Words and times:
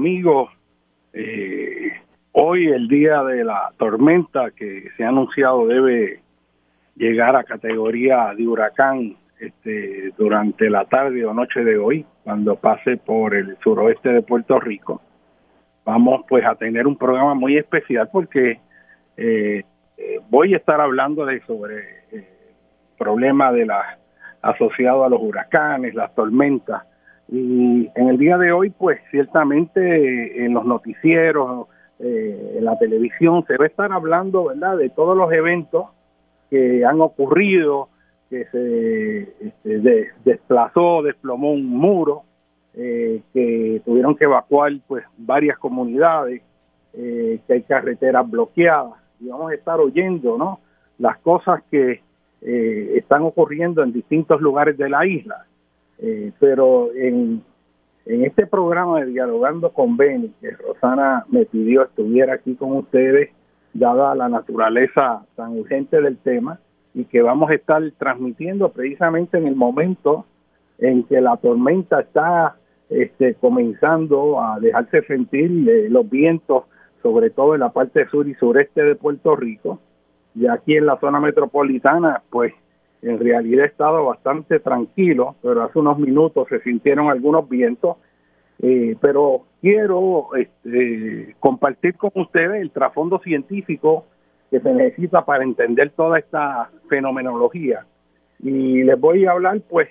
amigos. 0.00 0.48
Eh, 1.12 1.92
hoy, 2.32 2.68
el 2.68 2.88
día 2.88 3.22
de 3.22 3.44
la 3.44 3.70
tormenta 3.76 4.50
que 4.50 4.88
se 4.96 5.04
ha 5.04 5.10
anunciado, 5.10 5.66
debe 5.66 6.22
llegar 6.96 7.36
a 7.36 7.44
categoría 7.44 8.32
de 8.34 8.48
huracán 8.48 9.16
este, 9.38 10.14
durante 10.16 10.70
la 10.70 10.86
tarde 10.86 11.26
o 11.26 11.34
noche 11.34 11.62
de 11.64 11.76
hoy, 11.76 12.06
cuando 12.24 12.56
pase 12.56 12.96
por 12.96 13.34
el 13.34 13.58
suroeste 13.62 14.08
de 14.08 14.22
Puerto 14.22 14.58
Rico. 14.58 15.02
Vamos 15.84 16.22
pues 16.26 16.46
a 16.46 16.54
tener 16.54 16.86
un 16.86 16.96
programa 16.96 17.34
muy 17.34 17.58
especial 17.58 18.08
porque 18.10 18.58
eh, 19.18 19.64
eh, 19.98 20.20
voy 20.30 20.54
a 20.54 20.56
estar 20.56 20.80
hablando 20.80 21.26
de 21.26 21.42
sobre 21.42 22.04
el 22.10 22.24
problema 22.96 23.52
de 23.52 23.66
asociado 24.40 25.04
a 25.04 25.10
los 25.10 25.20
huracanes, 25.20 25.94
las 25.94 26.14
tormentas, 26.14 26.84
y 27.32 27.88
en 27.94 28.08
el 28.08 28.18
día 28.18 28.36
de 28.38 28.50
hoy, 28.50 28.70
pues 28.70 28.98
ciertamente 29.12 30.44
en 30.44 30.52
los 30.52 30.64
noticieros, 30.64 31.68
eh, 32.00 32.56
en 32.58 32.64
la 32.64 32.76
televisión, 32.76 33.44
se 33.46 33.56
va 33.56 33.66
a 33.66 33.68
estar 33.68 33.92
hablando, 33.92 34.46
¿verdad?, 34.46 34.76
de 34.76 34.90
todos 34.90 35.16
los 35.16 35.32
eventos 35.32 35.84
que 36.50 36.84
han 36.84 37.00
ocurrido, 37.00 37.88
que 38.30 38.46
se 38.46 39.46
este, 39.46 40.10
desplazó, 40.24 41.02
desplomó 41.02 41.52
un 41.52 41.66
muro, 41.66 42.24
eh, 42.74 43.22
que 43.32 43.80
tuvieron 43.84 44.16
que 44.16 44.24
evacuar 44.24 44.72
pues 44.88 45.04
varias 45.16 45.56
comunidades, 45.58 46.42
eh, 46.94 47.38
que 47.46 47.52
hay 47.52 47.62
carreteras 47.62 48.28
bloqueadas, 48.28 48.94
y 49.20 49.28
vamos 49.28 49.52
a 49.52 49.54
estar 49.54 49.78
oyendo, 49.78 50.36
¿no?, 50.36 50.58
las 50.98 51.16
cosas 51.18 51.62
que 51.70 52.00
están 52.42 53.20
ocurriendo 53.22 53.82
en 53.82 53.92
distintos 53.92 54.40
lugares 54.40 54.78
de 54.78 54.88
la 54.88 55.06
isla. 55.06 55.44
Eh, 56.02 56.32
pero 56.38 56.90
en, 56.94 57.42
este 58.06 58.46
programa 58.46 59.00
de 59.00 59.06
Dialogando 59.06 59.70
con 59.72 59.96
Beni, 59.96 60.32
que 60.40 60.50
Rosana 60.52 61.24
me 61.28 61.44
pidió 61.44 61.82
estuviera 61.82 62.34
aquí 62.34 62.54
con 62.54 62.72
ustedes, 62.72 63.30
dada 63.72 64.14
la 64.14 64.28
naturaleza 64.28 65.24
tan 65.36 65.58
urgente 65.58 66.00
del 66.00 66.16
tema, 66.18 66.58
y 66.94 67.04
que 67.04 67.22
vamos 67.22 67.50
a 67.50 67.54
estar 67.54 67.82
transmitiendo 67.98 68.70
precisamente 68.72 69.38
en 69.38 69.46
el 69.46 69.54
momento 69.54 70.24
en 70.78 71.04
que 71.04 71.20
la 71.20 71.36
tormenta 71.36 72.00
está 72.00 72.56
este, 72.88 73.34
comenzando 73.34 74.40
a 74.40 74.58
dejarse 74.58 75.02
sentir 75.02 75.50
los 75.90 76.08
vientos, 76.08 76.64
sobre 77.02 77.30
todo 77.30 77.54
en 77.54 77.60
la 77.60 77.70
parte 77.70 78.08
sur 78.08 78.26
y 78.26 78.34
sureste 78.34 78.82
de 78.82 78.96
Puerto 78.96 79.36
Rico, 79.36 79.78
y 80.34 80.46
aquí 80.46 80.76
en 80.76 80.86
la 80.86 80.98
zona 80.98 81.20
metropolitana, 81.20 82.22
pues 82.30 82.54
en 83.02 83.18
realidad 83.18 83.64
he 83.64 83.68
estado 83.68 84.04
bastante 84.04 84.60
tranquilo, 84.60 85.36
pero 85.42 85.62
hace 85.62 85.78
unos 85.78 85.98
minutos 85.98 86.48
se 86.48 86.60
sintieron 86.60 87.08
algunos 87.08 87.48
vientos. 87.48 87.96
Eh, 88.62 88.96
pero 89.00 89.46
quiero 89.62 90.28
este, 90.36 91.34
compartir 91.40 91.96
con 91.96 92.10
ustedes 92.14 92.60
el 92.60 92.70
trasfondo 92.70 93.18
científico 93.20 94.04
que 94.50 94.60
se 94.60 94.74
necesita 94.74 95.24
para 95.24 95.44
entender 95.44 95.90
toda 95.90 96.18
esta 96.18 96.70
fenomenología. 96.88 97.86
Y 98.40 98.82
les 98.82 99.00
voy 99.00 99.24
a 99.24 99.32
hablar 99.32 99.60
pues 99.68 99.88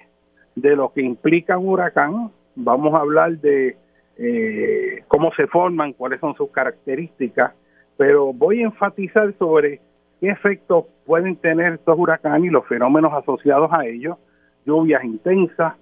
de 0.55 0.75
lo 0.75 0.91
que 0.93 1.01
implica 1.01 1.57
un 1.57 1.69
huracán, 1.69 2.31
vamos 2.55 2.93
a 2.93 2.99
hablar 2.99 3.37
de 3.39 3.77
eh, 4.17 5.03
cómo 5.07 5.31
se 5.35 5.47
forman, 5.47 5.93
cuáles 5.93 6.19
son 6.19 6.35
sus 6.35 6.51
características, 6.51 7.53
pero 7.97 8.33
voy 8.33 8.61
a 8.61 8.65
enfatizar 8.65 9.33
sobre 9.39 9.79
qué 10.19 10.29
efectos 10.29 10.85
pueden 11.05 11.35
tener 11.37 11.73
estos 11.73 11.97
huracanes 11.97 12.45
y 12.45 12.49
los 12.49 12.65
fenómenos 12.67 13.13
asociados 13.13 13.71
a 13.71 13.85
ellos, 13.85 14.17
lluvias 14.65 15.03
intensas, 15.03 15.75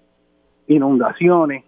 inundaciones, 0.67 1.63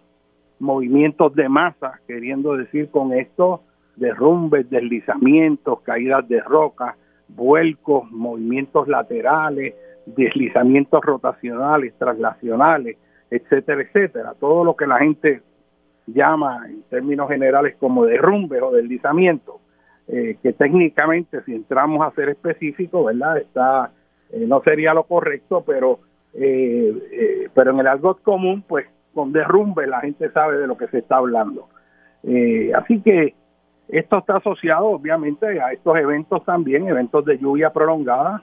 movimientos 0.58 1.34
de 1.34 1.48
masa, 1.48 2.00
queriendo 2.06 2.56
decir 2.56 2.90
con 2.90 3.12
esto 3.12 3.62
derrumbes, 3.96 4.68
deslizamientos, 4.70 5.80
caídas 5.82 6.26
de 6.28 6.40
roca, 6.40 6.96
vuelcos, 7.28 8.10
movimientos 8.10 8.88
laterales, 8.88 9.74
deslizamientos 10.06 11.00
rotacionales, 11.04 11.94
traslacionales, 11.98 12.96
etcétera, 13.30 13.82
etcétera. 13.82 14.34
Todo 14.38 14.64
lo 14.64 14.74
que 14.74 14.86
la 14.86 14.98
gente 14.98 15.42
llama 16.06 16.66
en 16.68 16.82
términos 16.84 17.28
generales 17.28 17.76
como 17.78 18.04
derrumbes 18.06 18.62
o 18.62 18.72
deslizamientos. 18.72 19.56
Eh, 20.12 20.38
que 20.42 20.52
técnicamente 20.52 21.40
si 21.44 21.54
entramos 21.54 22.04
a 22.04 22.10
ser 22.16 22.30
específico, 22.30 23.04
¿verdad? 23.04 23.38
Está, 23.38 23.92
eh, 24.32 24.44
no 24.44 24.60
sería 24.62 24.92
lo 24.92 25.04
correcto, 25.04 25.62
pero, 25.64 26.00
eh, 26.34 27.48
pero 27.54 27.70
en 27.70 27.78
el 27.78 27.86
algo 27.86 28.16
común, 28.16 28.64
pues 28.66 28.86
con 29.14 29.32
derrumbe 29.32 29.86
la 29.86 30.00
gente 30.00 30.28
sabe 30.32 30.58
de 30.58 30.66
lo 30.66 30.76
que 30.76 30.88
se 30.88 30.98
está 30.98 31.18
hablando. 31.18 31.68
así 32.74 33.00
que 33.02 33.34
esto 33.88 34.18
está 34.18 34.38
asociado 34.38 34.86
obviamente 34.86 35.60
a 35.60 35.72
estos 35.72 35.96
eventos 35.96 36.44
también, 36.44 36.88
eventos 36.88 37.24
de 37.24 37.38
lluvia 37.38 37.70
prolongada. 37.70 38.42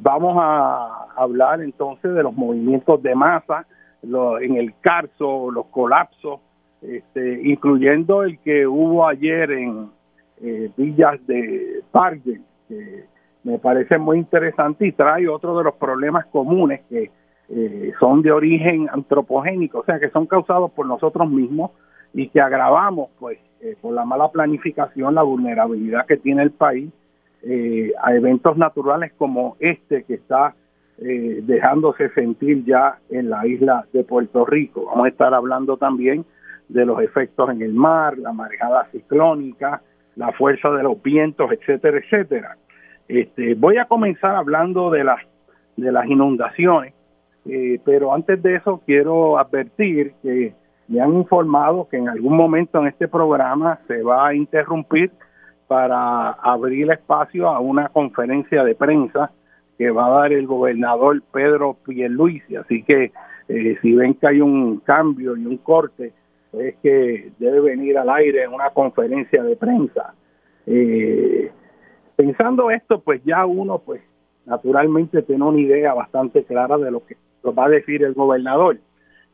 vamos 0.00 0.36
a 0.40 1.06
hablar 1.16 1.62
entonces 1.62 2.14
de 2.14 2.22
los 2.22 2.34
movimientos 2.34 3.02
de 3.02 3.14
masa 3.16 3.66
en 4.02 4.56
el 4.56 4.72
Carso, 4.80 5.50
los 5.50 5.66
colapsos, 5.66 6.40
este, 6.80 7.40
incluyendo 7.42 8.22
el 8.22 8.38
que 8.38 8.66
hubo 8.66 9.06
ayer 9.06 9.50
en, 9.50 9.90
eh, 10.42 10.70
villas 10.76 11.24
de 11.26 11.82
Parque, 11.90 12.40
que 12.68 13.04
me 13.44 13.58
parece 13.58 13.98
muy 13.98 14.18
interesante 14.18 14.86
y 14.86 14.92
trae 14.92 15.28
otro 15.28 15.56
de 15.56 15.64
los 15.64 15.74
problemas 15.74 16.26
comunes 16.26 16.80
que 16.88 17.10
eh, 17.52 17.92
son 17.98 18.22
de 18.22 18.30
origen 18.30 18.88
antropogénico, 18.92 19.80
o 19.80 19.84
sea, 19.84 19.98
que 19.98 20.10
son 20.10 20.26
causados 20.26 20.70
por 20.70 20.86
nosotros 20.86 21.28
mismos 21.28 21.72
y 22.14 22.28
que 22.28 22.40
agravamos, 22.40 23.10
pues, 23.18 23.38
eh, 23.60 23.76
por 23.80 23.92
la 23.92 24.04
mala 24.04 24.28
planificación, 24.28 25.16
la 25.16 25.22
vulnerabilidad 25.22 26.06
que 26.06 26.16
tiene 26.16 26.42
el 26.42 26.52
país 26.52 26.92
eh, 27.42 27.92
a 28.00 28.14
eventos 28.14 28.56
naturales 28.56 29.12
como 29.18 29.56
este 29.58 30.04
que 30.04 30.14
está 30.14 30.54
dejándose 31.02 32.10
sentir 32.10 32.62
ya 32.66 32.98
en 33.08 33.30
la 33.30 33.46
isla 33.46 33.86
de 33.90 34.04
Puerto 34.04 34.44
Rico. 34.44 34.84
Vamos 34.84 35.06
a 35.06 35.08
estar 35.08 35.32
hablando 35.32 35.78
también 35.78 36.26
de 36.68 36.84
los 36.84 37.00
efectos 37.00 37.48
en 37.48 37.62
el 37.62 37.72
mar, 37.72 38.18
la 38.18 38.34
marejada 38.34 38.86
ciclónica, 38.92 39.80
la 40.20 40.32
fuerza 40.32 40.70
de 40.70 40.82
los 40.82 41.02
vientos, 41.02 41.50
etcétera, 41.50 41.98
etcétera. 41.98 42.56
Este, 43.08 43.54
voy 43.54 43.78
a 43.78 43.86
comenzar 43.86 44.36
hablando 44.36 44.90
de 44.90 45.04
las 45.04 45.20
de 45.76 45.90
las 45.90 46.06
inundaciones 46.06 46.94
eh, 47.46 47.80
pero 47.84 48.12
antes 48.12 48.42
de 48.42 48.56
eso 48.56 48.82
quiero 48.84 49.38
advertir 49.38 50.12
que 50.22 50.52
me 50.88 51.00
han 51.00 51.14
informado 51.14 51.88
que 51.88 51.96
en 51.96 52.08
algún 52.08 52.36
momento 52.36 52.80
en 52.80 52.88
este 52.88 53.08
programa 53.08 53.78
se 53.86 54.02
va 54.02 54.28
a 54.28 54.34
interrumpir 54.34 55.10
para 55.66 56.30
abrir 56.30 56.90
espacio 56.90 57.48
a 57.48 57.60
una 57.60 57.88
conferencia 57.88 58.64
de 58.64 58.74
prensa 58.74 59.30
que 59.78 59.90
va 59.90 60.06
a 60.06 60.20
dar 60.20 60.32
el 60.32 60.46
gobernador 60.46 61.22
Pedro 61.32 61.76
Pierluisi. 61.86 62.56
Así 62.56 62.82
que 62.82 63.12
eh, 63.48 63.78
si 63.80 63.94
ven 63.94 64.14
que 64.14 64.26
hay 64.26 64.40
un 64.40 64.80
cambio 64.80 65.36
y 65.36 65.46
un 65.46 65.56
corte, 65.58 66.12
es 66.52 66.76
que 66.82 67.30
debe 67.38 67.60
venir 67.60 67.98
al 67.98 68.10
aire 68.10 68.44
en 68.44 68.52
una 68.52 68.70
conferencia 68.70 69.42
de 69.42 69.56
prensa. 69.56 70.14
Eh, 70.66 71.50
pensando 72.16 72.70
esto, 72.70 73.00
pues 73.00 73.22
ya 73.24 73.46
uno, 73.46 73.78
pues 73.78 74.02
naturalmente 74.46 75.22
tiene 75.22 75.44
una 75.44 75.60
idea 75.60 75.94
bastante 75.94 76.44
clara 76.44 76.76
de 76.78 76.90
lo 76.90 77.04
que 77.06 77.16
va 77.46 77.66
a 77.66 77.68
decir 77.68 78.02
el 78.02 78.14
gobernador. 78.14 78.78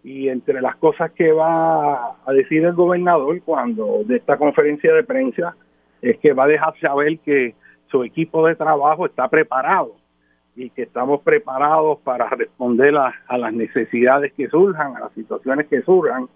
Y 0.04 0.28
entre 0.28 0.60
las 0.60 0.76
cosas 0.76 1.10
que 1.12 1.32
va 1.32 2.16
a 2.24 2.32
decir 2.32 2.64
el 2.64 2.74
gobernador 2.74 3.40
cuando 3.42 4.02
de 4.04 4.16
esta 4.16 4.36
conferencia 4.36 4.92
de 4.94 5.02
prensa 5.02 5.56
es 6.00 6.18
que 6.18 6.32
va 6.32 6.44
a 6.44 6.48
dejar 6.48 6.78
saber 6.78 7.18
que 7.20 7.54
su 7.90 8.04
equipo 8.04 8.46
de 8.46 8.54
trabajo 8.54 9.06
está 9.06 9.28
preparado 9.28 9.96
y 10.54 10.70
que 10.70 10.82
estamos 10.82 11.22
preparados 11.22 11.98
para 12.00 12.28
responder 12.30 12.94
a 12.96 13.38
las 13.38 13.52
necesidades 13.52 14.32
que 14.34 14.48
surjan, 14.48 14.96
a 14.96 15.00
las 15.00 15.12
situaciones 15.12 15.66
que 15.66 15.82
surjan, 15.82 16.28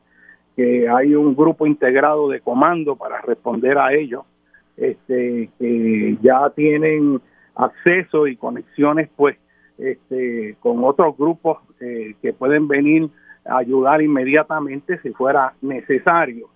que 0.57 0.89
hay 0.89 1.15
un 1.15 1.35
grupo 1.35 1.67
integrado 1.67 2.29
de 2.29 2.41
comando 2.41 2.97
para 2.97 3.21
responder 3.21 3.79
a 3.79 3.93
ello, 3.93 4.25
este, 4.77 5.51
que 5.59 6.19
ya 6.23 6.51
tienen 6.51 7.21
acceso 7.55 8.27
y 8.27 8.37
conexiones 8.37 9.09
pues 9.17 9.37
este, 9.79 10.57
con 10.61 10.85
otros 10.85 11.17
grupos 11.17 11.59
eh, 11.81 12.15
que 12.21 12.33
pueden 12.33 12.69
venir 12.69 13.09
a 13.45 13.59
ayudar 13.59 14.03
inmediatamente 14.03 14.99
si 15.03 15.11
fuera 15.11 15.55
necesario. 15.63 16.49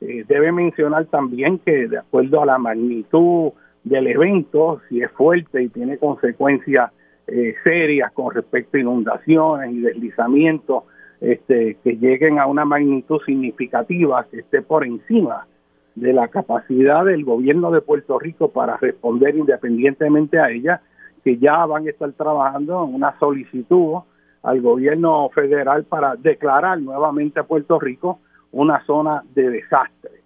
Eh, 0.00 0.24
debe 0.28 0.52
mencionar 0.52 1.06
también 1.06 1.58
que 1.58 1.88
de 1.88 1.98
acuerdo 1.98 2.42
a 2.42 2.46
la 2.46 2.58
magnitud 2.58 3.52
del 3.84 4.06
evento, 4.08 4.80
si 4.88 5.02
es 5.02 5.10
fuerte 5.12 5.62
y 5.62 5.68
tiene 5.68 5.98
consecuencias 5.98 6.90
eh, 7.26 7.54
serias 7.62 8.12
con 8.12 8.34
respecto 8.34 8.76
a 8.76 8.80
inundaciones 8.80 9.72
y 9.72 9.80
deslizamientos 9.80 10.84
este, 11.24 11.78
que 11.82 11.96
lleguen 11.96 12.38
a 12.38 12.46
una 12.46 12.66
magnitud 12.66 13.18
significativa, 13.24 14.26
que 14.30 14.40
esté 14.40 14.60
por 14.60 14.84
encima 14.84 15.46
de 15.94 16.12
la 16.12 16.28
capacidad 16.28 17.04
del 17.04 17.24
gobierno 17.24 17.70
de 17.70 17.80
Puerto 17.80 18.18
Rico 18.18 18.50
para 18.50 18.76
responder 18.76 19.34
independientemente 19.34 20.38
a 20.38 20.50
ella, 20.50 20.82
que 21.22 21.38
ya 21.38 21.64
van 21.64 21.86
a 21.86 21.90
estar 21.90 22.12
trabajando 22.12 22.84
en 22.84 22.94
una 22.94 23.18
solicitud 23.18 24.00
al 24.42 24.60
gobierno 24.60 25.30
federal 25.30 25.84
para 25.84 26.16
declarar 26.16 26.78
nuevamente 26.80 27.40
a 27.40 27.44
Puerto 27.44 27.80
Rico 27.80 28.18
una 28.52 28.84
zona 28.84 29.22
de 29.34 29.48
desastre. 29.48 30.20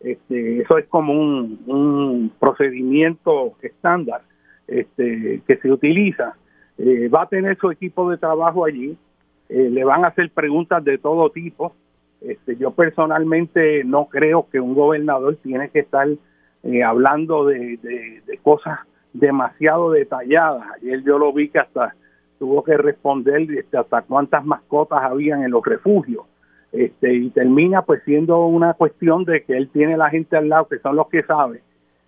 Este, 0.00 0.62
eso 0.62 0.78
es 0.78 0.86
como 0.88 1.12
un, 1.12 2.32
procedimiento 2.40 3.52
estándar 3.62 4.22
este, 4.66 5.42
que 5.46 5.56
se 5.58 5.70
utiliza. 5.70 6.34
Eh, 6.78 7.08
va 7.08 7.22
a 7.22 7.28
tener 7.28 7.56
su 7.58 7.70
equipo 7.70 8.10
de 8.10 8.16
trabajo 8.16 8.64
allí, 8.64 8.96
eh, 9.50 9.68
le 9.70 9.84
van 9.84 10.04
a 10.04 10.08
hacer 10.08 10.30
preguntas 10.30 10.82
de 10.84 10.98
todo 10.98 11.30
tipo. 11.30 11.74
Este, 12.20 12.56
yo 12.56 12.70
personalmente 12.70 13.84
no 13.84 14.06
creo 14.06 14.46
que 14.50 14.60
un 14.60 14.74
gobernador 14.74 15.36
tiene 15.42 15.70
que 15.70 15.80
estar 15.80 16.08
eh, 16.62 16.82
hablando 16.82 17.46
de, 17.46 17.76
de 18.26 18.38
cosas 18.42 18.78
demasiado 19.12 19.90
detalladas. 19.90 20.64
Ayer 20.76 21.02
yo 21.02 21.18
lo 21.18 21.32
vi 21.32 21.48
que 21.48 21.58
hasta 21.58 21.94
tuvo 22.40 22.64
que 22.64 22.76
responder 22.76 23.42
este, 23.52 23.76
hasta 23.76 24.02
cuántas 24.02 24.44
mascotas 24.44 25.02
habían 25.02 25.44
en 25.44 25.50
los 25.50 25.64
refugios. 25.64 26.24
Este, 26.72 27.12
y 27.12 27.30
termina 27.30 27.82
pues 27.82 28.02
siendo 28.04 28.46
una 28.46 28.74
cuestión 28.74 29.24
de 29.24 29.42
que 29.42 29.56
él 29.56 29.68
tiene 29.70 29.96
la 29.96 30.08
gente 30.08 30.36
al 30.36 30.48
lado 30.48 30.68
que 30.68 30.78
son 30.78 30.96
los 30.96 31.08
que 31.08 31.22
saben, 31.24 31.60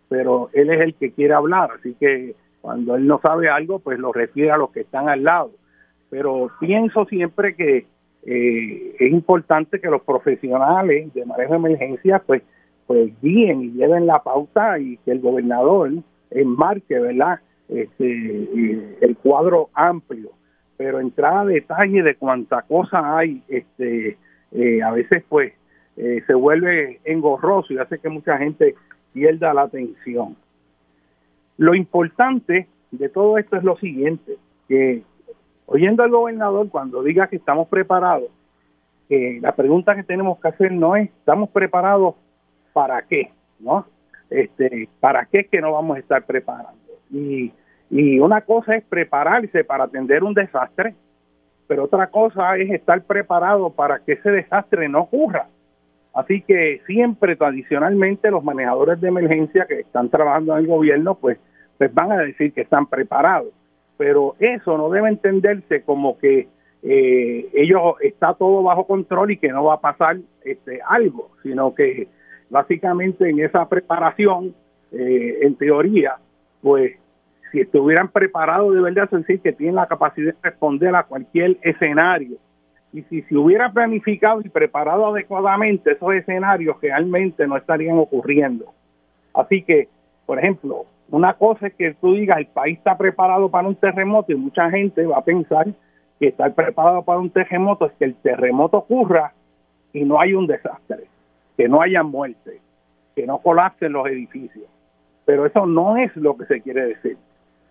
pero 0.08 0.50
él 0.52 0.70
es 0.70 0.80
el 0.80 0.94
que 0.94 1.10
quiere 1.10 1.34
hablar, 1.34 1.70
así 1.76 1.96
que 1.98 2.36
cuando 2.60 2.94
él 2.94 3.08
no 3.08 3.18
sabe 3.20 3.48
algo 3.50 3.80
pues 3.80 3.98
lo 3.98 4.12
refiere 4.12 4.52
a 4.52 4.56
los 4.56 4.70
que 4.70 4.82
están 4.82 5.08
al 5.08 5.24
lado. 5.24 5.50
Pero 6.12 6.50
pienso 6.61 7.06
siempre 7.06 7.56
que 7.56 7.87
eh, 8.26 8.97
es 8.99 9.11
importante 9.11 9.81
que 9.81 9.88
los 9.88 10.03
profesionales 10.03 11.12
de 11.14 11.25
manejo 11.25 11.53
de 11.53 11.59
emergencia 11.59 12.19
pues 12.19 12.43
pues 12.87 13.11
guíen 13.23 13.62
y 13.62 13.70
lleven 13.70 14.06
la 14.06 14.23
pauta 14.23 14.79
y 14.79 14.99
que 14.99 15.12
el 15.12 15.20
gobernador 15.20 15.91
enmarque, 16.31 16.99
¿verdad? 16.99 17.41
Este, 17.70 18.99
el 19.00 19.17
cuadro 19.23 19.70
amplio, 19.73 20.32
pero 20.76 21.00
entrar 21.00 21.38
a 21.38 21.44
detalle 21.47 22.03
de 22.03 22.17
cuánta 22.17 22.61
cosa 22.61 23.16
hay, 23.16 23.42
este, 23.49 24.19
eh, 24.50 24.83
a 24.83 24.90
veces 24.90 25.25
pues 25.31 25.54
eh, 25.97 26.23
se 26.26 26.35
vuelve 26.35 27.00
engorroso 27.04 27.73
y 27.73 27.78
hace 27.78 27.99
que 27.99 28.11
mucha 28.11 28.37
gente 28.37 28.75
pierda 29.14 29.54
la 29.54 29.62
atención. 29.62 30.37
Lo 31.57 31.75
importante 31.75 32.69
de 32.90 33.09
todo 33.09 33.38
esto 33.38 33.57
es 33.57 33.64
lo 33.64 33.78
siguiente, 33.78 34.37
que 34.69 35.02
oyendo 35.73 36.02
al 36.02 36.11
gobernador 36.11 36.69
cuando 36.69 37.02
diga 37.02 37.26
que 37.26 37.37
estamos 37.37 37.69
preparados, 37.69 38.31
la 39.09 39.55
pregunta 39.55 39.95
que 39.95 40.05
tenemos 40.05 40.41
que 40.41 40.49
hacer 40.49 40.73
no 40.73 40.97
es, 40.97 41.11
¿estamos 41.11 41.50
preparados 41.50 42.14
para 42.73 43.02
qué? 43.02 43.31
¿No? 43.61 43.85
este, 44.33 44.88
¿para 45.00 45.26
qué 45.26 45.41
es 45.41 45.49
que 45.49 45.61
no 45.61 45.73
vamos 45.73 45.97
a 45.97 46.00
estar 46.00 46.25
preparando? 46.25 46.79
Y, 47.11 47.52
y 47.91 48.19
una 48.19 48.41
cosa 48.41 48.76
es 48.76 48.85
prepararse 48.85 49.64
para 49.64 49.85
atender 49.85 50.25
un 50.25 50.35
desastre, 50.35 50.95
pero 51.67 51.85
otra 51.85 52.09
cosa 52.09 52.57
es 52.57 52.71
estar 52.71 53.02
preparado 53.02 53.71
para 53.71 54.00
que 54.00 54.12
ese 54.12 54.31
desastre 54.31 54.88
no 54.88 55.02
ocurra. 55.02 55.47
Así 56.14 56.43
que 56.43 56.81
siempre 56.87 57.37
tradicionalmente 57.37 58.31
los 58.31 58.45
manejadores 58.45 59.00
de 59.00 59.09
emergencia 59.09 59.67
que 59.67 59.81
están 59.81 60.11
trabajando 60.11 60.52
en 60.52 60.61
el 60.61 60.67
gobierno, 60.67 61.14
pues, 61.14 61.38
pues 61.79 61.93
van 61.95 62.12
a 62.12 62.19
decir 62.19 62.52
que 62.52 62.62
están 62.62 62.87
preparados. 62.87 63.52
Pero 63.96 64.34
eso 64.38 64.76
no 64.76 64.90
debe 64.90 65.08
entenderse 65.08 65.82
como 65.82 66.18
que 66.18 66.49
eh, 66.82 67.49
ellos 67.54 67.94
está 68.00 68.34
todo 68.34 68.62
bajo 68.62 68.87
control 68.87 69.30
y 69.30 69.37
que 69.37 69.49
no 69.49 69.64
va 69.64 69.75
a 69.75 69.80
pasar 69.80 70.18
este 70.44 70.80
algo, 70.88 71.30
sino 71.42 71.75
que 71.75 72.08
básicamente 72.50 73.28
en 73.28 73.40
esa 73.40 73.68
preparación, 73.68 74.54
eh, 74.90 75.38
en 75.42 75.54
teoría, 75.54 76.16
pues 76.61 76.96
si 77.52 77.61
estuvieran 77.61 78.08
preparados 78.08 78.75
de 78.75 78.80
verdad, 78.80 79.04
es 79.12 79.20
decir, 79.20 79.40
que 79.40 79.52
tienen 79.52 79.76
la 79.76 79.87
capacidad 79.87 80.32
de 80.32 80.38
responder 80.42 80.94
a 80.94 81.04
cualquier 81.04 81.58
escenario. 81.62 82.38
Y 82.92 83.02
si 83.02 83.22
se 83.22 83.37
hubiera 83.37 83.72
planificado 83.72 84.40
y 84.42 84.49
preparado 84.49 85.06
adecuadamente 85.06 85.92
esos 85.92 86.14
escenarios, 86.14 86.76
realmente 86.80 87.46
no 87.46 87.56
estarían 87.56 87.99
ocurriendo. 87.99 88.66
Así 89.34 89.62
que, 89.62 89.88
por 90.26 90.38
ejemplo, 90.38 90.87
una 91.12 91.35
cosa 91.35 91.66
es 91.66 91.75
que 91.75 91.92
tú 92.00 92.14
digas 92.14 92.38
el 92.38 92.47
país 92.47 92.78
está 92.78 92.97
preparado 92.97 93.50
para 93.50 93.69
un 93.69 93.75
terremoto 93.75 94.33
y 94.33 94.35
mucha 94.35 94.71
gente 94.71 95.04
va 95.04 95.19
a 95.19 95.25
pensar 95.25 95.66
que 96.19 96.28
estar 96.28 96.54
preparado 96.54 97.02
para 97.02 97.19
un 97.21 97.28
terremoto 97.28 97.85
es 97.85 97.92
que 97.99 98.07
el 98.07 98.14
terremoto 98.14 98.78
ocurra 98.78 99.35
y 99.92 100.04
no 100.04 100.19
hay 100.19 100.33
un 100.33 100.47
desastre 100.47 101.04
que 101.54 101.69
no 101.69 101.83
haya 101.83 102.02
muerte, 102.02 102.61
que 103.14 103.26
no 103.26 103.38
colapsen 103.38 103.92
los 103.92 104.07
edificios. 104.07 104.64
Pero 105.26 105.45
eso 105.45 105.66
no 105.66 105.99
es 105.99 106.16
lo 106.16 106.35
que 106.35 106.47
se 106.47 106.62
quiere 106.62 106.87
decir. 106.87 107.19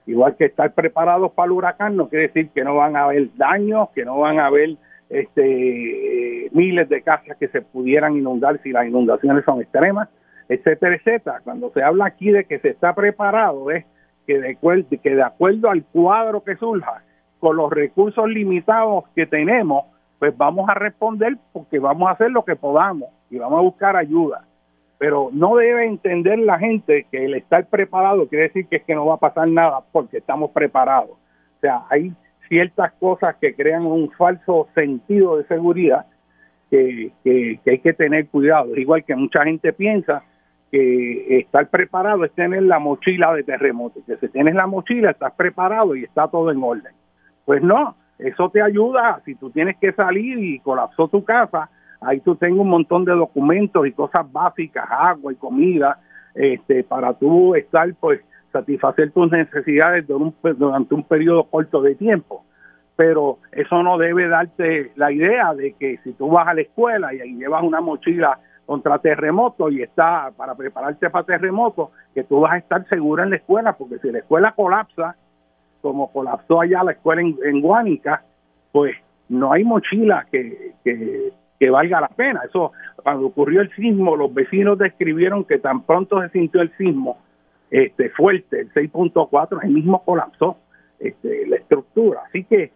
Igual 0.05 0.36
que 0.36 0.45
estar 0.45 0.71
preparados 0.74 1.31
para 1.31 1.48
el 1.48 1.53
huracán 1.53 1.95
no 1.95 2.10
quiere 2.10 2.27
decir 2.27 2.50
que 2.50 2.63
no 2.63 2.75
van 2.75 2.95
a 2.95 3.05
haber 3.05 3.36
daños, 3.38 3.89
que 3.95 4.05
no 4.05 4.19
van 4.19 4.39
a 4.39 4.45
haber 4.45 4.75
este, 5.10 6.48
miles 6.51 6.88
de 6.89 7.01
casas 7.01 7.38
que 7.38 7.48
se 7.48 7.63
pudieran 7.63 8.15
inundar 8.15 8.62
si 8.62 8.71
las 8.71 8.86
inundaciones 8.86 9.43
son 9.45 9.62
extremas, 9.62 10.10
etcétera, 10.50 10.95
etcétera. 10.95 11.41
Cuando 11.43 11.71
se 11.71 11.83
habla 11.83 12.05
aquí 12.05 12.31
de 12.31 12.45
que 12.45 12.60
se 12.60 12.69
está 12.69 12.93
preparado 12.93 13.71
es 13.71 13.86
que 14.27 14.39
de, 14.39 14.57
que 15.01 15.15
de 15.15 15.24
acuerdo 15.24 15.69
al 15.69 15.83
cuadro 15.86 16.43
que 16.43 16.55
surja, 16.55 17.03
con 17.39 17.57
los 17.57 17.71
recursos 17.71 18.29
limitados 18.29 19.05
que 19.15 19.25
tenemos, 19.25 19.86
pues 20.19 20.38
vamos 20.38 20.69
a 20.69 20.75
responder 20.75 21.38
porque 21.51 21.79
vamos 21.79 22.07
a 22.07 22.12
hacer 22.12 22.29
lo 22.29 22.45
que 22.45 22.55
podamos 22.55 23.10
y 23.31 23.39
vamos 23.39 23.57
a 23.57 23.63
buscar 23.63 23.95
ayuda. 23.95 24.45
Pero 25.00 25.29
no 25.33 25.55
debe 25.55 25.88
entender 25.88 26.38
la 26.38 26.60
gente 26.60 27.07
que 27.12 27.25
el 27.25 27.33
estar 27.33 27.65
preparado 27.65 28.27
quiere 28.27 28.43
decir 28.43 28.67
que 28.67 28.75
es 28.75 28.83
que 28.83 28.93
no 28.93 29.07
va 29.07 29.15
a 29.15 29.17
pasar 29.17 29.48
nada 29.48 29.81
porque 29.91 30.19
estamos 30.19 30.51
preparados. 30.51 31.10
O 31.12 31.60
sea, 31.60 31.81
hay 31.89 32.13
ciertas 32.48 32.91
cosas 33.00 33.36
que 33.41 33.55
crean 33.55 33.86
un 33.86 34.12
falso 34.12 34.67
sentido 34.75 35.38
de 35.38 35.45
seguridad 35.45 36.05
que, 36.69 37.12
que, 37.24 37.60
hay 37.65 37.79
que 37.79 37.93
tener 37.93 38.27
cuidado. 38.27 38.75
Igual 38.75 39.03
que 39.03 39.15
mucha 39.15 39.43
gente 39.43 39.74
piensa 39.74 40.24
que 40.71 41.39
estar 41.39 41.67
preparado 41.67 42.23
es 42.23 42.31
tener 42.31 42.63
la 42.63 42.79
mochila 42.79 43.33
de 43.33 43.43
terremoto, 43.43 43.99
que 44.05 44.15
si 44.17 44.29
tienes 44.29 44.55
la 44.55 44.67
mochila 44.67 45.11
estás 45.11 45.33
preparado 45.33 45.95
y 45.95 46.03
está 46.03 46.27
todo 46.29 46.49
en 46.51 46.63
orden. 46.63 46.93
Pues 47.45 47.61
no, 47.61 47.95
eso 48.17 48.49
te 48.49 48.61
ayuda. 48.61 49.21
Si 49.25 49.35
tú 49.35 49.49
tienes 49.49 49.77
que 49.77 49.91
salir 49.93 50.39
y 50.39 50.59
colapsó 50.59 51.07
tu 51.07 51.23
casa, 51.23 51.69
ahí 51.99 52.19
tú 52.21 52.35
tengas 52.35 52.59
un 52.59 52.69
montón 52.69 53.03
de 53.03 53.13
documentos 53.13 53.85
y 53.85 53.91
cosas 53.91 54.31
básicas, 54.31 54.85
agua 54.89 55.33
y 55.33 55.35
comida, 55.35 55.99
este, 56.35 56.83
para 56.83 57.13
tú 57.13 57.55
estar, 57.55 57.93
pues, 57.99 58.21
satisfacer 58.51 59.11
tus 59.11 59.31
necesidades 59.31 60.05
durante 60.07 60.93
un 60.93 61.03
periodo 61.03 61.45
corto 61.45 61.81
de 61.81 61.95
tiempo. 61.95 62.45
Pero 62.95 63.39
eso 63.51 63.81
no 63.81 63.97
debe 63.97 64.27
darte 64.27 64.91
la 64.95 65.11
idea 65.11 65.53
de 65.53 65.73
que 65.73 65.97
si 66.03 66.13
tú 66.13 66.29
vas 66.29 66.47
a 66.47 66.53
la 66.53 66.61
escuela 66.61 67.13
y, 67.13 67.37
llevas 67.37 67.63
una 67.63 67.81
mochila 67.81 68.39
contra 68.71 68.99
terremoto 68.99 69.69
y 69.69 69.81
está 69.81 70.31
para 70.37 70.55
prepararte 70.55 71.09
para 71.09 71.25
terremoto, 71.25 71.91
que 72.15 72.23
tú 72.23 72.39
vas 72.39 72.53
a 72.53 72.57
estar 72.57 72.87
segura 72.87 73.25
en 73.25 73.31
la 73.31 73.35
escuela, 73.35 73.73
porque 73.73 73.99
si 73.99 74.09
la 74.09 74.19
escuela 74.19 74.53
colapsa, 74.53 75.17
como 75.81 76.09
colapsó 76.09 76.61
allá 76.61 76.81
la 76.81 76.93
escuela 76.93 77.21
en, 77.21 77.37
en 77.43 77.59
Guánica, 77.59 78.23
pues 78.71 78.95
no 79.27 79.51
hay 79.51 79.65
mochila 79.65 80.25
que, 80.31 80.71
que, 80.85 81.33
que, 81.59 81.69
valga 81.69 81.99
la 81.99 82.07
pena. 82.07 82.43
Eso, 82.47 82.71
cuando 83.03 83.27
ocurrió 83.27 83.59
el 83.59 83.75
sismo, 83.75 84.15
los 84.15 84.33
vecinos 84.33 84.77
describieron 84.77 85.43
que 85.43 85.57
tan 85.57 85.81
pronto 85.81 86.21
se 86.21 86.29
sintió 86.29 86.61
el 86.61 86.71
sismo 86.77 87.17
este, 87.69 88.09
fuerte, 88.11 88.61
el 88.61 88.71
6.4, 88.71 89.65
el 89.65 89.71
mismo 89.71 90.01
colapsó 90.05 90.55
este, 90.97 91.45
la 91.45 91.57
estructura. 91.57 92.21
Así 92.25 92.45
que 92.45 92.71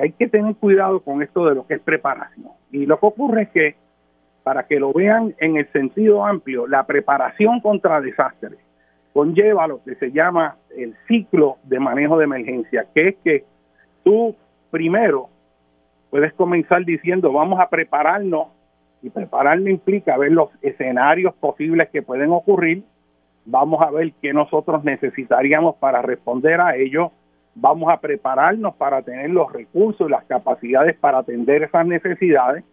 hay 0.00 0.12
que 0.12 0.28
tener 0.28 0.54
cuidado 0.54 1.00
con 1.00 1.22
esto 1.22 1.44
de 1.46 1.56
lo 1.56 1.66
que 1.66 1.74
es 1.74 1.80
preparación. 1.80 2.52
Y 2.70 2.86
lo 2.86 3.00
que 3.00 3.06
ocurre 3.06 3.42
es 3.42 3.48
que, 3.48 3.83
para 4.44 4.66
que 4.68 4.78
lo 4.78 4.92
vean 4.92 5.34
en 5.38 5.56
el 5.56 5.66
sentido 5.72 6.24
amplio, 6.24 6.68
la 6.68 6.86
preparación 6.86 7.60
contra 7.60 8.00
desastres 8.00 8.60
conlleva 9.12 9.66
lo 9.66 9.82
que 9.82 9.94
se 9.94 10.12
llama 10.12 10.56
el 10.76 10.94
ciclo 11.08 11.56
de 11.62 11.80
manejo 11.80 12.18
de 12.18 12.24
emergencia, 12.24 12.86
que 12.94 13.08
es 13.08 13.16
que 13.24 13.44
tú 14.02 14.36
primero 14.70 15.28
puedes 16.10 16.32
comenzar 16.34 16.84
diciendo 16.84 17.32
vamos 17.32 17.58
a 17.60 17.68
prepararnos 17.68 18.48
y 19.02 19.10
prepararnos 19.10 19.68
implica 19.68 20.18
ver 20.18 20.32
los 20.32 20.50
escenarios 20.62 21.34
posibles 21.34 21.88
que 21.90 22.02
pueden 22.02 22.30
ocurrir, 22.32 22.82
vamos 23.44 23.80
a 23.82 23.90
ver 23.90 24.12
qué 24.20 24.32
nosotros 24.32 24.82
necesitaríamos 24.82 25.76
para 25.76 26.02
responder 26.02 26.60
a 26.60 26.76
ello, 26.76 27.12
vamos 27.54 27.92
a 27.92 28.00
prepararnos 28.00 28.74
para 28.74 29.02
tener 29.02 29.30
los 29.30 29.52
recursos 29.52 30.08
y 30.08 30.10
las 30.10 30.24
capacidades 30.24 30.96
para 30.96 31.18
atender 31.18 31.62
esas 31.62 31.86
necesidades. 31.86 32.64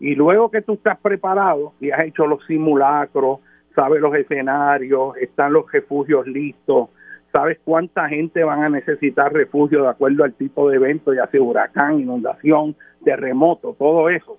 Y 0.00 0.14
luego 0.14 0.50
que 0.50 0.62
tú 0.62 0.74
estás 0.74 0.98
preparado 0.98 1.72
y 1.80 1.90
has 1.90 2.04
hecho 2.04 2.26
los 2.26 2.44
simulacros, 2.46 3.40
sabes 3.74 4.00
los 4.00 4.14
escenarios, 4.14 5.16
están 5.16 5.52
los 5.52 5.70
refugios 5.70 6.26
listos, 6.26 6.88
sabes 7.32 7.58
cuánta 7.64 8.08
gente 8.08 8.44
van 8.44 8.62
a 8.62 8.68
necesitar 8.68 9.32
refugio 9.32 9.82
de 9.82 9.88
acuerdo 9.88 10.24
al 10.24 10.34
tipo 10.34 10.68
de 10.68 10.76
evento, 10.76 11.12
ya 11.12 11.26
sea 11.28 11.42
huracán, 11.42 12.00
inundación, 12.00 12.76
terremoto, 13.04 13.74
todo 13.78 14.08
eso. 14.08 14.38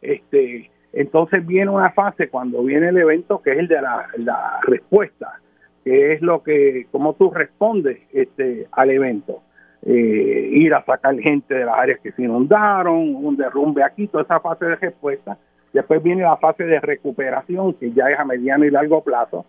Este, 0.00 0.70
entonces 0.92 1.46
viene 1.46 1.70
una 1.70 1.90
fase 1.90 2.28
cuando 2.28 2.62
viene 2.62 2.88
el 2.88 2.96
evento 2.96 3.42
que 3.42 3.52
es 3.52 3.58
el 3.58 3.68
de 3.68 3.80
la, 3.80 4.60
respuesta 4.62 5.38
que 5.84 6.12
es 6.12 6.22
lo 6.22 6.44
que, 6.44 6.86
cómo 6.92 7.14
tú 7.14 7.30
respondes 7.32 7.98
este, 8.12 8.68
al 8.70 8.90
evento. 8.90 9.42
Eh, 9.84 10.50
ir 10.52 10.72
a 10.74 10.84
sacar 10.84 11.18
gente 11.18 11.54
de 11.54 11.64
las 11.64 11.76
áreas 11.76 11.98
que 12.00 12.12
se 12.12 12.22
inundaron, 12.22 13.16
un 13.16 13.36
derrumbe 13.36 13.82
aquí, 13.82 14.06
toda 14.06 14.22
esa 14.22 14.40
fase 14.40 14.64
de 14.64 14.76
respuesta. 14.76 15.36
Después 15.72 16.02
viene 16.02 16.22
la 16.22 16.36
fase 16.36 16.64
de 16.64 16.78
recuperación, 16.78 17.74
que 17.74 17.90
ya 17.92 18.08
es 18.08 18.18
a 18.18 18.24
mediano 18.24 18.64
y 18.64 18.70
largo 18.70 19.02
plazo, 19.02 19.44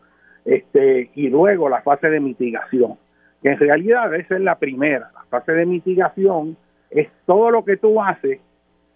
este, 0.46 1.12
y 1.16 1.30
luego 1.30 1.70
la 1.70 1.82
fase 1.82 2.10
de 2.10 2.20
mitigación, 2.20 2.96
que 3.42 3.50
en 3.50 3.60
realidad 3.60 4.13
esa 4.16 4.36
es 4.36 4.42
la 4.42 4.58
primera. 4.58 5.12
La 5.13 5.24
fase 5.30 5.52
de 5.52 5.66
mitigación 5.66 6.58
es 6.90 7.10
todo 7.25 7.52
lo 7.52 7.63
que 7.63 7.78
tú 7.78 8.02
haces 8.02 8.40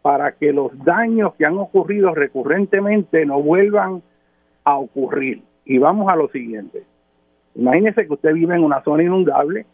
para 0.02 0.32
que 0.32 0.54
los 0.54 0.72
daños 0.86 1.34
que 1.36 1.46
han 1.46 1.58
ocurrido 1.58 2.16
recurrentemente 2.16 3.26
no 3.26 3.42
vuelvan 3.42 4.02
a 4.64 4.78
ocurrir. 4.78 5.42
Y 5.66 5.78
vamos 5.80 6.10
a 6.10 6.16
lo 6.16 6.30
siguiente. 6.30 6.84
Imagínese 7.56 8.08
que 8.08 8.14
usted 8.14 8.34
vive 8.34 8.56
en 8.56 8.64
una 8.64 8.82
zona 8.84 9.04
inundable, 9.04 9.66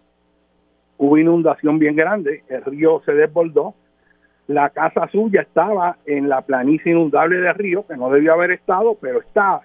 hubo 1.03 1.17
inundación 1.17 1.79
bien 1.79 1.98
grande, 1.98 2.43
el 2.48 2.63
río 2.63 3.01
se 3.05 3.13
desbordó, 3.13 3.75
la 4.48 4.69
casa 4.69 5.10
suya 5.12 5.41
estaba 5.41 5.98
en 6.05 6.29
la 6.29 6.41
planicie 6.41 6.93
inundable 6.93 7.38
del 7.38 7.53
río, 7.55 7.86
que 7.86 7.98
no 7.98 8.10
debió 8.10 8.33
haber 8.33 8.51
estado, 8.51 8.98
pero 9.01 9.19
está, 9.19 9.62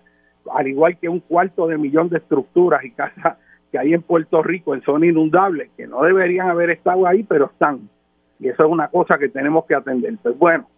al 0.53 0.67
igual 0.67 0.99
que 0.99 1.09
un 1.09 1.21
cuarto 1.21 1.69
de 1.69 1.79
millón 1.79 2.09
de 2.09 2.19
estructuras 2.19 2.85
y 2.85 2.91
casas 2.91 3.39
que 3.71 3.79
hay 3.79 3.95
en 3.95 4.03
Puerto 4.03 4.43
Rico 4.43 4.75
en 4.75 4.83
zona 4.83 5.07
inundable, 5.07 5.71
que 5.77 5.87
no 5.87 6.03
deberían 6.03 6.49
haber 6.49 6.71
estado 6.71 7.07
ahí, 7.07 7.23
pero 7.23 7.47
están. 7.47 7.89
Y 8.41 8.49
eso 8.49 8.65
es 8.65 8.71
una 8.71 8.89
cosa 8.89 9.17
que 9.17 9.29
tenemos 9.29 9.65
que 9.67 9.77
atender. 9.77 10.15
Pues 10.21 10.37
bueno, 10.37 10.69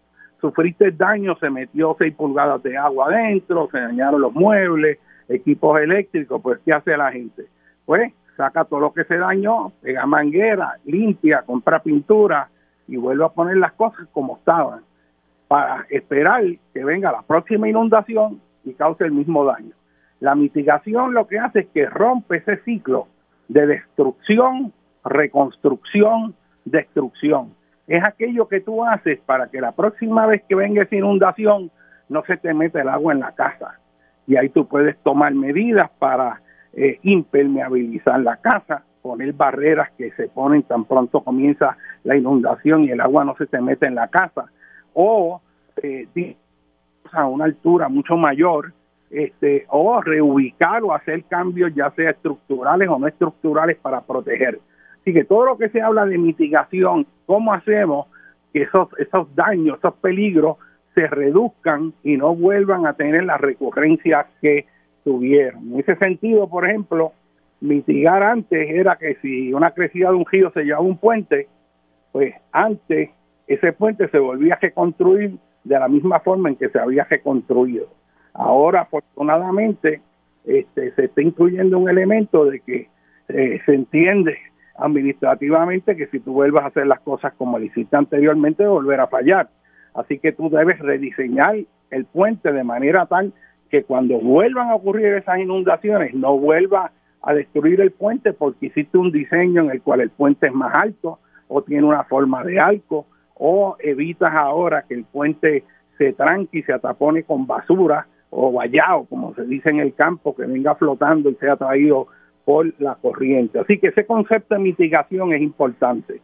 sufriste 0.42 0.90
daño, 0.90 1.36
se 1.36 1.48
metió 1.48 1.96
seis 1.98 2.14
pulgadas 2.14 2.62
de 2.62 2.76
agua 2.76 3.06
adentro, 3.06 3.68
se 3.72 3.78
dañaron 3.78 4.20
los 4.20 4.34
muebles, 4.34 4.98
equipos 5.28 5.80
eléctricos, 5.80 6.42
pues 6.42 6.58
¿qué 6.66 6.72
hace 6.74 6.96
la 6.96 7.12
gente? 7.12 7.44
Pues 7.86 8.12
saca 8.40 8.64
todo 8.64 8.80
lo 8.80 8.92
que 8.94 9.04
se 9.04 9.18
dañó, 9.18 9.72
pega 9.82 10.06
manguera, 10.06 10.76
limpia, 10.84 11.42
compra 11.42 11.80
pintura 11.80 12.48
y 12.88 12.96
vuelve 12.96 13.24
a 13.26 13.28
poner 13.28 13.58
las 13.58 13.72
cosas 13.72 14.08
como 14.12 14.38
estaban 14.38 14.80
para 15.46 15.84
esperar 15.90 16.42
que 16.72 16.84
venga 16.84 17.12
la 17.12 17.20
próxima 17.20 17.68
inundación 17.68 18.40
y 18.64 18.72
cause 18.72 19.04
el 19.04 19.12
mismo 19.12 19.44
daño. 19.44 19.74
La 20.20 20.34
mitigación 20.34 21.12
lo 21.12 21.26
que 21.26 21.38
hace 21.38 21.60
es 21.60 21.68
que 21.68 21.86
rompe 21.86 22.38
ese 22.38 22.56
ciclo 22.58 23.08
de 23.48 23.66
destrucción, 23.66 24.72
reconstrucción, 25.04 26.34
destrucción. 26.64 27.54
Es 27.88 28.02
aquello 28.02 28.48
que 28.48 28.60
tú 28.60 28.84
haces 28.84 29.20
para 29.26 29.48
que 29.48 29.60
la 29.60 29.72
próxima 29.72 30.26
vez 30.26 30.42
que 30.48 30.54
venga 30.54 30.82
esa 30.82 30.96
inundación 30.96 31.70
no 32.08 32.24
se 32.24 32.38
te 32.38 32.54
meta 32.54 32.80
el 32.80 32.88
agua 32.88 33.12
en 33.12 33.20
la 33.20 33.32
casa, 33.32 33.78
y 34.26 34.36
ahí 34.36 34.48
tú 34.48 34.66
puedes 34.66 34.96
tomar 35.02 35.34
medidas 35.34 35.90
para 35.98 36.40
eh, 36.72 36.98
impermeabilizar 37.02 38.20
la 38.20 38.36
casa, 38.36 38.84
poner 39.02 39.32
barreras 39.32 39.90
que 39.96 40.10
se 40.12 40.28
ponen 40.28 40.62
tan 40.62 40.84
pronto 40.84 41.22
comienza 41.22 41.76
la 42.04 42.16
inundación 42.16 42.84
y 42.84 42.90
el 42.90 43.00
agua 43.00 43.24
no 43.24 43.34
se 43.36 43.46
te 43.46 43.60
mete 43.60 43.86
en 43.86 43.94
la 43.94 44.08
casa, 44.08 44.46
o 44.94 45.40
eh, 45.82 46.36
a 47.12 47.26
una 47.26 47.44
altura 47.46 47.88
mucho 47.88 48.16
mayor, 48.16 48.72
este, 49.10 49.66
o 49.68 50.00
reubicar 50.00 50.84
o 50.84 50.94
hacer 50.94 51.24
cambios 51.24 51.74
ya 51.74 51.90
sea 51.90 52.10
estructurales 52.10 52.88
o 52.88 52.98
no 52.98 53.08
estructurales 53.08 53.76
para 53.78 54.02
proteger. 54.02 54.60
Así 55.00 55.12
que 55.12 55.24
todo 55.24 55.46
lo 55.46 55.58
que 55.58 55.68
se 55.70 55.82
habla 55.82 56.06
de 56.06 56.18
mitigación, 56.18 57.06
¿cómo 57.26 57.52
hacemos 57.52 58.06
que 58.52 58.62
esos, 58.62 58.88
esos 58.98 59.34
daños, 59.34 59.78
esos 59.78 59.94
peligros 59.94 60.58
se 60.94 61.06
reduzcan 61.06 61.92
y 62.02 62.16
no 62.16 62.34
vuelvan 62.34 62.86
a 62.86 62.92
tener 62.92 63.24
la 63.24 63.38
recurrencia 63.38 64.26
que 64.40 64.66
tuvieron. 65.04 65.72
En 65.72 65.80
ese 65.80 65.96
sentido, 65.96 66.48
por 66.48 66.68
ejemplo, 66.68 67.12
mitigar 67.60 68.22
antes 68.22 68.70
era 68.70 68.96
que 68.96 69.16
si 69.22 69.52
una 69.52 69.72
crecida 69.72 70.10
de 70.10 70.16
un 70.16 70.26
río 70.26 70.50
se 70.52 70.64
llevaba 70.64 70.84
un 70.84 70.98
puente, 70.98 71.48
pues 72.12 72.34
antes 72.52 73.10
ese 73.46 73.72
puente 73.72 74.08
se 74.08 74.18
volvía 74.18 74.54
a 74.54 74.58
reconstruir 74.58 75.36
de 75.64 75.78
la 75.78 75.88
misma 75.88 76.20
forma 76.20 76.48
en 76.48 76.56
que 76.56 76.68
se 76.68 76.78
había 76.78 77.04
reconstruido. 77.04 77.88
Ahora, 78.32 78.82
afortunadamente, 78.82 80.00
este, 80.44 80.92
se 80.92 81.04
está 81.04 81.22
incluyendo 81.22 81.78
un 81.78 81.88
elemento 81.88 82.44
de 82.44 82.60
que 82.60 82.88
eh, 83.28 83.60
se 83.66 83.74
entiende 83.74 84.38
administrativamente 84.76 85.96
que 85.96 86.06
si 86.06 86.20
tú 86.20 86.32
vuelvas 86.32 86.64
a 86.64 86.68
hacer 86.68 86.86
las 86.86 87.00
cosas 87.00 87.34
como 87.34 87.58
lo 87.58 87.64
hiciste 87.64 87.96
anteriormente, 87.96 88.66
volver 88.66 89.00
a 89.00 89.08
fallar. 89.08 89.48
Así 89.94 90.18
que 90.18 90.32
tú 90.32 90.48
debes 90.48 90.78
rediseñar 90.78 91.56
el 91.90 92.04
puente 92.06 92.52
de 92.52 92.64
manera 92.64 93.06
tal 93.06 93.32
que 93.70 93.84
cuando 93.84 94.18
vuelvan 94.18 94.68
a 94.68 94.74
ocurrir 94.74 95.06
esas 95.06 95.38
inundaciones 95.38 96.12
no 96.14 96.36
vuelva 96.36 96.92
a 97.22 97.34
destruir 97.34 97.80
el 97.80 97.92
puente 97.92 98.32
porque 98.32 98.66
hiciste 98.66 98.98
un 98.98 99.12
diseño 99.12 99.62
en 99.62 99.70
el 99.70 99.82
cual 99.82 100.00
el 100.00 100.10
puente 100.10 100.48
es 100.48 100.52
más 100.52 100.74
alto 100.74 101.18
o 101.48 101.62
tiene 101.62 101.86
una 101.86 102.04
forma 102.04 102.42
de 102.44 102.58
arco 102.58 103.06
o 103.34 103.76
evitas 103.78 104.34
ahora 104.34 104.84
que 104.86 104.94
el 104.94 105.04
puente 105.04 105.64
se 105.98 106.12
tranque 106.12 106.58
y 106.58 106.62
se 106.62 106.72
atapone 106.72 107.22
con 107.22 107.46
basura 107.46 108.06
o 108.30 108.52
vallado, 108.52 109.04
como 109.04 109.34
se 109.34 109.44
dice 109.44 109.70
en 109.70 109.80
el 109.80 109.94
campo, 109.94 110.34
que 110.34 110.46
venga 110.46 110.74
flotando 110.74 111.30
y 111.30 111.34
sea 111.36 111.56
traído 111.56 112.06
por 112.44 112.72
la 112.80 112.94
corriente. 112.94 113.58
Así 113.58 113.78
que 113.78 113.88
ese 113.88 114.06
concepto 114.06 114.54
de 114.54 114.60
mitigación 114.60 115.32
es 115.32 115.42
importante. 115.42 116.20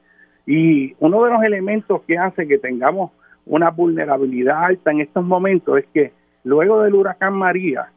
Y 0.47 0.95
uno 1.00 1.25
de 1.25 1.33
los 1.33 1.43
elementos 1.43 2.03
que 2.03 2.17
hace 2.17 2.47
que 2.47 2.59
tengamos 2.59 3.11
una 3.45 3.71
vulnerabilidad 3.71 4.65
alta 4.65 4.93
en 4.93 5.00
estos 5.00 5.25
momentos 5.25 5.79
es 5.79 5.87
que 5.93 6.12
luego 6.47 6.83
del 6.83 6.95
huracán 6.95 7.35
María, 7.35 7.88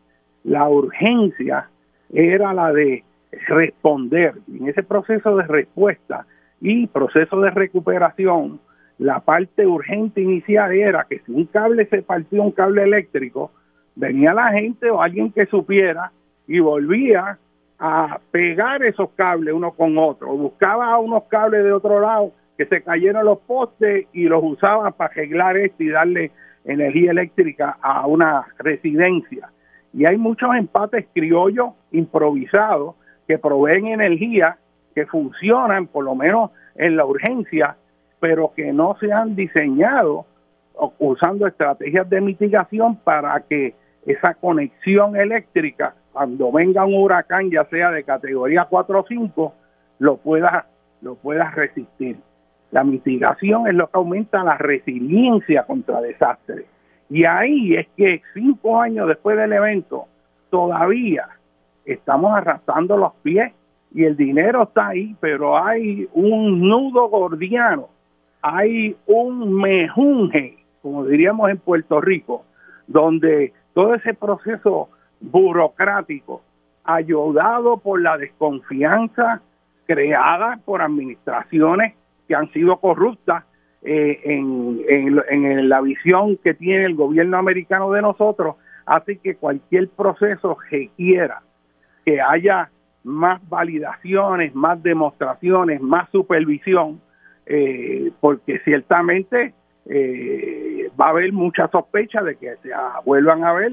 la 0.44 0.68
urgencia 0.68 1.70
era 2.12 2.52
la 2.52 2.74
de 2.74 3.04
responder. 3.48 4.34
En 4.52 4.68
ese 4.68 4.82
proceso 4.82 5.36
de 5.38 5.44
respuesta 5.44 6.26
y 6.60 6.88
proceso 6.88 7.40
de 7.42 7.52
recuperación, 7.52 8.60
la 8.98 9.20
parte 9.20 9.68
urgente 9.68 10.22
inicial 10.22 10.72
era 10.72 11.06
que 11.08 11.20
si 11.20 11.32
un 11.32 11.46
cable 11.46 11.86
se 11.86 12.02
partió, 12.02 12.42
un 12.42 12.52
cable 12.52 12.84
eléctrico, 12.84 13.52
venía 13.96 14.34
la 14.34 14.52
gente 14.52 14.90
o 14.90 15.00
alguien 15.00 15.32
que 15.32 15.46
supiera 15.46 16.12
y 16.48 16.60
volvía 16.60 17.38
a 17.78 18.20
pegar 18.32 18.82
esos 18.82 19.12
cables 19.12 19.54
uno 19.54 19.74
con 19.74 19.96
otro, 20.00 20.36
buscaba 20.36 20.98
unos 20.98 21.26
cables 21.26 21.64
de 21.64 21.72
otro 21.72 22.00
lado 22.00 22.32
que 22.58 22.66
se 22.66 22.82
cayeron 22.82 23.26
los 23.26 23.40
postes 23.42 24.08
y 24.12 24.24
los 24.24 24.44
usaba 24.44 24.90
para 24.90 25.12
arreglar 25.12 25.56
esto 25.56 25.84
y 25.84 25.90
darle 25.90 26.32
energía 26.72 27.12
eléctrica 27.12 27.78
a 27.82 28.06
una 28.06 28.46
residencia. 28.58 29.50
Y 29.94 30.06
hay 30.06 30.18
muchos 30.18 30.56
empates 30.56 31.08
criollos 31.14 31.72
improvisados 31.92 32.96
que 33.28 33.38
proveen 33.38 33.88
energía 33.88 34.58
que 34.94 35.06
funcionan, 35.06 35.88
por 35.88 36.06
lo 36.06 36.16
menos 36.16 36.52
en 36.76 36.96
la 36.96 37.06
urgencia, 37.06 37.76
pero 38.20 38.54
que 38.56 38.72
no 38.72 38.96
se 39.00 39.12
han 39.12 39.36
diseñado 39.36 40.26
usando 40.98 41.48
estrategias 41.48 42.10
de 42.10 42.22
mitigación 42.22 42.98
para 42.98 43.40
que 43.42 43.76
esa 44.06 44.34
conexión 44.36 45.16
eléctrica, 45.16 45.96
cuando 46.14 46.52
venga 46.52 46.86
un 46.86 46.96
huracán, 46.96 47.50
ya 47.52 47.66
sea 47.66 47.92
de 47.92 48.04
categoría 48.04 48.68
4 48.70 49.00
o 49.00 49.06
5, 49.08 49.54
lo 50.00 50.18
pueda, 50.18 50.68
lo 51.02 51.16
pueda 51.16 51.52
resistir. 51.52 52.18
La 52.72 52.84
mitigación 52.84 53.68
es 53.68 53.74
lo 53.74 53.88
que 53.88 53.98
aumenta 53.98 54.44
la 54.44 54.58
resiliencia 54.58 55.64
contra 55.64 56.02
desastres. 56.02 56.66
Y 57.10 57.26
ahí 57.26 57.76
es 57.76 57.88
que 57.98 58.22
cinco 58.34 58.80
años 58.80 59.08
después 59.08 59.38
del 59.38 59.54
evento, 59.54 60.06
todavía 60.52 61.28
estamos 61.86 62.36
arrastrando 62.36 62.98
los 62.98 63.14
pies 63.24 63.52
y 63.94 64.04
el 64.04 64.16
dinero 64.16 64.64
está 64.64 64.90
ahí, 64.90 65.16
pero 65.20 65.58
hay 65.58 66.08
un 66.14 66.62
nudo 66.62 67.10
gordiano, 67.10 67.90
hay 68.42 68.96
un 69.08 69.56
mejunje, 69.56 70.58
como 70.84 71.06
diríamos 71.06 71.50
en 71.50 71.58
Puerto 71.58 72.00
Rico, 72.00 72.46
donde 72.86 73.54
todo 73.74 73.96
ese 73.96 74.14
proceso 74.14 74.90
burocrático, 75.20 76.44
ayudado 76.84 77.78
por 77.78 78.02
la 78.02 78.18
desconfianza 78.18 79.42
creada 79.86 80.60
por 80.66 80.82
administraciones 80.84 81.96
que 82.30 82.36
han 82.36 82.50
sido 82.54 82.78
corruptas 82.78 83.44
eh, 83.82 84.22
en, 84.24 84.80
en, 85.28 85.68
la 85.68 85.82
visión 85.82 86.38
que 86.38 86.54
tiene 86.54 86.86
el 86.86 86.96
gobierno 86.96 87.38
americano 87.38 87.92
de 87.92 88.02
nosotros, 88.02 88.56
hace 88.86 89.18
que 89.18 89.36
cualquier 89.36 89.90
proceso 89.90 90.58
requiera 90.70 91.42
que 92.06 92.22
haya 92.22 92.70
más 93.04 93.42
validaciones, 93.50 94.54
más 94.56 94.82
demostraciones, 94.82 95.82
más 95.82 96.10
supervisión, 96.12 97.02
eh, 97.46 98.12
porque 98.22 98.60
ciertamente 98.60 99.54
eh, 99.86 100.92
va 101.00 101.08
a 101.08 101.10
haber 101.10 101.34
mucha 101.34 101.68
sospecha 101.70 102.22
de 102.22 102.36
que 102.36 102.56
se 102.58 102.70
vuelvan 103.06 103.44
a 103.44 103.54
ver 103.54 103.72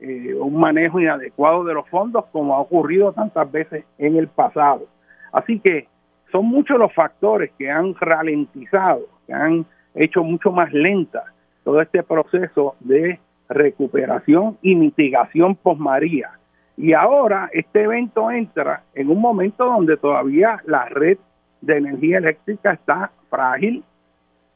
eh, 0.00 0.34
un 0.34 0.58
manejo 0.60 1.00
inadecuado 1.00 1.64
de 1.64 1.72
los 1.72 1.88
fondos 1.88 2.26
como 2.32 2.54
ha 2.54 2.60
ocurrido 2.60 3.12
tantas 3.12 3.50
veces 3.50 3.84
en 3.96 4.16
el 4.16 4.28
pasado. 4.28 4.86
Así 5.32 5.60
que 5.60 5.88
son 6.34 6.46
muchos 6.46 6.76
los 6.80 6.92
factores 6.92 7.52
que 7.56 7.70
han 7.70 7.94
ralentizado, 7.94 9.06
que 9.24 9.32
han 9.32 9.64
hecho 9.94 10.24
mucho 10.24 10.50
más 10.50 10.72
lenta 10.72 11.22
todo 11.62 11.80
este 11.80 12.02
proceso 12.02 12.74
de 12.80 13.20
recuperación 13.48 14.58
y 14.60 14.74
mitigación 14.74 15.54
post 15.54 15.78
María. 15.78 16.32
Y 16.76 16.92
ahora 16.92 17.50
este 17.52 17.84
evento 17.84 18.32
entra 18.32 18.82
en 18.94 19.10
un 19.10 19.20
momento 19.20 19.64
donde 19.64 19.96
todavía 19.96 20.60
la 20.66 20.86
red 20.86 21.18
de 21.60 21.76
energía 21.76 22.18
eléctrica 22.18 22.72
está 22.72 23.12
frágil, 23.30 23.84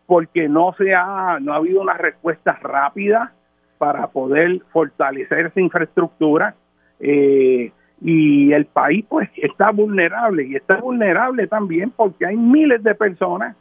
porque 0.06 0.48
no 0.48 0.74
se 0.76 0.96
ha, 0.96 1.38
no 1.40 1.52
ha 1.52 1.56
habido 1.58 1.80
una 1.80 1.94
respuesta 1.94 2.58
rápida 2.60 3.34
para 3.78 4.08
poder 4.08 4.62
fortalecer 4.72 5.46
esa 5.46 5.60
infraestructura 5.60 6.56
eh, 6.98 7.70
y 8.00 8.52
el 8.52 8.66
país 8.66 9.04
pues 9.08 9.28
está 9.36 9.70
vulnerable 9.70 10.44
y 10.44 10.56
está 10.56 10.76
vulnerable 10.76 11.46
también 11.46 11.90
porque 11.90 12.26
hay 12.26 12.36
miles 12.36 12.82
de 12.82 12.94
personas 12.94 13.56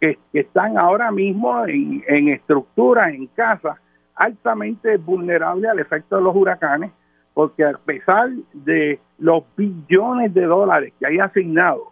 que, 0.00 0.18
están 0.32 0.78
ahora 0.78 1.10
mismo 1.10 1.66
en, 1.66 2.04
en 2.06 2.28
estructuras, 2.28 3.12
en 3.14 3.26
casas 3.28 3.78
altamente 4.14 4.96
vulnerables 4.96 5.70
al 5.70 5.78
efecto 5.78 6.16
de 6.16 6.22
los 6.22 6.36
huracanes 6.36 6.90
porque 7.38 7.64
a 7.64 7.72
pesar 7.72 8.30
de 8.52 8.98
los 9.18 9.44
billones 9.56 10.34
de 10.34 10.44
dólares 10.44 10.92
que 10.98 11.06
hay 11.06 11.20
asignados, 11.20 11.86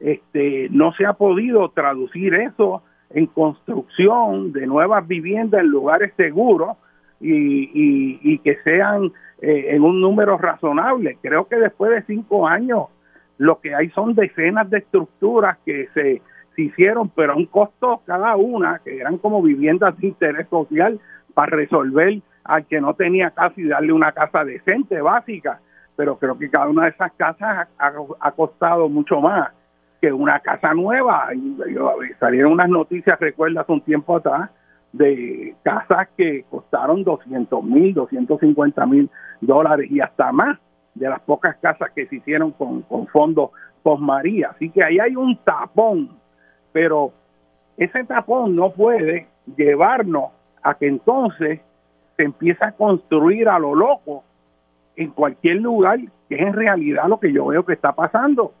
este, 0.00 0.66
no 0.70 0.92
se 0.92 1.06
ha 1.06 1.12
podido 1.12 1.68
traducir 1.68 2.34
eso 2.34 2.82
en 3.10 3.26
construcción 3.26 4.52
de 4.52 4.66
nuevas 4.66 5.06
viviendas 5.06 5.60
en 5.60 5.68
lugares 5.68 6.12
seguros 6.16 6.76
y, 7.20 8.38
que 8.38 8.56
sean 8.62 9.12
eh, 9.40 9.66
en 9.70 9.82
un 9.82 10.00
número 10.00 10.38
razonable. 10.38 11.18
Creo 11.20 11.48
que 11.48 11.56
después 11.56 11.90
de 11.90 12.02
cinco 12.02 12.46
años 12.46 12.86
lo 13.36 13.60
que 13.60 13.74
hay 13.74 13.90
son 13.90 14.14
decenas 14.14 14.68
de 14.70 14.78
estructuras 14.78 15.58
que 15.64 15.88
se, 15.94 16.22
hicieron, 16.56 17.08
pero 17.10 17.34
a 17.34 17.36
un 17.36 17.46
costo 17.46 18.02
cada 18.04 18.34
una, 18.34 18.80
que 18.84 18.98
eran 18.98 19.18
como 19.18 19.40
viviendas 19.40 19.96
de 19.98 20.08
interés 20.08 20.48
social 20.48 20.98
para 21.32 21.56
resolver 21.56 22.20
al 22.42 22.66
que 22.66 22.80
no 22.80 22.94
tenía 22.94 23.30
casa 23.30 23.54
y 23.56 23.68
darle 23.68 23.92
una 23.92 24.10
casa 24.10 24.44
decente, 24.44 25.00
básica. 25.00 25.60
Pero 25.94 26.18
creo 26.18 26.36
que 26.36 26.50
cada 26.50 26.66
una 26.66 26.84
de 26.84 26.90
esas 26.90 27.12
casas 27.12 27.68
ha 27.78 28.30
costado 28.32 28.88
mucho 28.88 29.20
más 29.20 29.50
que 30.00 30.12
una 30.12 30.40
casa 30.40 30.74
nueva. 30.74 31.28
salieron 32.20 32.52
unas 32.52 32.68
noticias, 32.68 33.18
recuerdas, 33.20 33.68
un 33.68 33.80
tiempo 33.80 34.16
atrás, 34.16 34.50
de 34.92 35.54
casas 35.62 36.08
que 36.16 36.44
costaron 36.50 37.04
200 37.04 37.62
mil, 37.64 37.94
250 37.94 38.86
mil 38.86 39.10
dólares 39.40 39.90
y 39.90 40.00
hasta 40.00 40.32
más 40.32 40.58
de 40.94 41.08
las 41.08 41.20
pocas 41.20 41.56
casas 41.56 41.90
que 41.94 42.06
se 42.06 42.16
hicieron 42.16 42.52
con, 42.52 42.82
con 42.82 43.06
fondos 43.08 43.50
post 43.82 44.02
María. 44.02 44.50
Así 44.54 44.70
que 44.70 44.82
ahí 44.82 44.98
hay 44.98 45.14
un 45.14 45.36
tapón, 45.44 46.10
pero 46.72 47.12
ese 47.76 48.04
tapón 48.04 48.56
no 48.56 48.70
puede 48.70 49.28
llevarnos 49.56 50.30
a 50.62 50.74
que 50.74 50.88
entonces 50.88 51.60
se 52.16 52.22
empiece 52.24 52.64
a 52.64 52.72
construir 52.72 53.48
a 53.48 53.58
lo 53.58 53.74
loco 53.74 54.24
en 54.96 55.10
cualquier 55.10 55.58
lugar, 55.58 56.00
que 56.28 56.34
es 56.34 56.40
en 56.40 56.52
realidad 56.52 57.04
lo 57.06 57.20
que 57.20 57.32
yo 57.32 57.46
veo 57.46 57.64
que 57.64 57.74
está 57.74 57.92
pasando 57.92 58.52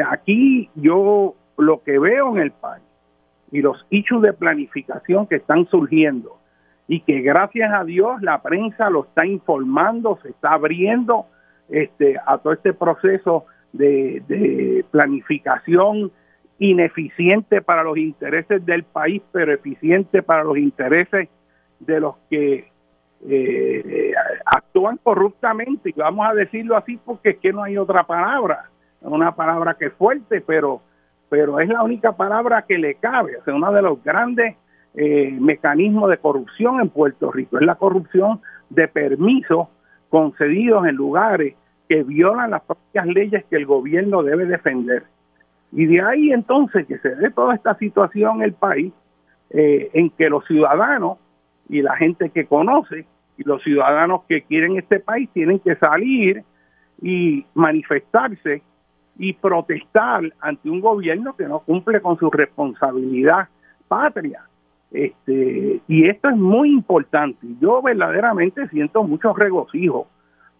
aquí 0.00 0.70
yo 0.74 1.34
lo 1.58 1.82
que 1.82 1.98
veo 1.98 2.34
en 2.36 2.42
el 2.42 2.50
país 2.52 2.82
y 3.52 3.62
los 3.62 3.86
hechos 3.90 4.22
de 4.22 4.32
planificación 4.32 5.26
que 5.26 5.36
están 5.36 5.66
surgiendo. 5.66 6.38
Y 6.88 7.00
que 7.00 7.20
gracias 7.20 7.72
a 7.72 7.84
Dios 7.84 8.20
la 8.22 8.42
prensa 8.42 8.90
lo 8.90 9.04
está 9.04 9.24
informando, 9.24 10.18
se 10.22 10.30
está 10.30 10.54
abriendo 10.54 11.26
este, 11.68 12.16
a 12.26 12.38
todo 12.38 12.52
este 12.54 12.72
proceso 12.72 13.46
de, 13.72 14.22
de 14.26 14.84
planificación 14.90 16.10
ineficiente 16.58 17.62
para 17.62 17.84
los 17.84 17.96
intereses 17.96 18.64
del 18.66 18.82
país, 18.82 19.22
pero 19.30 19.52
eficiente 19.52 20.22
para 20.22 20.44
los 20.44 20.58
intereses 20.58 21.28
de 21.80 22.00
los 22.00 22.16
que 22.28 22.70
eh, 23.28 24.12
actúan 24.44 24.98
corruptamente, 25.02 25.90
y 25.90 25.92
vamos 25.92 26.26
a 26.28 26.34
decirlo 26.34 26.76
así 26.76 26.98
porque 27.04 27.30
es 27.30 27.38
que 27.38 27.52
no 27.52 27.62
hay 27.62 27.78
otra 27.78 28.04
palabra 28.04 28.68
una 29.10 29.34
palabra 29.34 29.74
que 29.74 29.86
es 29.86 29.92
fuerte, 29.94 30.40
pero, 30.40 30.82
pero 31.32 31.58
es 31.60 31.68
la 31.70 31.82
única 31.82 32.12
palabra 32.12 32.66
que 32.68 32.76
le 32.76 32.96
cabe. 32.96 33.38
O 33.38 33.44
sea, 33.44 33.54
uno 33.54 33.72
de 33.72 33.80
los 33.80 34.04
grandes 34.04 34.54
eh, 34.94 35.34
mecanismos 35.40 36.10
de 36.10 36.18
corrupción 36.18 36.78
en 36.78 36.90
Puerto 36.90 37.32
Rico 37.32 37.58
es 37.58 37.64
la 37.64 37.76
corrupción 37.76 38.42
de 38.68 38.86
permisos 38.86 39.68
concedidos 40.10 40.86
en 40.86 40.94
lugares 40.94 41.54
que 41.88 42.02
violan 42.02 42.50
las 42.50 42.60
propias 42.60 43.06
leyes 43.06 43.46
que 43.46 43.56
el 43.56 43.64
gobierno 43.64 44.22
debe 44.22 44.44
defender. 44.44 45.04
Y 45.72 45.86
de 45.86 46.02
ahí 46.02 46.32
entonces 46.32 46.86
que 46.86 46.98
se 46.98 47.14
dé 47.16 47.30
toda 47.30 47.54
esta 47.54 47.78
situación 47.78 48.36
en 48.36 48.42
el 48.42 48.52
país, 48.52 48.92
eh, 49.48 49.88
en 49.94 50.10
que 50.10 50.28
los 50.28 50.44
ciudadanos 50.44 51.16
y 51.66 51.80
la 51.80 51.96
gente 51.96 52.28
que 52.28 52.44
conoce 52.44 53.06
y 53.38 53.44
los 53.44 53.62
ciudadanos 53.62 54.24
que 54.28 54.42
quieren 54.42 54.76
este 54.76 55.00
país 55.00 55.30
tienen 55.32 55.60
que 55.60 55.76
salir 55.76 56.44
y 57.00 57.46
manifestarse 57.54 58.60
y 59.18 59.34
protestar 59.34 60.32
ante 60.40 60.70
un 60.70 60.80
gobierno 60.80 61.34
que 61.36 61.46
no 61.46 61.60
cumple 61.60 62.00
con 62.00 62.18
su 62.18 62.30
responsabilidad 62.30 63.48
patria. 63.88 64.42
Este, 64.90 65.80
y 65.88 66.06
esto 66.06 66.28
es 66.28 66.36
muy 66.36 66.70
importante. 66.70 67.46
Yo 67.60 67.80
verdaderamente 67.82 68.68
siento 68.68 69.02
mucho 69.04 69.32
regocijo 69.32 70.06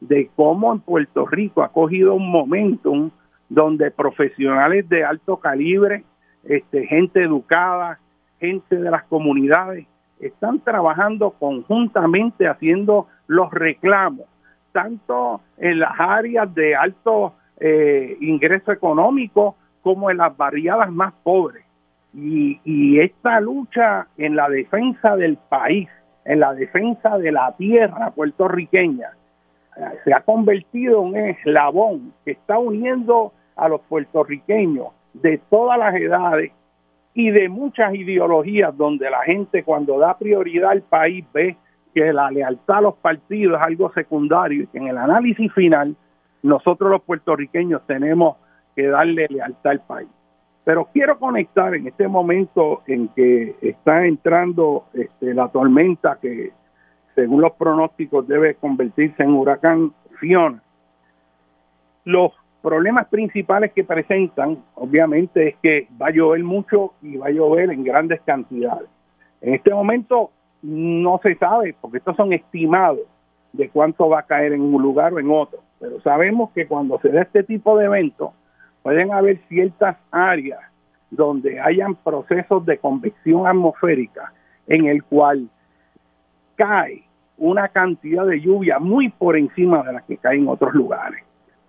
de 0.01 0.31
cómo 0.35 0.73
en 0.73 0.81
Puerto 0.81 1.27
Rico 1.27 1.63
ha 1.63 1.69
cogido 1.69 2.15
un 2.15 2.31
momentum 2.31 3.11
donde 3.49 3.91
profesionales 3.91 4.89
de 4.89 5.05
alto 5.05 5.37
calibre, 5.37 6.05
este, 6.45 6.87
gente 6.87 7.23
educada, 7.23 7.99
gente 8.41 8.77
de 8.77 8.91
las 8.91 9.05
comunidades, 9.05 9.87
están 10.19 10.61
trabajando 10.61 11.31
conjuntamente 11.31 12.49
haciendo 12.49 13.09
los 13.27 13.51
reclamos, 13.53 14.27
tanto 14.73 15.41
en 15.59 15.81
las 15.81 15.93
áreas 15.99 16.53
de 16.55 16.75
alto 16.75 17.35
eh, 17.65 18.17
ingreso 18.21 18.73
económico 18.73 19.55
como 19.83 20.11
en 20.11 20.17
las 20.17 20.37
barriadas 20.37 20.91
más 20.91 21.13
pobres. 21.23 21.65
Y, 22.13 22.61
y 22.65 22.99
esta 23.01 23.41
lucha 23.41 24.09
en 24.19 24.37
la 24.37 24.49
defensa 24.49 25.17
del 25.17 25.37
país, 25.49 25.89
en 26.25 26.41
la 26.41 26.55
defensa 26.55 27.19
de 27.19 27.31
la 27.31 27.55
tierra 27.57 28.11
puertorriqueña, 28.11 29.11
eh, 29.77 29.81
se 30.05 30.13
ha 30.13 30.21
convertido 30.21 31.01
en 31.01 31.07
un 31.07 31.17
eslabón 31.17 32.13
que 32.25 32.33
está 32.33 32.59
uniendo 32.59 33.33
a 33.57 33.69
los 33.69 33.81
puertorriqueños 33.83 34.89
de 35.15 35.39
todas 35.49 35.79
las 35.79 35.95
edades 35.95 36.53
y 37.15 37.31
de 37.31 37.49
muchas 37.49 37.95
ideologías 37.95 38.77
donde 38.77 39.09
la 39.09 39.23
gente 39.23 39.63
cuando 39.63 39.99
da 39.99 40.19
prioridad 40.19 40.71
al 40.71 40.83
país 40.83 41.25
ve 41.33 41.57
que 41.95 42.13
la 42.13 42.31
lealtad 42.31 42.79
a 42.79 42.81
los 42.81 42.95
partidos 42.97 43.61
es 43.61 43.67
algo 43.67 43.93
secundario 43.93 44.65
y 44.65 44.67
que 44.67 44.79
en 44.79 44.89
el 44.89 44.99
análisis 44.99 45.53
final 45.53 45.95
nosotros 46.43 46.91
los 46.91 47.03
puertorriqueños 47.03 47.83
tenemos 47.87 48.37
que 48.75 48.89
darle 48.89 49.27
lealtad 49.29 49.73
al 49.73 49.81
país. 49.81 50.09
Pero 50.65 50.89
quiero 50.93 51.19
conectar 51.19 51.75
en 51.75 51.89
este 51.89 52.07
momento 52.07 52.83
en 52.87 53.09
que 53.09 53.57
está 53.63 54.07
entrando 54.07 54.87
este, 54.93 55.35
la 55.35 55.49
tormenta 55.49 56.19
que 56.21 56.53
según 57.15 57.43
los 57.43 57.53
pronósticos 57.53 58.27
debe 58.27 58.55
convertirse 58.55 59.23
en 59.23 59.35
huracán 59.35 59.93
Fiona. 60.19 60.63
Los 62.05 62.33
problemas 62.63 63.09
principales 63.09 63.73
que 63.73 63.85
presentan, 63.85 64.59
obviamente, 64.77 65.49
es 65.49 65.57
que 65.57 65.89
va 66.01 66.07
a 66.07 66.13
llover 66.13 66.43
mucho 66.45 66.95
y 67.03 67.17
va 67.17 67.27
a 67.27 67.31
llover 67.31 67.71
en 67.71 67.85
grandes 67.85 68.21
cantidades. 68.23 68.89
En 69.41 69.55
este 69.55 69.75
momento 69.75 70.31
no 70.63 71.19
se 71.23 71.35
sabe, 71.35 71.75
porque 71.81 71.99
estos 71.99 72.17
son 72.17 72.33
estimados 72.33 73.01
de 73.53 73.69
cuánto 73.69 74.09
va 74.09 74.21
a 74.21 74.27
caer 74.27 74.53
en 74.53 74.63
un 74.63 74.83
lugar 74.83 75.13
o 75.13 75.19
en 75.19 75.31
otro, 75.31 75.61
pero 75.79 76.01
sabemos 76.01 76.51
que 76.53 76.67
cuando 76.67 76.99
se 77.01 77.11
da 77.11 77.23
este 77.23 77.43
tipo 77.43 77.77
de 77.77 77.87
eventos, 77.87 78.31
pueden 78.83 79.13
haber 79.13 79.39
ciertas 79.49 79.97
áreas 80.11 80.61
donde 81.11 81.61
hayan 81.61 81.95
procesos 81.95 82.65
de 82.65 82.79
convección 82.79 83.47
atmosférica 83.47 84.33
en 84.67 84.87
el 84.87 85.05
cual 85.05 85.49
cae 86.57 87.05
una 87.37 87.69
cantidad 87.69 88.27
de 88.27 88.41
lluvia 88.41 88.79
muy 88.79 89.09
por 89.11 89.37
encima 89.37 89.83
de 89.83 89.93
la 89.93 90.01
que 90.03 90.17
cae 90.17 90.39
en 90.39 90.49
otros 90.49 90.73
lugares. 90.75 91.23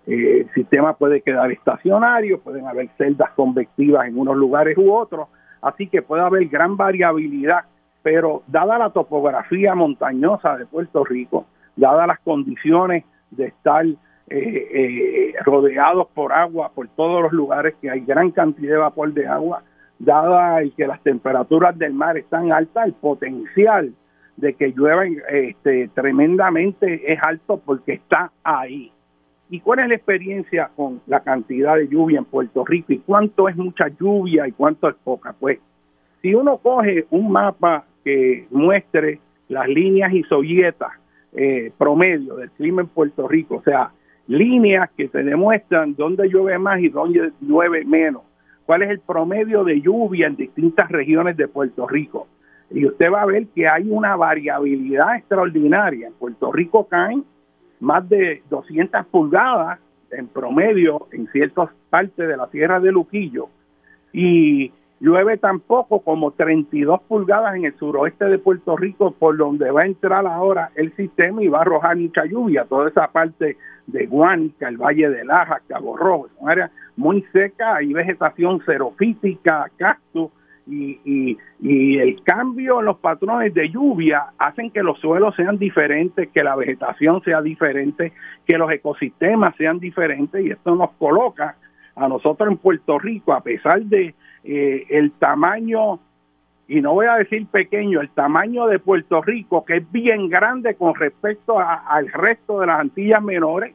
Eh, 0.06 0.40
el 0.40 0.50
sistema 0.54 0.94
puede 0.94 1.20
quedar 1.22 1.50
estacionario, 1.50 2.40
pueden 2.40 2.66
haber 2.66 2.88
celdas 2.96 3.30
convectivas 3.30 4.06
en 4.06 4.18
unos 4.18 4.36
lugares 4.36 4.76
u 4.78 4.92
otros, 4.92 5.28
así 5.62 5.86
que 5.88 6.02
puede 6.02 6.22
haber 6.22 6.46
gran 6.46 6.76
variabilidad, 6.76 7.64
pero 8.02 8.42
dada 8.46 8.78
la 8.78 8.90
topografía 8.90 9.74
montañosa 9.74 10.56
de 10.56 10.66
Puerto 10.66 11.04
Rico, 11.04 11.46
dadas 11.76 12.06
las 12.06 12.20
condiciones 12.20 13.04
de 13.30 13.46
estar 13.46 13.84
eh, 13.86 13.96
eh, 14.28 15.34
rodeados 15.44 16.08
por 16.14 16.32
agua 16.32 16.70
por 16.74 16.88
todos 16.88 17.22
los 17.22 17.32
lugares, 17.32 17.74
que 17.80 17.90
hay 17.90 18.00
gran 18.00 18.30
cantidad 18.30 18.72
de 18.72 18.78
vapor 18.78 19.12
de 19.12 19.26
agua, 19.26 19.62
dada 19.98 20.60
el 20.60 20.72
que 20.74 20.86
las 20.86 21.02
temperaturas 21.02 21.76
del 21.78 21.92
mar 21.92 22.16
están 22.16 22.52
altas, 22.52 22.86
el 22.86 22.94
potencial 22.94 23.92
de 24.36 24.54
que 24.54 24.72
llueva 24.74 25.04
este, 25.06 25.88
tremendamente 25.94 27.12
es 27.12 27.18
alto 27.22 27.60
porque 27.64 27.92
está 27.92 28.32
ahí. 28.42 28.90
¿Y 29.50 29.60
cuál 29.60 29.80
es 29.80 29.88
la 29.88 29.94
experiencia 29.94 30.70
con 30.74 31.00
la 31.06 31.20
cantidad 31.20 31.76
de 31.76 31.86
lluvia 31.88 32.18
en 32.18 32.24
Puerto 32.24 32.64
Rico 32.64 32.92
y 32.92 32.98
cuánto 32.98 33.48
es 33.48 33.56
mucha 33.56 33.88
lluvia 33.88 34.48
y 34.48 34.52
cuánto 34.52 34.88
es 34.88 34.96
poca? 35.04 35.34
Pues 35.38 35.58
si 36.22 36.34
uno 36.34 36.56
coge 36.58 37.06
un 37.10 37.30
mapa 37.30 37.84
que 38.02 38.46
muestre 38.50 39.20
las 39.48 39.68
líneas 39.68 40.12
isoyetas 40.12 40.92
eh, 41.34 41.72
promedio 41.76 42.36
del 42.36 42.50
clima 42.52 42.82
en 42.82 42.88
Puerto 42.88 43.26
Rico, 43.28 43.56
o 43.56 43.62
sea, 43.62 43.90
líneas 44.26 44.90
que 44.96 45.08
te 45.08 45.22
demuestran 45.22 45.94
dónde 45.94 46.28
llueve 46.28 46.58
más 46.58 46.80
y 46.80 46.88
dónde 46.88 47.32
llueve 47.40 47.84
menos, 47.84 48.22
cuál 48.66 48.82
es 48.82 48.90
el 48.90 49.00
promedio 49.00 49.64
de 49.64 49.80
lluvia 49.80 50.26
en 50.26 50.36
distintas 50.36 50.88
regiones 50.90 51.36
de 51.36 51.48
Puerto 51.48 51.86
Rico. 51.86 52.28
Y 52.70 52.86
usted 52.86 53.10
va 53.12 53.22
a 53.22 53.26
ver 53.26 53.46
que 53.48 53.68
hay 53.68 53.88
una 53.88 54.16
variabilidad 54.16 55.16
extraordinaria. 55.16 56.08
En 56.08 56.14
Puerto 56.14 56.50
Rico 56.50 56.88
caen 56.88 57.24
más 57.80 58.08
de 58.08 58.42
200 58.48 59.06
pulgadas 59.06 59.78
en 60.10 60.28
promedio 60.28 61.06
en 61.12 61.26
ciertas 61.28 61.70
partes 61.90 62.28
de 62.28 62.36
la 62.36 62.46
tierra 62.48 62.80
de 62.80 62.92
Luquillo 62.92 63.48
y 64.12 64.72
llueve 65.04 65.36
tan 65.36 65.60
poco 65.60 66.00
como 66.00 66.30
32 66.30 67.02
pulgadas 67.02 67.54
en 67.56 67.66
el 67.66 67.76
suroeste 67.76 68.24
de 68.24 68.38
Puerto 68.38 68.74
Rico 68.74 69.10
por 69.12 69.36
donde 69.36 69.70
va 69.70 69.82
a 69.82 69.86
entrar 69.86 70.26
ahora 70.26 70.70
el 70.76 70.96
sistema 70.96 71.42
y 71.42 71.48
va 71.48 71.58
a 71.58 71.62
arrojar 71.62 71.96
mucha 71.96 72.24
lluvia, 72.24 72.64
toda 72.64 72.88
esa 72.88 73.08
parte 73.08 73.58
de 73.86 74.06
Guánica, 74.06 74.66
el 74.66 74.78
Valle 74.78 75.10
de 75.10 75.24
Laja, 75.26 75.60
Cabo 75.68 75.94
Rojo, 75.94 76.26
es 76.26 76.32
un 76.38 76.48
área 76.48 76.70
muy 76.96 77.22
seca, 77.32 77.76
hay 77.76 77.92
vegetación 77.92 78.64
xerofítica, 78.64 79.70
cactus, 79.76 80.30
y, 80.66 80.98
y, 81.60 81.98
el 81.98 82.22
cambio 82.22 82.80
en 82.80 82.86
los 82.86 82.96
patrones 82.96 83.52
de 83.52 83.68
lluvia 83.68 84.28
hacen 84.38 84.70
que 84.70 84.82
los 84.82 84.98
suelos 84.98 85.36
sean 85.36 85.58
diferentes, 85.58 86.30
que 86.30 86.42
la 86.42 86.56
vegetación 86.56 87.22
sea 87.22 87.42
diferente, 87.42 88.14
que 88.46 88.56
los 88.56 88.70
ecosistemas 88.72 89.54
sean 89.56 89.78
diferentes 89.78 90.42
y 90.42 90.52
esto 90.52 90.74
nos 90.74 90.92
coloca 90.92 91.56
a 91.94 92.08
nosotros 92.08 92.48
en 92.48 92.56
Puerto 92.56 92.98
Rico, 92.98 93.34
a 93.34 93.42
pesar 93.42 93.82
de 93.82 94.14
eh, 94.44 94.86
el 94.90 95.12
tamaño, 95.12 95.98
y 96.68 96.80
no 96.80 96.94
voy 96.94 97.06
a 97.06 97.16
decir 97.16 97.46
pequeño, 97.46 98.00
el 98.00 98.10
tamaño 98.10 98.66
de 98.66 98.78
Puerto 98.78 99.22
Rico, 99.22 99.64
que 99.64 99.78
es 99.78 99.92
bien 99.92 100.28
grande 100.28 100.74
con 100.74 100.94
respecto 100.94 101.58
al 101.58 102.10
resto 102.12 102.60
de 102.60 102.66
las 102.66 102.80
Antillas 102.80 103.22
menores, 103.22 103.74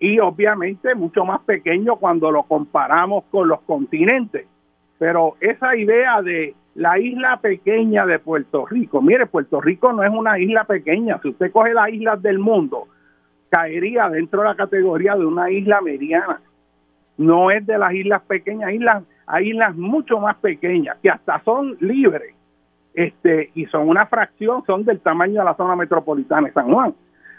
y 0.00 0.18
obviamente 0.20 0.94
mucho 0.94 1.24
más 1.24 1.40
pequeño 1.40 1.96
cuando 1.96 2.30
lo 2.30 2.44
comparamos 2.44 3.24
con 3.30 3.48
los 3.48 3.60
continentes 3.62 4.46
pero 4.98 5.36
esa 5.40 5.76
idea 5.76 6.20
de 6.22 6.54
la 6.74 6.98
isla 6.98 7.38
pequeña 7.40 8.04
de 8.04 8.18
Puerto 8.18 8.66
Rico, 8.66 9.00
mire, 9.00 9.26
Puerto 9.26 9.60
Rico 9.60 9.92
no 9.92 10.02
es 10.02 10.10
una 10.10 10.38
isla 10.38 10.64
pequeña, 10.64 11.20
si 11.22 11.28
usted 11.28 11.50
coge 11.52 11.72
las 11.72 11.88
islas 11.90 12.20
del 12.20 12.38
mundo, 12.38 12.88
caería 13.48 14.08
dentro 14.08 14.42
de 14.42 14.48
la 14.48 14.54
categoría 14.54 15.14
de 15.16 15.24
una 15.24 15.50
isla 15.50 15.80
mediana. 15.80 16.40
No 17.16 17.50
es 17.50 17.66
de 17.66 17.78
las 17.78 17.92
islas 17.94 18.22
pequeñas, 18.22 18.72
islas, 18.72 19.02
hay 19.28 19.50
islas 19.50 19.76
mucho 19.76 20.18
más 20.18 20.36
pequeñas 20.36 20.96
que 21.02 21.10
hasta 21.10 21.40
son 21.44 21.76
libres 21.80 22.34
este 22.94 23.50
y 23.54 23.66
son 23.66 23.88
una 23.88 24.06
fracción, 24.06 24.64
son 24.66 24.84
del 24.84 25.00
tamaño 25.00 25.40
de 25.40 25.44
la 25.44 25.54
zona 25.54 25.76
metropolitana 25.76 26.48
de 26.48 26.52
San 26.52 26.72
Juan. 26.72 26.94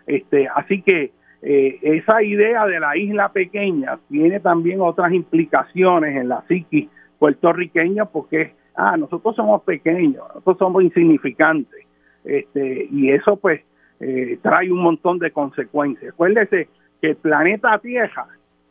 Este, 0.07 0.47
así 0.55 0.81
que 0.81 1.11
eh, 1.41 1.79
esa 1.81 2.21
idea 2.23 2.65
de 2.65 2.79
la 2.79 2.95
isla 2.95 3.29
pequeña 3.29 3.99
tiene 4.07 4.39
también 4.39 4.81
otras 4.81 5.11
implicaciones 5.11 6.15
en 6.15 6.29
la 6.29 6.43
psiquis 6.47 6.89
puertorriqueños 7.17 8.07
porque, 8.09 8.53
ah, 8.75 8.95
nosotros 8.95 9.35
somos 9.35 9.63
pequeños, 9.63 10.23
nosotros 10.29 10.57
somos 10.59 10.83
insignificantes. 10.83 11.85
Este, 12.23 12.87
y 12.91 13.11
eso 13.11 13.37
pues 13.37 13.61
eh, 13.99 14.39
trae 14.41 14.71
un 14.71 14.81
montón 14.81 15.19
de 15.19 15.31
consecuencias. 15.31 16.13
Acuérdese 16.13 16.69
que 17.01 17.09
el 17.09 17.15
planeta 17.17 17.77
Tierra 17.79 18.27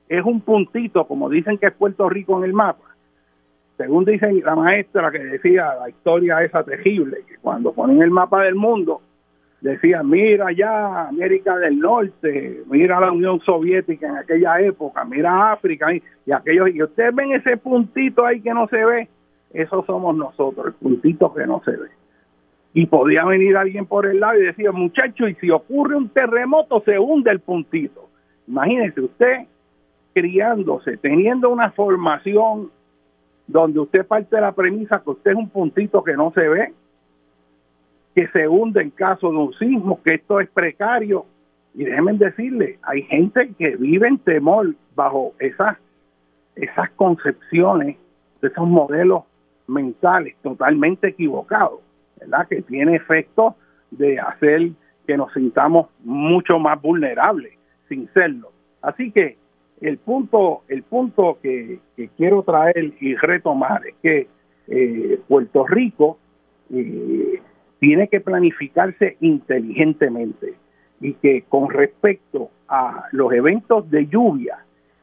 es 0.09 0.25
un 0.25 0.41
puntito, 0.41 1.07
como 1.07 1.29
dicen 1.29 1.59
que 1.59 1.67
es 1.67 1.73
Puerto 1.73 2.09
Rico 2.09 2.39
en 2.39 2.45
el 2.45 2.55
mapa. 2.55 2.88
Según 3.79 4.05
dice 4.05 4.33
la 4.45 4.57
maestra 4.57 5.13
que 5.13 5.21
decía 5.21 5.73
la 5.81 5.89
historia 5.89 6.43
esa 6.43 6.65
terrible, 6.65 7.19
que 7.29 7.37
cuando 7.37 7.73
ponen 7.73 8.03
el 8.03 8.11
mapa 8.11 8.43
del 8.43 8.57
mundo, 8.57 9.01
decía, 9.61 10.03
mira 10.03 10.51
ya 10.51 11.07
América 11.07 11.57
del 11.57 11.79
Norte, 11.79 12.65
mira 12.69 12.99
la 12.99 13.13
Unión 13.13 13.39
Soviética 13.41 14.09
en 14.09 14.17
aquella 14.17 14.61
época, 14.61 15.05
mira 15.05 15.53
África 15.53 15.95
y, 15.95 16.03
aquellos, 16.33 16.75
y 16.75 16.83
ustedes 16.83 17.15
ven 17.15 17.31
ese 17.33 17.57
puntito 17.57 18.27
ahí 18.27 18.41
que 18.41 18.53
no 18.53 18.67
se 18.67 18.85
ve, 18.85 19.09
eso 19.55 19.85
somos 19.87 20.17
nosotros, 20.17 20.67
el 20.67 20.73
puntito 20.73 21.33
que 21.33 21.47
no 21.47 21.63
se 21.65 21.71
ve. 21.71 21.89
Y 22.75 22.87
podía 22.87 23.25
venir 23.27 23.57
alguien 23.57 23.87
por 23.87 24.07
el 24.07 24.19
lado 24.19 24.41
y 24.41 24.47
decir, 24.47 24.73
muchacho, 24.73 25.29
y 25.29 25.37
si 25.37 25.51
ocurre 25.51 25.95
un 25.95 26.09
terremoto 26.09 26.83
se 26.85 26.99
hunde 26.99 27.31
el 27.31 27.39
puntito. 27.39 28.09
Imagínese 28.49 29.03
usted 29.03 29.47
criándose, 30.13 30.97
teniendo 30.97 31.49
una 31.49 31.71
formación 31.71 32.71
donde 33.49 33.81
usted 33.81 34.07
parte 34.07 34.37
de 34.37 34.43
la 34.43 34.53
premisa 34.53 35.03
que 35.03 35.11
usted 35.11 35.33
es 35.33 35.37
un 35.37 35.49
puntito 35.49 36.05
que 36.05 36.15
no 36.15 36.31
se 36.33 36.49
ve, 36.49 36.73
que 38.15 38.29
se 38.29 38.47
hunde 38.47 38.83
en 38.83 38.91
caso 38.91 39.31
de 39.31 39.37
un 39.37 39.55
sismo, 39.55 40.01
que 40.03 40.15
esto 40.15 40.39
es 40.39 40.49
precario. 40.51 41.25
Y 41.75 41.85
déjenme 41.85 42.13
decirle, 42.15 42.79
hay 42.83 43.03
gente 43.03 43.51
que 43.59 43.77
vive 43.77 44.07
en 44.07 44.19
temor 44.19 44.75
bajo 44.95 45.33
esas, 45.39 45.79
esas 46.57 46.91
concepciones, 46.91 47.97
esos 48.43 48.69
modelos 48.69 49.25
mentales 49.67 50.37
totalmente 50.43 51.09
equivocados, 51.09 51.81
¿verdad? 52.21 52.47
Que 52.49 52.63
tiene 52.63 52.97
efecto 52.97 53.57
de 53.91 54.19
hacer 54.19 54.71
que 55.07 55.17
nos 55.17 55.33
sintamos 55.33 55.89
mucho 56.05 56.59
más 56.59 56.81
vulnerables 56.83 57.55
sin 57.89 58.13
serlo. 58.13 58.53
Así 58.83 59.11
que 59.11 59.38
el 59.81 59.99
punto, 59.99 60.63
el 60.69 60.83
punto 60.83 61.39
que, 61.43 61.81
quiero 62.17 62.43
traer 62.43 62.95
y 63.01 63.15
retomar 63.17 63.87
es 63.87 63.95
que 64.03 64.29
eh, 64.69 65.21
Puerto 65.27 65.67
Rico 65.67 66.19
eh, 66.73 67.41
tiene 67.79 68.09
que 68.09 68.21
planificarse 68.21 69.17
inteligentemente 69.21 70.55
y 71.01 71.15
que 71.15 71.45
con 71.49 71.71
respecto 71.71 72.51
a 72.69 73.05
los 73.13 73.33
eventos 73.33 73.91
de 73.91 74.07
lluvia 74.07 74.59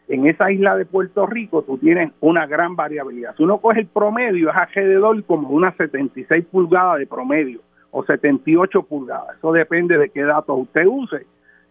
en 0.08 0.28
esa 0.28 0.52
isla 0.52 0.76
de 0.76 0.86
Puerto 0.86 1.26
Rico 1.26 1.64
tú 1.64 1.78
tienes 1.78 2.12
una 2.20 2.46
gran 2.46 2.76
variabilidad. 2.76 3.36
Si 3.36 3.44
uno 3.44 3.58
coge 3.60 3.82
el 3.82 3.88
promedio, 3.88 4.50
es 4.50 4.56
alrededor 4.56 5.24
como 5.24 5.50
unas 5.50 5.76
76 5.78 6.46
pulgadas 6.52 7.00
de 7.00 7.08
promedio 7.08 7.62
o 7.92 8.04
78 8.04 8.84
pulgadas. 8.84 9.38
Eso 9.38 9.52
depende 9.52 9.98
de 9.98 10.10
qué 10.10 10.24
datos 10.24 10.60
usted 10.60 10.86
use. 10.86 11.26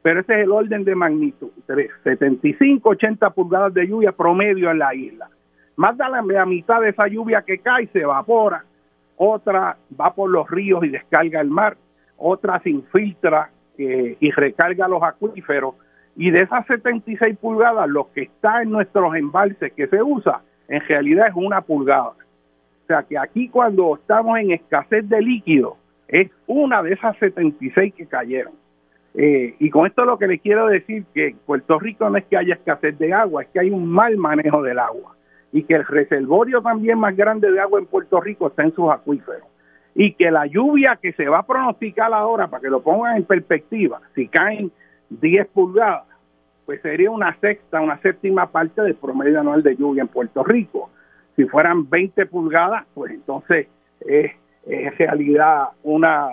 Pero 0.05 0.21
ese 0.21 0.35
es 0.35 0.41
el 0.45 0.53
orden 0.53 0.85
de 0.85 0.95
magnitud. 0.95 1.51
75, 2.05 2.91
80 2.91 3.31
pulgadas 3.31 3.73
de 3.73 3.89
lluvia 3.89 4.13
promedio 4.13 4.71
en 4.71 4.79
la 4.79 4.95
isla. 4.95 5.31
Más 5.77 5.97
de 5.97 6.05
la 6.09 6.45
mitad 6.45 6.83
de 6.83 6.91
esa 6.91 7.09
lluvia 7.09 7.41
que 7.41 7.59
cae 7.59 7.87
se 7.87 8.01
evapora. 8.01 8.65
Otra 9.17 9.79
va 9.99 10.15
por 10.15 10.29
los 10.29 10.49
ríos 10.51 10.85
y 10.85 10.91
descarga 10.91 11.41
el 11.41 11.49
mar. 11.49 11.79
Otra 12.19 12.61
se 12.61 12.69
infiltra 12.69 13.51
eh, 13.79 14.19
y 14.21 14.31
recarga 14.31 14.87
los 14.89 15.03
acuíferos 15.03 15.75
y 16.17 16.31
de 16.31 16.43
esas 16.43 16.67
76 16.67 17.39
pulgadas, 17.39 17.89
lo 17.89 18.13
que 18.13 18.23
está 18.23 18.63
en 18.63 18.71
nuestros 18.71 19.15
embalses 19.17 19.73
que 19.73 19.89
se 19.89 20.03
usa, 20.03 20.43
en 20.69 20.81
realidad 20.83 21.29
es 21.29 21.35
una 21.35 21.61
pulgada. 21.63 22.11
O 22.11 22.87
sea 22.87 23.03
que 23.03 23.19
aquí 23.19 23.49
cuando 23.49 23.97
estamos 23.97 24.39
en 24.39 24.53
escasez 24.53 25.09
de 25.09 25.21
líquido, 25.21 25.77
es 26.07 26.31
una 26.47 26.83
de 26.83 26.93
esas 26.93 27.17
76 27.19 27.95
que 27.95 28.07
cayeron. 28.07 28.53
Eh, 29.15 29.55
y 29.61 29.71
con 29.71 29.87
esto 29.87 30.05
lo 30.05 30.19
que 30.19 30.27
le 30.27 30.41
quiero 30.41 30.67
decir 30.67 31.05
que 31.15 31.29
en 31.29 31.39
Puerto 31.39 31.79
Rico 31.79 32.11
no 32.11 32.19
es 32.19 32.25
que 32.25 32.37
haya 32.37 32.55
escasez 32.55 32.99
de 32.99 33.13
agua, 33.13 33.43
es 33.43 33.49
que 33.51 33.61
hay 33.61 33.71
un 33.71 33.89
mal 33.89 34.17
manejo 34.17 34.63
del 34.63 34.79
agua. 34.79 35.15
Y 35.53 35.63
que 35.63 35.75
el 35.75 35.87
reservorio 35.87 36.61
también 36.61 36.99
más 36.99 37.17
grande 37.17 37.51
de 37.51 37.61
agua 37.61 37.79
en 37.79 37.87
Puerto 37.87 38.21
Rico 38.21 38.49
está 38.49 38.65
en 38.65 38.75
sus 38.75 38.91
acuíferos. 38.91 39.47
Y 39.95 40.15
que 40.15 40.33
la 40.33 40.47
lluvia 40.47 40.99
que 41.01 41.13
se 41.13 41.29
va 41.29 41.39
a 41.39 41.47
pronosticar 41.47 42.13
ahora, 42.13 42.49
para 42.49 42.61
que 42.61 42.69
lo 42.69 42.83
pongan 42.83 43.17
en 43.17 43.25
perspectiva, 43.25 44.01
si 44.17 44.27
caen 44.27 44.73
10 45.11 45.47
pulgadas, 45.49 46.09
pues 46.67 46.83
sería 46.83 47.11
una 47.11 47.39
sexta, 47.39 47.81
una 47.81 48.01
séptima 48.01 48.51
parte 48.51 48.83
del 48.83 48.97
promedio 48.97 49.39
anual 49.39 49.63
de 49.63 49.77
lluvia 49.77 50.03
en 50.03 50.09
Puerto 50.09 50.43
Rico. 50.43 50.91
Si 51.37 51.45
fueran 51.45 51.89
20 51.89 52.27
pulgadas, 52.27 52.85
pues 52.95 53.13
entonces 53.13 53.69
es, 54.01 54.33
es 54.67 54.99
realidad 54.99 55.69
una 55.85 56.29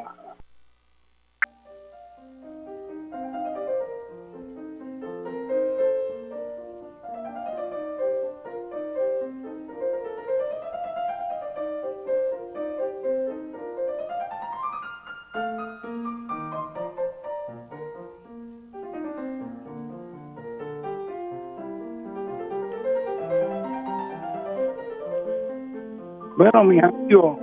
Bueno, 26.42 26.64
mis 26.64 26.82
amigos, 26.82 27.38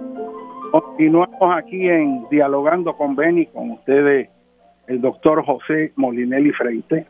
continuamos 0.73 1.57
aquí 1.57 1.89
en 1.89 2.27
Dialogando 2.33 2.97
con 2.97 3.15
Beni, 3.15 3.47
con 3.47 3.71
ustedes, 3.71 4.29
el 4.89 5.01
doctor 5.01 5.45
José 5.45 5.93
Molinelli 5.95 6.51
Freite. 6.51 7.07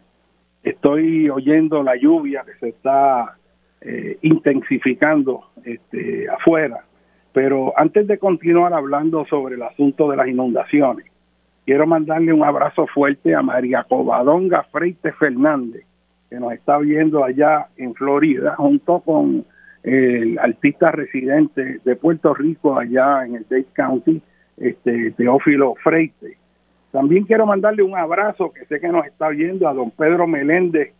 Estoy 0.62 1.30
oyendo 1.30 1.82
la 1.82 1.96
lluvia 1.96 2.44
que 2.44 2.52
se 2.60 2.68
está 2.68 3.38
eh, 3.80 4.18
intensificando 4.20 5.44
este, 5.64 6.28
afuera, 6.28 6.84
pero 7.32 7.72
antes 7.74 8.06
de 8.06 8.18
continuar 8.18 8.74
hablando 8.74 9.24
sobre 9.24 9.54
el 9.54 9.62
asunto 9.62 10.10
de 10.10 10.18
las 10.18 10.28
inundaciones, 10.28 11.06
quiero 11.64 11.86
mandarle 11.86 12.34
un 12.34 12.44
abrazo 12.44 12.86
fuerte 12.86 13.34
a 13.34 13.40
María 13.40 13.86
Covadonga 13.88 14.62
Freite 14.64 15.12
Fernández, 15.12 15.86
que 16.28 16.38
nos 16.38 16.52
está 16.52 16.76
viendo 16.76 17.24
allá 17.24 17.68
en 17.78 17.94
Florida, 17.94 18.56
junto 18.56 19.00
con 19.00 19.46
el 19.82 20.38
artista 20.38 20.90
residente 20.90 21.80
de 21.84 21.96
Puerto 21.96 22.34
Rico 22.34 22.78
allá 22.78 23.24
en 23.24 23.36
el 23.36 23.46
Dade 23.48 23.66
County, 23.74 24.20
este 24.56 25.12
Teófilo 25.12 25.74
Freite. 25.82 26.36
También 26.90 27.24
quiero 27.24 27.46
mandarle 27.46 27.82
un 27.82 27.96
abrazo 27.96 28.52
que 28.52 28.64
sé 28.66 28.80
que 28.80 28.88
nos 28.88 29.06
está 29.06 29.28
viendo 29.28 29.68
a 29.68 29.74
don 29.74 29.90
Pedro 29.90 30.26
Meléndez 30.26 30.92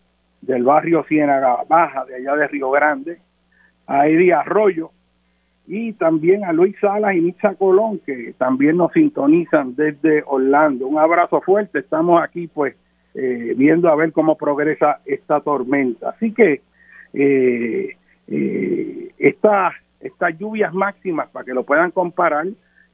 del 0.43 0.62
barrio 0.62 1.05
Ciénaga 1.09 1.64
Baja, 1.69 2.05
de 2.05 2.17
allá 2.17 2.37
de 2.37 2.49
Río 2.49 2.71
Grande, 2.71 3.19
a 3.87 4.07
Eddie 4.07 4.33
Arroyo 4.33 4.91
y 5.67 5.93
también 5.95 6.45
a 6.45 6.53
Luis 6.53 6.77
Salas 6.81 7.14
y 7.14 7.21
Mitza 7.21 7.55
Colón, 7.55 8.01
que 8.07 8.35
también 8.38 8.77
nos 8.77 8.93
sintonizan 8.93 9.75
desde 9.75 10.23
Orlando. 10.27 10.87
Un 10.87 10.99
abrazo 10.99 11.41
fuerte, 11.41 11.81
estamos 11.81 12.23
aquí 12.23 12.47
pues 12.47 12.75
eh, 13.14 13.55
viendo 13.57 13.88
a 13.88 13.97
ver 13.97 14.12
cómo 14.12 14.37
progresa 14.37 15.01
esta 15.05 15.41
tormenta. 15.41 16.11
Así 16.11 16.33
que 16.33 16.62
eh, 17.12 17.97
eh, 18.29 19.12
estas, 19.19 19.75
lluvias 20.38 20.73
máximas, 20.73 21.29
para 21.31 21.45
que 21.45 21.55
lo 21.55 21.64
puedan 21.64 21.91
comparar, 21.91 22.47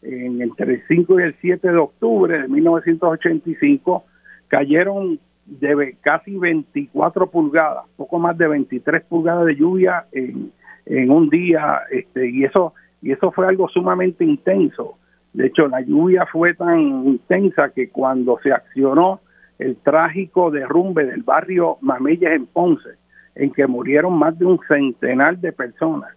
en 0.02 0.42
entre 0.42 0.74
el 0.74 0.82
5 0.86 1.20
y 1.20 1.22
el 1.22 1.34
7 1.40 1.70
de 1.70 1.78
octubre 1.78 2.42
de 2.42 2.48
1985, 2.48 4.04
cayeron 4.48 5.18
de 5.46 5.96
casi 6.00 6.36
24 6.36 7.30
pulgadas, 7.30 7.84
poco 7.96 8.18
más 8.18 8.36
de 8.36 8.48
23 8.48 9.02
pulgadas 9.04 9.46
de 9.46 9.56
lluvia 9.56 10.06
en, 10.12 10.52
en 10.86 11.10
un 11.10 11.28
día, 11.30 11.80
este, 11.90 12.28
y 12.30 12.44
eso 12.44 12.74
y 13.04 13.12
eso 13.12 13.30
fue 13.32 13.46
algo 13.46 13.68
sumamente 13.68 14.24
intenso. 14.24 14.96
De 15.34 15.48
hecho, 15.48 15.68
la 15.68 15.82
lluvia 15.82 16.24
fue 16.24 16.54
tan 16.54 16.80
intensa 16.80 17.68
que 17.68 17.90
cuando 17.90 18.38
se 18.42 18.50
accionó 18.50 19.20
el 19.58 19.76
trágico 19.76 20.50
derrumbe 20.50 21.04
del 21.04 21.22
barrio 21.22 21.76
Mameyes 21.82 22.32
en 22.32 22.46
Ponce, 22.46 22.90
en 23.34 23.50
que 23.50 23.66
murieron 23.66 24.18
más 24.18 24.38
de 24.38 24.44
un 24.44 24.60
centenar 24.68 25.38
de 25.38 25.52
personas, 25.52 26.14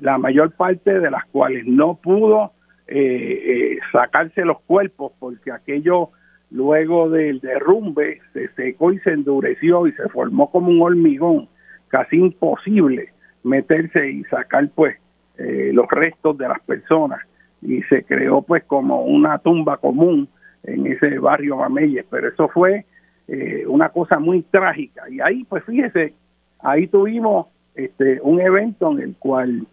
la 0.00 0.18
mayor 0.18 0.52
parte 0.52 1.00
de 1.00 1.10
las 1.10 1.24
cuales 1.26 1.66
no 1.66 1.94
pudo 1.94 2.52
eh, 2.86 2.96
eh, 2.96 3.78
sacarse 3.92 4.44
los 4.44 4.60
cuerpos 4.62 5.12
porque 5.18 5.52
aquello 5.52 6.10
luego 6.50 7.10
del 7.10 7.40
derrumbe 7.40 8.20
se 8.32 8.48
secó 8.54 8.92
y 8.92 8.98
se 9.00 9.10
endureció 9.10 9.86
y 9.86 9.92
se 9.92 10.08
formó 10.08 10.50
como 10.50 10.70
un 10.70 10.80
hormigón, 10.80 11.48
casi 11.88 12.16
imposible 12.16 13.12
meterse 13.44 14.10
y 14.10 14.24
sacar 14.24 14.68
pues 14.74 14.96
eh, 15.38 15.70
los 15.72 15.86
restos 15.90 16.36
de 16.38 16.48
las 16.48 16.60
personas. 16.60 17.20
Y 17.60 17.82
se 17.84 18.04
creó 18.04 18.42
pues 18.42 18.64
como 18.64 19.02
una 19.02 19.38
tumba 19.38 19.78
común 19.78 20.28
en 20.64 20.86
ese 20.86 21.18
barrio 21.18 21.56
Mameyes, 21.56 22.06
pero 22.10 22.28
eso 22.28 22.48
fue 22.48 22.84
una 23.66 23.90
cosa 23.90 24.18
muy 24.18 24.40
trágica. 24.40 25.02
Y 25.10 25.20
ahí 25.20 25.44
pues 25.44 25.62
fíjese 25.64 26.14
ahí 26.60 26.86
tuvimos 26.86 27.46
este, 27.74 28.20
un 28.22 28.40
evento 28.40 28.92
en 28.92 29.00
el 29.00 29.14
cual 29.16 29.66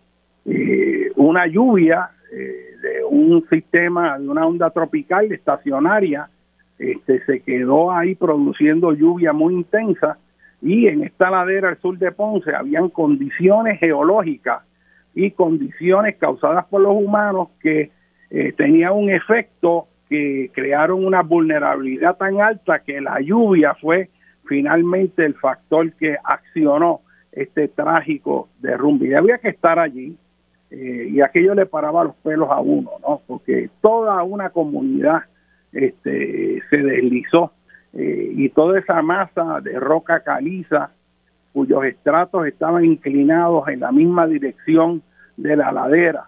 eh, 0.46 1.12
una 1.16 1.48
lluvia 1.48 2.10
eh, 2.32 2.76
de 2.82 3.04
un 3.10 3.44
sistema, 3.50 4.18
de 4.20 4.28
una 4.28 4.46
onda 4.46 4.70
tropical 4.70 5.32
estacionaria, 5.32 6.30
este, 6.78 7.24
se 7.26 7.40
quedó 7.42 7.92
ahí 7.92 8.16
produciendo 8.16 8.94
lluvia 8.94 9.34
muy 9.34 9.54
intensa. 9.54 10.18
Y 10.62 10.88
en 10.88 11.04
esta 11.04 11.30
ladera 11.30 11.70
al 11.70 11.78
sur 11.80 11.98
de 11.98 12.12
Ponce 12.12 12.54
habían 12.56 12.90
condiciones 12.90 13.80
geológicas 13.80 14.64
y 15.14 15.32
condiciones 15.32 16.16
causadas 16.18 16.66
por 16.66 16.82
los 16.82 16.94
humanos 16.94 17.50
que 17.62 17.92
eh, 18.30 18.54
tenían 18.54 18.94
un 18.94 19.10
efecto 19.10 19.88
que 20.10 20.52
crearon 20.54 21.04
una 21.06 21.22
vulnerabilidad 21.22 22.18
tan 22.18 22.42
alta 22.42 22.80
que 22.80 23.02
la 23.02 23.20
lluvia 23.22 23.76
fue 23.76 24.10
finalmente 24.48 25.26
el 25.26 25.36
factor 25.36 25.92
que 25.94 26.18
accionó 26.24 27.02
este 27.32 27.68
trágico 27.68 28.50
derrumbe. 28.60 29.08
Y 29.08 29.14
había 29.14 29.38
que 29.38 29.50
estar 29.50 29.78
allí 29.80 30.18
eh, 30.72 31.10
y 31.12 31.22
aquello 31.22 31.54
le 31.54 31.66
paraba 31.66 32.04
los 32.04 32.16
pelos 32.18 32.50
a 32.50 32.60
uno, 32.60 32.92
¿no? 33.02 33.22
Porque 33.28 33.70
toda 33.82 34.22
una 34.24 34.50
comunidad 34.50 35.24
este, 35.72 36.62
se 36.70 36.78
deslizó 36.78 37.52
eh, 37.94 38.32
y 38.36 38.50
toda 38.50 38.80
esa 38.80 39.02
masa 39.02 39.62
de 39.62 39.80
roca 39.80 40.22
caliza 40.22 40.92
cuyos 41.54 41.86
estratos 41.86 42.48
estaban 42.48 42.84
inclinados 42.84 43.68
en 43.70 43.80
la 43.80 43.92
misma 43.92 44.28
dirección 44.28 45.02
de 45.38 45.56
la 45.56 45.72
ladera, 45.72 46.26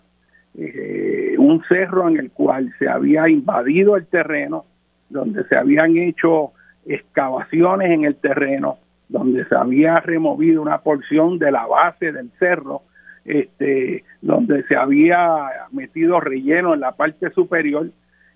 eh, 0.57 1.35
un 1.37 1.61
cerro 1.67 2.07
en 2.07 2.17
el 2.17 2.31
cual 2.31 2.73
se 2.79 2.87
había 2.87 3.27
invadido 3.27 3.97
el 3.97 4.05
terreno, 4.05 4.65
donde 5.09 5.43
se 5.45 5.57
habían 5.57 5.97
hecho 5.97 6.53
excavaciones 6.87 7.91
en 7.91 8.05
el 8.05 8.15
terreno 8.15 8.77
donde 9.09 9.45
se 9.45 9.55
había 9.55 9.99
removido 9.99 10.61
una 10.61 10.79
porción 10.79 11.39
de 11.39 11.51
la 11.51 11.65
base 11.65 12.11
del 12.11 12.29
cerro, 12.39 12.81
este, 13.25 14.03
donde 14.21 14.63
se 14.63 14.75
había 14.75 15.49
metido 15.71 16.19
relleno 16.19 16.73
en 16.73 16.81
la 16.81 16.93
parte 16.93 17.29
superior 17.31 17.89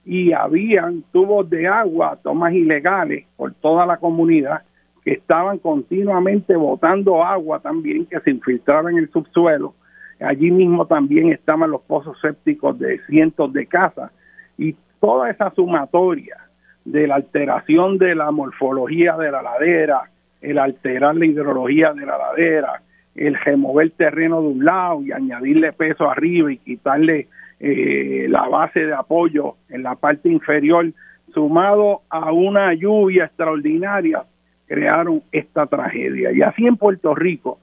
y 0.06 0.34
habían 0.34 1.04
tubos 1.12 1.50
de 1.50 1.68
agua, 1.68 2.20
tomas 2.24 2.54
ilegales 2.54 3.26
por 3.36 3.54
toda 3.54 3.86
la 3.86 3.98
comunidad 3.98 4.64
que 5.04 5.14
estaban 5.14 5.58
continuamente 5.60 6.56
botando 6.56 7.24
agua 7.24 7.60
también 7.60 8.06
que 8.06 8.20
se 8.20 8.32
infiltraba 8.32 8.92
en 8.92 8.98
el 8.98 9.10
subsuelo. 9.12 9.74
Allí 10.20 10.52
mismo 10.52 10.86
también 10.86 11.32
estaban 11.32 11.72
los 11.72 11.82
pozos 11.82 12.20
sépticos 12.22 12.78
de 12.78 13.00
cientos 13.08 13.52
de 13.54 13.66
casas 13.66 14.12
y 14.58 14.76
toda 15.00 15.32
esa 15.32 15.52
sumatoria 15.52 16.38
de 16.86 17.08
la 17.08 17.16
alteración 17.16 17.98
de 17.98 18.16
la 18.16 18.32
morfología 18.32 19.16
de 19.18 19.32
la 19.32 19.42
ladera, 19.42 20.10
el 20.42 20.58
alterar 20.58 21.16
la 21.16 21.26
hidrología 21.26 21.94
de 21.94 22.06
la 22.06 22.18
ladera, 22.18 22.82
el 23.16 23.36
remover 23.36 23.92
terreno 23.92 24.42
de 24.42 24.48
un 24.48 24.66
lado 24.66 25.02
y 25.02 25.12
añadirle 25.12 25.74
peso 25.74 26.10
arriba 26.10 26.52
y 26.52 26.58
quitarle 26.58 27.28
eh, 27.60 28.26
la 28.30 28.48
base 28.48 28.86
de 28.86 28.94
apoyo 28.94 29.56
en 29.70 29.84
la 29.84 29.96
parte 29.96 30.30
inferior, 30.30 30.92
sumado 31.34 32.02
a 32.10 32.32
una 32.32 32.74
lluvia 32.74 33.26
extraordinaria, 33.26 34.24
crearon 34.66 35.22
esta 35.32 35.68
tragedia. 35.68 36.32
Y 36.32 36.42
así 36.42 36.66
en 36.66 36.78
Puerto 36.78 37.14
Rico 37.14 37.60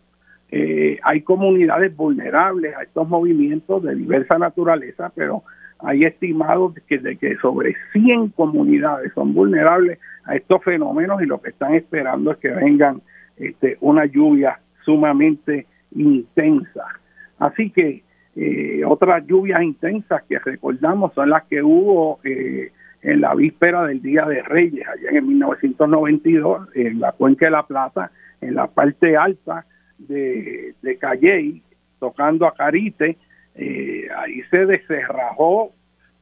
eh, 0.50 0.98
hay 1.02 1.22
comunidades 1.22 1.94
vulnerables 1.94 2.74
a 2.76 2.82
estos 2.82 3.08
movimientos 3.08 3.82
de 3.82 3.94
diversa 3.94 4.38
naturaleza, 4.38 5.10
pero 5.14 5.42
hay 5.80 6.04
estimados 6.04 6.74
que, 6.86 6.98
de 6.98 7.16
que 7.16 7.36
sobre 7.36 7.74
100 7.92 8.30
comunidades 8.30 9.12
son 9.14 9.34
vulnerables 9.34 9.98
a 10.24 10.36
estos 10.36 10.62
fenómenos 10.64 11.22
y 11.22 11.26
lo 11.26 11.40
que 11.40 11.50
están 11.50 11.74
esperando 11.74 12.32
es 12.32 12.38
que 12.38 12.48
vengan 12.48 13.00
este, 13.36 13.78
una 13.80 14.04
lluvia 14.06 14.60
sumamente 14.84 15.66
intensa. 15.92 16.84
Así 17.38 17.70
que 17.70 18.02
eh, 18.34 18.82
otras 18.84 19.26
lluvias 19.26 19.62
intensas 19.62 20.22
que 20.28 20.38
recordamos 20.38 21.12
son 21.14 21.30
las 21.30 21.44
que 21.44 21.62
hubo 21.62 22.20
eh, 22.24 22.72
en 23.02 23.20
la 23.20 23.34
víspera 23.34 23.84
del 23.86 24.02
Día 24.02 24.24
de 24.26 24.42
Reyes, 24.42 24.86
allá 24.86 25.18
en 25.18 25.26
1992, 25.26 26.68
en 26.74 27.00
la 27.00 27.12
Cuenca 27.12 27.46
de 27.46 27.52
la 27.52 27.66
Plata, 27.66 28.10
en 28.40 28.54
la 28.54 28.66
parte 28.66 29.16
alta 29.16 29.64
de, 29.98 30.74
de 30.82 30.98
Calley, 30.98 31.62
tocando 32.00 32.46
a 32.46 32.54
Carite, 32.54 33.16
eh, 33.58 34.08
ahí 34.16 34.42
se 34.50 34.66
descerrajó 34.66 35.72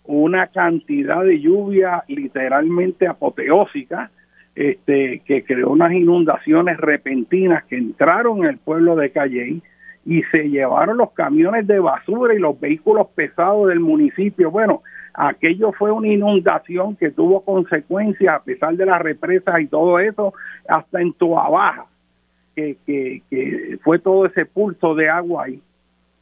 una 0.05 0.47
cantidad 0.49 1.23
de 1.23 1.41
lluvia 1.41 2.03
literalmente 2.09 3.07
apoteósica, 3.07 4.11
este, 4.55 5.21
que 5.27 5.45
creó 5.45 5.71
unas 5.71 5.93
inundaciones 5.93 6.79
repentinas 6.79 7.65
que 7.65 7.77
entraron 7.77 8.39
en 8.39 8.47
el 8.47 8.59
pueblo 8.59 8.97
de 8.97 9.11
Calley 9.11 9.63
y 10.07 10.23
se 10.25 10.49
llevaron 10.49 10.97
los 10.97 11.11
camiones 11.13 11.67
de 11.67 11.79
basura 11.79 12.33
y 12.35 12.39
los 12.39 12.59
vehículos 12.59 13.09
pesados 13.15 13.69
del 13.69 13.81
municipio. 13.81 14.51
Bueno, 14.51 14.83
aquello 15.13 15.73
fue 15.73 15.91
una 15.91 16.09
inundación 16.09 16.97
que 16.97 17.11
tuvo 17.11 17.43
consecuencias 17.45 18.37
a 18.37 18.45
pesar 18.45 18.77
de 18.77 18.87
las 18.87 19.03
represas 19.03 19.61
y 19.61 19.67
todo 19.67 19.99
eso, 19.99 20.33
hasta 20.69 21.03
en 21.03 21.13
Toa 21.13 21.51
Baja, 21.51 21.87
que, 22.55 22.77
que, 22.87 23.79
fue 23.83 23.99
todo 23.99 24.25
ese 24.27 24.47
pulso 24.47 24.95
de 24.95 25.11
agua 25.11 25.45
ahí. 25.47 25.61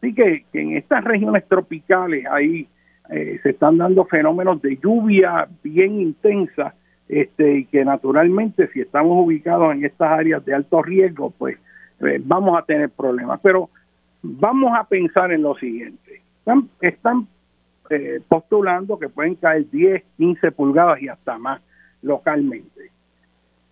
Así 0.04 0.12
que, 0.12 0.44
en 0.52 0.76
estas 0.76 1.02
regiones 1.02 1.48
tropicales 1.48 2.26
ahí 2.30 2.68
eh, 3.08 3.40
se 3.42 3.50
están 3.50 3.78
dando 3.78 4.04
fenómenos 4.04 4.60
de 4.60 4.76
lluvia 4.76 5.48
bien 5.62 5.98
intensa 5.98 6.74
este, 7.08 7.60
y 7.60 7.64
que 7.64 7.86
naturalmente 7.86 8.68
si 8.68 8.82
estamos 8.82 9.24
ubicados 9.24 9.74
en 9.74 9.82
estas 9.82 10.10
áreas 10.10 10.44
de 10.44 10.52
alto 10.52 10.82
riesgo, 10.82 11.30
pues 11.30 11.56
eh, 12.00 12.20
vamos 12.22 12.58
a 12.58 12.66
tener 12.66 12.90
problemas. 12.90 13.40
Pero 13.42 13.70
vamos 14.22 14.76
a 14.78 14.84
pensar 14.84 15.32
en 15.32 15.40
lo 15.40 15.54
siguiente. 15.54 16.20
Están, 16.40 16.68
están 16.82 17.26
eh, 17.88 18.20
postulando 18.28 18.98
que 18.98 19.08
pueden 19.08 19.36
caer 19.36 19.70
10, 19.70 20.02
15 20.18 20.52
pulgadas 20.52 21.00
y 21.00 21.08
hasta 21.08 21.38
más 21.38 21.62
localmente. 22.02 22.90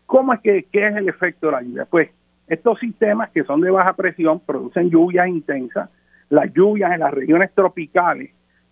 ¿Cómo 0.07 0.33
es 0.33 0.41
que 0.41 0.63
qué 0.73 0.87
es 0.87 0.97
el 0.97 1.11
efecto 1.11 1.49
de 1.49 1.53
la 1.53 1.61
lluvia? 1.61 1.85
Pues 1.85 2.09
estos 2.47 2.79
sistemas 2.79 3.29
que 3.33 3.45
son 3.45 3.61
de 3.61 3.71
baja 3.71 3.93
presión 3.93 4.41
producen 4.41 4.89
lluvias 4.89 5.29
intensas. 5.29 5.91
Las 6.33 6.51
lluvias 6.55 6.91
en 6.95 7.01
las 7.01 7.13
regiones 7.13 7.53
tropicales 7.53 8.31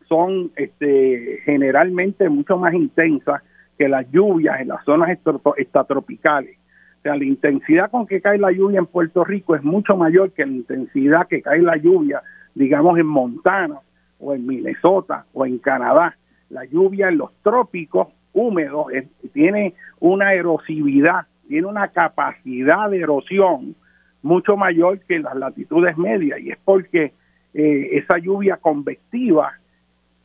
son 0.09 0.51
este, 0.57 1.41
generalmente 1.45 2.27
mucho 2.31 2.57
más 2.57 2.73
intensas 2.73 3.43
que 3.77 3.87
las 3.87 4.11
lluvias 4.11 4.63
en 4.63 4.69
las 4.69 4.83
zonas 4.87 5.11
estatropicales. 5.59 6.57
O 6.57 7.03
sea, 7.03 7.17
la 7.17 7.25
intensidad 7.27 7.91
con 7.91 8.07
que 8.07 8.23
cae 8.23 8.39
la 8.39 8.51
lluvia 8.51 8.79
en 8.79 8.87
Puerto 8.87 9.25
Rico 9.25 9.55
es 9.55 9.63
mucho 9.63 9.95
mayor 9.95 10.33
que 10.33 10.47
la 10.47 10.53
intensidad 10.53 11.29
que 11.29 11.43
cae 11.43 11.61
la 11.61 11.77
lluvia, 11.77 12.23
digamos, 12.55 12.99
en 12.99 13.05
Montana 13.05 13.81
o 14.19 14.35
en 14.35 14.47
Minnesota 14.47 15.27
o 15.35 15.45
en 15.45 15.59
Canadá. 15.59 16.17
La 16.49 16.65
lluvia 16.65 17.11
en 17.11 17.19
los 17.19 17.31
trópicos 17.43 18.09
húmedos 18.33 18.87
tiene 19.35 19.75
una 19.99 20.33
erosividad, 20.33 21.27
tiene 21.47 21.67
una 21.67 21.89
capacidad 21.89 22.89
de 22.89 23.01
erosión 23.01 23.75
mucho 24.23 24.57
mayor 24.57 25.01
que 25.01 25.19
las 25.19 25.37
latitudes 25.37 25.99
medias 25.99 26.41
y 26.41 26.53
es 26.53 26.59
porque 26.65 27.13
eh, 27.55 27.89
esa 27.93 28.19
lluvia 28.19 28.57
convectiva 28.57 29.53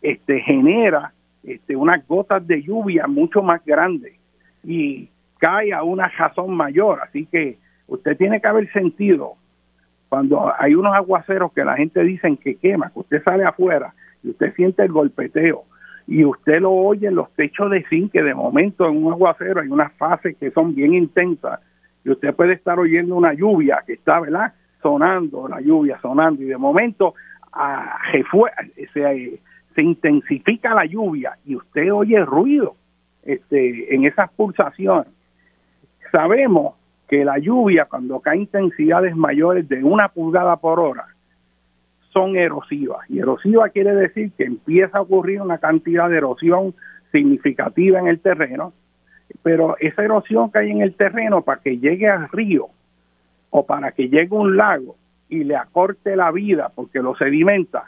este, 0.02 0.42
genera 0.42 1.14
este, 1.44 1.76
unas 1.76 2.06
gotas 2.08 2.46
de 2.46 2.62
lluvia 2.62 3.08
mucho 3.08 3.42
más 3.42 3.64
grandes 3.66 4.14
y 4.64 5.10
cae 5.40 5.74
a 5.74 5.84
una 5.84 6.08
razón 6.10 6.56
mayor. 6.56 7.00
Así 7.02 7.26
que 7.26 7.58
usted 7.88 8.18
tiene 8.18 8.42
que 8.42 8.48
haber 8.48 8.72
sentido 8.72 9.34
cuando 10.10 10.52
hay 10.58 10.76
unos 10.76 10.94
aguaceros 10.94 11.52
que 11.54 11.64
la 11.64 11.76
gente 11.76 12.04
dice 12.04 12.36
que 12.38 12.56
quema, 12.56 12.92
que 12.92 13.00
usted 13.00 13.24
sale 13.24 13.44
afuera 13.44 13.94
y 14.24 14.30
usted 14.30 14.54
siente 14.56 14.84
el 14.84 14.92
golpeteo 14.92 15.64
y 16.08 16.24
usted 16.24 16.62
lo 16.62 16.72
oye 16.72 17.08
en 17.08 17.16
los 17.16 17.32
techos 17.32 17.72
de 17.72 17.84
zinc, 17.90 18.12
que 18.12 18.22
de 18.22 18.36
momento 18.36 18.88
en 18.88 19.04
un 19.04 19.14
aguacero 19.14 19.62
hay 19.62 19.68
unas 19.68 19.92
fases 19.94 20.36
que 20.38 20.52
son 20.52 20.76
bien 20.76 20.94
intensas 20.94 21.60
y 22.04 22.12
usted 22.12 22.34
puede 22.36 22.54
estar 22.54 22.80
oyendo 22.80 23.16
una 23.16 23.34
lluvia 23.34 23.84
que 23.86 23.94
está, 23.94 24.20
¿verdad? 24.20 24.54
Sonando, 24.86 25.48
la 25.48 25.62
lluvia 25.62 26.00
sonando 26.00 26.44
y 26.44 26.46
de 26.46 26.58
momento 26.58 27.16
a, 27.52 27.98
se, 28.94 29.40
se 29.74 29.82
intensifica 29.82 30.76
la 30.76 30.86
lluvia 30.86 31.40
y 31.44 31.56
usted 31.56 31.92
oye 31.92 32.24
ruido 32.24 32.76
este, 33.24 33.96
en 33.96 34.06
esas 34.06 34.30
pulsaciones. 34.34 35.08
Sabemos 36.12 36.76
que 37.10 37.26
la 37.26 37.40
lluvia, 37.40 37.86
cuando 37.86 38.20
cae 38.20 38.38
intensidades 38.38 39.16
mayores 39.16 39.68
de 39.68 39.84
una 39.84 40.10
pulgada 40.10 40.58
por 40.58 40.80
hora, 40.80 41.08
son 42.12 42.36
erosivas. 42.36 43.10
Y 43.10 43.18
erosiva 43.18 43.70
quiere 43.70 43.96
decir 43.96 44.34
que 44.38 44.44
empieza 44.44 45.00
a 45.00 45.02
ocurrir 45.02 45.42
una 45.42 45.58
cantidad 45.58 46.12
de 46.12 46.18
erosión 46.18 46.76
significativa 47.12 47.98
en 47.98 48.08
el 48.08 48.20
terreno, 48.20 48.72
pero 49.42 49.78
esa 49.80 50.04
erosión 50.04 50.52
que 50.52 50.60
hay 50.60 50.70
en 50.70 50.82
el 50.82 50.94
terreno 50.94 51.42
para 51.42 51.60
que 51.60 51.80
llegue 51.80 52.08
al 52.08 52.30
río 52.30 52.68
o 53.58 53.66
para 53.66 53.94
que 53.94 54.10
llegue 54.10 54.36
un 54.36 54.58
lago 54.58 54.98
y 55.30 55.46
le 55.46 55.56
acorte 55.56 56.18
la 56.18 56.30
vida 56.30 56.74
porque 56.76 57.00
lo 57.00 57.16
sedimenta, 57.16 57.86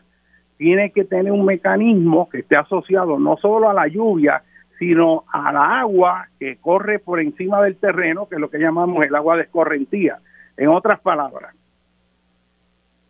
tiene 0.55 0.91
que 0.91 1.03
tener 1.03 1.33
un 1.33 1.43
mecanismo 1.43 2.29
que 2.29 2.39
esté 2.39 2.55
asociado 2.55 3.19
no 3.19 3.35
solo 3.35 3.69
a 3.69 3.73
la 3.73 3.89
lluvia, 3.89 4.43
sino 4.79 5.25
a 5.29 5.51
la 5.51 5.81
agua 5.81 6.29
que 6.39 6.55
corre 6.55 6.99
por 6.99 7.19
encima 7.19 7.61
del 7.61 7.75
terreno, 7.75 8.29
que 8.29 8.35
es 8.35 8.41
lo 8.41 8.49
que 8.49 8.59
llamamos 8.59 9.05
el 9.05 9.13
agua 9.13 9.35
de 9.35 9.43
escorrentía. 9.43 10.19
En 10.55 10.69
otras 10.69 11.01
palabras, 11.01 11.53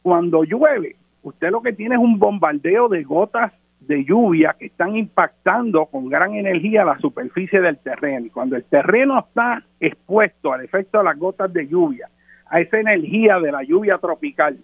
cuando 0.02 0.44
llueve, 0.44 0.96
usted 1.22 1.52
lo 1.52 1.62
que 1.62 1.74
tiene 1.74 1.94
es 1.94 2.02
un 2.02 2.18
bombardeo 2.18 2.90
de 2.90 3.04
gotas 3.04 3.54
de 3.82 4.04
lluvia 4.04 4.56
que 4.58 4.66
están 4.66 4.98
impactando 4.98 5.86
con 5.86 6.10
gran 6.10 6.34
energía 6.34 6.84
la 6.84 6.98
superficie 6.98 7.62
del 7.62 7.78
terreno. 7.78 8.26
Y 8.26 8.32
cuando 8.32 8.56
el 8.56 8.64
terreno 8.64 9.20
está 9.20 9.64
expuesto 9.80 10.54
al 10.54 10.66
efecto 10.66 10.98
de 10.98 11.04
las 11.04 11.20
gotas 11.20 11.54
de 11.54 11.68
lluvia, 11.68 12.10
a 12.50 12.60
esa 12.60 12.80
energía 12.80 13.40
de 13.40 13.52
la 13.52 13.64
lluvia 13.64 13.98
tropical, 13.98 14.58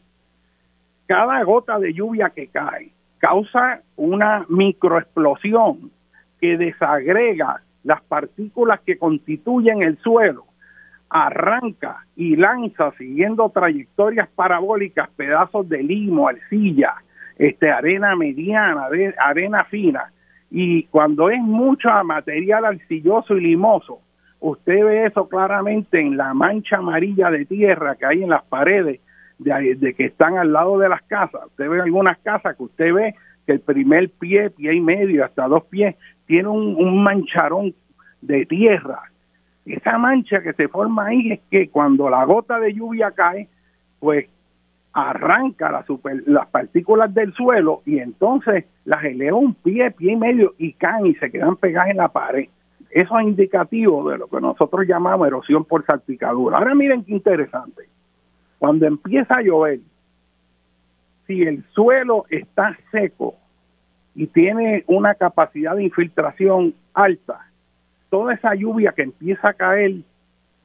cada 1.08 1.44
gota 1.44 1.80
de 1.80 1.94
lluvia 1.94 2.30
que 2.30 2.48
cae 2.48 2.92
causa 3.20 3.82
una 3.96 4.46
microexplosión 4.50 5.92
que 6.40 6.58
desagrega 6.58 7.62
las 7.84 8.02
partículas 8.02 8.82
que 8.82 8.98
constituyen 8.98 9.82
el 9.82 9.98
suelo, 10.00 10.46
arranca 11.10 12.06
y 12.16 12.36
lanza 12.36 12.92
siguiendo 12.98 13.50
trayectorias 13.50 14.28
parabólicas 14.30 15.10
pedazos 15.16 15.70
de 15.70 15.84
limo, 15.84 16.28
arcilla, 16.28 16.96
este, 17.38 17.72
arena 17.72 18.16
mediana, 18.16 18.88
arena 19.18 19.64
fina. 19.66 20.12
Y 20.50 20.84
cuando 20.86 21.30
es 21.30 21.40
mucho 21.40 21.90
material 22.04 22.66
arcilloso 22.66 23.38
y 23.38 23.42
limoso, 23.42 24.02
usted 24.44 24.84
ve 24.84 25.06
eso 25.06 25.30
claramente 25.30 26.02
en 26.02 26.18
la 26.18 26.34
mancha 26.34 26.78
amarilla 26.78 27.32
de 27.32 27.46
tierra 27.46 27.96
que 27.96 28.06
hay 28.06 28.24
en 28.24 28.30
las 28.30 28.44
paredes 28.44 29.00
de, 29.38 29.94
que 29.96 30.06
están 30.06 30.38
al 30.38 30.52
lado 30.52 30.78
de 30.78 30.90
las 30.90 31.02
casas. 31.04 31.46
Usted 31.48 31.70
ve 31.70 31.82
algunas 31.82 32.18
casas 32.20 32.58
que 32.58 32.64
usted 32.64 32.94
ve 32.94 33.16
que 33.46 33.54
el 33.54 33.62
primer 33.62 34.10
pie, 34.10 34.50
pie 34.50 34.74
y 34.74 34.82
medio, 34.82 35.24
hasta 35.24 35.48
dos 35.48 35.64
pies, 35.66 35.96
tiene 36.26 36.50
un, 36.50 37.04
mancharón 37.04 37.74
de 38.22 38.46
tierra. 38.46 39.04
Esa 39.66 39.98
mancha 39.98 40.42
que 40.42 40.52
se 40.52 40.68
forma 40.68 41.08
ahí 41.08 41.32
es 41.32 41.40
que 41.50 41.70
cuando 41.70 42.10
la 42.10 42.26
gota 42.26 42.60
de 42.60 42.74
lluvia 42.74 43.12
cae, 43.12 43.48
pues 44.00 44.28
arranca 44.92 45.72
la 45.72 45.86
las 46.26 46.48
partículas 46.48 47.14
del 47.14 47.34
suelo 47.34 47.82
y 47.86 48.00
entonces 48.00 48.66
las 48.84 49.04
eleva 49.06 49.38
un 49.38 49.56
pie, 49.56 49.92
pie 49.92 50.12
y 50.12 50.18
medio 50.18 50.54
y 50.58 50.74
caen 50.74 51.06
y 51.08 51.16
se 51.16 51.32
quedan 51.32 51.56
pegadas 51.56 51.92
en 51.92 51.98
la 51.98 52.10
pared. 52.10 52.50
Eso 52.94 53.18
es 53.18 53.26
indicativo 53.26 54.08
de 54.08 54.20
lo 54.20 54.28
que 54.28 54.40
nosotros 54.40 54.86
llamamos 54.88 55.26
erosión 55.26 55.66
por 55.66 55.84
salpicadura. 55.84 56.60
Ahora 56.60 56.76
miren 56.76 57.04
qué 57.04 57.14
interesante. 57.14 57.90
Cuando 58.60 58.86
empieza 58.86 59.36
a 59.36 59.42
llover, 59.42 59.80
si 61.26 61.42
el 61.42 61.64
suelo 61.74 62.26
está 62.30 62.78
seco 62.92 63.36
y 64.14 64.28
tiene 64.28 64.84
una 64.86 65.16
capacidad 65.16 65.76
de 65.76 65.86
infiltración 65.86 66.76
alta, 66.94 67.48
toda 68.12 68.36
esa 68.36 68.54
lluvia 68.54 68.92
que 68.92 69.02
empieza 69.02 69.50
a 69.50 69.54
caer 69.54 69.96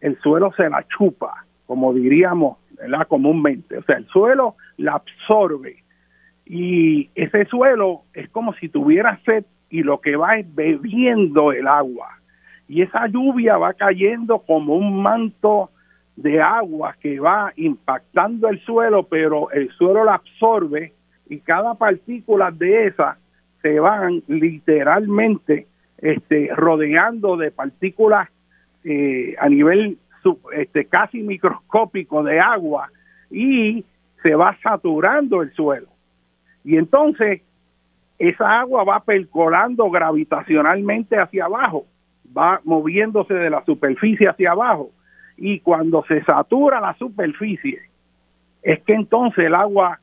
el 0.02 0.18
suelo 0.20 0.52
se 0.54 0.68
la 0.68 0.86
chupa, 0.86 1.46
como 1.66 1.94
diríamos 1.94 2.58
¿verdad? 2.72 3.08
comúnmente. 3.08 3.78
O 3.78 3.82
sea, 3.84 3.96
el 3.96 4.06
suelo 4.08 4.54
la 4.76 4.96
absorbe 4.96 5.82
y 6.44 7.08
ese 7.14 7.46
suelo 7.46 8.02
es 8.12 8.28
como 8.28 8.52
si 8.52 8.68
tuviera 8.68 9.18
sed 9.24 9.46
y 9.70 9.82
lo 9.82 10.02
que 10.02 10.16
va 10.16 10.36
es 10.36 10.54
bebiendo 10.54 11.52
el 11.52 11.66
agua. 11.66 12.17
Y 12.68 12.82
esa 12.82 13.06
lluvia 13.06 13.56
va 13.56 13.72
cayendo 13.72 14.40
como 14.40 14.74
un 14.74 15.02
manto 15.02 15.70
de 16.16 16.40
agua 16.40 16.96
que 17.00 17.18
va 17.18 17.52
impactando 17.56 18.48
el 18.48 18.60
suelo, 18.60 19.04
pero 19.04 19.50
el 19.50 19.70
suelo 19.70 20.04
la 20.04 20.14
absorbe 20.14 20.92
y 21.28 21.38
cada 21.40 21.74
partícula 21.74 22.50
de 22.50 22.88
esa 22.88 23.16
se 23.62 23.80
van 23.80 24.22
literalmente 24.26 25.66
este, 25.98 26.50
rodeando 26.54 27.36
de 27.36 27.50
partículas 27.50 28.28
eh, 28.84 29.34
a 29.38 29.48
nivel 29.48 29.98
este, 30.52 30.84
casi 30.86 31.22
microscópico 31.22 32.22
de 32.22 32.40
agua 32.40 32.90
y 33.30 33.84
se 34.22 34.34
va 34.34 34.56
saturando 34.62 35.42
el 35.42 35.52
suelo. 35.52 35.88
Y 36.64 36.76
entonces 36.76 37.42
esa 38.18 38.60
agua 38.60 38.84
va 38.84 39.00
percolando 39.00 39.90
gravitacionalmente 39.90 41.16
hacia 41.18 41.44
abajo, 41.44 41.86
va 42.36 42.60
moviéndose 42.64 43.34
de 43.34 43.50
la 43.50 43.64
superficie 43.64 44.28
hacia 44.28 44.52
abajo. 44.52 44.90
Y 45.36 45.60
cuando 45.60 46.04
se 46.08 46.22
satura 46.24 46.80
la 46.80 46.94
superficie, 46.94 47.80
es 48.62 48.80
que 48.80 48.94
entonces 48.94 49.44
el 49.46 49.54
agua 49.54 50.00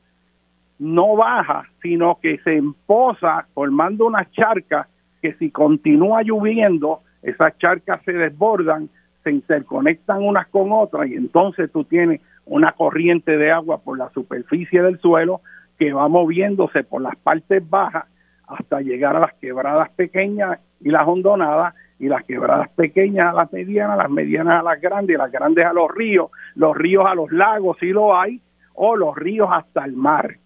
no 0.78 1.16
baja, 1.16 1.64
sino 1.82 2.18
que 2.20 2.38
se 2.38 2.56
emposa 2.56 3.46
formando 3.54 4.06
una 4.06 4.30
charca 4.30 4.88
que 5.22 5.34
si 5.34 5.50
continúa 5.50 6.22
lloviendo, 6.22 7.00
esas 7.22 7.56
charcas 7.58 8.00
se 8.04 8.12
desbordan, 8.12 8.88
se 9.24 9.30
interconectan 9.32 10.22
unas 10.22 10.46
con 10.48 10.70
otras 10.72 11.08
y 11.08 11.14
entonces 11.14 11.70
tú 11.72 11.84
tienes 11.84 12.20
una 12.44 12.72
corriente 12.72 13.36
de 13.36 13.50
agua 13.50 13.78
por 13.78 13.98
la 13.98 14.10
superficie 14.10 14.82
del 14.82 15.00
suelo 15.00 15.40
que 15.78 15.92
va 15.92 16.08
moviéndose 16.08 16.84
por 16.84 17.02
las 17.02 17.16
partes 17.16 17.68
bajas 17.68 18.04
hasta 18.46 18.80
llegar 18.80 19.16
a 19.16 19.20
las 19.20 19.34
quebradas 19.34 19.90
pequeñas 19.90 20.60
y 20.80 20.90
las 20.90 21.06
hondonadas 21.06 21.74
y 21.98 22.08
las 22.08 22.24
quebradas 22.24 22.68
pequeñas 22.70 23.32
a 23.32 23.36
las 23.36 23.52
medianas, 23.52 23.96
las 23.96 24.10
medianas 24.10 24.60
a 24.60 24.62
las 24.62 24.80
grandes 24.80 25.16
las 25.16 25.32
grandes 25.32 25.64
a 25.64 25.72
los 25.72 25.90
ríos, 25.90 26.30
los 26.54 26.76
ríos 26.76 27.06
a 27.06 27.14
los 27.14 27.32
lagos 27.32 27.76
si 27.80 27.88
lo 27.90 28.18
hay, 28.18 28.40
o 28.74 28.96
los 28.96 29.16
ríos 29.16 29.48
hasta 29.50 29.84
el 29.84 29.94
mar. 29.94 30.36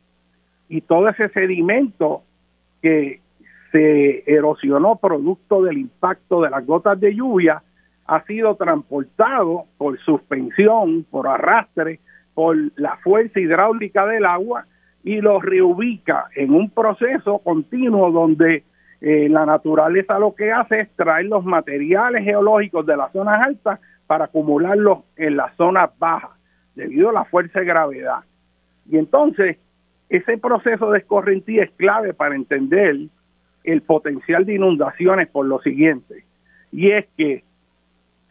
Y 0.69 0.83
todo 0.83 1.09
ese 1.09 1.29
sedimento 1.31 2.23
que 2.81 3.21
se 3.73 4.23
erosionó 4.27 4.97
producto 4.97 5.63
del 5.63 5.79
impacto 5.79 6.43
de 6.43 6.51
las 6.51 6.65
gotas 6.65 6.99
de 7.01 7.15
lluvia 7.15 7.63
ha 8.07 8.25
sido 8.25 8.57
transportado 8.57 9.67
por 9.79 9.99
suspensión, 10.01 11.05
por 11.11 11.29
arrastre, 11.29 12.01
por 12.35 12.57
la 12.77 12.97
fuerza 12.99 13.39
hidráulica 13.39 14.07
del 14.07 14.25
agua 14.25 14.67
y 15.05 15.21
lo 15.21 15.41
reubica 15.41 16.27
en 16.35 16.53
un 16.53 16.71
proceso 16.71 17.39
continuo 17.39 18.11
donde 18.11 18.65
eh, 19.01 19.29
la 19.29 19.47
naturaleza 19.47 20.19
lo 20.19 20.35
que 20.35 20.53
hace 20.53 20.81
es 20.81 20.91
traer 20.97 21.27
los 21.27 21.45
materiales 21.45 22.25
geológicos 22.25 22.85
de 22.85 22.97
las 22.97 23.13
zonas 23.13 23.41
altas 23.41 23.81
para 24.07 24.27
acumularlos 24.27 25.01
en 25.17 25.37
las 25.37 25.55
zonas 25.57 25.91
bajas 25.99 26.31
debido 26.75 27.11
a 27.11 27.13
la 27.13 27.25
fuerza 27.25 27.61
de 27.61 27.67
gravedad. 27.67 28.25
Y 28.91 28.99
entonces 28.99 29.57
ese 30.09 30.39
proceso 30.39 30.91
de 30.91 30.99
escorrentía 30.99 31.65
es 31.65 31.71
clave 31.73 32.13
para 32.13 32.35
entender 32.35 32.97
el 33.65 33.83
potencial 33.83 34.45
de 34.45 34.55
inundaciones 34.55 35.29
por 35.29 35.47
lo 35.47 35.61
siguiente, 35.61 36.25
y 36.73 36.91
es 36.91 37.07
que 37.17 37.45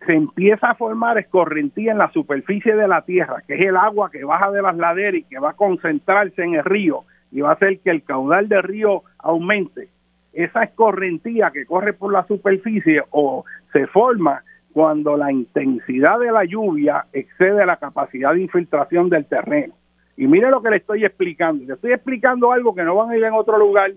se 0.05 0.13
empieza 0.13 0.71
a 0.71 0.75
formar 0.75 1.17
escorrentía 1.17 1.91
en 1.91 1.97
la 1.97 2.11
superficie 2.11 2.75
de 2.75 2.87
la 2.87 3.01
tierra, 3.03 3.43
que 3.45 3.55
es 3.55 3.61
el 3.61 3.75
agua 3.75 4.09
que 4.11 4.23
baja 4.23 4.49
de 4.51 4.61
las 4.61 4.75
laderas 4.75 5.21
y 5.21 5.23
que 5.23 5.39
va 5.39 5.51
a 5.51 5.55
concentrarse 5.55 6.41
en 6.41 6.55
el 6.55 6.63
río 6.63 7.03
y 7.31 7.41
va 7.41 7.49
a 7.49 7.53
hacer 7.53 7.79
que 7.79 7.91
el 7.91 8.03
caudal 8.03 8.47
del 8.47 8.63
río 8.63 9.03
aumente. 9.17 9.89
Esa 10.33 10.63
escorrentía 10.63 11.51
que 11.51 11.65
corre 11.65 11.93
por 11.93 12.13
la 12.13 12.25
superficie 12.25 13.03
o 13.11 13.45
se 13.73 13.87
forma 13.87 14.43
cuando 14.73 15.17
la 15.17 15.31
intensidad 15.31 16.19
de 16.19 16.31
la 16.31 16.45
lluvia 16.45 17.05
excede 17.11 17.65
la 17.65 17.77
capacidad 17.77 18.33
de 18.33 18.41
infiltración 18.41 19.09
del 19.09 19.25
terreno. 19.25 19.73
Y 20.15 20.27
mire 20.27 20.49
lo 20.49 20.61
que 20.61 20.69
le 20.69 20.77
estoy 20.77 21.05
explicando. 21.05 21.63
Le 21.65 21.73
estoy 21.73 21.93
explicando 21.93 22.51
algo 22.51 22.75
que 22.75 22.83
no 22.83 22.95
van 22.95 23.09
a 23.09 23.17
ir 23.17 23.23
en 23.23 23.33
otro 23.33 23.57
lugar 23.57 23.91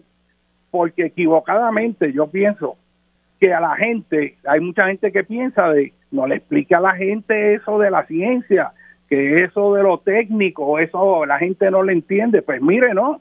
porque 0.71 1.07
equivocadamente 1.07 2.13
yo 2.13 2.29
pienso 2.29 2.77
que 3.39 3.53
a 3.53 3.61
la 3.61 3.77
gente, 3.77 4.39
hay 4.47 4.61
mucha 4.61 4.87
gente 4.87 5.13
que 5.13 5.25
piensa 5.25 5.69
de, 5.71 5.93
no 6.11 6.27
le 6.27 6.37
explique 6.37 6.75
a 6.75 6.81
la 6.81 6.95
gente 6.95 7.55
eso 7.55 7.79
de 7.79 7.91
la 7.91 8.07
ciencia, 8.07 8.73
que 9.09 9.45
eso 9.45 9.75
de 9.75 9.83
lo 9.83 9.99
técnico, 9.99 10.79
eso 10.79 11.27
la 11.27 11.39
gente 11.39 11.71
no 11.71 11.83
lo 11.83 11.93
entiende. 11.93 12.41
Pues 12.41 12.63
mire, 12.63 12.95
no, 12.95 13.21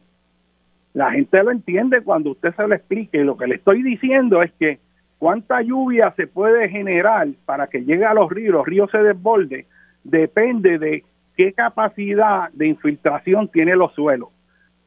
la 0.94 1.12
gente 1.12 1.42
lo 1.44 1.52
entiende 1.52 2.02
cuando 2.02 2.32
usted 2.32 2.54
se 2.56 2.68
lo 2.68 2.76
explique. 2.76 3.20
Y 3.20 3.24
lo 3.24 3.38
que 3.38 3.48
le 3.48 3.56
estoy 3.56 3.84
diciendo 3.84 4.42
es 4.42 4.52
que 4.54 4.80
cuánta 5.20 5.62
lluvia 5.62 6.14
se 6.16 6.28
puede 6.28 6.70
generar 6.70 7.28
para 7.46 7.68
que 7.68 7.84
llegue 7.84 8.06
a 8.06 8.14
los 8.14 8.30
ríos, 8.30 8.54
los 8.54 8.66
ríos 8.66 8.92
se 8.92 8.98
desborde, 8.98 9.66
depende 10.04 10.80
de 10.80 11.04
qué 11.38 11.54
capacidad 11.54 12.50
de 12.54 12.68
infiltración 12.68 13.48
tiene 13.48 13.76
los 13.76 13.94
suelos. 13.94 14.30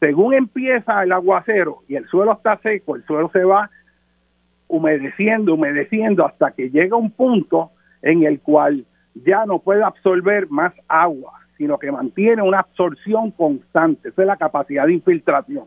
Según 0.01 0.35
empieza 0.35 1.03
el 1.03 1.13
aguacero 1.13 1.79
y 1.89 1.97
el 1.97 2.07
suelo 2.09 2.33
está 2.35 2.59
seco, 2.59 2.97
el 2.97 3.05
suelo 3.05 3.31
se 3.33 3.45
va 3.45 3.71
humedeciendo, 4.69 5.55
humedeciendo 5.55 6.27
hasta 6.27 6.51
que 6.51 6.69
llega 6.69 6.97
un 6.97 7.11
punto 7.11 7.71
en 8.03 8.25
el 8.25 8.41
cual 8.41 8.85
ya 9.15 9.47
no 9.47 9.61
puede 9.61 9.83
absorber 9.83 10.51
más 10.51 10.75
agua, 10.89 11.33
sino 11.57 11.79
que 11.79 11.93
mantiene 11.93 12.43
una 12.43 12.61
absorción 12.61 13.31
constante. 13.31 14.09
Esa 14.09 14.23
es 14.23 14.27
la 14.27 14.37
capacidad 14.37 14.87
de 14.87 14.95
infiltración. 14.95 15.65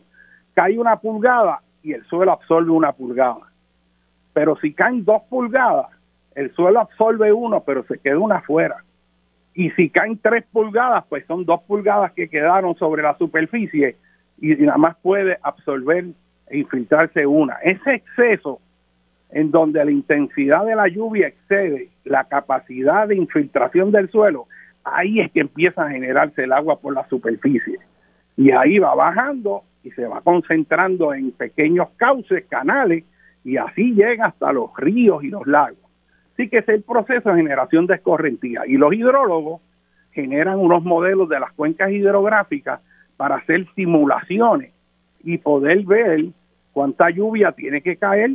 Cae 0.58 0.80
una 0.80 0.96
pulgada 0.96 1.62
y 1.84 1.94
el 1.94 2.04
suelo 2.06 2.32
absorbe 2.32 2.72
una 2.72 2.92
pulgada. 2.92 3.52
Pero 4.34 4.56
si 4.58 4.74
caen 4.74 5.06
dos 5.06 5.22
pulgadas, 5.30 5.86
el 6.34 6.52
suelo 6.56 6.80
absorbe 6.80 7.32
uno, 7.32 7.62
pero 7.64 7.84
se 7.84 8.00
queda 8.00 8.18
una 8.18 8.38
afuera 8.38 8.78
y 9.54 9.70
si 9.72 9.90
caen 9.90 10.20
tres 10.20 10.46
pulgadas, 10.52 11.04
pues 11.10 11.26
son 11.28 11.46
dos 11.46 11.62
pulgadas 11.64 12.12
que 12.14 12.28
quedaron 12.28 12.76
sobre 12.76 13.04
la 13.04 13.18
superficie 13.18 13.96
y 14.40 14.50
nada 14.56 14.78
más 14.80 14.96
puede 15.02 15.38
absorber 15.44 16.06
e 16.48 16.58
infiltrarse 16.60 17.28
una. 17.28 17.56
Ese 17.64 17.96
exceso 17.96 18.60
en 19.30 19.50
donde 19.52 19.84
la 19.86 19.92
intensidad 19.92 20.66
de 20.66 20.76
la 20.76 20.88
lluvia 20.88 21.28
excede 21.28 21.90
la 22.04 22.24
capacidad 22.24 23.08
de 23.08 23.16
infiltración 23.16 23.92
del 23.92 24.10
suelo, 24.10 24.48
ahí 24.84 25.22
es 25.22 25.32
que 25.32 25.42
empieza 25.42 25.86
a 25.86 25.90
generarse 25.90 26.46
el 26.46 26.52
agua 26.52 26.80
por 26.80 26.96
la 26.96 27.08
superficie. 27.10 27.78
Y 28.38 28.52
ahí 28.52 28.80
va 28.80 28.96
bajando 28.96 29.64
y 29.88 29.92
se 29.92 30.06
va 30.06 30.22
concentrando 30.22 31.14
en 31.14 31.32
pequeños 31.32 31.90
cauces, 31.98 32.46
canales, 32.48 33.04
y 33.44 33.58
así 33.58 33.94
llega 33.94 34.28
hasta 34.28 34.52
los 34.52 34.70
ríos 34.78 35.24
y 35.24 35.30
los 35.30 35.48
lagos. 35.48 35.80
Así 36.34 36.50
que 36.50 36.58
es 36.60 36.70
el 36.70 36.84
proceso 36.84 37.30
de 37.30 37.38
generación 37.38 37.88
de 37.88 37.96
escorrentía. 37.96 38.62
Y 38.68 38.74
los 38.78 38.94
hidrólogos 38.94 39.62
generan 40.12 40.60
unos 40.60 40.84
modelos 40.84 41.30
de 41.30 41.40
las 41.40 41.52
cuencas 41.54 41.92
hidrográficas 41.92 42.82
para 43.16 43.36
hacer 43.38 43.66
simulaciones 43.76 44.74
y 45.24 45.38
poder 45.38 45.84
ver 45.84 46.26
cuánta 46.74 47.10
lluvia 47.10 47.54
tiene 47.54 47.82
que 47.82 47.98
caer 47.98 48.32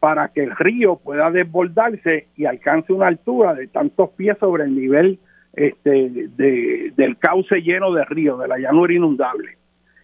para 0.00 0.28
que 0.28 0.44
el 0.44 0.54
río 0.54 0.96
pueda 0.96 1.30
desbordarse 1.30 2.26
y 2.36 2.44
alcance 2.44 2.92
una 2.92 3.06
altura 3.06 3.54
de 3.54 3.66
tantos 3.68 4.10
pies 4.10 4.36
sobre 4.38 4.64
el 4.64 4.74
nivel 4.74 5.18
este, 5.54 6.10
de, 6.10 6.92
del 6.94 7.16
cauce 7.16 7.62
lleno 7.62 7.92
de 7.92 8.04
río, 8.04 8.36
de 8.36 8.48
la 8.48 8.58
llanura 8.58 8.92
inundable. 8.92 9.56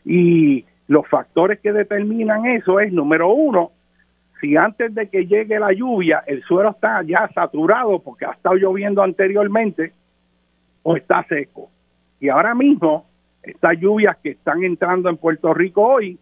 Y 0.04 0.64
los 0.88 1.06
factores 1.08 1.60
que 1.60 1.72
determinan 1.72 2.46
eso 2.46 2.80
es, 2.80 2.92
número 2.92 3.32
uno, 3.32 3.72
si 4.40 4.56
antes 4.56 4.94
de 4.94 5.08
que 5.08 5.26
llegue 5.26 5.58
la 5.60 5.72
lluvia 5.72 6.24
el 6.26 6.42
suelo 6.42 6.70
está 6.70 7.02
ya 7.02 7.28
saturado 7.32 8.00
porque 8.00 8.26
ha 8.26 8.32
estado 8.32 8.56
lloviendo 8.56 9.02
anteriormente 9.02 9.92
o 10.82 10.96
está 10.96 11.24
seco. 11.28 11.70
Y 12.20 12.28
ahora 12.28 12.54
mismo 12.54 13.06
estas 13.42 13.78
lluvias 13.78 14.16
que 14.18 14.30
están 14.30 14.64
entrando 14.64 15.08
en 15.08 15.16
Puerto 15.16 15.54
Rico 15.54 15.82
hoy 15.82 16.18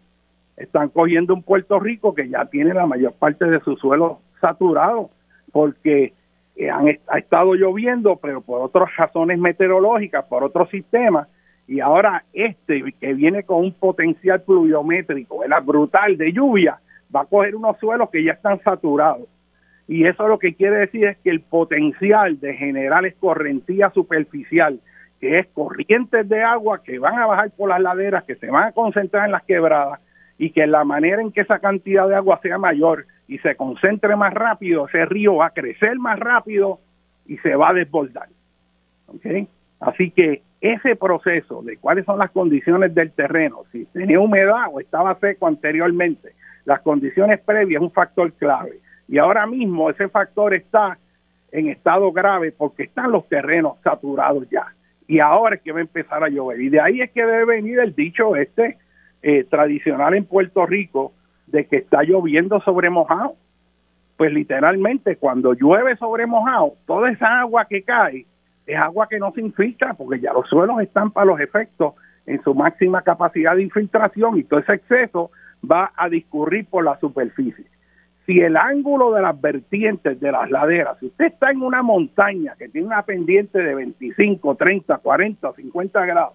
están 0.55 0.89
cogiendo 0.89 1.33
un 1.33 1.41
Puerto 1.41 1.79
Rico 1.79 2.13
que 2.13 2.29
ya 2.29 2.45
tiene 2.45 2.73
la 2.73 2.85
mayor 2.85 3.13
parte 3.13 3.45
de 3.45 3.59
su 3.61 3.75
suelo 3.77 4.19
saturado 4.39 5.09
porque 5.51 6.13
eh, 6.55 6.69
han, 6.69 6.87
ha 7.07 7.17
estado 7.17 7.55
lloviendo, 7.55 8.17
pero 8.17 8.41
por 8.41 8.61
otras 8.61 8.95
razones 8.95 9.39
meteorológicas, 9.39 10.25
por 10.25 10.43
otros 10.43 10.69
sistemas, 10.69 11.27
y 11.71 11.79
ahora 11.79 12.25
este 12.33 12.83
que 12.99 13.13
viene 13.13 13.43
con 13.43 13.59
un 13.63 13.71
potencial 13.71 14.41
pluviométrico, 14.41 15.41
la 15.47 15.61
brutal 15.61 16.17
de 16.17 16.33
lluvia, 16.33 16.81
va 17.15 17.21
a 17.21 17.25
coger 17.25 17.55
unos 17.55 17.79
suelos 17.79 18.09
que 18.09 18.25
ya 18.25 18.33
están 18.33 18.61
saturados. 18.61 19.29
Y 19.87 20.05
eso 20.05 20.27
lo 20.27 20.37
que 20.37 20.53
quiere 20.53 20.79
decir 20.79 21.05
es 21.05 21.17
que 21.19 21.29
el 21.29 21.39
potencial 21.39 22.41
de 22.41 22.55
generar 22.55 23.05
escorrentía 23.05 23.89
superficial, 23.91 24.81
que 25.21 25.39
es 25.39 25.47
corrientes 25.53 26.27
de 26.27 26.43
agua 26.43 26.83
que 26.83 26.99
van 26.99 27.17
a 27.17 27.25
bajar 27.25 27.51
por 27.51 27.69
las 27.69 27.79
laderas, 27.79 28.25
que 28.25 28.35
se 28.35 28.51
van 28.51 28.65
a 28.65 28.71
concentrar 28.73 29.27
en 29.27 29.31
las 29.31 29.43
quebradas, 29.43 30.01
y 30.37 30.49
que 30.49 30.67
la 30.67 30.83
manera 30.83 31.21
en 31.21 31.31
que 31.31 31.39
esa 31.39 31.59
cantidad 31.59 32.05
de 32.05 32.15
agua 32.15 32.41
sea 32.43 32.57
mayor 32.57 33.05
y 33.29 33.37
se 33.37 33.55
concentre 33.55 34.17
más 34.17 34.33
rápido, 34.33 34.89
ese 34.89 35.05
río 35.05 35.35
va 35.35 35.45
a 35.45 35.51
crecer 35.51 35.97
más 35.99 36.19
rápido 36.19 36.81
y 37.25 37.37
se 37.37 37.55
va 37.55 37.69
a 37.69 37.73
desbordar. 37.73 38.27
Así 39.79 40.11
que 40.11 40.41
ese 40.61 40.95
proceso 40.95 41.63
de 41.63 41.77
cuáles 41.77 42.05
son 42.05 42.19
las 42.19 42.29
condiciones 42.29 42.93
del 42.93 43.11
terreno, 43.11 43.63
si 43.71 43.85
tenía 43.85 44.19
humedad 44.19 44.67
o 44.71 44.79
estaba 44.79 45.17
seco 45.19 45.47
anteriormente, 45.47 46.33
las 46.65 46.81
condiciones 46.81 47.39
previas 47.41 47.81
es 47.81 47.87
un 47.87 47.91
factor 47.91 48.31
clave. 48.33 48.79
Y 49.07 49.17
ahora 49.17 49.47
mismo 49.47 49.89
ese 49.89 50.07
factor 50.07 50.53
está 50.53 50.99
en 51.51 51.67
estado 51.67 52.11
grave 52.11 52.51
porque 52.51 52.83
están 52.83 53.11
los 53.11 53.27
terrenos 53.27 53.73
saturados 53.83 54.47
ya. 54.49 54.67
Y 55.07 55.19
ahora 55.19 55.55
es 55.55 55.61
que 55.61 55.71
va 55.71 55.79
a 55.79 55.81
empezar 55.81 56.23
a 56.23 56.29
llover. 56.29 56.61
Y 56.61 56.69
de 56.69 56.79
ahí 56.79 57.01
es 57.01 57.11
que 57.11 57.25
debe 57.25 57.45
venir 57.45 57.79
el 57.79 57.95
dicho 57.95 58.35
este 58.35 58.77
eh, 59.23 59.43
tradicional 59.45 60.13
en 60.13 60.25
Puerto 60.25 60.65
Rico 60.65 61.11
de 61.47 61.65
que 61.65 61.77
está 61.77 62.03
lloviendo 62.03 62.61
sobre 62.61 62.89
mojado. 62.89 63.33
Pues 64.15 64.31
literalmente 64.31 65.17
cuando 65.17 65.53
llueve 65.53 65.97
sobre 65.97 66.27
mojado, 66.27 66.75
toda 66.85 67.11
esa 67.11 67.41
agua 67.41 67.65
que 67.65 67.81
cae 67.81 68.25
es 68.73 68.79
agua 68.79 69.07
que 69.09 69.19
no 69.19 69.31
se 69.33 69.41
infiltra 69.41 69.93
porque 69.93 70.19
ya 70.19 70.33
los 70.33 70.47
suelos 70.47 70.81
están 70.81 71.11
para 71.11 71.25
los 71.25 71.39
efectos 71.39 71.95
en 72.25 72.41
su 72.43 72.53
máxima 72.53 73.01
capacidad 73.01 73.55
de 73.55 73.63
infiltración 73.63 74.37
y 74.37 74.43
todo 74.43 74.59
ese 74.59 74.73
exceso 74.73 75.31
va 75.69 75.91
a 75.95 76.07
discurrir 76.09 76.65
por 76.67 76.83
la 76.83 76.97
superficie. 76.99 77.65
Si 78.25 78.39
el 78.39 78.55
ángulo 78.55 79.13
de 79.13 79.21
las 79.21 79.39
vertientes 79.39 80.19
de 80.19 80.31
las 80.31 80.49
laderas, 80.49 80.97
si 80.99 81.07
usted 81.07 81.25
está 81.25 81.51
en 81.51 81.61
una 81.61 81.81
montaña 81.81 82.55
que 82.57 82.69
tiene 82.69 82.87
una 82.87 83.03
pendiente 83.03 83.59
de 83.59 83.75
25, 83.75 84.55
30, 84.55 84.97
40, 84.99 85.53
50 85.53 86.05
grados, 86.05 86.33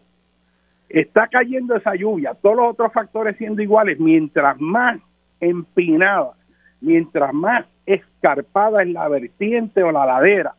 está 0.88 1.28
cayendo 1.28 1.76
esa 1.76 1.94
lluvia, 1.94 2.34
todos 2.34 2.56
los 2.56 2.70
otros 2.72 2.92
factores 2.92 3.36
siendo 3.36 3.62
iguales, 3.62 3.98
mientras 3.98 4.60
más 4.60 5.00
empinada, 5.40 6.32
mientras 6.80 7.32
más 7.32 7.64
escarpada 7.86 8.82
es 8.82 8.88
la 8.90 9.08
vertiente 9.08 9.82
o 9.82 9.92
la 9.92 10.04
ladera 10.04 10.54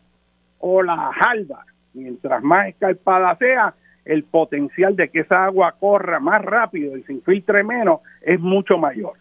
o 0.60 0.82
la 0.82 1.12
jalda, 1.14 1.66
mientras 1.94 2.44
más 2.44 2.70
escarpada 2.70 3.36
sea, 3.38 3.74
el 4.06 4.24
potencial 4.24 4.96
de 4.96 5.10
que 5.10 5.20
esa 5.20 5.46
agua 5.46 5.76
corra 5.78 6.20
más 6.20 6.42
rápido 6.42 6.98
y 6.98 7.04
se 7.04 7.14
infiltre 7.14 7.64
menos 7.64 8.00
es 8.22 8.40
mucho 8.40 8.78
mayor. 8.78 9.14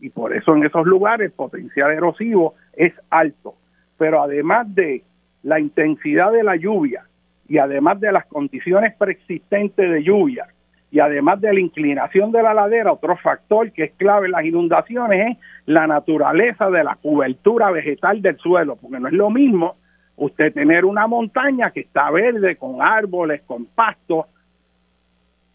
Y 0.00 0.10
por 0.10 0.32
eso 0.32 0.54
en 0.54 0.64
esos 0.64 0.86
lugares 0.86 1.26
el 1.26 1.32
potencial 1.32 1.90
erosivo 1.90 2.54
es 2.74 2.92
alto. 3.10 3.54
Pero 3.96 4.22
además 4.22 4.72
de 4.74 5.02
la 5.42 5.58
intensidad 5.58 6.32
de 6.32 6.44
la 6.44 6.54
lluvia 6.54 7.04
y 7.48 7.58
además 7.58 7.98
de 7.98 8.12
las 8.12 8.26
condiciones 8.26 8.94
preexistentes 8.96 9.90
de 9.90 10.04
lluvia 10.04 10.46
y 10.90 11.00
además 11.00 11.40
de 11.40 11.52
la 11.52 11.60
inclinación 11.60 12.30
de 12.30 12.42
la 12.42 12.54
ladera, 12.54 12.92
otro 12.92 13.16
factor 13.16 13.72
que 13.72 13.84
es 13.84 13.92
clave 13.96 14.26
en 14.26 14.32
las 14.32 14.44
inundaciones 14.44 15.32
es 15.32 15.38
la 15.66 15.86
naturaleza 15.86 16.70
de 16.70 16.84
la 16.84 16.96
cobertura 16.96 17.70
vegetal 17.70 18.22
del 18.22 18.38
suelo, 18.38 18.76
porque 18.76 19.00
no 19.00 19.08
es 19.08 19.14
lo 19.14 19.30
mismo 19.30 19.76
usted 20.18 20.52
tener 20.52 20.84
una 20.84 21.06
montaña 21.06 21.70
que 21.70 21.80
está 21.80 22.10
verde, 22.10 22.56
con 22.56 22.82
árboles, 22.82 23.42
con 23.46 23.66
pastos, 23.66 24.26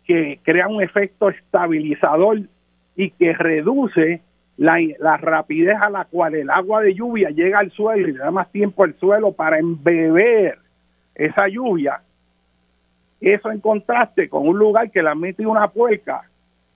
que 0.05 0.39
crea 0.43 0.67
un 0.67 0.81
efecto 0.81 1.29
estabilizador 1.29 2.41
y 2.95 3.11
que 3.11 3.33
reduce 3.33 4.21
la, 4.57 5.17
rapidez 5.17 5.77
a 5.81 5.89
la 5.89 6.05
cual 6.05 6.35
el 6.35 6.49
agua 6.49 6.81
de 6.81 6.93
lluvia 6.93 7.29
llega 7.29 7.59
al 7.59 7.71
suelo 7.71 8.07
y 8.07 8.11
le 8.13 8.19
da 8.19 8.31
más 8.31 8.51
tiempo 8.51 8.83
al 8.83 8.93
suelo 8.95 9.31
para 9.31 9.59
embeber 9.59 10.57
esa 11.15 11.47
lluvia. 11.47 12.01
Eso 13.19 13.51
en 13.51 13.59
contraste 13.59 14.29
con 14.29 14.47
un 14.47 14.57
lugar 14.57 14.91
que 14.91 15.01
le 15.01 15.09
han 15.09 15.19
metido 15.19 15.49
una 15.49 15.69
puerca, 15.69 16.23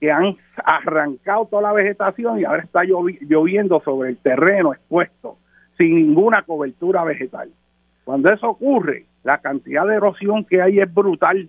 que 0.00 0.10
han 0.10 0.36
arrancado 0.64 1.46
toda 1.46 1.62
la 1.62 1.72
vegetación 1.72 2.40
y 2.40 2.44
ahora 2.44 2.62
está 2.62 2.82
lloviendo 2.84 3.80
sobre 3.84 4.10
el 4.10 4.16
terreno 4.18 4.72
expuesto, 4.72 5.36
sin 5.76 5.94
ninguna 5.94 6.42
cobertura 6.42 7.04
vegetal. 7.04 7.50
Cuando 8.08 8.32
eso 8.32 8.48
ocurre, 8.48 9.04
la 9.22 9.36
cantidad 9.36 9.86
de 9.86 9.96
erosión 9.96 10.42
que 10.46 10.62
hay 10.62 10.80
es 10.80 10.94
brutal 10.94 11.46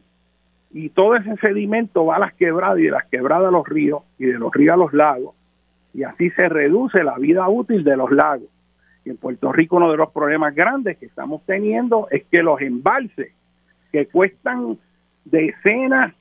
y 0.72 0.90
todo 0.90 1.16
ese 1.16 1.38
sedimento 1.38 2.06
va 2.06 2.18
a 2.18 2.20
las 2.20 2.34
quebradas 2.34 2.80
y 2.80 2.84
de 2.84 2.92
las 2.92 3.06
quebradas 3.06 3.48
a 3.48 3.52
los 3.52 3.66
ríos 3.66 4.04
y 4.18 4.26
de 4.26 4.38
los 4.38 4.52
ríos 4.54 4.74
a 4.74 4.78
los 4.78 4.92
lagos 4.92 5.36
y 5.94 6.04
así 6.04 6.30
se 6.32 6.50
reduce 6.50 7.02
la 7.06 7.18
vida 7.18 7.48
útil 7.48 7.86
de 7.86 7.96
los 7.96 8.12
lagos. 8.12 8.50
Y 9.06 9.12
en 9.12 9.16
Puerto 9.16 9.54
Rico 9.54 9.78
uno 9.78 9.90
de 9.90 9.96
los 9.96 10.12
problemas 10.12 10.54
grandes 10.54 10.98
que 10.98 11.06
estamos 11.06 11.46
teniendo 11.46 12.10
es 12.12 12.26
que 12.26 12.44
los 12.44 12.60
embalses 12.60 13.32
que 13.94 14.08
cuestan 14.08 14.78
decenas 15.24 16.14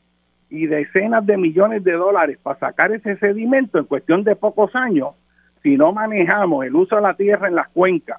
y 0.50 0.68
decenas 0.68 1.26
de 1.26 1.36
millones 1.36 1.82
de 1.82 1.94
dólares 1.94 2.38
para 2.40 2.60
sacar 2.60 2.92
ese 2.92 3.16
sedimento 3.16 3.80
en 3.80 3.86
cuestión 3.86 4.22
de 4.22 4.36
pocos 4.36 4.76
años, 4.76 5.16
si 5.64 5.76
no 5.76 5.92
manejamos 5.92 6.64
el 6.64 6.76
uso 6.76 6.94
de 6.94 7.02
la 7.02 7.14
tierra 7.14 7.48
en 7.48 7.56
las 7.56 7.66
cuencas, 7.70 8.18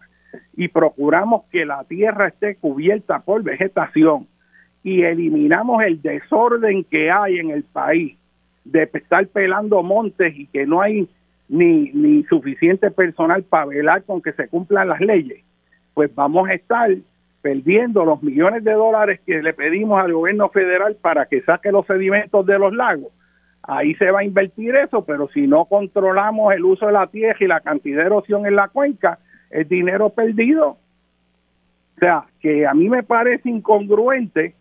y 0.55 0.67
procuramos 0.67 1.43
que 1.51 1.65
la 1.65 1.83
tierra 1.85 2.27
esté 2.27 2.55
cubierta 2.55 3.19
por 3.19 3.43
vegetación 3.43 4.27
y 4.83 5.03
eliminamos 5.03 5.83
el 5.83 6.01
desorden 6.01 6.83
que 6.83 7.11
hay 7.11 7.39
en 7.39 7.49
el 7.51 7.63
país 7.63 8.17
de 8.65 8.83
estar 8.93 9.25
pelando 9.27 9.81
montes 9.83 10.33
y 10.35 10.45
que 10.47 10.65
no 10.65 10.81
hay 10.81 11.07
ni, 11.47 11.91
ni 11.91 12.23
suficiente 12.25 12.91
personal 12.91 13.43
para 13.43 13.65
velar 13.65 14.03
con 14.03 14.21
que 14.21 14.33
se 14.33 14.47
cumplan 14.47 14.89
las 14.89 15.01
leyes, 15.01 15.43
pues 15.93 16.13
vamos 16.13 16.47
a 16.47 16.53
estar 16.53 16.91
perdiendo 17.41 18.05
los 18.05 18.21
millones 18.21 18.63
de 18.63 18.73
dólares 18.73 19.19
que 19.25 19.41
le 19.41 19.53
pedimos 19.53 19.99
al 19.99 20.13
gobierno 20.13 20.49
federal 20.49 20.95
para 21.01 21.25
que 21.25 21.41
saque 21.41 21.71
los 21.71 21.85
sedimentos 21.87 22.45
de 22.45 22.59
los 22.59 22.73
lagos. 22.73 23.11
Ahí 23.63 23.95
se 23.95 24.11
va 24.11 24.19
a 24.19 24.23
invertir 24.23 24.75
eso, 24.75 25.03
pero 25.05 25.29
si 25.29 25.47
no 25.47 25.65
controlamos 25.65 26.53
el 26.53 26.65
uso 26.65 26.87
de 26.87 26.93
la 26.93 27.07
tierra 27.07 27.37
y 27.39 27.47
la 27.47 27.61
cantidad 27.61 27.99
de 27.99 28.05
erosión 28.05 28.45
en 28.45 28.55
la 28.55 28.67
cuenca, 28.67 29.19
es 29.49 29.67
dinero 29.67 30.09
perdido. 30.09 30.77
O 31.95 31.99
sea, 31.99 32.25
que 32.39 32.65
a 32.65 32.73
mí 32.73 32.89
me 32.89 33.03
parece 33.03 33.49
incongruente 33.49 34.53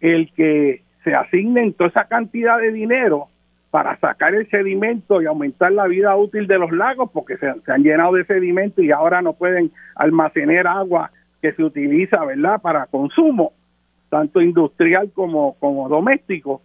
el 0.00 0.32
que 0.32 0.82
se 1.04 1.14
asignen 1.14 1.74
toda 1.74 1.90
esa 1.90 2.04
cantidad 2.04 2.58
de 2.58 2.72
dinero 2.72 3.28
para 3.70 3.96
sacar 3.98 4.34
el 4.34 4.48
sedimento 4.50 5.22
y 5.22 5.26
aumentar 5.26 5.72
la 5.72 5.86
vida 5.86 6.14
útil 6.16 6.46
de 6.46 6.58
los 6.58 6.72
lagos, 6.72 7.10
porque 7.12 7.36
se, 7.38 7.46
han 7.48 7.82
llenado 7.82 8.14
de 8.14 8.24
sedimento 8.24 8.82
y 8.82 8.90
ahora 8.90 9.22
no 9.22 9.32
pueden 9.32 9.70
almacenar 9.94 10.66
agua 10.66 11.10
que 11.40 11.52
se 11.52 11.64
utiliza, 11.64 12.24
¿verdad?, 12.24 12.60
para 12.60 12.86
consumo, 12.86 13.52
tanto 14.10 14.42
industrial 14.42 15.10
como, 15.14 15.54
como 15.58 15.88
doméstico, 15.88 16.60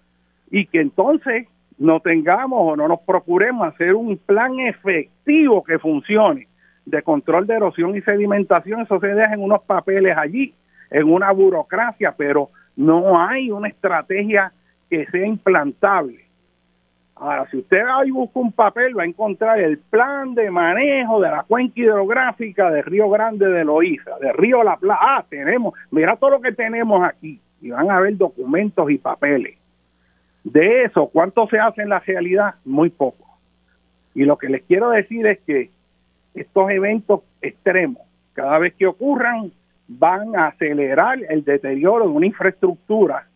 y 0.51 0.65
que 0.65 0.81
entonces 0.81 1.47
no 1.77 1.99
tengamos 1.99 2.59
o 2.61 2.75
no 2.75 2.87
nos 2.87 2.99
procuremos 3.01 3.67
hacer 3.67 3.93
un 3.93 4.17
plan 4.17 4.59
efectivo 4.59 5.63
que 5.63 5.79
funcione 5.79 6.46
de 6.87 7.03
control 7.03 7.45
de 7.45 7.55
erosión 7.55 7.95
y 7.97 8.01
sedimentación, 8.01 8.81
eso 8.81 8.99
se 8.99 9.07
deja 9.07 9.33
en 9.33 9.41
unos 9.41 9.61
papeles 9.63 10.15
allí, 10.17 10.53
en 10.89 11.11
una 11.11 11.31
burocracia, 11.31 12.13
pero 12.17 12.49
no 12.77 13.19
hay 13.19 13.51
una 13.51 13.67
estrategia 13.67 14.53
que 14.89 15.05
sea 15.07 15.27
implantable. 15.27 16.23
Ahora, 17.15 17.45
si 17.49 17.57
usted 17.57 17.81
ahí 17.85 18.09
busca 18.09 18.39
un 18.39 18.53
papel, 18.53 18.97
va 18.97 19.03
a 19.03 19.07
encontrar 19.07 19.59
el 19.59 19.79
plan 19.79 20.33
de 20.33 20.49
manejo 20.49 21.19
de 21.19 21.29
la 21.29 21.43
cuenca 21.43 21.73
hidrográfica 21.75 22.71
de 22.71 22.83
Río 22.83 23.09
Grande 23.09 23.49
de 23.49 23.65
Loíza, 23.65 24.17
de 24.19 24.31
Río 24.31 24.63
La 24.63 24.77
Plata. 24.77 25.01
Ah, 25.01 25.25
tenemos, 25.27 25.73
mira 25.91 26.15
todo 26.15 26.29
lo 26.29 26.41
que 26.41 26.53
tenemos 26.53 27.03
aquí. 27.03 27.41
Y 27.59 27.71
van 27.71 27.89
a 27.89 27.99
ver 27.99 28.15
documentos 28.15 28.89
y 28.91 28.99
papeles. 28.99 29.57
De 30.43 30.83
eso, 30.83 31.09
¿cuánto 31.11 31.47
se 31.47 31.59
hace 31.59 31.81
en 31.81 31.89
la 31.89 31.99
realidad? 31.99 32.55
Muy 32.63 32.91
poco. 32.91 33.25
Y 34.13 34.23
lo 34.23 34.37
que 34.37 34.47
les 34.47 34.63
quiero 34.63 34.91
decir 34.91 35.25
es 35.25 35.39
que 35.39 35.71
estos 36.37 36.69
eventos 36.69 37.21
extremos, 37.41 38.01
cada 38.33 38.59
vez 38.59 38.73
que 38.75 38.87
ocurran, 38.87 39.51
van 39.87 40.35
a 40.35 40.47
acelerar 40.47 41.19
el 41.29 41.43
deterioro 41.43 42.05
de 42.05 42.11
una 42.11 42.25
infraestructura 42.25 43.27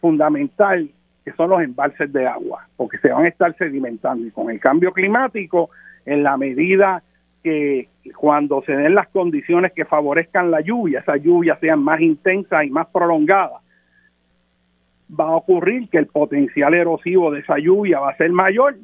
fundamental 0.00 0.88
que 1.24 1.32
son 1.32 1.50
los 1.50 1.60
embalses 1.60 2.12
de 2.12 2.26
agua, 2.26 2.68
porque 2.76 2.98
se 2.98 3.08
van 3.08 3.24
a 3.24 3.28
estar 3.28 3.54
sedimentando. 3.56 4.26
Y 4.26 4.30
con 4.30 4.48
el 4.48 4.60
cambio 4.60 4.92
climático, 4.92 5.70
en 6.04 6.22
la 6.22 6.36
medida 6.36 7.02
que 7.42 7.88
cuando 8.16 8.62
se 8.62 8.72
den 8.72 8.94
las 8.94 9.08
condiciones 9.08 9.72
que 9.72 9.84
favorezcan 9.84 10.52
la 10.52 10.60
lluvia, 10.60 11.00
esas 11.00 11.20
lluvias 11.20 11.58
sean 11.58 11.82
más 11.82 12.00
intensas 12.00 12.64
y 12.64 12.70
más 12.70 12.86
prolongadas, 12.86 13.60
va 15.08 15.24
a 15.24 15.36
ocurrir 15.36 15.88
que 15.88 15.98
el 15.98 16.06
potencial 16.06 16.74
erosivo 16.74 17.32
de 17.32 17.40
esa 17.40 17.58
lluvia 17.58 18.00
va 18.00 18.10
a 18.10 18.16
ser 18.16 18.30
mayor, 18.30 18.76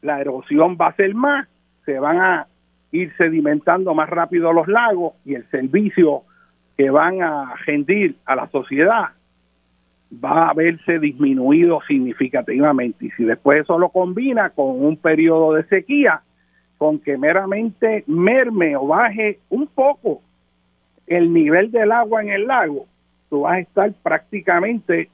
la 0.00 0.20
erosión 0.20 0.78
va 0.80 0.88
a 0.88 0.96
ser 0.96 1.14
más, 1.14 1.46
se 1.84 1.98
van 1.98 2.18
a 2.18 2.46
ir 2.92 3.12
sedimentando 3.16 3.94
más 3.94 4.08
rápido 4.08 4.52
los 4.52 4.68
lagos 4.68 5.14
y 5.24 5.34
el 5.34 5.48
servicio 5.50 6.22
que 6.76 6.90
van 6.90 7.22
a 7.22 7.54
rendir 7.66 8.16
a 8.24 8.36
la 8.36 8.48
sociedad 8.48 9.10
va 10.12 10.50
a 10.50 10.54
verse 10.54 10.98
disminuido 10.98 11.80
significativamente. 11.88 13.06
Y 13.06 13.10
si 13.12 13.24
después 13.24 13.62
eso 13.62 13.78
lo 13.78 13.88
combina 13.88 14.50
con 14.50 14.84
un 14.84 14.96
periodo 14.96 15.54
de 15.54 15.64
sequía, 15.64 16.22
con 16.76 16.98
que 16.98 17.16
meramente 17.16 18.04
merme 18.06 18.76
o 18.76 18.86
baje 18.86 19.38
un 19.48 19.66
poco 19.68 20.20
el 21.06 21.32
nivel 21.32 21.70
del 21.70 21.92
agua 21.92 22.22
en 22.22 22.30
el 22.30 22.46
lago, 22.46 22.86
tú 23.30 23.42
vas 23.42 23.54
a 23.54 23.60
estar 23.60 23.92
prácticamente 24.02 25.08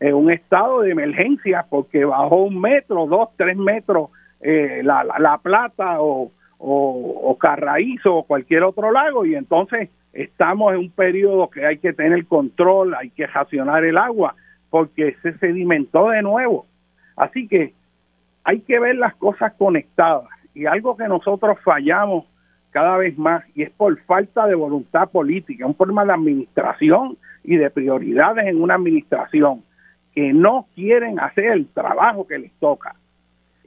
en 0.00 0.14
un 0.14 0.30
estado 0.30 0.80
de 0.80 0.92
emergencia 0.92 1.66
porque 1.68 2.04
bajó 2.04 2.44
un 2.44 2.60
metro, 2.60 3.06
dos, 3.06 3.30
tres 3.36 3.56
metros 3.56 4.10
eh, 4.40 4.80
la, 4.84 5.04
la, 5.04 5.38
plata 5.38 6.00
o, 6.00 6.30
o, 6.58 7.36
Carraízo 7.38 8.16
o 8.16 8.22
cualquier 8.24 8.64
otro 8.64 8.90
lago 8.90 9.24
y 9.24 9.34
entonces 9.34 9.90
estamos 10.12 10.72
en 10.72 10.80
un 10.80 10.90
periodo 10.90 11.48
que 11.48 11.64
hay 11.64 11.78
que 11.78 11.92
tener 11.92 12.26
control, 12.26 12.94
hay 12.94 13.10
que 13.10 13.26
racionar 13.26 13.84
el 13.84 13.96
agua 13.96 14.34
porque 14.70 15.16
se 15.22 15.38
sedimentó 15.38 16.08
de 16.08 16.22
nuevo. 16.22 16.66
Así 17.16 17.46
que 17.46 17.74
hay 18.44 18.60
que 18.60 18.80
ver 18.80 18.96
las 18.96 19.14
cosas 19.14 19.52
conectadas 19.54 20.28
y 20.54 20.66
algo 20.66 20.96
que 20.96 21.06
nosotros 21.06 21.58
fallamos 21.62 22.24
cada 22.70 22.96
vez 22.96 23.16
más 23.16 23.44
y 23.54 23.62
es 23.62 23.70
por 23.70 23.98
falta 24.00 24.46
de 24.46 24.54
voluntad 24.54 25.08
política, 25.10 25.66
un 25.66 25.74
problema 25.74 26.04
de 26.04 26.12
administración 26.12 27.16
y 27.44 27.56
de 27.56 27.70
prioridades 27.70 28.46
en 28.46 28.60
una 28.60 28.74
administración 28.74 29.62
que 30.14 30.32
no 30.32 30.66
quieren 30.74 31.20
hacer 31.20 31.52
el 31.52 31.66
trabajo 31.68 32.26
que 32.26 32.38
les 32.38 32.52
toca 32.54 32.94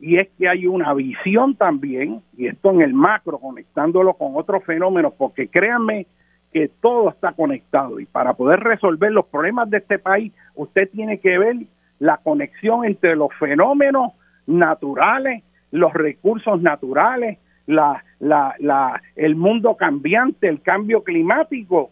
y 0.02 0.18
es 0.18 0.28
que 0.38 0.49
hay 0.49 0.66
una 0.66 0.93
visión 0.95 1.56
también, 1.56 2.24
y 2.36 2.47
esto 2.47 2.72
en 2.72 2.82
el 2.82 2.93
macro, 2.93 3.38
conectándolo 3.38 4.16
con 4.16 4.36
otros 4.36 4.64
fenómenos, 4.66 5.14
porque 5.16 5.47
créanme 5.47 6.08
que 6.52 6.70
todo 6.82 7.10
está 7.10 7.34
conectado. 7.34 7.99
Y 7.99 8.08
para 8.08 8.34
poder 8.34 8.62
resolver 8.62 9.12
los 9.12 9.28
problemas 9.28 9.70
de 9.70 9.78
este 9.78 9.99
país, 9.99 10.34
usted 10.56 10.89
tiene 10.89 11.20
que 11.20 11.38
ver 11.38 11.56
la 11.99 12.18
conexión 12.18 12.84
entre 12.84 13.16
los 13.16 13.30
fenómenos 13.39 14.14
naturales, 14.47 15.43
los 15.70 15.93
recursos 15.93 16.60
naturales, 16.62 17.38
la, 17.68 18.04
la, 18.20 18.56
la, 18.58 18.99
el 19.16 19.36
mundo 19.36 19.78
cambiante, 19.78 20.47
el 20.47 20.64
cambio 20.64 21.04
climático, 21.04 21.91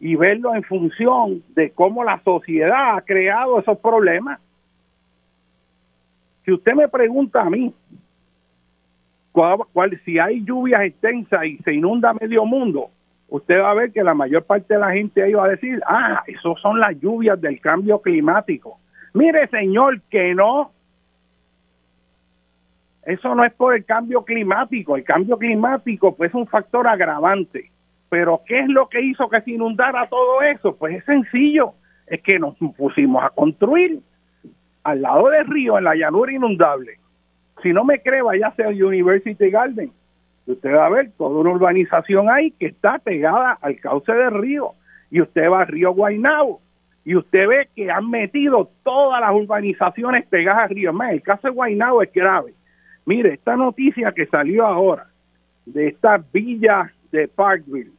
y 0.00 0.16
verlo 0.16 0.54
en 0.54 0.62
función 0.62 1.42
de 1.54 1.70
cómo 1.70 2.02
la 2.02 2.20
sociedad 2.22 2.96
ha 2.96 3.02
creado 3.02 3.60
esos 3.60 3.78
problemas 3.78 4.40
si 6.46 6.52
usted 6.52 6.74
me 6.74 6.88
pregunta 6.88 7.42
a 7.42 7.50
mí, 7.50 7.74
cuál, 9.32 10.00
si 10.04 10.18
hay 10.20 10.44
lluvias 10.44 10.80
extensas 10.82 11.44
y 11.44 11.58
se 11.58 11.74
inunda 11.74 12.14
medio 12.14 12.46
mundo, 12.46 12.90
usted 13.28 13.60
va 13.60 13.72
a 13.72 13.74
ver 13.74 13.90
que 13.90 14.04
la 14.04 14.14
mayor 14.14 14.44
parte 14.44 14.74
de 14.74 14.80
la 14.80 14.92
gente 14.92 15.24
ahí 15.24 15.32
va 15.32 15.46
a 15.46 15.48
decir, 15.48 15.82
ah, 15.86 16.22
eso 16.28 16.54
son 16.62 16.78
las 16.78 16.98
lluvias 17.00 17.38
del 17.40 17.60
cambio 17.60 18.00
climático. 18.00 18.78
Mire, 19.12 19.48
señor, 19.48 20.00
que 20.02 20.34
no. 20.36 20.70
Eso 23.02 23.34
no 23.34 23.44
es 23.44 23.52
por 23.54 23.74
el 23.74 23.84
cambio 23.84 24.24
climático. 24.24 24.96
El 24.96 25.02
cambio 25.02 25.36
climático 25.38 26.14
pues, 26.14 26.30
es 26.30 26.34
un 26.34 26.46
factor 26.46 26.86
agravante. 26.86 27.72
Pero 28.08 28.42
¿qué 28.46 28.60
es 28.60 28.68
lo 28.68 28.88
que 28.88 29.00
hizo 29.00 29.28
que 29.28 29.40
se 29.40 29.50
inundara 29.50 30.06
todo 30.08 30.42
eso? 30.42 30.76
Pues 30.76 30.96
es 30.96 31.04
sencillo. 31.04 31.72
Es 32.06 32.22
que 32.22 32.38
nos 32.38 32.56
pusimos 32.76 33.24
a 33.24 33.30
construir 33.30 34.00
al 34.86 35.02
lado 35.02 35.30
del 35.30 35.46
río, 35.46 35.78
en 35.78 35.84
la 35.84 35.96
llanura 35.96 36.32
inundable. 36.32 36.98
Si 37.60 37.72
no 37.72 37.84
me 37.84 38.00
cree, 38.00 38.22
vaya 38.22 38.54
a 38.56 38.62
el 38.62 38.82
University 38.82 39.50
Garden. 39.50 39.90
Usted 40.46 40.72
va 40.72 40.86
a 40.86 40.90
ver 40.90 41.10
toda 41.18 41.40
una 41.40 41.50
urbanización 41.50 42.30
ahí 42.30 42.52
que 42.52 42.66
está 42.66 42.98
pegada 42.98 43.58
al 43.60 43.80
cauce 43.80 44.12
del 44.12 44.30
río. 44.30 44.74
Y 45.10 45.20
usted 45.20 45.50
va 45.50 45.62
al 45.62 45.66
río 45.66 45.92
Guaynabo 45.92 46.60
y 47.04 47.16
usted 47.16 47.48
ve 47.48 47.68
que 47.74 47.90
han 47.90 48.10
metido 48.10 48.70
todas 48.84 49.20
las 49.20 49.32
urbanizaciones 49.32 50.26
pegadas 50.26 50.64
al 50.64 50.76
río. 50.76 50.92
Más, 50.92 51.12
el 51.12 51.22
caso 51.22 51.48
de 51.48 51.54
Guaynabo 51.54 52.02
es 52.02 52.12
grave. 52.12 52.52
Mire, 53.04 53.34
esta 53.34 53.56
noticia 53.56 54.12
que 54.12 54.26
salió 54.26 54.66
ahora 54.66 55.06
de 55.64 55.88
esta 55.88 56.22
villa 56.32 56.92
de 57.10 57.26
Parkville, 57.26 57.92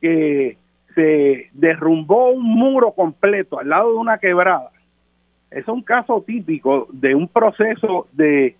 que 0.00 0.56
se 0.94 1.48
derrumbó 1.52 2.30
un 2.30 2.44
muro 2.44 2.92
completo 2.92 3.58
al 3.58 3.68
lado 3.68 3.92
de 3.92 3.98
una 3.98 4.18
quebrada 4.18 4.70
es 5.50 5.66
un 5.66 5.82
caso 5.82 6.22
típico 6.22 6.86
de 6.92 7.14
un 7.14 7.26
proceso 7.28 8.06
de, 8.12 8.56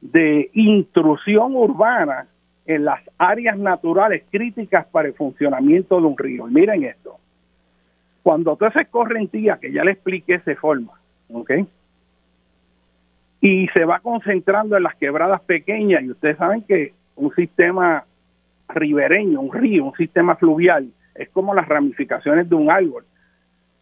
de 0.00 0.50
intrusión 0.54 1.54
urbana 1.54 2.26
en 2.64 2.84
las 2.84 3.00
áreas 3.18 3.58
naturales 3.58 4.24
críticas 4.30 4.86
para 4.86 5.08
el 5.08 5.14
funcionamiento 5.14 6.00
de 6.00 6.06
un 6.06 6.18
río. 6.18 6.46
miren 6.46 6.84
esto. 6.84 7.18
Cuando 8.22 8.56
toda 8.56 8.70
esa 8.70 8.80
escorrentía 8.80 9.58
que 9.60 9.70
ya 9.70 9.84
le 9.84 9.92
expliqué 9.92 10.40
se 10.40 10.56
forma, 10.56 10.94
¿ok? 11.32 11.50
Y 13.40 13.68
se 13.68 13.84
va 13.84 14.00
concentrando 14.00 14.76
en 14.76 14.82
las 14.82 14.96
quebradas 14.96 15.42
pequeñas, 15.42 16.02
y 16.02 16.10
ustedes 16.10 16.36
saben 16.36 16.62
que 16.62 16.92
un 17.14 17.32
sistema 17.34 18.04
ribereño, 18.68 19.40
un 19.40 19.52
río, 19.52 19.84
un 19.84 19.94
sistema 19.94 20.34
fluvial, 20.34 20.88
es 21.14 21.28
como 21.28 21.54
las 21.54 21.68
ramificaciones 21.68 22.48
de 22.48 22.54
un 22.56 22.68
árbol 22.68 23.04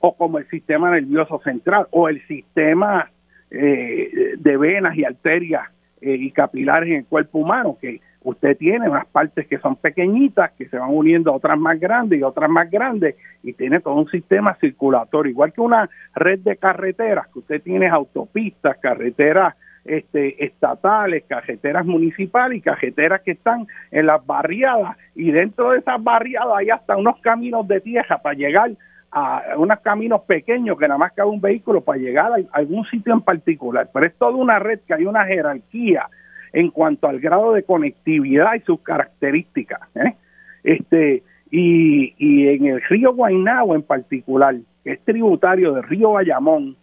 o 0.07 0.15
como 0.15 0.39
el 0.39 0.47
sistema 0.51 0.91
nervioso 0.91 1.41
central 1.43 1.87
o 1.91 2.11
el 2.11 2.21
sistema 2.27 3.11
eh, 3.51 4.35
de 4.37 4.57
venas 4.59 4.95
y 4.99 5.05
arterias 5.05 5.63
eh, 6.03 6.15
y 6.21 6.31
capilares 6.31 6.91
en 6.91 6.97
el 6.97 7.07
cuerpo 7.07 7.39
humano, 7.39 7.79
que 7.81 8.03
usted 8.23 8.55
tiene 8.59 8.87
unas 8.87 9.07
partes 9.07 9.47
que 9.47 9.59
son 9.61 9.77
pequeñitas, 9.77 10.53
que 10.59 10.69
se 10.69 10.77
van 10.77 10.91
uniendo 10.91 11.31
a 11.31 11.37
otras 11.37 11.59
más 11.59 11.81
grandes 11.81 12.21
y 12.21 12.23
otras 12.23 12.51
más 12.51 12.71
grandes, 12.71 13.17
y 13.43 13.55
tiene 13.55 13.81
todo 13.81 13.95
un 13.95 14.11
sistema 14.11 14.55
circulatorio, 14.61 15.31
igual 15.31 15.55
que 15.55 15.63
una 15.63 15.89
red 16.15 16.41
de 16.41 16.59
carreteras, 16.59 17.27
que 17.29 17.39
usted 17.39 17.63
tiene 17.63 17.89
autopistas, 17.89 18.77
carreteras 18.77 19.55
este, 19.87 20.45
estatales, 20.45 21.25
carreteras 21.27 21.87
municipales 21.87 22.59
y 22.59 22.61
carreteras 22.61 23.23
que 23.23 23.31
están 23.31 23.67
en 23.91 24.05
las 24.05 24.25
barriadas, 24.27 24.99
y 25.15 25.31
dentro 25.31 25.71
de 25.71 25.79
esas 25.79 26.03
barriadas 26.05 26.59
hay 26.59 26.69
hasta 26.69 26.95
unos 26.95 27.19
caminos 27.23 27.67
de 27.67 27.81
tierra 27.81 28.19
para 28.19 28.35
llegar 28.35 28.73
a 29.17 29.57
unos 29.57 29.79
caminos 29.79 30.23
pequeños 30.23 30.77
que 30.77 30.89
nada 30.89 30.99
más 30.99 31.13
cabe 31.13 31.31
un 31.31 31.41
vehículo 31.41 31.81
para 31.81 32.01
llegar 32.01 32.33
a 32.33 32.59
algún 32.59 32.85
sitio 32.87 33.15
en 33.15 33.21
particular, 33.21 33.89
pero 33.95 34.07
es 34.07 34.15
toda 34.17 34.33
una 34.33 34.59
red 34.59 34.81
que 34.81 34.93
hay 34.93 35.07
una 35.07 35.25
jerarquía 35.25 36.09
en 36.53 36.71
cuanto 36.71 37.07
al 37.07 37.21
grado 37.21 37.53
de 37.53 37.63
conectividad 37.63 38.55
y 38.55 38.61
sus 38.61 38.81
características. 38.81 39.81
¿eh? 39.95 40.17
Este, 40.65 41.23
y, 41.49 42.13
y 42.19 42.49
en 42.49 42.67
el 42.67 42.83
río 42.83 43.15
Guaynabo 43.15 43.77
en 43.77 43.83
particular, 43.83 44.57
que 44.83 44.95
es 44.95 45.05
tributario 45.05 45.75
del 45.75 45.85
río 45.85 46.11
Bayamón, 46.11 46.77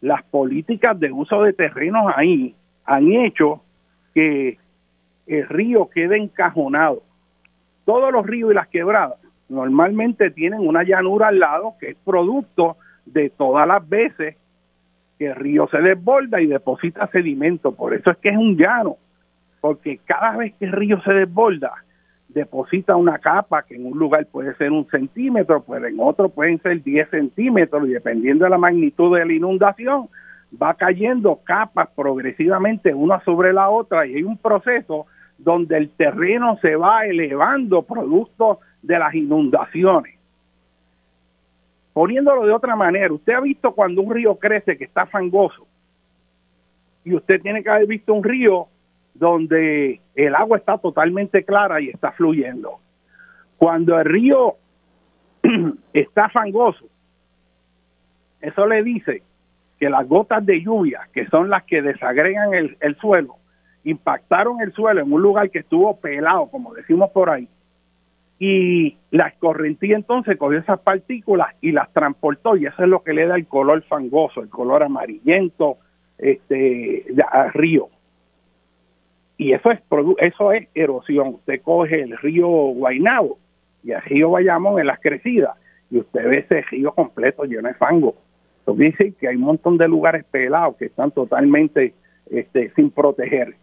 las 0.00 0.22
políticas 0.22 0.98
de 0.98 1.12
uso 1.12 1.42
de 1.42 1.52
terrenos 1.52 2.10
ahí 2.16 2.54
han 2.86 3.12
hecho 3.12 3.60
que 4.14 4.56
el 5.26 5.46
río 5.46 5.90
quede 5.90 6.16
encajonado. 6.16 7.02
Todos 7.84 8.10
los 8.12 8.24
ríos 8.24 8.52
y 8.52 8.54
las 8.54 8.68
quebradas 8.68 9.25
normalmente 9.48 10.30
tienen 10.30 10.66
una 10.66 10.82
llanura 10.82 11.28
al 11.28 11.38
lado 11.38 11.74
que 11.78 11.90
es 11.90 11.96
producto 12.04 12.76
de 13.04 13.30
todas 13.30 13.66
las 13.66 13.88
veces 13.88 14.36
que 15.18 15.28
el 15.28 15.34
río 15.34 15.68
se 15.68 15.78
desborda 15.78 16.40
y 16.40 16.46
deposita 16.46 17.06
sedimento. 17.08 17.72
Por 17.72 17.94
eso 17.94 18.10
es 18.10 18.16
que 18.18 18.30
es 18.30 18.36
un 18.36 18.56
llano, 18.56 18.96
porque 19.60 19.98
cada 20.04 20.36
vez 20.36 20.54
que 20.54 20.66
el 20.66 20.72
río 20.72 21.00
se 21.02 21.12
desborda, 21.12 21.72
deposita 22.28 22.96
una 22.96 23.18
capa 23.18 23.62
que 23.62 23.76
en 23.76 23.86
un 23.86 23.98
lugar 23.98 24.26
puede 24.26 24.54
ser 24.56 24.72
un 24.72 24.86
centímetro, 24.90 25.64
pero 25.66 25.86
en 25.86 25.98
otro 26.00 26.28
pueden 26.28 26.60
ser 26.60 26.82
10 26.82 27.10
centímetros 27.10 27.88
y 27.88 27.92
dependiendo 27.92 28.44
de 28.44 28.50
la 28.50 28.58
magnitud 28.58 29.16
de 29.16 29.24
la 29.24 29.32
inundación, 29.32 30.08
va 30.60 30.74
cayendo 30.74 31.40
capas 31.44 31.88
progresivamente 31.94 32.94
una 32.94 33.20
sobre 33.24 33.52
la 33.52 33.70
otra 33.70 34.06
y 34.06 34.16
hay 34.16 34.22
un 34.22 34.36
proceso 34.36 35.06
donde 35.38 35.76
el 35.76 35.90
terreno 35.90 36.58
se 36.60 36.76
va 36.76 37.06
elevando 37.06 37.82
producto 37.82 38.60
de 38.82 38.98
las 38.98 39.14
inundaciones. 39.14 40.16
Poniéndolo 41.92 42.44
de 42.44 42.52
otra 42.52 42.76
manera, 42.76 43.12
usted 43.12 43.32
ha 43.32 43.40
visto 43.40 43.72
cuando 43.72 44.02
un 44.02 44.14
río 44.14 44.36
crece 44.36 44.76
que 44.76 44.84
está 44.84 45.06
fangoso 45.06 45.66
y 47.04 47.14
usted 47.14 47.40
tiene 47.40 47.62
que 47.62 47.70
haber 47.70 47.86
visto 47.86 48.12
un 48.12 48.24
río 48.24 48.66
donde 49.14 50.00
el 50.14 50.34
agua 50.34 50.58
está 50.58 50.76
totalmente 50.76 51.44
clara 51.44 51.80
y 51.80 51.88
está 51.88 52.12
fluyendo. 52.12 52.80
Cuando 53.56 53.98
el 53.98 54.04
río 54.04 54.56
está 55.92 56.28
fangoso, 56.28 56.84
eso 58.40 58.66
le 58.66 58.82
dice 58.82 59.22
que 59.78 59.88
las 59.88 60.06
gotas 60.08 60.44
de 60.44 60.60
lluvia, 60.60 61.08
que 61.12 61.26
son 61.28 61.48
las 61.48 61.64
que 61.64 61.80
desagregan 61.80 62.54
el, 62.54 62.76
el 62.80 62.96
suelo, 62.96 63.36
impactaron 63.86 64.60
el 64.60 64.72
suelo 64.72 65.00
en 65.00 65.12
un 65.12 65.22
lugar 65.22 65.48
que 65.48 65.60
estuvo 65.60 65.96
pelado, 65.96 66.46
como 66.46 66.74
decimos 66.74 67.10
por 67.10 67.30
ahí, 67.30 67.48
y 68.38 68.96
la 69.12 69.28
escorrentía 69.28 69.96
entonces 69.96 70.36
cogió 70.36 70.58
esas 70.58 70.80
partículas 70.80 71.54
y 71.60 71.70
las 71.70 71.90
transportó 71.92 72.56
y 72.56 72.66
eso 72.66 72.82
es 72.82 72.88
lo 72.88 73.02
que 73.02 73.14
le 73.14 73.26
da 73.26 73.36
el 73.36 73.46
color 73.46 73.82
fangoso, 73.84 74.42
el 74.42 74.50
color 74.50 74.82
amarillento 74.82 75.78
este 76.18 77.04
al 77.30 77.52
río. 77.52 77.88
Y 79.38 79.52
eso 79.52 79.70
es 79.70 79.80
eso 80.18 80.52
es 80.52 80.68
erosión. 80.74 81.28
Usted 81.28 81.62
coge 81.62 82.02
el 82.02 82.16
río 82.18 82.48
Guainabo 82.48 83.38
y 83.84 83.92
el 83.92 84.02
río 84.02 84.30
Bayamón 84.30 84.80
en 84.80 84.88
las 84.88 85.00
crecidas 85.00 85.56
y 85.90 85.98
usted 85.98 86.28
ve 86.28 86.38
ese 86.38 86.62
río 86.62 86.92
completo 86.92 87.44
lleno 87.44 87.68
de 87.68 87.74
fango. 87.74 88.16
Eso 88.62 88.74
dice 88.74 89.14
que 89.18 89.28
hay 89.28 89.36
un 89.36 89.42
montón 89.42 89.78
de 89.78 89.88
lugares 89.88 90.24
pelados 90.24 90.76
que 90.76 90.86
están 90.86 91.12
totalmente 91.12 91.94
este, 92.30 92.70
sin 92.74 92.90
proteger 92.90 93.54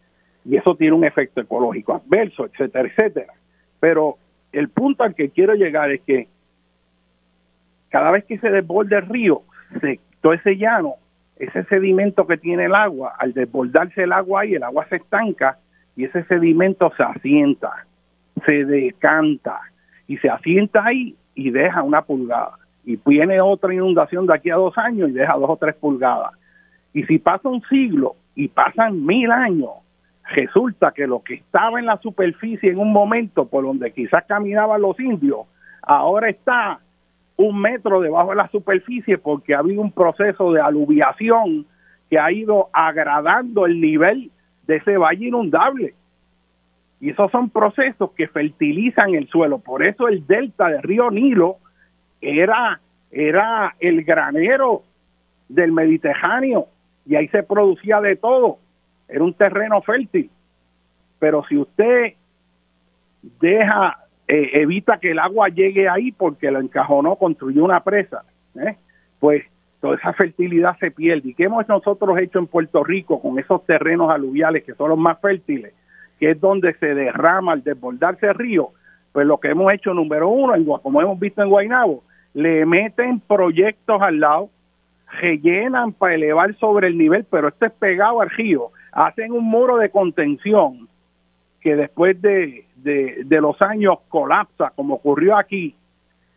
y 0.46 0.58
eso 0.58 0.76
tiene 0.76 0.94
un 0.94 1.06
efecto 1.06 1.42
ecológico 1.42 1.94
adverso, 1.94 2.46
etcétera, 2.46 2.90
etcétera. 2.90 3.34
Pero 3.80 4.18
el 4.52 4.70
punto 4.70 5.04
al 5.04 5.16
que 5.16 5.30
quiero 5.30 5.56
llegar 5.56 5.92
es 5.92 6.02
que 6.02 6.28
cada 7.90 8.12
vez 8.12 8.26
que 8.26 8.40
se 8.40 8.50
desborda 8.50 8.98
el 8.98 9.08
río, 9.08 9.44
se, 9.80 10.00
todo 10.22 10.34
ese 10.34 10.58
llano, 10.58 10.96
ese 11.38 11.64
sedimento 11.66 12.26
que 12.28 12.38
tiene 12.38 12.66
el 12.66 12.76
agua, 12.76 13.14
al 13.18 13.34
desbordarse 13.34 14.04
el 14.04 14.12
agua 14.12 14.42
ahí, 14.42 14.56
el 14.56 14.64
agua 14.64 14.86
se 14.90 14.98
estanca 14.98 15.58
y 15.96 16.06
ese 16.06 16.24
sedimento 16.26 16.92
se 16.98 17.04
asienta, 17.04 17.86
se 18.46 18.66
decanta 18.66 19.60
y 20.08 20.18
se 20.18 20.30
asienta 20.30 20.86
ahí 20.86 21.16
y 21.36 21.52
deja 21.52 21.84
una 21.84 22.02
pulgada. 22.02 22.58
Y 22.86 23.00
viene 23.06 23.40
otra 23.42 23.74
inundación 23.74 24.26
de 24.26 24.34
aquí 24.34 24.50
a 24.50 24.56
dos 24.56 24.78
años 24.78 25.10
y 25.10 25.14
deja 25.14 25.34
dos 25.34 25.50
o 25.50 25.58
tres 25.58 25.76
pulgadas. 25.76 26.34
Y 26.94 27.04
si 27.04 27.18
pasa 27.18 27.48
un 27.50 27.62
siglo 27.70 28.16
y 28.36 28.48
pasan 28.50 29.06
mil 29.06 29.32
años, 29.32 29.72
resulta 30.30 30.92
que 30.92 31.08
lo 31.08 31.22
que 31.24 31.36
estaba 31.36 31.80
en 31.80 31.86
la 31.86 31.98
superficie 31.98 32.72
en 32.72 32.80
un 32.80 32.92
momento 32.92 33.48
por 33.48 33.64
donde 33.64 33.92
quizás 33.92 34.24
caminaban 34.26 34.82
los 34.82 35.00
indios, 35.00 35.42
ahora 35.82 36.30
está 36.30 36.80
un 37.36 37.60
metro 37.60 38.02
debajo 38.02 38.30
de 38.30 38.38
la 38.38 38.48
superficie 38.50 39.18
porque 39.18 39.56
ha 39.56 39.60
habido 39.60 39.82
un 39.82 39.92
proceso 39.92 40.54
de 40.54 40.62
aluviación 40.62 41.66
que 42.10 42.20
ha 42.20 42.32
ido 42.32 42.70
agradando 42.74 43.66
el 43.66 43.82
nivel 43.82 44.32
de 44.68 44.78
ese 44.78 44.98
valle 44.98 45.28
inundable. 45.28 45.94
Y 47.00 47.10
esos 47.10 47.32
son 47.32 47.50
procesos 47.50 48.12
que 48.12 48.28
fertilizan 48.28 49.14
el 49.14 49.28
suelo. 49.28 49.60
Por 49.60 49.86
eso 49.86 50.08
el 50.08 50.26
delta 50.26 50.70
del 50.70 50.84
río 50.84 51.12
Nilo 51.12 51.58
era, 52.22 52.80
era 53.12 53.76
el 53.80 54.04
granero 54.04 54.84
del 55.50 55.74
Mediterráneo 55.74 56.68
y 57.06 57.16
ahí 57.16 57.28
se 57.28 57.44
producía 57.44 58.00
de 58.00 58.16
todo. 58.16 58.60
Era 59.14 59.24
un 59.24 59.34
terreno 59.36 59.80
fértil. 59.84 60.32
Pero 61.20 61.44
si 61.48 61.56
usted 61.56 62.14
deja, 63.40 64.00
eh, 64.28 64.50
evita 64.54 64.98
que 64.98 65.12
el 65.12 65.20
agua 65.20 65.50
llegue 65.50 65.88
ahí 65.88 66.12
porque 66.12 66.50
lo 66.50 66.60
encajonó, 66.60 67.16
construyó 67.16 67.64
una 67.64 67.84
presa, 67.84 68.24
¿eh? 68.56 68.76
pues 69.20 69.44
toda 69.82 69.98
esa 69.98 70.14
fertilidad 70.14 70.76
se 70.80 70.90
pierde. 70.90 71.30
¿Y 71.30 71.34
qué 71.36 71.44
hemos 71.44 71.68
nosotros 71.68 72.18
hecho 72.18 72.40
en 72.40 72.48
Puerto 72.48 72.84
Rico 72.84 73.22
con 73.22 73.38
esos 73.38 73.64
terrenos 73.68 74.10
aluviales 74.10 74.64
que 74.64 74.74
son 74.74 74.90
los 74.90 74.98
más 74.98 75.20
fértiles, 75.22 75.74
que 76.20 76.32
es 76.32 76.42
donde 76.42 76.74
se 76.80 76.96
derrama 76.96 77.52
al 77.52 77.64
desbordarse 77.64 78.26
el 78.26 78.34
río? 78.34 78.70
Pues 79.12 79.28
lo 79.28 79.40
que 79.40 79.50
hemos 79.50 79.72
hecho, 79.72 79.94
número 79.94 80.28
uno, 80.28 80.82
como 80.82 81.02
hemos 81.02 81.20
visto 81.20 81.44
en 81.44 81.50
Guaynabo, 81.50 82.04
le 82.34 82.66
meten 82.66 83.20
proyectos 83.20 84.02
al 84.02 84.20
lado, 84.20 84.50
rellenan 85.22 85.94
para 85.94 86.16
elevar 86.16 86.56
sobre 86.56 86.88
el 86.88 86.98
nivel, 86.98 87.28
pero 87.30 87.50
esto 87.50 87.68
es 87.68 87.72
pegado 87.74 88.22
al 88.22 88.32
río, 88.32 88.72
hacen 88.94 89.32
un 89.32 89.46
muro 89.46 89.78
de 89.78 89.90
contención 89.90 90.88
que 91.62 91.76
después 91.76 92.22
de, 92.22 92.66
de 92.76 93.42
los 93.42 93.62
años 93.62 94.00
colapsa, 94.10 94.72
como 94.76 94.96
ocurrió 94.96 95.38
aquí, 95.38 95.76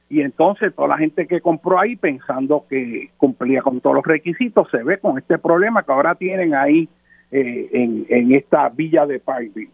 y 0.08 0.20
entonces 0.20 0.74
toda 0.74 0.88
la 0.88 0.98
gente 0.98 1.26
que 1.26 1.40
compró 1.40 1.80
ahí 1.80 1.96
pensando 1.96 2.64
que 2.68 3.10
cumplía 3.16 3.62
con 3.62 3.80
todos 3.80 3.96
los 3.96 4.04
requisitos 4.04 4.68
se 4.70 4.82
ve 4.82 4.98
con 4.98 5.18
este 5.18 5.38
problema 5.38 5.82
que 5.82 5.92
ahora 5.92 6.14
tienen 6.14 6.54
ahí 6.54 6.88
eh, 7.32 7.68
en, 7.72 8.06
en, 8.08 8.32
esta 8.32 8.68
villa 8.68 9.04
de 9.04 9.18
Parkville. 9.18 9.72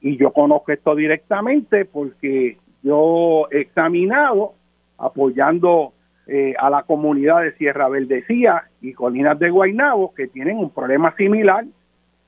Y 0.00 0.16
yo 0.16 0.32
conozco 0.32 0.72
esto 0.72 0.94
directamente 0.94 1.84
porque 1.84 2.56
yo 2.82 3.48
he 3.50 3.60
examinado 3.60 4.54
apoyando 4.96 5.92
eh, 6.26 6.54
a 6.58 6.70
la 6.70 6.84
comunidad 6.84 7.42
de 7.42 7.52
Sierra 7.52 7.88
Verdecía 7.88 8.64
y 8.80 8.94
Colinas 8.94 9.38
de 9.38 9.50
Guaynabo 9.50 10.14
que 10.14 10.26
tienen 10.26 10.56
un 10.56 10.70
problema 10.70 11.14
similar 11.16 11.66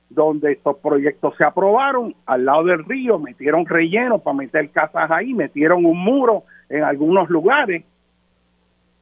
donde 0.09 0.53
estos 0.53 0.77
proyectos 0.77 1.35
se 1.37 1.43
aprobaron 1.43 2.15
al 2.25 2.45
lado 2.45 2.63
del 2.63 2.83
río, 2.83 3.19
metieron 3.19 3.65
relleno 3.65 4.19
para 4.19 4.37
meter 4.37 4.69
casas 4.71 5.09
ahí, 5.11 5.33
metieron 5.33 5.85
un 5.85 5.97
muro 5.97 6.43
en 6.69 6.83
algunos 6.83 7.29
lugares, 7.29 7.83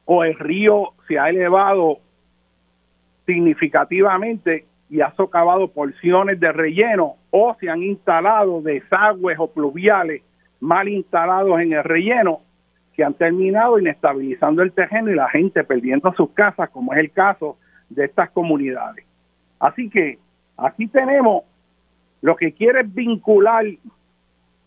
o 0.04 0.24
el 0.24 0.38
río 0.38 0.92
se 1.06 1.18
ha 1.18 1.28
elevado 1.28 1.98
significativamente 3.26 4.66
y 4.90 5.00
ha 5.00 5.12
socavado 5.12 5.68
porciones 5.68 6.40
de 6.40 6.52
relleno, 6.52 7.16
o 7.30 7.56
se 7.60 7.68
han 7.68 7.82
instalado 7.82 8.60
desagües 8.62 9.38
o 9.38 9.50
pluviales 9.50 10.22
mal 10.60 10.88
instalados 10.88 11.60
en 11.60 11.72
el 11.72 11.84
relleno 11.84 12.40
que 12.94 13.04
han 13.04 13.14
terminado 13.14 13.78
inestabilizando 13.78 14.62
el 14.62 14.72
terreno 14.72 15.10
y 15.10 15.14
la 15.14 15.28
gente 15.28 15.62
perdiendo 15.62 16.12
sus 16.14 16.30
casas, 16.30 16.68
como 16.70 16.92
es 16.94 16.98
el 16.98 17.12
caso 17.12 17.56
de 17.90 18.06
estas 18.06 18.30
comunidades. 18.30 19.04
Así 19.60 19.88
que 19.88 20.18
Aquí 20.58 20.88
tenemos 20.88 21.44
lo 22.20 22.36
que 22.36 22.52
quiere 22.52 22.82
vincular 22.82 23.64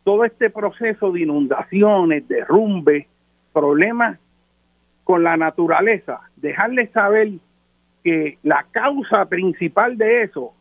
todo 0.03 0.25
este 0.25 0.49
proceso 0.49 1.11
de 1.11 1.21
inundaciones, 1.21 2.27
derrumbes, 2.27 3.05
problemas 3.53 4.17
con 5.03 5.23
la 5.23 5.35
naturaleza, 5.35 6.21
dejarles 6.37 6.91
saber 6.91 7.29
que 8.03 8.37
la 8.43 8.65
causa 8.71 9.25
principal 9.25 9.97
de 9.97 10.23
eso 10.23 10.53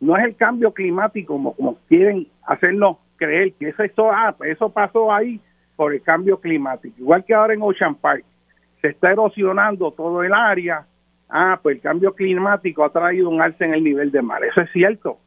no 0.00 0.16
es 0.16 0.24
el 0.24 0.36
cambio 0.36 0.72
climático 0.72 1.54
como, 1.56 1.78
quieren 1.88 2.28
hacernos 2.46 2.98
creer 3.16 3.54
que 3.54 3.68
eso, 3.68 3.82
eso, 3.82 4.12
ah, 4.12 4.34
eso 4.44 4.68
pasó 4.68 5.12
ahí 5.12 5.40
por 5.76 5.94
el 5.94 6.02
cambio 6.02 6.38
climático. 6.38 6.94
Igual 6.98 7.24
que 7.24 7.34
ahora 7.34 7.54
en 7.54 7.62
Ocean 7.62 7.94
Park, 7.94 8.24
se 8.82 8.88
está 8.88 9.12
erosionando 9.12 9.90
todo 9.92 10.22
el 10.22 10.34
área, 10.34 10.86
ah, 11.28 11.58
pues 11.62 11.76
el 11.76 11.82
cambio 11.82 12.14
climático 12.14 12.84
ha 12.84 12.90
traído 12.90 13.28
un 13.28 13.40
alce 13.40 13.64
en 13.64 13.74
el 13.74 13.84
nivel 13.84 14.10
de 14.10 14.22
mar. 14.22 14.44
Eso 14.44 14.60
es 14.60 14.70
cierto, 14.72 15.18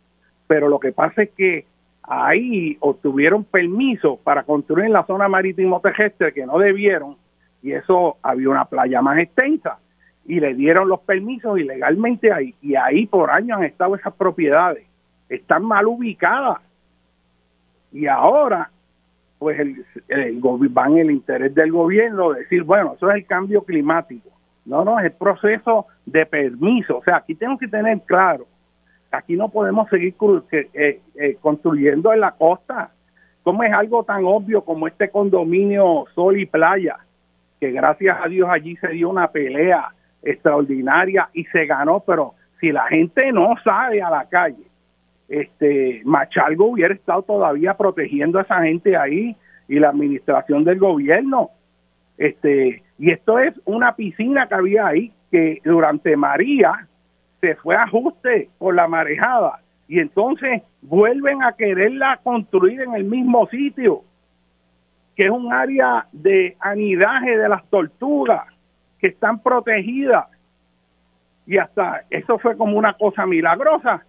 pero 0.48 0.70
lo 0.70 0.80
que 0.80 0.92
pasa 0.92 1.24
es 1.24 1.30
que 1.32 1.66
ahí 2.04 2.78
obtuvieron 2.80 3.44
permiso 3.44 4.20
para 4.24 4.44
construir 4.44 4.86
en 4.86 4.94
la 4.94 5.06
zona 5.06 5.28
marítimo 5.28 5.82
terrestre 5.82 6.34
que 6.34 6.46
no 6.46 6.58
debieron 6.58 7.18
y 7.62 7.74
eso 7.74 8.18
había 8.22 8.50
una 8.50 8.66
playa 8.66 9.02
más 9.02 9.20
extensa 9.20 9.80
y 10.26 10.40
le 10.40 10.54
dieron 10.54 10.88
los 10.88 11.02
permisos 11.02 11.60
ilegalmente 11.60 12.32
ahí 12.32 12.56
y 12.62 12.76
ahí 12.76 13.08
por 13.08 13.30
años 13.30 13.58
han 13.58 13.66
estado 13.66 13.96
esas 13.96 14.14
propiedades. 14.14 14.86
Están 15.30 15.66
mal 15.66 15.88
ubicadas. 15.88 16.60
Y 17.92 18.08
ahora 18.08 18.70
pues 19.40 19.60
el, 19.60 19.86
el, 20.08 20.40
van 20.70 20.98
el 20.98 21.12
interés 21.12 21.54
del 21.54 21.72
gobierno 21.72 22.32
decir 22.32 22.64
bueno 22.64 22.94
eso 22.96 23.10
es 23.12 23.18
el 23.18 23.26
cambio 23.26 23.64
climático 23.64 24.30
no, 24.68 24.84
no, 24.84 25.00
es 25.00 25.06
el 25.06 25.12
proceso 25.14 25.88
de 26.06 26.26
permiso. 26.26 26.98
O 26.98 27.04
sea, 27.04 27.18
aquí 27.18 27.36
tenemos 27.36 27.60
que 27.60 27.68
tener 27.68 28.02
claro, 28.02 28.46
aquí 29.12 29.36
no 29.36 29.50
podemos 29.50 29.90
seguir 29.90 30.14
eh, 30.52 31.02
eh, 31.16 31.38
construyendo 31.42 32.14
en 32.14 32.20
la 32.20 32.32
costa. 32.32 32.92
¿Cómo 33.44 33.64
es 33.64 33.72
algo 33.72 34.04
tan 34.04 34.26
obvio 34.26 34.62
como 34.64 34.88
este 34.88 35.10
condominio 35.10 36.06
Sol 36.14 36.38
y 36.38 36.46
Playa? 36.46 36.98
Que 37.62 37.72
gracias 37.72 38.18
a 38.22 38.28
Dios 38.28 38.50
allí 38.52 38.76
se 38.76 38.90
dio 38.90 39.10
una 39.10 39.30
pelea 39.30 39.94
extraordinaria 40.22 41.30
y 41.34 41.46
se 41.46 41.66
ganó, 41.66 42.02
pero 42.02 42.34
si 42.60 42.72
la 42.74 42.88
gente 42.88 43.32
no 43.32 43.56
sale 43.64 44.02
a 44.02 44.10
la 44.10 44.26
calle, 44.26 44.68
este 45.30 46.02
Machalgo 46.04 46.72
hubiera 46.72 46.94
estado 46.94 47.22
todavía 47.22 47.76
protegiendo 47.76 48.40
a 48.40 48.42
esa 48.42 48.62
gente 48.64 48.98
ahí 48.98 49.36
y 49.70 49.80
la 49.80 49.90
administración 49.90 50.66
del 50.66 50.80
gobierno. 50.80 51.52
Este, 52.18 52.84
y 53.00 53.12
esto 53.12 53.40
es 53.40 53.54
una 53.66 53.96
piscina 53.96 54.48
que 54.48 54.56
había 54.56 54.88
ahí 54.88 55.12
que 55.32 55.62
durante 55.64 56.16
María 56.16 56.88
se 57.42 57.56
fue 57.56 57.76
a 57.76 57.84
ajuste 57.84 58.50
por 58.58 58.76
la 58.76 58.88
marejada 58.88 59.60
y 59.88 60.00
entonces 60.00 60.64
vuelven 60.82 61.44
a 61.44 61.54
quererla 61.54 62.20
construir 62.24 62.82
en 62.82 62.94
el 62.94 63.06
mismo 63.06 63.48
sitio, 63.48 64.02
que 65.16 65.26
es 65.26 65.32
un 65.32 65.54
área 65.54 66.08
de 66.12 66.58
anidaje 66.60 67.38
de 67.38 67.50
las 67.50 67.66
tortugas 67.70 68.46
que 69.00 69.08
están 69.08 69.40
protegidas. 69.40 70.28
Y 71.46 71.58
hasta 71.58 72.04
eso 72.10 72.38
fue 72.40 72.58
como 72.58 72.78
una 72.78 72.94
cosa 72.94 73.26
milagrosa. 73.26 74.04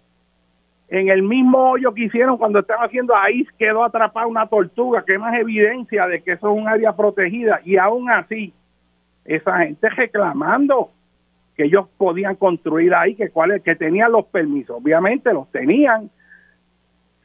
En 0.89 1.07
el 1.07 1.21
mismo 1.21 1.71
hoyo 1.71 1.93
que 1.93 2.05
hicieron 2.05 2.37
cuando 2.37 2.59
estaban 2.59 2.87
haciendo 2.87 3.15
ahí 3.15 3.45
quedó 3.57 3.83
atrapada 3.83 4.27
una 4.27 4.47
tortuga, 4.47 5.05
que 5.05 5.13
es 5.13 5.19
más 5.19 5.35
evidencia 5.35 6.07
de 6.07 6.21
que 6.21 6.33
eso 6.33 6.51
es 6.51 6.61
un 6.61 6.67
área 6.67 6.93
protegida. 6.93 7.61
Y 7.63 7.77
aún 7.77 8.09
así, 8.09 8.53
esa 9.25 9.59
gente 9.59 9.89
reclamando 9.89 10.91
que 11.55 11.65
ellos 11.65 11.87
podían 11.97 12.35
construir 12.35 12.93
ahí, 12.93 13.15
que 13.15 13.29
cuáles 13.29 13.61
que 13.63 13.75
tenían 13.75 14.11
los 14.11 14.25
permisos. 14.25 14.77
Obviamente 14.81 15.33
los 15.33 15.51
tenían 15.51 16.09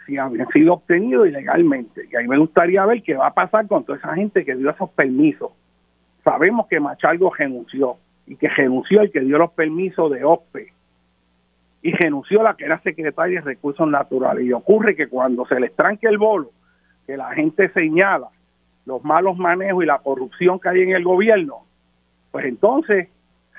si 0.07 0.19
habían 0.19 0.49
sido 0.49 0.75
obtenidos 0.75 1.29
ilegalmente. 1.29 2.09
Y 2.11 2.17
ahí 2.17 2.29
me 2.29 2.39
gustaría 2.39 2.85
ver 2.85 3.03
qué 3.03 3.15
va 3.15 3.29
a 3.29 3.35
pasar 3.35 3.67
con 3.67 3.85
toda 3.85 3.99
esa 3.99 4.15
gente 4.15 4.45
que 4.45 4.55
dio 4.55 4.71
esos 4.71 4.91
permisos. 4.91 5.53
Sabemos 6.23 6.67
que 6.67 6.81
Machalgo 6.81 7.33
renunció 7.33 7.97
y 8.27 8.37
que 8.37 8.49
renunció 8.49 9.03
el 9.03 9.11
que 9.11 9.21
dio 9.21 9.39
los 9.39 9.53
permisos 9.53 10.11
de 10.11 10.25
OPE 10.25 10.73
y 11.83 11.93
renunció 11.93 12.43
la 12.43 12.55
que 12.55 12.65
era 12.65 12.81
secretaria 12.81 13.41
de 13.41 13.47
Recursos 13.47 13.87
Naturales. 13.89 14.45
Y 14.45 14.53
ocurre 14.53 14.97
que 14.97 15.07
cuando 15.07 15.47
se 15.47 15.61
les 15.61 15.75
tranque 15.77 16.09
el 16.09 16.19
bolo, 16.19 16.51
que 17.07 17.17
la 17.17 17.33
gente 17.35 17.69
señala 17.71 18.29
los 18.87 19.05
malos 19.05 19.37
manejos 19.37 19.85
y 19.85 19.87
la 19.87 19.99
corrupción 19.99 20.59
que 20.59 20.71
hay 20.71 20.81
en 20.81 20.91
el 20.93 21.05
gobierno, 21.05 21.64
pues 22.35 22.47
entonces 22.47 23.07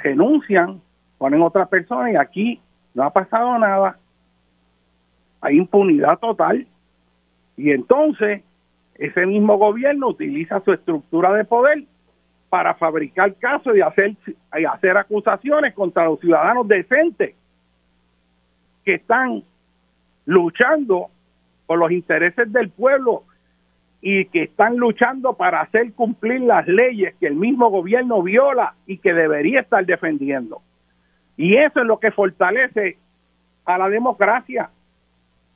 renuncian, 0.03 0.81
ponen 1.17 1.41
otra 1.41 1.65
persona 1.65 2.11
y 2.11 2.17
aquí 2.17 2.59
no 2.93 3.03
ha 3.03 3.09
pasado 3.09 3.57
nada. 3.57 3.97
Hay 5.39 5.55
impunidad 5.55 6.19
total. 6.19 6.67
Y 7.55 7.71
entonces 7.71 8.43
ese 8.95 9.25
mismo 9.27 9.57
gobierno 9.57 10.09
utiliza 10.09 10.59
su 10.59 10.73
estructura 10.73 11.31
de 11.31 11.45
poder 11.45 11.85
para 12.49 12.75
fabricar 12.75 13.33
casos 13.35 13.77
y 13.77 13.79
hacer, 13.79 14.17
y 14.59 14.65
hacer 14.65 14.97
acusaciones 14.97 15.73
contra 15.73 16.03
los 16.03 16.19
ciudadanos 16.19 16.67
decentes 16.67 17.33
que 18.83 18.95
están 18.95 19.41
luchando 20.25 21.07
por 21.65 21.79
los 21.79 21.91
intereses 21.91 22.51
del 22.51 22.71
pueblo 22.71 23.23
y 24.07 24.25
que 24.25 24.43
están 24.43 24.77
luchando 24.77 25.33
para 25.33 25.61
hacer 25.61 25.91
cumplir 25.93 26.41
las 26.41 26.67
leyes 26.67 27.15
que 27.15 27.25
el 27.25 27.33
mismo 27.33 27.71
gobierno 27.71 28.21
viola 28.21 28.75
y 28.85 28.99
que 28.99 29.15
debería 29.15 29.61
estar 29.61 29.83
defendiendo. 29.83 30.61
Y 31.37 31.55
eso 31.55 31.79
es 31.79 31.87
lo 31.87 31.99
que 31.99 32.11
fortalece 32.11 32.99
a 33.65 33.79
la 33.79 33.89
democracia. 33.89 34.69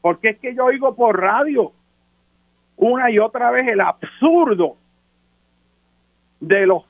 Porque 0.01 0.29
es 0.29 0.39
que 0.39 0.55
yo 0.55 0.65
oigo 0.65 0.95
por 0.95 1.21
radio 1.21 1.73
una 2.75 3.11
y 3.11 3.19
otra 3.19 3.51
vez 3.51 3.67
el 3.67 3.81
absurdo 3.81 4.77
de 6.39 6.65
los 6.65 6.83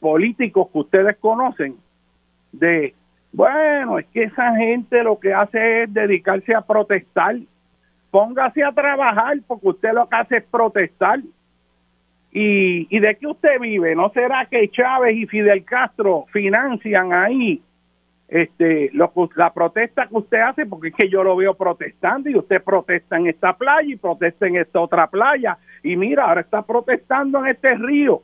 políticos 0.00 0.68
que 0.72 0.78
ustedes 0.78 1.18
conocen 1.18 1.76
de, 2.52 2.94
bueno, 3.34 3.98
es 3.98 4.06
que 4.06 4.22
esa 4.22 4.56
gente 4.56 5.02
lo 5.02 5.20
que 5.20 5.34
hace 5.34 5.82
es 5.82 5.92
dedicarse 5.92 6.54
a 6.54 6.62
protestar 6.62 7.36
póngase 8.10 8.62
a 8.64 8.72
trabajar 8.72 9.38
porque 9.46 9.68
usted 9.68 9.92
lo 9.92 10.08
que 10.08 10.16
hace 10.16 10.36
es 10.38 10.44
protestar. 10.44 11.20
¿Y, 12.32 12.98
de 12.98 13.16
qué 13.16 13.26
usted 13.26 13.58
vive? 13.58 13.94
¿No 13.96 14.10
será 14.10 14.46
que 14.46 14.68
Chávez 14.70 15.16
y 15.16 15.26
Fidel 15.26 15.64
Castro 15.64 16.26
financian 16.32 17.12
ahí 17.12 17.60
este 18.28 18.90
lo, 18.92 19.12
la 19.34 19.52
protesta 19.52 20.06
que 20.06 20.16
usted 20.16 20.38
hace? 20.38 20.64
Porque 20.64 20.88
es 20.88 20.94
que 20.94 21.08
yo 21.08 21.24
lo 21.24 21.34
veo 21.34 21.54
protestando 21.54 22.30
y 22.30 22.36
usted 22.36 22.62
protesta 22.62 23.16
en 23.16 23.26
esta 23.26 23.54
playa 23.54 23.92
y 23.92 23.96
protesta 23.96 24.46
en 24.46 24.56
esta 24.56 24.80
otra 24.80 25.08
playa. 25.08 25.58
Y 25.82 25.96
mira, 25.96 26.26
ahora 26.26 26.42
está 26.42 26.62
protestando 26.62 27.40
en 27.40 27.48
este 27.48 27.74
río. 27.74 28.22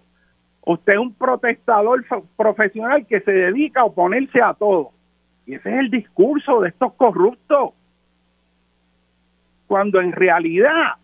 Usted 0.65 0.93
es 0.93 0.99
un 0.99 1.15
protestador 1.15 2.05
profesional 2.37 3.07
que 3.07 3.21
se 3.21 3.33
dedica 3.33 3.81
a 3.81 3.87
oponerse 3.87 4.41
a 4.41 4.55
todo. 4.55 4.91
Y 5.47 5.55
ese 5.55 5.69
es 5.69 5.79
el 5.79 5.91
discurso 5.91 6.61
de 6.61 6.69
estos 6.69 6.93
corruptos 6.95 7.73
cuando 9.67 10.01
en 10.01 10.13
realidad 10.13 10.95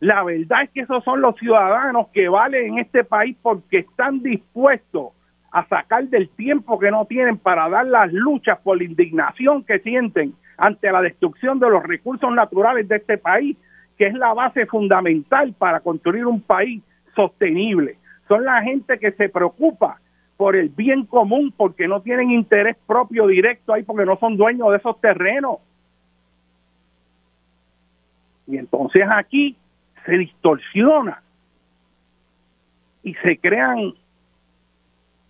la 0.00 0.22
verdad 0.24 0.62
es 0.64 0.70
que 0.70 0.80
esos 0.80 1.02
son 1.04 1.20
los 1.20 1.36
ciudadanos 1.36 2.08
que 2.08 2.28
valen 2.28 2.74
en 2.74 2.78
este 2.80 3.04
país 3.04 3.36
porque 3.42 3.78
están 3.78 4.22
dispuestos 4.22 5.12
a 5.52 5.66
sacar 5.68 6.04
del 6.08 6.28
tiempo 6.28 6.78
que 6.78 6.90
no 6.90 7.06
tienen 7.06 7.38
para 7.38 7.68
dar 7.68 7.86
las 7.86 8.12
luchas 8.12 8.58
por 8.62 8.76
la 8.76 8.84
indignación 8.84 9.64
que 9.64 9.78
sienten 9.78 10.34
ante 10.58 10.90
la 10.90 11.00
destrucción 11.00 11.58
de 11.58 11.70
los 11.70 11.82
recursos 11.82 12.30
naturales 12.32 12.88
de 12.88 12.96
este 12.96 13.16
país, 13.18 13.56
que 13.96 14.06
es 14.06 14.14
la 14.14 14.34
base 14.34 14.66
fundamental 14.66 15.54
para 15.56 15.80
construir 15.80 16.26
un 16.26 16.42
país 16.42 16.82
sostenible. 17.14 17.96
Son 18.28 18.44
la 18.44 18.62
gente 18.62 18.98
que 18.98 19.12
se 19.12 19.28
preocupa 19.28 19.98
por 20.36 20.56
el 20.56 20.68
bien 20.68 21.06
común 21.06 21.52
porque 21.56 21.88
no 21.88 22.02
tienen 22.02 22.30
interés 22.30 22.76
propio 22.86 23.26
directo 23.26 23.72
ahí, 23.72 23.82
porque 23.82 24.04
no 24.04 24.18
son 24.18 24.36
dueños 24.36 24.70
de 24.70 24.76
esos 24.76 25.00
terrenos. 25.00 25.58
Y 28.46 28.58
entonces 28.58 29.04
aquí 29.10 29.56
se 30.04 30.18
distorsiona 30.18 31.22
y 33.02 33.14
se 33.14 33.38
crean 33.38 33.94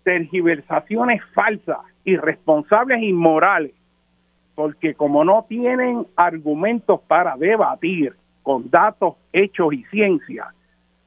tergiversaciones 0.03 1.23
falsas, 1.35 1.79
irresponsables 2.05 3.03
inmorales, 3.03 3.73
porque 4.55 4.95
como 4.95 5.25
no 5.25 5.45
tienen 5.49 6.07
argumentos 6.15 7.01
para 7.09 7.37
debatir 7.37 8.15
con 8.43 8.71
datos, 8.71 9.17
hechos 9.33 9.73
y 9.73 9.83
ciencia, 9.85 10.55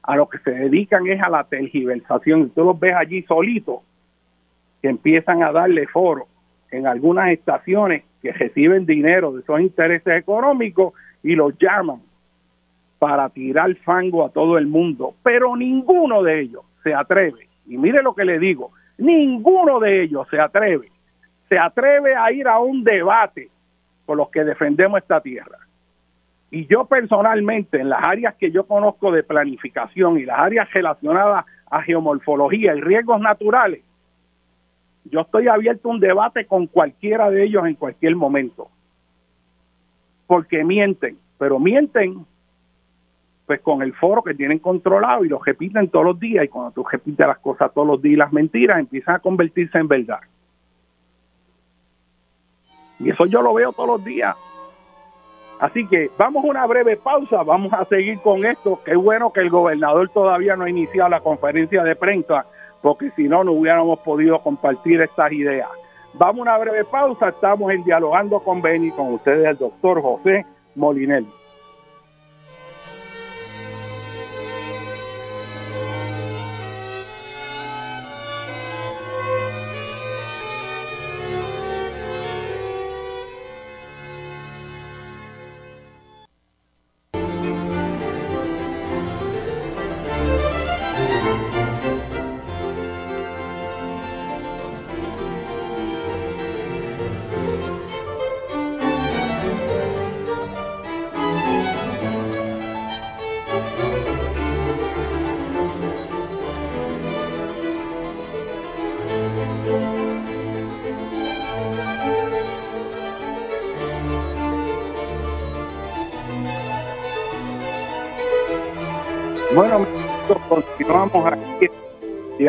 a 0.02 0.16
lo 0.16 0.28
que 0.28 0.38
se 0.38 0.50
dedican 0.50 1.06
es 1.06 1.22
a 1.22 1.28
la 1.28 1.44
tergiversación. 1.44 2.50
Tú 2.50 2.64
los 2.64 2.78
ves 2.78 2.94
allí 2.94 3.22
solitos, 3.22 3.80
que 4.82 4.88
empiezan 4.88 5.42
a 5.42 5.52
darle 5.52 5.86
foro 5.86 6.26
en 6.70 6.86
algunas 6.86 7.30
estaciones 7.30 8.04
que 8.22 8.32
reciben 8.32 8.86
dinero 8.86 9.32
de 9.32 9.40
esos 9.40 9.60
intereses 9.60 10.18
económicos 10.18 10.94
y 11.22 11.34
los 11.34 11.56
llaman 11.58 12.00
para 12.98 13.28
tirar 13.30 13.74
fango 13.76 14.24
a 14.24 14.30
todo 14.30 14.58
el 14.58 14.66
mundo, 14.66 15.14
pero 15.22 15.56
ninguno 15.56 16.22
de 16.22 16.40
ellos 16.40 16.62
se 16.82 16.94
atreve, 16.94 17.48
y 17.66 17.78
mire 17.78 18.02
lo 18.02 18.14
que 18.14 18.24
le 18.24 18.38
digo, 18.38 18.72
ninguno 18.98 19.80
de 19.80 20.02
ellos 20.02 20.26
se 20.30 20.38
atreve, 20.38 20.90
se 21.48 21.58
atreve 21.58 22.14
a 22.14 22.30
ir 22.32 22.46
a 22.46 22.58
un 22.58 22.84
debate 22.84 23.48
por 24.06 24.16
los 24.16 24.28
que 24.30 24.44
defendemos 24.44 25.00
esta 25.00 25.20
tierra. 25.20 25.58
Y 26.50 26.66
yo 26.66 26.84
personalmente, 26.84 27.80
en 27.80 27.88
las 27.88 28.04
áreas 28.04 28.34
que 28.34 28.50
yo 28.50 28.64
conozco 28.66 29.12
de 29.12 29.22
planificación 29.22 30.18
y 30.18 30.24
las 30.24 30.38
áreas 30.38 30.70
relacionadas 30.72 31.46
a 31.70 31.82
geomorfología 31.82 32.74
y 32.74 32.80
riesgos 32.80 33.20
naturales, 33.20 33.82
yo 35.04 35.20
estoy 35.20 35.48
abierto 35.48 35.88
a 35.88 35.92
un 35.92 36.00
debate 36.00 36.46
con 36.46 36.66
cualquiera 36.66 37.30
de 37.30 37.44
ellos 37.44 37.64
en 37.66 37.74
cualquier 37.74 38.16
momento. 38.16 38.68
Porque 40.30 40.62
mienten, 40.62 41.18
pero 41.38 41.58
mienten 41.58 42.24
pues 43.46 43.60
con 43.62 43.82
el 43.82 43.92
foro 43.94 44.22
que 44.22 44.32
tienen 44.32 44.60
controlado 44.60 45.24
y 45.24 45.28
lo 45.28 45.40
repiten 45.40 45.88
todos 45.88 46.04
los 46.04 46.20
días 46.20 46.44
y 46.44 46.48
cuando 46.48 46.70
tú 46.70 46.84
repites 46.88 47.26
las 47.26 47.40
cosas 47.40 47.74
todos 47.74 47.84
los 47.84 48.00
días 48.00 48.18
las 48.18 48.32
mentiras 48.32 48.78
empiezan 48.78 49.16
a 49.16 49.18
convertirse 49.18 49.76
en 49.76 49.88
verdad. 49.88 50.20
Y 53.00 53.10
eso 53.10 53.26
yo 53.26 53.42
lo 53.42 53.54
veo 53.54 53.72
todos 53.72 53.88
los 53.88 54.04
días. 54.04 54.36
Así 55.58 55.84
que 55.88 56.12
vamos 56.16 56.44
a 56.44 56.46
una 56.46 56.64
breve 56.64 56.96
pausa, 56.96 57.42
vamos 57.42 57.72
a 57.72 57.84
seguir 57.86 58.20
con 58.20 58.44
esto. 58.44 58.80
Qué 58.84 58.94
bueno 58.94 59.32
que 59.32 59.40
el 59.40 59.50
gobernador 59.50 60.10
todavía 60.10 60.54
no 60.54 60.62
ha 60.62 60.70
iniciado 60.70 61.08
la 61.08 61.18
conferencia 61.18 61.82
de 61.82 61.96
prensa, 61.96 62.46
porque 62.82 63.10
si 63.16 63.24
no, 63.24 63.42
no 63.42 63.50
hubiéramos 63.50 63.98
podido 63.98 64.40
compartir 64.40 65.00
estas 65.00 65.32
ideas. 65.32 65.70
Vamos 66.14 66.40
a 66.40 66.42
una 66.42 66.58
breve 66.58 66.84
pausa, 66.84 67.28
estamos 67.28 67.72
en 67.72 67.84
Dialogando 67.84 68.40
con 68.40 68.60
Beni, 68.60 68.90
con 68.90 69.14
ustedes 69.14 69.46
el 69.46 69.56
doctor 69.56 70.02
José 70.02 70.44
Molinel. 70.74 71.26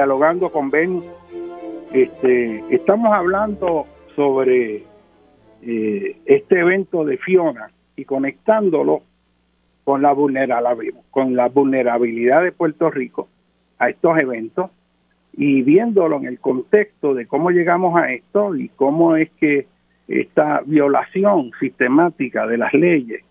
Dialogando 0.02 0.50
con 0.50 0.72
Ben. 0.72 1.04
Este, 1.94 2.64
estamos 2.74 3.14
hablando 3.14 3.86
sobre 4.16 4.84
eh, 5.62 6.18
este 6.26 6.60
evento 6.60 7.06
de 7.06 7.18
Fiona 7.18 7.70
y 7.96 8.06
conectándolo 8.06 9.04
con 9.84 10.02
la 10.02 10.16
con 11.12 11.36
la 11.36 11.50
vulnerabilidad 11.50 12.42
de 12.42 12.52
Puerto 12.52 12.90
Rico 12.90 13.28
a 13.78 13.90
estos 13.90 14.18
eventos 14.18 14.72
y 15.34 15.62
viéndolo 15.62 16.18
en 16.18 16.26
el 16.26 16.40
contexto 16.40 17.14
de 17.14 17.28
cómo 17.28 17.52
llegamos 17.52 17.96
a 17.96 18.12
esto 18.12 18.56
y 18.56 18.70
cómo 18.70 19.16
es 19.16 19.30
que 19.40 19.68
esta 20.08 20.62
violación 20.66 21.52
sistemática 21.60 22.48
de 22.48 22.58
las 22.58 22.74
leyes 22.74 23.24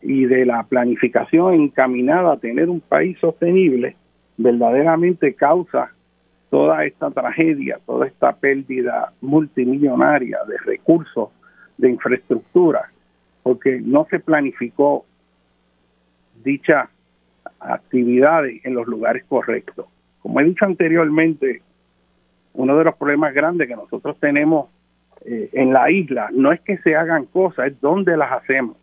y 0.00 0.24
de 0.24 0.46
la 0.46 0.62
planificación 0.62 1.52
encaminada 1.52 2.32
a 2.32 2.38
tener 2.38 2.70
un 2.70 2.80
país 2.80 3.18
sostenible 3.18 3.94
verdaderamente 4.38 5.34
causa 5.34 5.90
toda 6.54 6.84
esta 6.84 7.10
tragedia, 7.10 7.80
toda 7.84 8.06
esta 8.06 8.30
pérdida 8.30 9.12
multimillonaria 9.20 10.38
de 10.46 10.56
recursos, 10.58 11.30
de 11.78 11.90
infraestructura, 11.90 12.92
porque 13.42 13.80
no 13.80 14.06
se 14.08 14.20
planificó 14.20 15.04
dichas 16.44 16.88
actividades 17.58 18.64
en 18.64 18.76
los 18.76 18.86
lugares 18.86 19.24
correctos. 19.24 19.86
Como 20.22 20.38
he 20.38 20.44
dicho 20.44 20.64
anteriormente, 20.64 21.60
uno 22.52 22.78
de 22.78 22.84
los 22.84 22.94
problemas 22.94 23.34
grandes 23.34 23.66
que 23.66 23.74
nosotros 23.74 24.16
tenemos 24.20 24.68
eh, 25.24 25.50
en 25.54 25.72
la 25.72 25.90
isla 25.90 26.28
no 26.32 26.52
es 26.52 26.60
que 26.60 26.78
se 26.78 26.94
hagan 26.94 27.24
cosas, 27.24 27.72
es 27.72 27.80
dónde 27.80 28.16
las 28.16 28.30
hacemos 28.30 28.76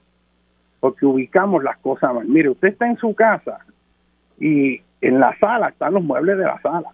porque 0.82 1.06
ubicamos 1.06 1.64
las 1.64 1.78
cosas 1.78 2.14
mal. 2.14 2.28
Mire, 2.28 2.50
usted 2.50 2.68
está 2.68 2.86
en 2.86 2.98
su 2.98 3.16
casa 3.16 3.60
y 4.38 4.82
en 5.00 5.22
la 5.22 5.34
sala 5.40 5.70
están 5.70 5.94
los 5.94 6.04
muebles 6.04 6.38
de 6.38 6.44
la 6.44 6.60
sala. 6.60 6.92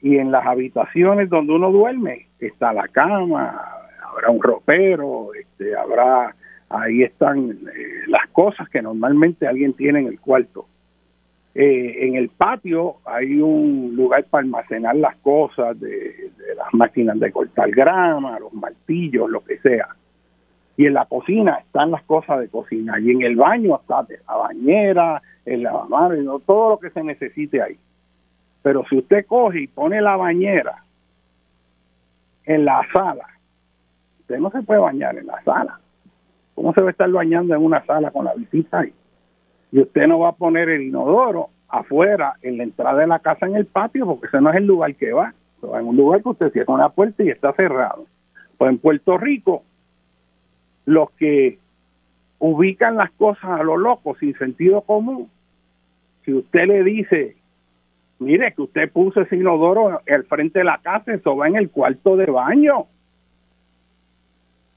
Y 0.00 0.18
en 0.18 0.30
las 0.30 0.46
habitaciones 0.46 1.28
donde 1.28 1.54
uno 1.54 1.70
duerme 1.70 2.28
está 2.38 2.72
la 2.72 2.86
cama, 2.88 3.60
habrá 4.02 4.30
un 4.30 4.42
ropero, 4.42 5.30
este, 5.34 5.76
habrá 5.76 6.34
ahí 6.70 7.02
están 7.02 7.50
eh, 7.50 8.02
las 8.06 8.28
cosas 8.30 8.68
que 8.68 8.82
normalmente 8.82 9.46
alguien 9.46 9.72
tiene 9.72 10.00
en 10.00 10.06
el 10.06 10.20
cuarto. 10.20 10.66
Eh, 11.54 12.06
en 12.06 12.14
el 12.14 12.28
patio 12.28 12.96
hay 13.04 13.40
un 13.40 13.94
lugar 13.96 14.24
para 14.24 14.44
almacenar 14.44 14.96
las 14.96 15.16
cosas 15.16 15.78
de, 15.80 16.30
las 16.56 16.72
máquinas 16.72 17.18
de 17.18 17.32
cortar 17.32 17.70
grama, 17.70 18.38
los 18.38 18.52
martillos, 18.52 19.28
lo 19.28 19.42
que 19.42 19.58
sea. 19.58 19.88
Y 20.76 20.86
en 20.86 20.94
la 20.94 21.06
cocina 21.06 21.56
están 21.56 21.90
las 21.90 22.04
cosas 22.04 22.38
de 22.40 22.48
cocina. 22.48 23.00
Y 23.00 23.10
en 23.10 23.22
el 23.22 23.34
baño 23.34 23.80
está 23.80 24.06
la 24.28 24.36
bañera, 24.36 25.22
el 25.44 25.64
lavamanos, 25.64 26.42
todo 26.44 26.70
lo 26.70 26.78
que 26.78 26.90
se 26.90 27.02
necesite 27.02 27.60
ahí. 27.60 27.76
Pero 28.68 28.84
si 28.90 28.98
usted 28.98 29.24
coge 29.24 29.62
y 29.62 29.66
pone 29.66 29.98
la 30.02 30.14
bañera 30.16 30.84
en 32.44 32.66
la 32.66 32.86
sala, 32.92 33.26
usted 34.20 34.36
no 34.40 34.50
se 34.50 34.60
puede 34.60 34.78
bañar 34.78 35.16
en 35.16 35.26
la 35.26 35.42
sala. 35.42 35.80
¿Cómo 36.54 36.74
se 36.74 36.82
va 36.82 36.88
a 36.88 36.90
estar 36.90 37.10
bañando 37.10 37.54
en 37.54 37.64
una 37.64 37.82
sala 37.86 38.10
con 38.10 38.26
la 38.26 38.34
visita 38.34 38.80
ahí? 38.80 38.92
Y 39.72 39.80
usted 39.80 40.06
no 40.06 40.18
va 40.18 40.28
a 40.28 40.32
poner 40.32 40.68
el 40.68 40.82
inodoro 40.82 41.48
afuera, 41.66 42.34
en 42.42 42.58
la 42.58 42.64
entrada 42.64 43.00
de 43.00 43.06
la 43.06 43.20
casa, 43.20 43.46
en 43.46 43.56
el 43.56 43.64
patio, 43.64 44.04
porque 44.04 44.26
ese 44.26 44.38
no 44.38 44.50
es 44.50 44.56
el 44.56 44.66
lugar 44.66 44.94
que 44.96 45.14
va. 45.14 45.32
Va 45.64 45.80
en 45.80 45.86
un 45.86 45.96
lugar 45.96 46.22
que 46.22 46.28
usted 46.28 46.52
cierra 46.52 46.74
una 46.74 46.90
puerta 46.90 47.24
y 47.24 47.30
está 47.30 47.54
cerrado. 47.54 48.04
Pues 48.58 48.70
en 48.70 48.76
Puerto 48.76 49.16
Rico, 49.16 49.62
los 50.84 51.10
que 51.12 51.58
ubican 52.38 52.96
las 52.96 53.12
cosas 53.12 53.48
a 53.48 53.62
lo 53.62 53.78
loco, 53.78 54.14
sin 54.20 54.36
sentido 54.36 54.82
común, 54.82 55.30
si 56.26 56.34
usted 56.34 56.66
le 56.66 56.84
dice, 56.84 57.37
mire 58.18 58.52
que 58.52 58.62
usted 58.62 58.90
puso 58.90 59.20
ese 59.20 59.36
inodoro 59.36 60.00
al 60.06 60.24
frente 60.24 60.60
de 60.60 60.64
la 60.64 60.78
casa, 60.78 61.14
eso 61.14 61.36
va 61.36 61.48
en 61.48 61.56
el 61.56 61.70
cuarto 61.70 62.16
de 62.16 62.26
baño. 62.26 62.86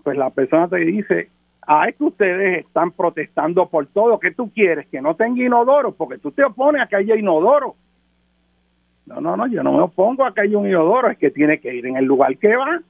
Pues 0.03 0.17
la 0.17 0.29
persona 0.31 0.67
te 0.67 0.77
dice, 0.77 1.29
Ah, 1.67 1.87
es 1.87 1.95
que 1.95 2.03
ustedes 2.03 2.65
están 2.65 2.91
protestando 2.91 3.67
por 3.69 3.85
todo. 3.87 4.19
¿Qué 4.19 4.31
tú 4.31 4.51
quieres? 4.51 4.87
Que 4.87 5.01
no 5.01 5.15
tenga 5.15 5.43
inodoro, 5.43 5.93
porque 5.93 6.17
tú 6.17 6.31
te 6.31 6.43
opones 6.43 6.81
a 6.81 6.87
que 6.87 6.95
haya 6.95 7.15
inodoro. 7.15 7.75
No, 9.05 9.21
no, 9.21 9.37
no, 9.37 9.47
yo 9.47 9.61
no 9.63 9.73
me 9.73 9.81
opongo 9.81 10.25
a 10.25 10.33
que 10.33 10.41
haya 10.41 10.57
un 10.57 10.67
inodoro, 10.67 11.09
es 11.09 11.17
que 11.17 11.31
tiene 11.31 11.59
que 11.59 11.73
ir 11.73 11.85
en 11.85 11.97
el 11.97 12.05
lugar 12.05 12.35
que 12.37 12.55
va. 12.55 12.81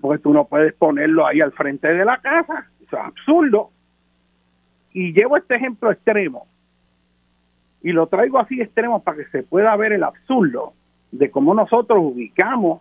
Porque 0.00 0.22
tú 0.22 0.32
no 0.32 0.46
puedes 0.46 0.72
ponerlo 0.74 1.26
ahí 1.26 1.40
al 1.40 1.52
frente 1.52 1.88
de 1.88 2.04
la 2.04 2.18
casa. 2.18 2.66
Eso 2.80 2.96
es 2.96 3.02
absurdo. 3.02 3.70
Y 4.92 5.12
llevo 5.12 5.36
este 5.36 5.56
ejemplo 5.56 5.92
extremo. 5.92 6.46
Y 7.82 7.92
lo 7.92 8.06
traigo 8.06 8.38
así 8.38 8.60
extremo 8.60 9.02
para 9.02 9.18
que 9.18 9.30
se 9.30 9.42
pueda 9.42 9.74
ver 9.76 9.92
el 9.92 10.04
absurdo 10.04 10.72
de 11.10 11.30
cómo 11.30 11.54
nosotros 11.54 11.98
ubicamos 12.00 12.80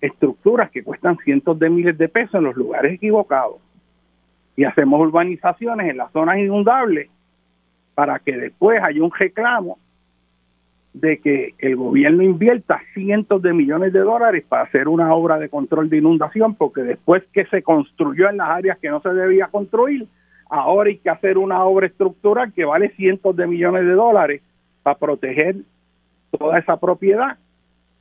estructuras 0.00 0.70
que 0.70 0.82
cuestan 0.82 1.16
cientos 1.18 1.58
de 1.58 1.70
miles 1.70 1.96
de 1.96 2.08
pesos 2.08 2.34
en 2.34 2.44
los 2.44 2.56
lugares 2.56 2.94
equivocados. 2.94 3.56
Y 4.56 4.64
hacemos 4.64 5.00
urbanizaciones 5.00 5.90
en 5.90 5.96
las 5.96 6.12
zonas 6.12 6.38
inundables 6.38 7.08
para 7.94 8.18
que 8.18 8.36
después 8.36 8.82
haya 8.82 9.02
un 9.02 9.12
reclamo 9.12 9.78
de 10.92 11.18
que 11.18 11.54
el 11.58 11.76
gobierno 11.76 12.22
invierta 12.22 12.80
cientos 12.94 13.42
de 13.42 13.52
millones 13.52 13.92
de 13.92 14.00
dólares 14.00 14.44
para 14.48 14.62
hacer 14.62 14.86
una 14.88 15.12
obra 15.12 15.38
de 15.38 15.48
control 15.48 15.90
de 15.90 15.98
inundación, 15.98 16.54
porque 16.54 16.82
después 16.82 17.24
que 17.32 17.46
se 17.46 17.62
construyó 17.62 18.30
en 18.30 18.36
las 18.36 18.48
áreas 18.48 18.78
que 18.78 18.90
no 18.90 19.00
se 19.00 19.12
debía 19.12 19.48
construir, 19.48 20.06
ahora 20.54 20.90
hay 20.90 20.98
que 20.98 21.10
hacer 21.10 21.38
una 21.38 21.64
obra 21.64 21.86
estructural 21.86 22.52
que 22.52 22.64
vale 22.64 22.90
cientos 22.90 23.36
de 23.36 23.46
millones 23.46 23.84
de 23.84 23.92
dólares 23.92 24.42
para 24.82 24.98
proteger 24.98 25.56
toda 26.30 26.58
esa 26.58 26.76
propiedad 26.78 27.38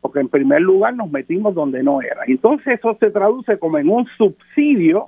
porque 0.03 0.19
en 0.19 0.27
primer 0.27 0.61
lugar 0.61 0.93
nos 0.93 1.09
metimos 1.09 1.55
donde 1.55 1.81
no 1.81 2.01
era. 2.01 2.23
Entonces 2.27 2.77
eso 2.77 2.97
se 2.99 3.09
traduce 3.09 3.57
como 3.57 3.77
en 3.77 3.87
un 3.87 4.05
subsidio 4.17 5.07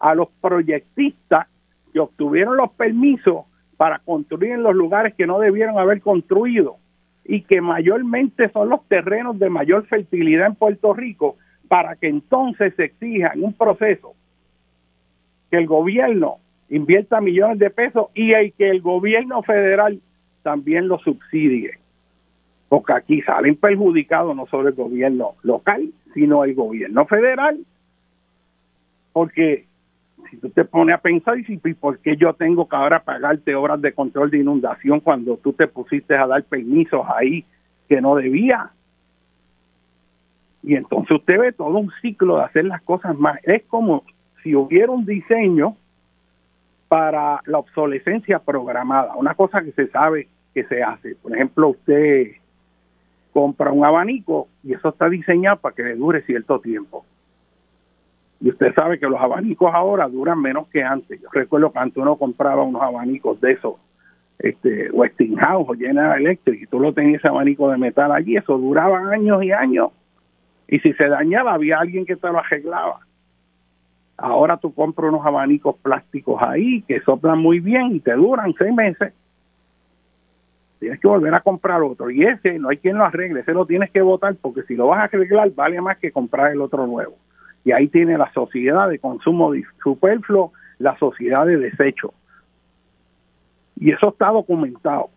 a 0.00 0.16
los 0.16 0.28
proyectistas 0.40 1.46
que 1.92 2.00
obtuvieron 2.00 2.56
los 2.56 2.72
permisos 2.72 3.44
para 3.76 4.00
construir 4.00 4.54
en 4.54 4.64
los 4.64 4.74
lugares 4.74 5.14
que 5.14 5.28
no 5.28 5.38
debieron 5.38 5.78
haber 5.78 6.02
construido 6.02 6.78
y 7.24 7.42
que 7.42 7.60
mayormente 7.60 8.48
son 8.50 8.70
los 8.70 8.84
terrenos 8.88 9.38
de 9.38 9.50
mayor 9.50 9.86
fertilidad 9.86 10.48
en 10.48 10.56
Puerto 10.56 10.92
Rico, 10.92 11.36
para 11.68 11.94
que 11.94 12.08
entonces 12.08 12.74
se 12.74 12.86
exija 12.86 13.30
en 13.34 13.44
un 13.44 13.52
proceso 13.52 14.14
que 15.48 15.58
el 15.58 15.68
gobierno 15.68 16.38
invierta 16.68 17.20
millones 17.20 17.58
de 17.58 17.70
pesos 17.70 18.06
y 18.14 18.32
que 18.52 18.70
el 18.70 18.80
gobierno 18.80 19.42
federal 19.42 20.00
también 20.42 20.88
lo 20.88 20.98
subsidie 20.98 21.78
porque 22.74 22.92
aquí 22.92 23.22
salen 23.22 23.54
perjudicados 23.54 24.34
no 24.34 24.46
solo 24.46 24.68
el 24.68 24.74
gobierno 24.74 25.34
local, 25.44 25.92
sino 26.12 26.42
el 26.42 26.56
gobierno 26.56 27.06
federal, 27.06 27.58
porque 29.12 29.66
si 30.28 30.38
tú 30.38 30.50
te 30.50 30.64
pones 30.64 30.96
a 30.96 30.98
pensar, 30.98 31.38
y 31.38 31.74
¿por 31.74 32.00
qué 32.00 32.16
yo 32.16 32.32
tengo 32.32 32.68
que 32.68 32.74
ahora 32.74 33.04
pagarte 33.04 33.54
obras 33.54 33.80
de 33.80 33.92
control 33.92 34.28
de 34.30 34.38
inundación 34.38 34.98
cuando 34.98 35.36
tú 35.36 35.52
te 35.52 35.68
pusiste 35.68 36.16
a 36.16 36.26
dar 36.26 36.42
permisos 36.42 37.06
ahí 37.14 37.44
que 37.88 38.00
no 38.00 38.16
debía? 38.16 38.70
Y 40.64 40.74
entonces 40.74 41.18
usted 41.18 41.38
ve 41.38 41.52
todo 41.52 41.78
un 41.78 41.92
ciclo 42.02 42.38
de 42.38 42.42
hacer 42.42 42.64
las 42.64 42.82
cosas 42.82 43.16
más. 43.16 43.38
Es 43.44 43.62
como 43.66 44.02
si 44.42 44.56
hubiera 44.56 44.90
un 44.90 45.06
diseño 45.06 45.76
para 46.88 47.40
la 47.46 47.58
obsolescencia 47.58 48.38
programada, 48.38 49.16
una 49.16 49.34
cosa 49.34 49.62
que 49.62 49.72
se 49.72 49.88
sabe 49.88 50.28
que 50.52 50.64
se 50.64 50.82
hace. 50.82 51.16
Por 51.16 51.34
ejemplo, 51.34 51.68
usted 51.68 52.32
compra 53.32 53.72
un 53.72 53.84
abanico 53.84 54.48
y 54.62 54.74
eso 54.74 54.90
está 54.90 55.08
diseñado 55.08 55.56
para 55.56 55.74
que 55.74 55.82
le 55.82 55.96
dure 55.96 56.22
cierto 56.22 56.60
tiempo. 56.60 57.04
Y 58.40 58.50
usted 58.50 58.74
sabe 58.74 58.98
que 58.98 59.08
los 59.08 59.20
abanicos 59.20 59.72
ahora 59.74 60.08
duran 60.08 60.40
menos 60.40 60.68
que 60.68 60.82
antes. 60.82 61.20
Yo 61.20 61.28
recuerdo 61.32 61.72
que 61.72 61.78
antes 61.78 61.96
uno 61.96 62.16
compraba 62.16 62.62
unos 62.62 62.82
abanicos 62.82 63.40
de 63.40 63.52
esos, 63.52 63.74
este, 64.38 64.90
Westinghouse 64.90 65.66
o 65.68 65.74
General 65.74 66.20
Electric, 66.20 66.62
y 66.62 66.66
tú 66.66 66.78
lo 66.78 66.92
tenías 66.92 67.20
ese 67.20 67.28
abanico 67.28 67.70
de 67.70 67.78
metal 67.78 68.12
allí, 68.12 68.36
eso 68.36 68.58
duraba 68.58 68.98
años 69.10 69.42
y 69.42 69.52
años. 69.52 69.90
Y 70.68 70.78
si 70.80 70.92
se 70.92 71.08
dañaba, 71.08 71.54
había 71.54 71.78
alguien 71.78 72.06
que 72.06 72.16
te 72.16 72.28
lo 72.28 72.38
arreglaba. 72.38 73.00
Ahora 74.16 74.56
tú 74.56 74.72
compras 74.72 75.10
unos 75.10 75.26
abanicos 75.26 75.76
plásticos 75.82 76.40
ahí 76.40 76.82
que 76.82 77.00
soplan 77.00 77.38
muy 77.38 77.60
bien 77.60 77.96
y 77.96 78.00
te 78.00 78.12
duran 78.12 78.54
seis 78.58 78.72
meses 78.72 79.12
tienes 80.84 81.00
que 81.00 81.08
volver 81.08 81.34
a 81.34 81.40
comprar 81.40 81.82
otro. 81.82 82.10
Y 82.10 82.24
ese 82.24 82.58
no 82.58 82.68
hay 82.68 82.76
quien 82.76 82.98
lo 82.98 83.06
arregle, 83.06 83.40
ese 83.40 83.54
lo 83.54 83.64
tienes 83.64 83.90
que 83.90 84.02
votar 84.02 84.36
porque 84.36 84.64
si 84.64 84.74
lo 84.76 84.88
vas 84.88 85.00
a 85.00 85.04
arreglar 85.04 85.50
vale 85.54 85.80
más 85.80 85.96
que 85.96 86.12
comprar 86.12 86.52
el 86.52 86.60
otro 86.60 86.86
nuevo. 86.86 87.16
Y 87.64 87.72
ahí 87.72 87.88
tiene 87.88 88.18
la 88.18 88.30
sociedad 88.32 88.90
de 88.90 88.98
consumo 88.98 89.52
superfluo, 89.82 90.52
la 90.78 90.98
sociedad 90.98 91.46
de 91.46 91.56
desecho. 91.56 92.12
Y 93.76 93.92
eso 93.92 94.10
está 94.10 94.28
documentado 94.28 95.08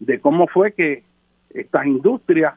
de 0.00 0.20
cómo 0.20 0.46
fue 0.46 0.72
que 0.72 1.02
estas 1.50 1.84
industrias 1.84 2.54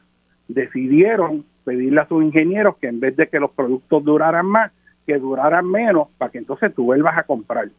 decidieron 0.48 1.44
pedirle 1.64 2.00
a 2.00 2.08
sus 2.08 2.24
ingenieros 2.24 2.78
que 2.78 2.88
en 2.88 2.98
vez 2.98 3.14
de 3.16 3.28
que 3.28 3.38
los 3.38 3.50
productos 3.50 4.02
duraran 4.02 4.46
más, 4.46 4.72
que 5.08 5.18
duraran 5.18 5.66
menos, 5.66 6.08
para 6.18 6.30
que 6.30 6.36
entonces 6.36 6.74
tú 6.74 6.84
vuelvas 6.84 7.16
a 7.16 7.22
comprar. 7.22 7.70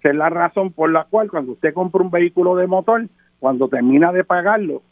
Esa 0.00 0.08
es 0.08 0.16
la 0.16 0.28
razón 0.28 0.72
por 0.72 0.90
la 0.90 1.04
cual 1.04 1.30
cuando 1.30 1.52
usted 1.52 1.72
compra 1.72 2.02
un 2.02 2.10
vehículo 2.10 2.56
de 2.56 2.66
motor, 2.66 3.06
cuando 3.38 3.68
termina 3.68 4.10
de 4.10 4.24
pagarlo, 4.24 4.82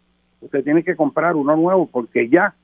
usted 0.40 0.62
tiene 0.62 0.84
que 0.84 0.94
comprar 0.94 1.34
uno 1.34 1.56
nuevo 1.56 1.88
porque 1.88 2.28
ya 2.28 2.54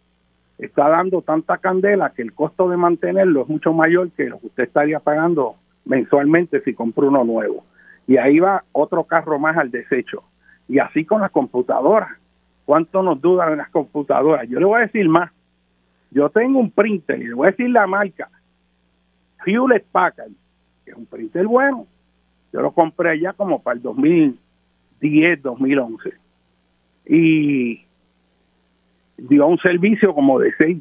está 0.56 0.88
dando 0.88 1.20
tanta 1.22 1.58
candela 1.58 2.10
que 2.10 2.22
el 2.22 2.32
costo 2.32 2.68
de 2.68 2.76
mantenerlo 2.76 3.42
es 3.42 3.48
mucho 3.48 3.72
mayor 3.72 4.12
que 4.12 4.26
lo 4.26 4.38
que 4.38 4.46
usted 4.46 4.62
estaría 4.62 5.00
pagando 5.00 5.56
mensualmente 5.84 6.60
si 6.60 6.72
compra 6.72 7.08
uno 7.08 7.24
nuevo. 7.24 7.64
Y 8.06 8.18
ahí 8.18 8.38
va 8.38 8.62
otro 8.70 9.02
carro 9.02 9.40
más 9.40 9.56
al 9.56 9.72
desecho. 9.72 10.22
Y 10.68 10.78
así 10.78 11.04
con 11.04 11.22
las 11.22 11.32
computadoras. 11.32 12.10
¿Cuánto 12.64 13.02
nos 13.02 13.20
dudan 13.20 13.56
las 13.56 13.68
computadoras? 13.70 14.48
Yo 14.48 14.60
le 14.60 14.64
voy 14.64 14.78
a 14.78 14.86
decir 14.86 15.08
más. 15.08 15.32
Yo 16.12 16.30
tengo 16.30 16.60
un 16.60 16.70
printer 16.70 17.20
y 17.20 17.26
le 17.26 17.34
voy 17.34 17.48
a 17.48 17.50
decir 17.50 17.68
la 17.68 17.88
marca. 17.88 18.28
Hewlett 19.44 19.86
Packard, 19.92 20.32
que 20.84 20.92
es 20.92 20.96
un 20.96 21.06
printer 21.06 21.46
bueno. 21.46 21.86
Yo 22.52 22.62
lo 22.62 22.72
compré 22.72 23.10
allá 23.10 23.32
como 23.32 23.62
para 23.62 23.76
el 23.76 23.82
2000 23.82 24.38
10, 25.00 25.42
2011. 25.42 26.12
Y 27.06 27.80
dio 29.16 29.46
un 29.46 29.58
servicio 29.58 30.14
como 30.14 30.38
de 30.38 30.52
6 30.56 30.78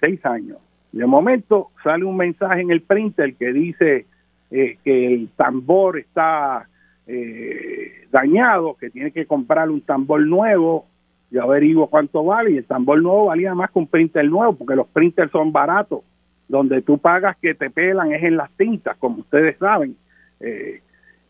seis, 0.00 0.24
años. 0.24 0.58
De 0.92 1.06
momento 1.06 1.70
sale 1.82 2.04
un 2.04 2.16
mensaje 2.16 2.60
en 2.60 2.70
el 2.70 2.82
printer 2.82 3.34
que 3.34 3.52
dice 3.52 4.06
eh, 4.50 4.78
que 4.84 5.14
el 5.14 5.28
tambor 5.30 5.98
está 5.98 6.68
eh, 7.06 8.06
dañado, 8.12 8.74
que 8.74 8.90
tiene 8.90 9.10
que 9.10 9.26
comprar 9.26 9.70
un 9.70 9.80
tambor 9.80 10.24
nuevo. 10.24 10.86
Yo 11.30 11.42
averiguo 11.42 11.88
cuánto 11.88 12.24
vale 12.24 12.52
y 12.52 12.56
el 12.58 12.64
tambor 12.64 13.02
nuevo 13.02 13.26
valía 13.26 13.54
más 13.54 13.70
que 13.70 13.78
un 13.78 13.88
printer 13.88 14.24
nuevo 14.26 14.54
porque 14.54 14.76
los 14.76 14.86
printers 14.88 15.32
son 15.32 15.50
baratos. 15.50 16.00
Donde 16.48 16.82
tú 16.82 16.98
pagas 16.98 17.36
que 17.38 17.54
te 17.54 17.70
pelan 17.70 18.12
es 18.12 18.22
en 18.22 18.36
las 18.36 18.50
tintas, 18.52 18.96
como 18.98 19.18
ustedes 19.18 19.58
saben. 19.58 19.96
Eh, 20.40 20.80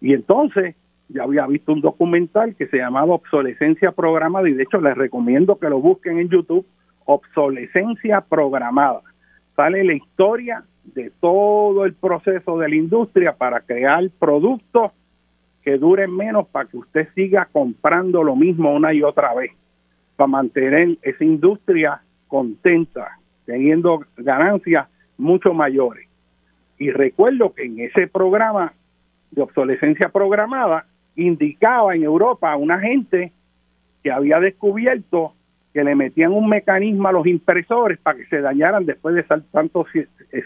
y 0.01 0.13
entonces 0.13 0.75
ya 1.09 1.23
había 1.23 1.47
visto 1.47 1.73
un 1.73 1.81
documental 1.81 2.55
que 2.57 2.67
se 2.67 2.79
llamaba 2.79 3.15
Obsolescencia 3.15 3.93
Programada 3.93 4.49
y 4.49 4.55
de 4.55 4.65
hecho 4.65 4.81
les 4.81 4.97
recomiendo 4.97 5.59
que 5.59 5.71
lo 5.71 5.81
busquen 5.81 6.19
en 6.19 6.29
YouTube, 6.29 6.67
Obsolescencia 7.05 8.21
Programada. 8.21 9.01
Sale 9.55 9.85
la 9.85 9.95
historia 9.95 10.65
de 10.95 11.11
todo 11.21 11.85
el 11.85 11.95
proceso 11.95 12.59
de 12.59 12.69
la 12.69 12.75
industria 12.75 13.33
para 13.33 13.61
crear 13.61 14.09
productos 14.19 14.93
que 15.63 15.79
duren 15.79 16.15
menos 16.15 16.47
para 16.49 16.69
que 16.69 16.77
usted 16.77 17.09
siga 17.15 17.49
comprando 17.51 18.23
lo 18.23 18.37
mismo 18.37 18.73
una 18.73 18.93
y 18.93 19.03
otra 19.03 19.35
vez, 19.35 19.51
para 20.15 20.29
mantener 20.29 20.97
esa 21.03 21.25
industria 21.25 22.03
contenta, 22.29 23.19
teniendo 23.47 24.05
ganancias 24.17 24.89
mucho 25.19 25.53
mayores. 25.55 26.09
Y 26.79 26.91
recuerdo 26.91 27.55
que 27.55 27.65
en 27.65 27.81
ese 27.81 28.07
programa 28.07 28.73
de 29.31 29.43
obsolescencia 29.43 30.09
programada 30.11 30.87
indicaba 31.17 31.95
en 31.95 32.03
Europa 32.03 32.53
a 32.53 32.57
una 32.57 32.79
gente 32.79 33.33
que 34.03 34.11
había 34.11 34.39
descubierto 34.41 35.33
que 35.77 35.85
le 35.85 35.95
metían 35.95 36.33
un 36.33 36.49
mecanismo 36.49 37.09
a 37.09 37.13
los 37.13 37.27
impresores 37.27 37.99
para 37.99 38.17
que 38.17 38.25
se 38.27 38.41
dañaran 38.41 38.87
después 38.87 39.15
de 39.15 39.25
tanto 39.53 39.85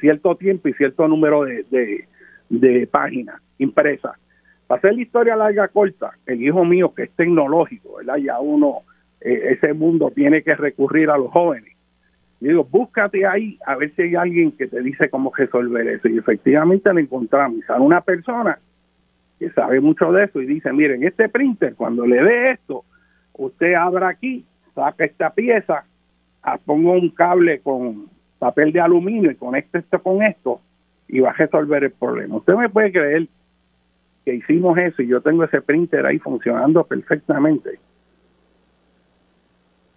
cierto 0.01 0.35
tiempo 0.35 0.69
y 0.69 0.73
cierto 0.73 1.07
número 1.07 1.45
de, 1.45 2.07
de, 2.49 2.87
páginas 2.89 3.41
impresas. 3.59 4.17
Para 4.67 4.79
hacer 4.81 4.95
la 4.95 5.03
historia 5.03 5.37
larga 5.37 5.69
corta, 5.69 6.11
el 6.27 6.43
hijo 6.43 6.65
mío 6.65 6.93
que 6.95 7.05
es 7.05 7.11
tecnológico, 7.13 7.99
¿verdad? 7.99 8.17
Ya 8.17 8.41
uno, 8.41 8.79
eh, 9.21 9.57
ese 9.57 9.73
mundo 9.73 10.11
tiene 10.13 10.43
que 10.43 10.57
recurrir 10.57 11.11
a 11.11 11.17
los 11.17 11.31
jóvenes. 11.31 11.70
Y 12.41 12.49
digo, 12.49 12.65
búscate 12.65 13.27
ahí 13.27 13.59
a 13.67 13.77
ver 13.77 13.95
si 13.95 14.03
hay 14.03 14.15
alguien 14.15 14.53
que 14.53 14.67
te 14.67 14.81
dice 14.81 15.11
cómo 15.11 15.31
resolver 15.37 15.87
eso. 15.87 16.09
Y 16.09 16.19
efectivamente 16.19 16.93
lo 16.93 16.99
encontramos. 16.99 17.59
Y 17.59 17.73
una 17.81 18.01
persona 18.01 18.59
que 19.39 19.51
sabe 19.51 19.81
mucho 19.81 20.11
de 20.13 20.25
eso 20.25 20.41
y 20.41 20.47
dice, 20.47 20.73
miren, 20.73 21.05
este 21.05 21.29
printer, 21.29 21.75
cuando 21.75 22.07
le 22.07 22.23
dé 22.23 22.53
esto, 22.53 22.85
usted 23.35 23.75
abra 23.75 24.09
aquí, 24.09 24.45
saca 24.75 25.05
esta 25.05 25.31
pieza, 25.31 25.85
ah, 26.43 26.59
pongo 26.65 26.93
un 26.93 27.11
cable 27.11 27.61
con 27.61 28.09
papel 28.39 28.73
de 28.73 28.81
aluminio 28.81 29.31
y 29.31 29.37
conecte 29.37 29.79
esto 29.79 30.03
con 30.03 30.23
esto 30.23 30.61
y 31.09 31.21
va 31.21 31.31
a 31.31 31.35
resolver 31.35 31.85
el 31.85 31.91
problema. 31.91 32.37
Usted 32.37 32.55
me 32.55 32.69
puede 32.69 32.93
creer 32.93 33.29
que 34.25 34.35
hicimos 34.35 34.79
eso 34.79 35.03
y 35.03 35.09
yo 35.09 35.21
tengo 35.21 35.45
ese 35.45 35.61
printer 35.61 36.07
ahí 36.07 36.19
funcionando 36.19 36.85
perfectamente. 36.85 37.79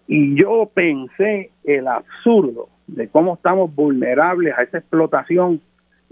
Y 0.08 0.36
yo 0.36 0.70
pensé 0.74 1.52
el 1.64 1.88
absurdo 1.88 2.70
de 2.88 3.08
cómo 3.08 3.36
estamos 3.36 3.74
vulnerables 3.74 4.58
a 4.58 4.64
esa 4.64 4.80
explotación 4.80 5.62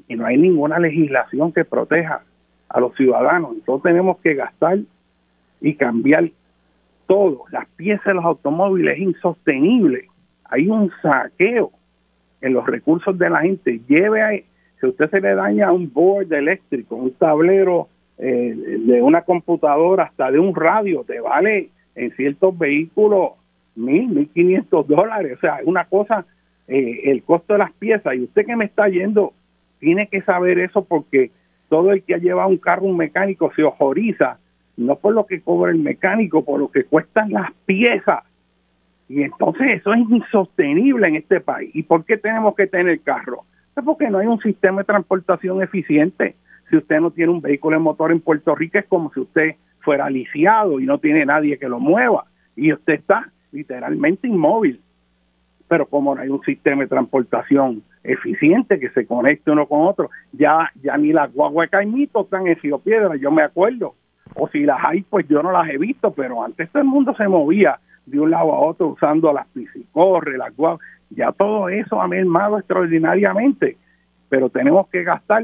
y 0.07 0.15
no 0.15 0.25
hay 0.25 0.37
ninguna 0.37 0.79
legislación 0.79 1.51
que 1.51 1.65
proteja 1.65 2.21
a 2.69 2.79
los 2.79 2.95
ciudadanos. 2.95 3.53
Entonces 3.53 3.83
tenemos 3.83 4.17
que 4.19 4.35
gastar 4.35 4.79
y 5.59 5.75
cambiar 5.75 6.29
todo. 7.07 7.43
Las 7.51 7.67
piezas 7.75 8.05
de 8.05 8.13
los 8.15 8.25
automóviles 8.25 8.95
es 8.95 9.01
insostenible. 9.01 10.07
Hay 10.45 10.67
un 10.67 10.91
saqueo 11.01 11.71
en 12.41 12.53
los 12.53 12.65
recursos 12.65 13.17
de 13.17 13.29
la 13.29 13.41
gente. 13.41 13.81
Lleve 13.87 14.21
ahí, 14.21 14.45
si 14.79 14.87
usted 14.87 15.09
se 15.09 15.21
le 15.21 15.35
daña 15.35 15.71
un 15.71 15.91
board 15.93 16.31
eléctrico, 16.33 16.95
un 16.95 17.13
tablero 17.13 17.87
eh, 18.17 18.55
de 18.85 19.01
una 19.01 19.21
computadora, 19.21 20.05
hasta 20.05 20.31
de 20.31 20.39
un 20.39 20.55
radio, 20.55 21.03
te 21.03 21.19
vale 21.19 21.69
en 21.95 22.11
ciertos 22.15 22.57
vehículos 22.57 23.31
mil, 23.75 24.07
mil 24.07 24.29
quinientos 24.29 24.87
dólares. 24.87 25.37
O 25.37 25.39
sea, 25.39 25.57
es 25.57 25.67
una 25.67 25.85
cosa, 25.85 26.25
eh, 26.67 27.01
el 27.05 27.23
costo 27.23 27.53
de 27.53 27.59
las 27.59 27.71
piezas. 27.73 28.15
Y 28.15 28.23
usted 28.23 28.45
que 28.45 28.55
me 28.55 28.65
está 28.65 28.87
yendo, 28.87 29.33
tiene 29.79 30.07
que 30.07 30.21
saber 30.21 30.59
eso 30.59 30.83
porque 30.83 31.31
todo 31.69 31.91
el 31.91 32.03
que 32.03 32.15
ha 32.15 32.17
llevado 32.17 32.49
un 32.49 32.57
carro, 32.57 32.83
un 32.83 32.97
mecánico, 32.97 33.51
se 33.55 33.63
ojoriza, 33.63 34.37
no 34.77 34.95
por 34.95 35.13
lo 35.13 35.25
que 35.25 35.41
cobra 35.41 35.71
el 35.71 35.79
mecánico, 35.79 36.43
por 36.43 36.59
lo 36.59 36.71
que 36.71 36.83
cuestan 36.83 37.31
las 37.31 37.51
piezas. 37.65 38.23
Y 39.07 39.23
entonces 39.23 39.79
eso 39.79 39.93
es 39.93 39.99
insostenible 40.09 41.07
en 41.07 41.15
este 41.15 41.41
país. 41.41 41.71
¿Y 41.73 41.83
por 41.83 42.05
qué 42.05 42.17
tenemos 42.17 42.55
que 42.55 42.67
tener 42.67 42.99
carro? 43.01 43.43
Es 43.75 43.83
porque 43.83 44.09
no 44.09 44.19
hay 44.19 44.27
un 44.27 44.39
sistema 44.39 44.81
de 44.81 44.85
transportación 44.85 45.61
eficiente. 45.61 46.35
Si 46.69 46.77
usted 46.77 46.99
no 46.99 47.11
tiene 47.11 47.31
un 47.31 47.41
vehículo 47.41 47.77
de 47.77 47.83
motor 47.83 48.11
en 48.11 48.21
Puerto 48.21 48.55
Rico, 48.55 48.77
es 48.77 48.85
como 48.85 49.11
si 49.13 49.19
usted 49.19 49.55
fuera 49.81 50.09
lisiado 50.09 50.79
y 50.79 50.85
no 50.85 50.99
tiene 50.99 51.25
nadie 51.25 51.57
que 51.57 51.67
lo 51.67 51.79
mueva. 51.79 52.25
Y 52.55 52.71
usted 52.71 52.93
está 52.93 53.29
literalmente 53.51 54.27
inmóvil. 54.27 54.81
Pero 55.67 55.85
como 55.85 56.15
no 56.15 56.21
hay 56.21 56.29
un 56.29 56.41
sistema 56.41 56.83
de 56.83 56.89
transportación 56.89 57.83
eficiente 58.03 58.79
que 58.79 58.89
se 58.89 59.05
conecte 59.05 59.51
uno 59.51 59.67
con 59.67 59.87
otro. 59.87 60.09
Ya, 60.31 60.71
ya 60.81 60.97
ni 60.97 61.13
las 61.13 61.33
guaguas 61.33 61.69
caimitos 61.69 62.25
están 62.25 62.47
en 62.47 62.57
Río 62.57 62.79
Piedra, 62.79 63.15
yo 63.15 63.31
me 63.31 63.43
acuerdo. 63.43 63.95
O 64.35 64.47
si 64.49 64.61
las 64.61 64.79
hay, 64.83 65.01
pues 65.03 65.27
yo 65.27 65.43
no 65.43 65.51
las 65.51 65.69
he 65.69 65.77
visto, 65.77 66.11
pero 66.11 66.43
antes 66.43 66.69
todo 66.71 66.81
el 66.81 66.87
mundo 66.87 67.13
se 67.15 67.27
movía 67.27 67.79
de 68.05 68.19
un 68.19 68.31
lado 68.31 68.51
a 68.51 68.59
otro 68.59 68.87
usando 68.87 69.31
las 69.33 69.47
piscicorres, 69.47 70.37
las 70.37 70.55
guaguas. 70.55 70.85
Ya 71.09 71.31
todo 71.31 71.69
eso 71.69 72.01
ha 72.01 72.07
mermado 72.07 72.57
extraordinariamente, 72.57 73.77
pero 74.29 74.49
tenemos 74.49 74.87
que 74.87 75.03
gastar 75.03 75.43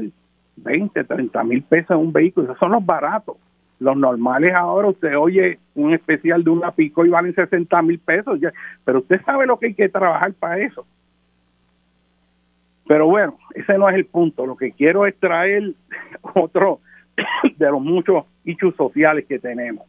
20, 0.56 1.04
30 1.04 1.44
mil 1.44 1.62
pesos 1.62 1.90
en 1.90 1.98
un 1.98 2.12
vehículo, 2.12 2.46
esos 2.46 2.58
son 2.58 2.72
los 2.72 2.84
baratos. 2.84 3.36
Los 3.80 3.96
normales 3.96 4.54
ahora 4.54 4.88
usted 4.88 5.16
oye 5.16 5.58
un 5.74 5.94
especial 5.94 6.42
de 6.42 6.50
una 6.50 6.72
pico 6.72 7.04
y 7.04 7.10
valen 7.10 7.34
60 7.34 7.82
mil 7.82 7.98
pesos, 7.98 8.40
pero 8.84 8.98
usted 8.98 9.20
sabe 9.24 9.46
lo 9.46 9.58
que 9.58 9.66
hay 9.66 9.74
que 9.74 9.88
trabajar 9.88 10.32
para 10.34 10.58
eso. 10.58 10.84
Pero 12.88 13.06
bueno, 13.06 13.38
ese 13.54 13.78
no 13.78 13.88
es 13.88 13.94
el 13.94 14.06
punto. 14.06 14.46
Lo 14.46 14.56
que 14.56 14.72
quiero 14.72 15.06
es 15.06 15.14
traer 15.16 15.74
otro 16.34 16.80
de 17.56 17.70
los 17.70 17.80
muchos 17.80 18.24
hechos 18.44 18.74
sociales 18.76 19.26
que 19.26 19.38
tenemos. 19.38 19.86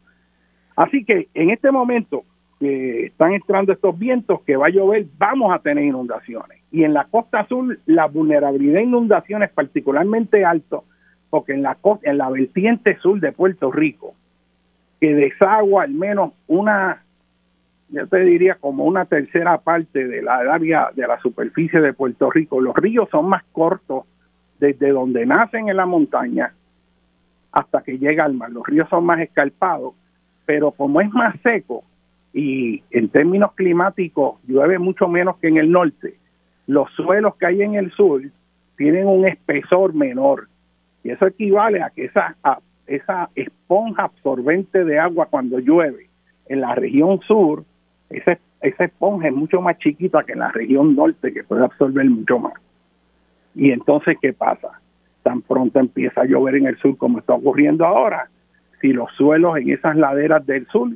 Así 0.76 1.04
que 1.04 1.28
en 1.34 1.50
este 1.50 1.70
momento 1.70 2.24
que 2.60 3.06
están 3.06 3.32
entrando 3.32 3.72
estos 3.72 3.98
vientos, 3.98 4.42
que 4.42 4.54
va 4.54 4.66
a 4.66 4.70
llover, 4.70 5.06
vamos 5.16 5.50
a 5.52 5.60
tener 5.60 5.82
inundaciones. 5.82 6.58
Y 6.70 6.84
en 6.84 6.92
la 6.92 7.04
costa 7.04 7.46
sur, 7.46 7.78
la 7.86 8.06
vulnerabilidad 8.06 8.80
a 8.80 8.82
inundaciones 8.82 9.48
es 9.48 9.54
particularmente 9.54 10.44
alto, 10.44 10.84
porque 11.30 11.54
en 11.54 11.62
la, 11.62 11.78
en 12.02 12.18
la 12.18 12.28
vertiente 12.28 12.98
sur 12.98 13.20
de 13.20 13.32
Puerto 13.32 13.70
Rico, 13.70 14.14
que 15.00 15.14
desagua 15.14 15.84
al 15.84 15.92
menos 15.92 16.32
una 16.46 17.02
yo 17.92 18.06
te 18.06 18.20
diría 18.20 18.54
como 18.54 18.84
una 18.84 19.04
tercera 19.04 19.58
parte 19.58 20.06
de 20.06 20.22
la 20.22 20.36
área 20.36 20.90
de 20.94 21.06
la 21.06 21.18
superficie 21.20 21.80
de 21.80 21.92
Puerto 21.92 22.30
Rico. 22.30 22.60
Los 22.60 22.76
ríos 22.76 23.08
son 23.10 23.28
más 23.28 23.42
cortos 23.52 24.04
desde 24.60 24.90
donde 24.90 25.26
nacen 25.26 25.68
en 25.68 25.76
la 25.76 25.86
montaña 25.86 26.52
hasta 27.50 27.82
que 27.82 27.98
llega 27.98 28.24
al 28.24 28.34
mar. 28.34 28.50
Los 28.50 28.64
ríos 28.64 28.88
son 28.88 29.04
más 29.04 29.20
escarpados, 29.20 29.94
pero 30.46 30.70
como 30.70 31.00
es 31.00 31.10
más 31.10 31.34
seco 31.42 31.82
y 32.32 32.82
en 32.90 33.08
términos 33.08 33.52
climáticos 33.54 34.38
llueve 34.46 34.78
mucho 34.78 35.08
menos 35.08 35.36
que 35.38 35.48
en 35.48 35.56
el 35.56 35.72
norte, 35.72 36.14
los 36.68 36.88
suelos 36.92 37.34
que 37.36 37.46
hay 37.46 37.62
en 37.62 37.74
el 37.74 37.90
sur 37.92 38.22
tienen 38.76 39.08
un 39.08 39.26
espesor 39.26 39.94
menor. 39.94 40.48
Y 41.02 41.10
eso 41.10 41.26
equivale 41.26 41.82
a 41.82 41.90
que 41.90 42.04
esa, 42.04 42.36
esa 42.86 43.30
esponja 43.34 44.04
absorbente 44.04 44.84
de 44.84 44.98
agua 44.98 45.26
cuando 45.26 45.58
llueve 45.58 46.08
en 46.46 46.60
la 46.60 46.74
región 46.74 47.20
sur 47.20 47.64
esa, 48.10 48.38
esa 48.60 48.84
esponja 48.84 49.28
es 49.28 49.34
mucho 49.34 49.60
más 49.60 49.78
chiquita 49.78 50.24
que 50.24 50.32
en 50.32 50.40
la 50.40 50.50
región 50.50 50.94
norte, 50.94 51.32
que 51.32 51.44
puede 51.44 51.64
absorber 51.64 52.04
mucho 52.10 52.38
más. 52.38 52.54
Y 53.54 53.70
entonces, 53.70 54.16
¿qué 54.20 54.32
pasa? 54.32 54.80
Tan 55.22 55.42
pronto 55.42 55.78
empieza 55.78 56.22
a 56.22 56.24
llover 56.24 56.56
en 56.56 56.66
el 56.66 56.76
sur 56.78 56.96
como 56.96 57.20
está 57.20 57.34
ocurriendo 57.34 57.86
ahora, 57.86 58.28
si 58.80 58.92
los 58.92 59.10
suelos 59.12 59.56
en 59.58 59.70
esas 59.70 59.96
laderas 59.96 60.44
del 60.46 60.66
sur 60.68 60.90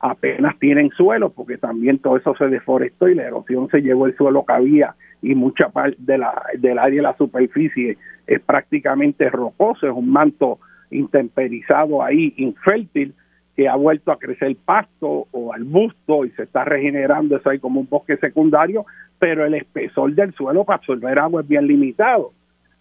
apenas 0.00 0.58
tienen 0.58 0.90
suelo, 0.90 1.30
porque 1.30 1.58
también 1.58 1.98
todo 1.98 2.16
eso 2.16 2.34
se 2.36 2.46
deforestó 2.46 3.08
y 3.08 3.14
la 3.14 3.24
erosión 3.24 3.68
se 3.68 3.80
llevó 3.80 4.06
el 4.06 4.16
suelo 4.16 4.44
que 4.46 4.52
había 4.52 4.94
y 5.22 5.34
mucha 5.34 5.68
parte 5.68 5.96
de 5.98 6.18
la, 6.18 6.42
del 6.58 6.78
área 6.78 6.96
de 6.96 7.02
la 7.02 7.16
superficie 7.16 7.96
es 8.26 8.40
prácticamente 8.40 9.28
rocoso, 9.30 9.86
es 9.86 9.92
un 9.92 10.10
manto 10.10 10.58
intemperizado 10.90 12.02
ahí, 12.02 12.34
infértil, 12.36 13.14
que 13.56 13.68
ha 13.68 13.74
vuelto 13.74 14.12
a 14.12 14.18
crecer 14.18 14.56
pasto 14.64 15.26
o 15.32 15.52
arbusto 15.52 16.24
y 16.24 16.30
se 16.30 16.44
está 16.44 16.64
regenerando 16.64 17.36
eso 17.36 17.50
ahí 17.50 17.58
como 17.58 17.80
un 17.80 17.88
bosque 17.88 18.16
secundario, 18.18 18.86
pero 19.18 19.44
el 19.44 19.54
espesor 19.54 20.14
del 20.14 20.32
suelo 20.34 20.64
para 20.64 20.76
absorber 20.76 21.18
agua 21.18 21.40
es 21.40 21.48
bien 21.48 21.66
limitado. 21.66 22.32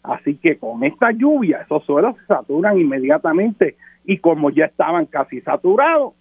Así 0.04 0.36
que 0.36 0.58
con 0.58 0.84
esta 0.84 1.12
lluvia 1.12 1.62
esos 1.62 1.84
suelos 1.84 2.16
se 2.18 2.28
saturan 2.28 2.80
inmediatamente 2.80 3.76
y 4.06 4.20
como 4.20 4.52
ya 4.52 4.66
estaban 4.66 5.08
casi 5.08 5.42
saturados 5.42 6.14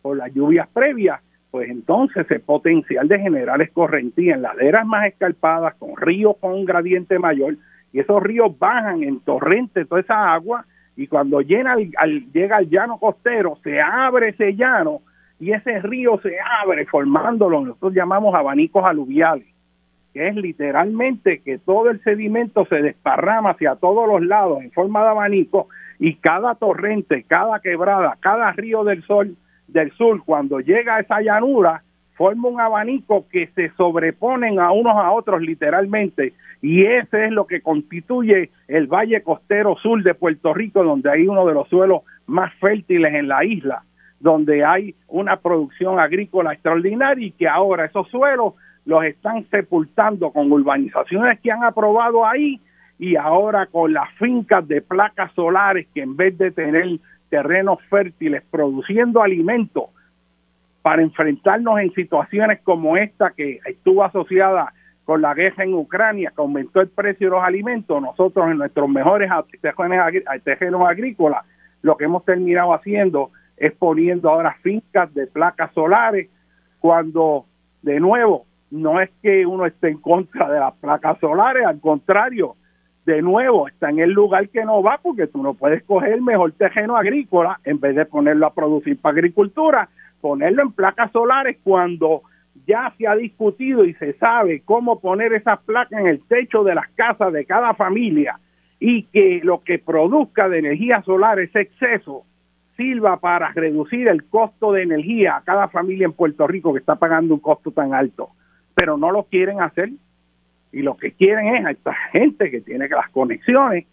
por 0.00 0.16
las 0.16 0.32
lluvias 0.32 0.68
previas, 0.68 1.20
pues 1.54 1.70
entonces 1.70 2.28
el 2.32 2.40
potencial 2.40 3.06
de 3.06 3.20
generar 3.20 3.62
escorrentía 3.62 4.34
en 4.34 4.42
laderas 4.42 4.84
más 4.84 5.06
escarpadas, 5.06 5.76
con 5.76 5.96
ríos 5.96 6.36
con 6.40 6.52
un 6.52 6.64
gradiente 6.64 7.16
mayor, 7.20 7.58
y 7.92 8.00
esos 8.00 8.20
ríos 8.20 8.58
bajan 8.58 9.04
en 9.04 9.20
torrente 9.20 9.84
toda 9.84 10.00
esa 10.00 10.34
agua 10.34 10.66
y 10.96 11.06
cuando 11.06 11.42
llena 11.42 11.74
al, 11.74 12.32
llega 12.32 12.56
al 12.56 12.68
llano 12.68 12.98
costero, 12.98 13.56
se 13.62 13.80
abre 13.80 14.30
ese 14.30 14.56
llano 14.56 15.02
y 15.38 15.52
ese 15.52 15.78
río 15.78 16.18
se 16.24 16.34
abre 16.60 16.86
formándolo, 16.86 17.60
nosotros 17.60 17.94
llamamos 17.94 18.34
abanicos 18.34 18.84
aluviales, 18.84 19.46
que 20.12 20.26
es 20.26 20.34
literalmente 20.34 21.38
que 21.38 21.58
todo 21.58 21.88
el 21.90 22.02
sedimento 22.02 22.66
se 22.66 22.82
desparrama 22.82 23.50
hacia 23.50 23.76
todos 23.76 24.08
los 24.08 24.26
lados 24.26 24.60
en 24.60 24.72
forma 24.72 25.04
de 25.04 25.10
abanico 25.10 25.68
y 26.00 26.16
cada 26.16 26.56
torrente, 26.56 27.22
cada 27.22 27.60
quebrada, 27.60 28.16
cada 28.20 28.50
río 28.50 28.82
del 28.82 29.04
sol 29.04 29.36
del 29.68 29.92
sur 29.92 30.22
cuando 30.24 30.60
llega 30.60 30.96
a 30.96 31.00
esa 31.00 31.20
llanura 31.20 31.82
forma 32.14 32.48
un 32.48 32.60
abanico 32.60 33.26
que 33.30 33.48
se 33.54 33.70
sobreponen 33.70 34.60
a 34.60 34.72
unos 34.72 34.96
a 34.96 35.10
otros 35.10 35.42
literalmente. 35.42 36.32
Y 36.62 36.84
ese 36.84 37.26
es 37.26 37.32
lo 37.32 37.46
que 37.46 37.60
constituye 37.60 38.50
el 38.68 38.86
Valle 38.86 39.22
Costero 39.22 39.76
Sur 39.76 40.02
de 40.02 40.14
Puerto 40.14 40.54
Rico, 40.54 40.82
donde 40.82 41.10
hay 41.10 41.26
uno 41.26 41.46
de 41.46 41.54
los 41.54 41.68
suelos 41.68 42.02
más 42.26 42.54
fértiles 42.54 43.12
en 43.14 43.28
la 43.28 43.44
isla, 43.44 43.82
donde 44.20 44.64
hay 44.64 44.94
una 45.08 45.36
producción 45.36 45.98
agrícola 45.98 46.52
extraordinaria 46.52 47.26
y 47.26 47.32
que 47.32 47.48
ahora 47.48 47.84
esos 47.84 48.08
suelos 48.08 48.54
los 48.86 49.04
están 49.04 49.44
sepultando 49.50 50.30
con 50.30 50.50
urbanizaciones 50.50 51.40
que 51.40 51.50
han 51.50 51.64
aprobado 51.64 52.26
ahí 52.26 52.60
y 52.98 53.16
ahora 53.16 53.66
con 53.66 53.92
las 53.92 54.10
fincas 54.14 54.66
de 54.68 54.80
placas 54.80 55.32
solares 55.32 55.86
que 55.94 56.02
en 56.02 56.16
vez 56.16 56.36
de 56.38 56.50
tener 56.50 56.98
terrenos 57.34 57.80
fértiles 57.90 58.44
produciendo 58.48 59.20
alimentos 59.20 59.86
para 60.82 61.02
enfrentarnos 61.02 61.80
en 61.80 61.92
situaciones 61.92 62.60
como 62.62 62.96
esta 62.96 63.32
que 63.32 63.58
estuvo 63.66 64.04
asociada 64.04 64.72
con 65.04 65.20
la 65.20 65.34
guerra 65.34 65.64
en 65.64 65.74
Ucrania, 65.74 66.30
que 66.30 66.40
aumentó 66.40 66.80
el 66.80 66.90
precio 66.90 67.26
de 67.26 67.30
los 67.32 67.42
alimentos, 67.42 68.00
nosotros 68.00 68.48
en 68.48 68.58
nuestros 68.58 68.88
mejores 68.88 69.28
terrenos 70.44 70.88
agrícolas, 70.88 71.44
lo 71.82 71.96
que 71.96 72.04
hemos 72.04 72.24
terminado 72.24 72.72
haciendo 72.72 73.32
es 73.56 73.72
poniendo 73.72 74.30
ahora 74.30 74.56
fincas 74.62 75.12
de 75.12 75.26
placas 75.26 75.72
solares, 75.74 76.28
cuando 76.78 77.46
de 77.82 77.98
nuevo 77.98 78.46
no 78.70 79.00
es 79.00 79.10
que 79.22 79.44
uno 79.44 79.66
esté 79.66 79.88
en 79.88 79.98
contra 79.98 80.48
de 80.48 80.60
las 80.60 80.74
placas 80.74 81.18
solares, 81.18 81.66
al 81.66 81.80
contrario, 81.80 82.54
de 83.06 83.22
nuevo 83.22 83.68
está 83.68 83.90
en 83.90 83.98
el 83.98 84.10
lugar 84.10 84.48
que 84.48 84.64
no 84.64 84.82
va 84.82 84.98
porque 85.02 85.26
tú 85.26 85.42
no 85.42 85.54
puedes 85.54 85.82
coger 85.84 86.12
el 86.12 86.22
mejor 86.22 86.52
terreno 86.52 86.96
agrícola 86.96 87.60
en 87.64 87.78
vez 87.78 87.94
de 87.96 88.06
ponerlo 88.06 88.46
a 88.46 88.54
producir 88.54 88.98
para 88.98 89.14
agricultura, 89.14 89.88
ponerlo 90.20 90.62
en 90.62 90.72
placas 90.72 91.12
solares 91.12 91.58
cuando 91.62 92.22
ya 92.66 92.92
se 92.96 93.06
ha 93.06 93.14
discutido 93.14 93.84
y 93.84 93.94
se 93.94 94.14
sabe 94.14 94.62
cómo 94.64 95.00
poner 95.00 95.34
esas 95.34 95.60
placas 95.60 96.00
en 96.00 96.06
el 96.06 96.22
techo 96.22 96.64
de 96.64 96.74
las 96.74 96.88
casas 96.94 97.32
de 97.32 97.44
cada 97.44 97.74
familia 97.74 98.38
y 98.80 99.04
que 99.04 99.40
lo 99.42 99.62
que 99.62 99.78
produzca 99.78 100.48
de 100.48 100.58
energía 100.58 101.02
solar, 101.02 101.38
ese 101.40 101.60
exceso, 101.60 102.24
sirva 102.76 103.18
para 103.18 103.52
reducir 103.52 104.08
el 104.08 104.24
costo 104.24 104.72
de 104.72 104.82
energía 104.82 105.36
a 105.36 105.42
cada 105.42 105.68
familia 105.68 106.06
en 106.06 106.12
Puerto 106.12 106.46
Rico 106.46 106.72
que 106.72 106.80
está 106.80 106.96
pagando 106.96 107.34
un 107.34 107.40
costo 107.40 107.70
tan 107.70 107.94
alto 107.94 108.30
pero 108.74 108.96
no 108.96 109.10
lo 109.10 109.24
quieren 109.24 109.60
hacer. 109.60 109.90
Y 110.74 110.82
lo 110.82 110.96
que 110.96 111.12
quieren 111.12 111.54
es 111.54 111.64
a 111.64 111.70
esta 111.70 111.94
gente 112.10 112.50
que 112.50 112.60
tiene 112.60 112.88
las 112.88 113.08
conexiones, 113.10 113.86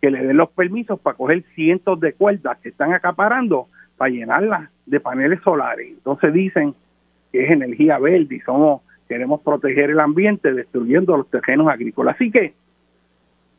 que 0.00 0.12
le 0.12 0.24
den 0.24 0.36
los 0.36 0.48
permisos 0.50 1.00
para 1.00 1.16
coger 1.16 1.42
cientos 1.56 1.98
de 1.98 2.12
cuerdas 2.12 2.58
que 2.58 2.68
están 2.68 2.92
acaparando 2.92 3.66
para 3.96 4.10
llenarlas 4.12 4.70
de 4.86 5.00
paneles 5.00 5.40
solares. 5.42 5.88
Entonces 5.88 6.32
dicen 6.32 6.74
que 7.32 7.44
es 7.44 7.50
energía 7.50 7.98
verde 7.98 8.36
y 8.36 8.40
somos, 8.40 8.82
queremos 9.08 9.40
proteger 9.40 9.90
el 9.90 9.98
ambiente 9.98 10.52
destruyendo 10.52 11.16
los 11.16 11.28
terrenos 11.30 11.66
agrícolas. 11.66 12.14
Así 12.14 12.30
que 12.30 12.54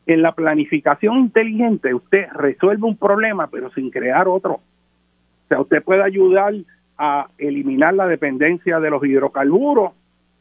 en 0.06 0.22
la 0.22 0.32
planificación 0.32 1.18
inteligente 1.18 1.92
usted 1.92 2.26
resuelve 2.32 2.86
un 2.86 2.96
problema 2.96 3.48
pero 3.48 3.70
sin 3.72 3.90
crear 3.90 4.28
otro. 4.28 4.52
O 4.54 5.48
sea, 5.48 5.60
usted 5.60 5.82
puede 5.82 6.02
ayudar 6.02 6.54
a 6.96 7.28
eliminar 7.36 7.92
la 7.92 8.06
dependencia 8.06 8.80
de 8.80 8.88
los 8.88 9.04
hidrocarburos 9.04 9.92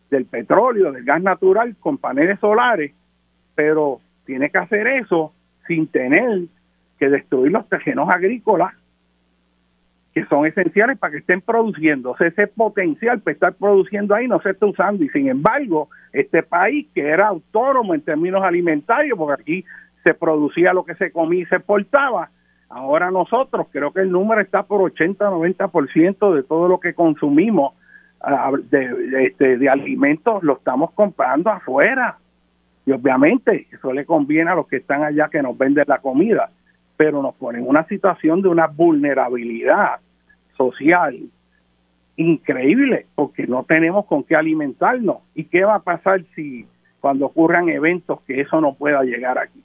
del 0.09 0.25
petróleo, 0.25 0.91
del 0.91 1.03
gas 1.03 1.21
natural 1.21 1.75
con 1.79 1.97
paneles 1.97 2.39
solares, 2.39 2.93
pero 3.55 3.99
tiene 4.25 4.49
que 4.49 4.57
hacer 4.57 4.87
eso 4.87 5.33
sin 5.67 5.87
tener 5.87 6.41
que 6.99 7.09
destruir 7.09 7.51
los 7.51 7.67
terrenos 7.67 8.09
agrícolas 8.09 8.73
que 10.13 10.25
son 10.27 10.45
esenciales 10.45 10.97
para 10.97 11.11
que 11.11 11.17
estén 11.17 11.41
produciendo. 11.41 12.11
O 12.11 12.17
sea, 12.17 12.27
ese 12.27 12.47
potencial 12.47 13.19
para 13.19 13.33
estar 13.33 13.53
produciendo 13.53 14.15
ahí 14.15 14.29
no 14.29 14.39
se 14.39 14.51
está 14.51 14.65
usando 14.65 15.03
y 15.03 15.09
sin 15.09 15.27
embargo, 15.27 15.89
este 16.13 16.41
país 16.41 16.87
que 16.95 17.01
era 17.01 17.27
autónomo 17.27 17.93
en 17.93 18.01
términos 18.01 18.41
alimentarios, 18.41 19.17
porque 19.17 19.41
aquí 19.41 19.65
se 20.05 20.13
producía 20.13 20.71
lo 20.71 20.85
que 20.85 20.95
se 20.95 21.11
comía 21.11 21.41
y 21.41 21.45
se 21.47 21.57
exportaba, 21.57 22.29
ahora 22.69 23.11
nosotros 23.11 23.67
creo 23.71 23.91
que 23.91 24.01
el 24.01 24.11
número 24.11 24.39
está 24.39 24.63
por 24.63 24.89
80-90% 24.89 26.33
de 26.33 26.43
todo 26.43 26.69
lo 26.69 26.79
que 26.79 26.93
consumimos 26.93 27.73
de, 28.69 29.25
este, 29.27 29.57
de 29.57 29.69
alimentos 29.69 30.43
lo 30.43 30.53
estamos 30.57 30.91
comprando 30.91 31.49
afuera. 31.49 32.17
Y 32.85 32.91
obviamente 32.91 33.67
eso 33.71 33.93
le 33.93 34.05
conviene 34.05 34.51
a 34.51 34.55
los 34.55 34.67
que 34.67 34.77
están 34.77 35.03
allá 35.03 35.29
que 35.29 35.41
nos 35.41 35.57
venden 35.57 35.85
la 35.87 35.99
comida, 35.99 36.49
pero 36.97 37.21
nos 37.21 37.35
pone 37.35 37.59
en 37.59 37.67
una 37.67 37.85
situación 37.87 38.41
de 38.41 38.49
una 38.49 38.67
vulnerabilidad 38.67 39.99
social 40.55 41.19
increíble 42.17 43.07
porque 43.15 43.45
no 43.47 43.63
tenemos 43.63 44.05
con 44.05 44.23
qué 44.23 44.35
alimentarnos. 44.35 45.17
¿Y 45.33 45.45
qué 45.45 45.63
va 45.63 45.75
a 45.75 45.83
pasar 45.83 46.23
si 46.35 46.65
cuando 47.01 47.25
ocurran 47.25 47.69
eventos 47.69 48.21
que 48.21 48.41
eso 48.41 48.61
no 48.61 48.73
pueda 48.73 49.03
llegar 49.03 49.37
aquí? 49.37 49.61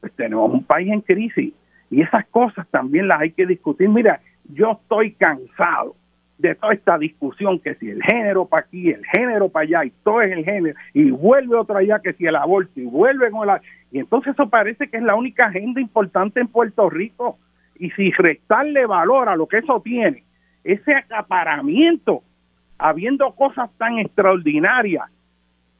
Pues 0.00 0.12
tenemos 0.12 0.52
un 0.52 0.64
país 0.64 0.90
en 0.90 1.00
crisis 1.00 1.52
y 1.90 2.02
esas 2.02 2.26
cosas 2.26 2.66
también 2.68 3.08
las 3.08 3.20
hay 3.20 3.32
que 3.32 3.46
discutir. 3.46 3.88
Mira, 3.88 4.20
yo 4.52 4.72
estoy 4.72 5.12
cansado 5.12 5.96
de 6.38 6.54
toda 6.54 6.72
esta 6.72 6.96
discusión 6.96 7.58
que 7.58 7.74
si 7.74 7.90
el 7.90 8.02
género 8.02 8.46
para 8.46 8.62
aquí, 8.62 8.90
el 8.90 9.04
género 9.06 9.48
para 9.48 9.64
allá 9.64 9.84
y 9.84 9.90
todo 10.04 10.22
es 10.22 10.32
el 10.32 10.44
género 10.44 10.78
y 10.94 11.10
vuelve 11.10 11.56
otra 11.56 11.80
allá 11.80 11.98
que 11.98 12.12
si 12.12 12.26
el 12.26 12.36
aborto 12.36 12.80
y 12.80 12.84
vuelve 12.84 13.30
con 13.30 13.46
la 13.46 13.60
y 13.90 13.98
entonces 13.98 14.34
eso 14.34 14.48
parece 14.48 14.88
que 14.88 14.98
es 14.98 15.02
la 15.02 15.16
única 15.16 15.46
agenda 15.46 15.80
importante 15.80 16.40
en 16.40 16.48
Puerto 16.48 16.88
Rico 16.88 17.38
y 17.76 17.90
si 17.90 18.12
restarle 18.12 18.86
valor 18.86 19.28
a 19.28 19.36
lo 19.36 19.46
que 19.46 19.58
eso 19.58 19.80
tiene, 19.80 20.24
ese 20.62 20.94
acaparamiento 20.94 22.22
habiendo 22.78 23.32
cosas 23.32 23.70
tan 23.76 23.98
extraordinarias 23.98 25.04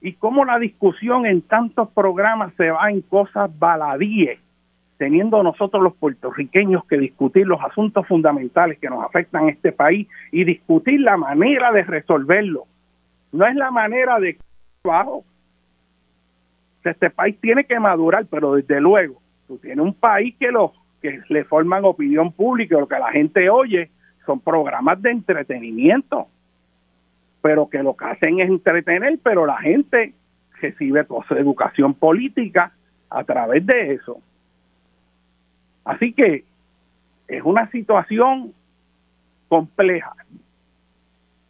y 0.00 0.14
cómo 0.14 0.44
la 0.44 0.58
discusión 0.58 1.26
en 1.26 1.42
tantos 1.42 1.88
programas 1.90 2.52
se 2.54 2.70
va 2.70 2.90
en 2.90 3.02
cosas 3.02 3.50
baladíes 3.58 4.40
teniendo 4.98 5.42
nosotros 5.42 5.82
los 5.82 5.94
puertorriqueños 5.94 6.84
que 6.86 6.98
discutir 6.98 7.46
los 7.46 7.60
asuntos 7.62 8.06
fundamentales 8.06 8.78
que 8.78 8.90
nos 8.90 9.04
afectan 9.04 9.46
a 9.46 9.50
este 9.50 9.72
país 9.72 10.08
y 10.32 10.44
discutir 10.44 11.00
la 11.00 11.16
manera 11.16 11.72
de 11.72 11.84
resolverlo. 11.84 12.64
No 13.32 13.46
es 13.46 13.54
la 13.54 13.70
manera 13.70 14.18
de 14.18 14.36
bajo. 14.82 15.24
Este 16.84 17.10
país 17.10 17.38
tiene 17.40 17.64
que 17.64 17.78
madurar, 17.78 18.26
pero 18.26 18.54
desde 18.54 18.80
luego, 18.80 19.20
tú 19.46 19.58
tienes 19.58 19.84
un 19.84 19.94
país 19.94 20.34
que 20.38 20.50
los 20.50 20.72
que 21.00 21.20
le 21.28 21.44
forman 21.44 21.84
opinión 21.84 22.32
pública, 22.32 22.78
lo 22.78 22.88
que 22.88 22.98
la 22.98 23.12
gente 23.12 23.48
oye 23.48 23.90
son 24.26 24.40
programas 24.40 25.00
de 25.00 25.12
entretenimiento, 25.12 26.26
pero 27.40 27.68
que 27.68 27.82
lo 27.82 27.96
que 27.96 28.04
hacen 28.04 28.40
es 28.40 28.48
entretener, 28.48 29.18
pero 29.22 29.46
la 29.46 29.58
gente 29.58 30.12
recibe 30.60 31.04
toda 31.04 31.24
su 31.28 31.34
educación 31.34 31.94
política 31.94 32.72
a 33.10 33.22
través 33.22 33.64
de 33.64 33.92
eso. 33.94 34.20
Así 35.88 36.12
que 36.12 36.44
es 37.28 37.42
una 37.44 37.70
situación 37.70 38.52
compleja. 39.48 40.12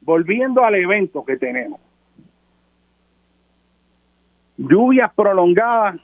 Volviendo 0.00 0.64
al 0.64 0.76
evento 0.76 1.24
que 1.24 1.36
tenemos. 1.36 1.80
Lluvias 4.56 5.12
prolongadas 5.14 5.96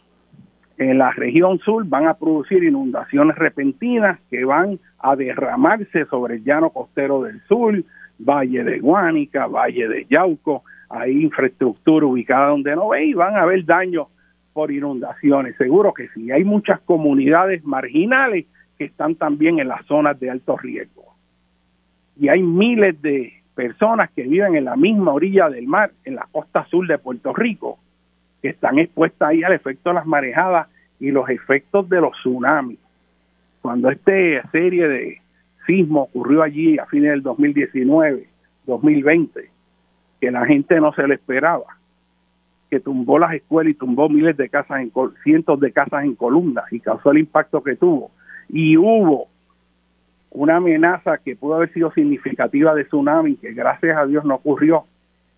en 0.79 0.99
la 0.99 1.13
región 1.13 1.61
sur 1.61 1.87
van 1.87 2.09
a 2.09 2.15
producir 2.15 2.65
inundaciones 2.65 3.37
repentinas 3.37 4.19
que 4.29 4.45
van 4.45 4.81
a 4.99 5.15
derramarse 5.15 6.05
sobre 6.07 6.35
el 6.35 6.45
llano 6.45 6.71
costero 6.71 7.23
del 7.23 7.41
sur, 7.43 7.85
Valle 8.19 8.65
de 8.65 8.81
Guánica, 8.81 9.47
Valle 9.47 9.87
de 9.87 10.07
Yauco, 10.11 10.65
hay 10.89 11.23
infraestructura 11.23 12.05
ubicada 12.05 12.49
donde 12.49 12.75
no 12.75 12.89
ve 12.89 13.07
y 13.07 13.15
van 13.15 13.37
a 13.37 13.43
haber 13.43 13.65
daños 13.65 14.09
por 14.55 14.71
inundaciones. 14.71 15.57
Seguro 15.57 15.93
que 15.93 16.09
sí. 16.15 16.31
Hay 16.31 16.45
muchas 16.45 16.81
comunidades 16.81 17.63
marginales 17.65 18.47
que 18.79 18.85
están 18.85 19.17
también 19.17 19.59
en 19.59 19.69
las 19.69 19.85
zonas 19.85 20.19
de 20.19 20.31
alto 20.31 20.57
riesgo. 20.57 21.15
Y 22.19 22.29
hay 22.29 22.43
miles 22.43 23.01
de 23.03 23.35
personas 23.55 24.11
que 24.13 24.23
viven 24.23 24.55
en 24.55 24.65
la 24.65 24.77
misma 24.77 25.13
orilla 25.13 25.51
del 25.51 25.67
mar, 25.67 25.93
en 26.05 26.15
la 26.15 26.27
costa 26.31 26.65
sur 26.67 26.87
de 26.87 26.99
Puerto 26.99 27.35
Rico, 27.35 27.79
que 28.41 28.49
están 28.49 28.79
expuestas 28.79 29.29
ahí 29.29 29.43
al 29.43 29.53
efecto 29.53 29.91
de 29.91 29.95
las 29.95 30.07
marejadas 30.07 30.69
y 31.01 31.11
los 31.11 31.29
efectos 31.29 31.89
de 31.89 32.01
los 32.01 32.13
tsunamis. 32.13 32.79
Cuando 33.61 33.91
esta 33.91 34.13
serie 34.53 34.89
de 34.89 35.21
sismos 35.67 36.09
ocurrió 36.11 36.43
allí 36.43 36.79
a 36.79 36.87
fines 36.87 37.11
del 37.11 37.23
2019, 37.23 38.27
2020, 38.67 39.51
que 40.21 40.31
la 40.31 40.47
gente 40.47 40.81
no 40.81 40.93
se 40.93 41.09
le 41.09 41.15
esperaba, 41.15 41.65
que 42.71 42.81
tumbó 42.81 43.19
las 43.19 43.35
escuelas 43.35 43.73
y 43.73 43.75
tumbó 43.75 44.09
miles 44.09 44.37
de 44.37 44.49
casas, 44.49 44.81
en 44.81 44.93
cientos 45.23 45.61
de 45.61 45.73
casas 45.73 46.05
en 46.05 46.15
columnas 46.15 46.65
y 46.73 46.81
causó 46.81 47.11
el 47.11 47.19
impacto 47.19 47.63
que 47.63 47.77
tuvo. 47.77 48.11
Y 48.49 48.77
hubo 48.77 49.29
una 50.31 50.57
amenaza 50.57 51.19
que 51.19 51.37
pudo 51.37 51.55
haber 51.55 51.73
sido 51.73 51.93
significativa 51.93 52.75
de 52.75 52.85
tsunami, 52.85 53.37
que 53.37 53.53
gracias 53.53 53.97
a 53.97 54.07
Dios 54.07 54.25
no 54.25 54.35
ocurrió, 54.35 54.85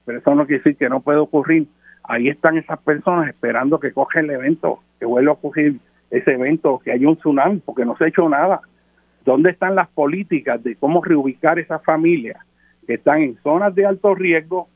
pero 0.05 0.19
eso 0.19 0.35
no 0.35 0.47
quiere 0.47 0.63
decir 0.63 0.77
que 0.77 0.89
no 0.89 1.01
puede 1.01 1.19
ocurrir. 1.19 1.67
Ahí 2.03 2.29
están 2.29 2.57
esas 2.57 2.79
personas 2.79 3.29
esperando 3.29 3.79
que 3.79 3.93
coge 3.93 4.21
el 4.21 4.31
evento, 4.31 4.81
que 4.99 5.07
vuelva 5.07 5.33
a 5.33 5.35
ocurrir 5.35 5.79
ese 6.11 6.33
evento, 6.33 6.81
que 6.83 6.93
haya 6.93 7.09
un 7.09 7.17
tsunami, 7.17 7.61
porque 7.65 7.85
no 7.85 7.97
se 7.97 8.05
ha 8.05 8.09
hecho 8.09 8.29
nada. 8.29 8.61
¿Dónde 9.25 9.51
están 9.51 9.75
las 9.75 9.89
políticas 9.89 10.63
de 10.63 10.77
cómo 10.77 11.03
reubicar 11.03 11.59
esas 11.59 11.83
familias 11.85 12.39
que 12.87 12.95
están 12.95 13.21
en 13.23 13.37
zonas 13.43 13.75
de 13.75 13.85
alto 13.85 14.15
riesgo, 14.15 14.69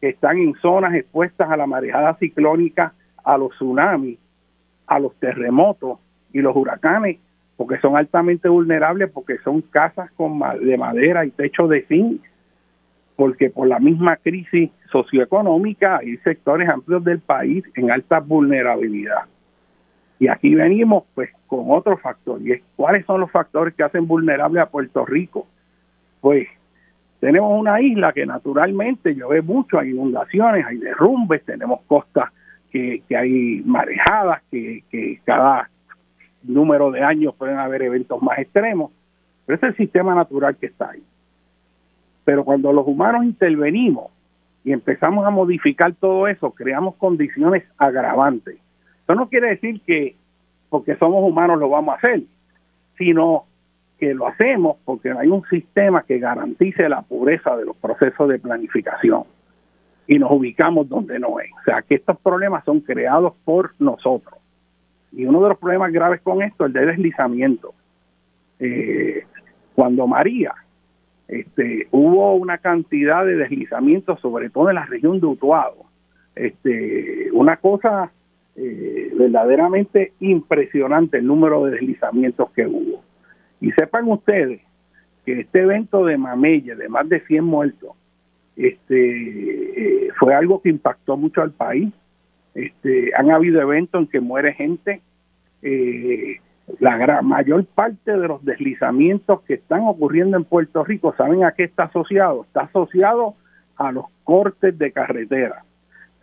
que 0.00 0.10
están 0.10 0.38
en 0.38 0.54
zonas 0.56 0.94
expuestas 0.94 1.50
a 1.50 1.56
la 1.56 1.66
marejada 1.66 2.14
ciclónica, 2.14 2.92
a 3.24 3.36
los 3.36 3.50
tsunamis, 3.52 4.18
a 4.86 4.98
los 4.98 5.14
terremotos 5.16 5.98
y 6.32 6.40
los 6.40 6.54
huracanes, 6.54 7.18
porque 7.56 7.78
son 7.80 7.96
altamente 7.96 8.48
vulnerables, 8.48 9.10
porque 9.10 9.38
son 9.38 9.62
casas 9.62 10.10
con 10.12 10.38
de 10.60 10.78
madera 10.78 11.24
y 11.24 11.30
techo 11.30 11.66
de 11.66 11.82
zinc, 11.86 12.22
porque 13.16 13.50
por 13.50 13.66
la 13.66 13.80
misma 13.80 14.16
crisis 14.16 14.70
socioeconómica 14.92 15.98
hay 15.98 16.16
sectores 16.18 16.68
amplios 16.68 17.02
del 17.02 17.18
país 17.18 17.64
en 17.74 17.90
alta 17.90 18.20
vulnerabilidad. 18.20 19.24
Y 20.20 20.28
aquí 20.28 20.54
venimos 20.54 21.04
pues 21.14 21.30
con 21.48 21.64
otro 21.70 21.96
factor, 21.98 22.40
y 22.42 22.52
es 22.52 22.62
cuáles 22.76 23.04
son 23.06 23.20
los 23.20 23.30
factores 23.30 23.74
que 23.74 23.82
hacen 23.82 24.06
vulnerable 24.06 24.60
a 24.60 24.66
Puerto 24.66 25.04
Rico. 25.04 25.46
Pues 26.20 26.48
tenemos 27.20 27.58
una 27.58 27.80
isla 27.80 28.12
que 28.12 28.26
naturalmente 28.26 29.14
llueve 29.14 29.42
mucho, 29.42 29.78
hay 29.78 29.90
inundaciones, 29.90 30.64
hay 30.64 30.78
derrumbes, 30.78 31.44
tenemos 31.44 31.80
costas 31.86 32.30
que, 32.70 33.02
hay 33.10 33.62
marejadas, 33.64 34.42
que, 34.50 34.84
que 34.90 35.20
cada 35.24 35.68
número 36.44 36.90
de 36.90 37.02
años 37.02 37.34
pueden 37.34 37.58
haber 37.58 37.82
eventos 37.82 38.22
más 38.22 38.38
extremos, 38.38 38.92
pero 39.46 39.56
es 39.56 39.62
el 39.62 39.76
sistema 39.76 40.14
natural 40.14 40.56
que 40.56 40.66
está 40.66 40.90
ahí. 40.90 41.02
Pero 42.24 42.44
cuando 42.44 42.72
los 42.72 42.86
humanos 42.86 43.24
intervenimos 43.24 44.12
y 44.64 44.72
empezamos 44.72 45.26
a 45.26 45.30
modificar 45.30 45.94
todo 45.94 46.28
eso, 46.28 46.52
creamos 46.52 46.94
condiciones 46.96 47.64
agravantes 47.78 48.58
eso 49.08 49.14
no 49.14 49.30
quiere 49.30 49.48
decir 49.48 49.80
que 49.86 50.16
porque 50.68 50.94
somos 50.96 51.24
humanos 51.24 51.58
lo 51.58 51.70
vamos 51.70 51.94
a 51.94 51.96
hacer, 51.96 52.24
sino 52.98 53.46
que 53.98 54.14
lo 54.14 54.26
hacemos 54.26 54.76
porque 54.84 55.10
hay 55.10 55.28
un 55.28 55.44
sistema 55.46 56.02
que 56.02 56.18
garantice 56.18 56.88
la 56.88 57.02
pureza 57.02 57.56
de 57.56 57.64
los 57.64 57.76
procesos 57.76 58.28
de 58.28 58.38
planificación 58.38 59.24
y 60.06 60.18
nos 60.18 60.30
ubicamos 60.32 60.88
donde 60.88 61.18
no 61.18 61.38
es. 61.38 61.50
O 61.52 61.64
sea, 61.64 61.82
que 61.82 61.96
estos 61.96 62.18
problemas 62.20 62.64
son 62.64 62.80
creados 62.80 63.34
por 63.44 63.74
nosotros. 63.78 64.38
Y 65.12 65.26
uno 65.26 65.42
de 65.42 65.50
los 65.50 65.58
problemas 65.58 65.92
graves 65.92 66.20
con 66.22 66.42
esto 66.42 66.64
es 66.64 66.68
el 66.68 66.72
de 66.72 66.86
deslizamiento. 66.86 67.74
Eh, 68.58 69.24
cuando 69.74 70.06
María, 70.06 70.54
este, 71.28 71.88
hubo 71.90 72.34
una 72.36 72.58
cantidad 72.58 73.24
de 73.26 73.36
deslizamientos, 73.36 74.18
sobre 74.20 74.48
todo 74.48 74.70
en 74.70 74.76
la 74.76 74.86
región 74.86 75.20
de 75.20 75.26
Utuado. 75.26 75.84
Este, 76.34 77.28
una 77.32 77.56
cosa 77.58 78.10
eh, 78.56 79.12
verdaderamente 79.14 80.12
impresionante 80.20 81.18
el 81.18 81.26
número 81.26 81.64
de 81.64 81.72
deslizamientos 81.72 82.50
que 82.52 82.66
hubo. 82.66 83.02
Y 83.60 83.72
sepan 83.72 84.08
ustedes 84.08 84.60
que 85.24 85.40
este 85.40 85.60
evento 85.60 86.04
de 86.04 86.16
Mamelle, 86.16 86.76
de 86.76 86.88
más 86.88 87.08
de 87.08 87.20
100 87.20 87.44
muertos, 87.44 87.90
este, 88.56 90.06
eh, 90.06 90.08
fue 90.18 90.34
algo 90.34 90.60
que 90.60 90.68
impactó 90.68 91.16
mucho 91.16 91.42
al 91.42 91.52
país. 91.52 91.92
Este, 92.54 93.12
han 93.16 93.30
habido 93.30 93.60
eventos 93.60 94.00
en 94.00 94.06
que 94.08 94.20
muere 94.20 94.52
gente. 94.54 95.00
Eh, 95.62 96.36
la 96.80 96.96
gran, 96.96 97.26
mayor 97.26 97.64
parte 97.66 98.16
de 98.16 98.28
los 98.28 98.44
deslizamientos 98.44 99.42
que 99.42 99.54
están 99.54 99.80
ocurriendo 99.82 100.36
en 100.36 100.44
Puerto 100.44 100.84
Rico, 100.84 101.14
¿saben 101.16 101.44
a 101.44 101.52
qué 101.52 101.64
está 101.64 101.84
asociado? 101.84 102.44
Está 102.44 102.62
asociado 102.62 103.34
a 103.76 103.92
los 103.92 104.06
cortes 104.24 104.76
de 104.76 104.92
carretera. 104.92 105.64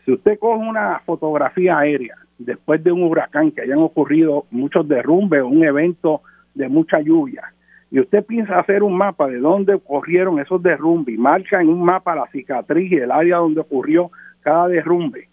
Si 0.04 0.12
usted 0.12 0.38
coge 0.38 0.68
una 0.68 1.00
fotografía 1.06 1.80
aérea 1.80 2.16
después 2.38 2.84
de 2.84 2.92
un 2.92 3.04
huracán 3.04 3.52
que 3.52 3.62
hayan 3.62 3.80
ocurrido 3.80 4.46
muchos 4.52 4.88
derrumbes 4.88 5.42
o 5.42 5.48
un 5.48 5.64
evento 5.64 6.22
de 6.56 6.68
mucha 6.68 7.00
lluvia, 7.00 7.54
y 7.92 8.00
usted 8.00 8.26
piensa 8.26 8.60
hacer 8.60 8.84
un 8.84 8.98
mapa 8.98 9.28
de 9.28 9.38
dónde 9.38 9.76
ocurrieron 9.76 10.40
esos 10.40 10.62
derrumbes, 10.64 11.16
y 11.16 11.18
marcha 11.18 11.62
en 11.62 11.70
un 11.70 11.84
mapa 11.84 12.16
la 12.16 12.28
cicatriz 12.28 12.92
y 12.92 12.96
el 12.96 13.12
área 13.12 13.38
donde 13.38 13.62
ocurrió 13.62 14.12
cada 14.42 14.68
derrumbe, 14.68 15.30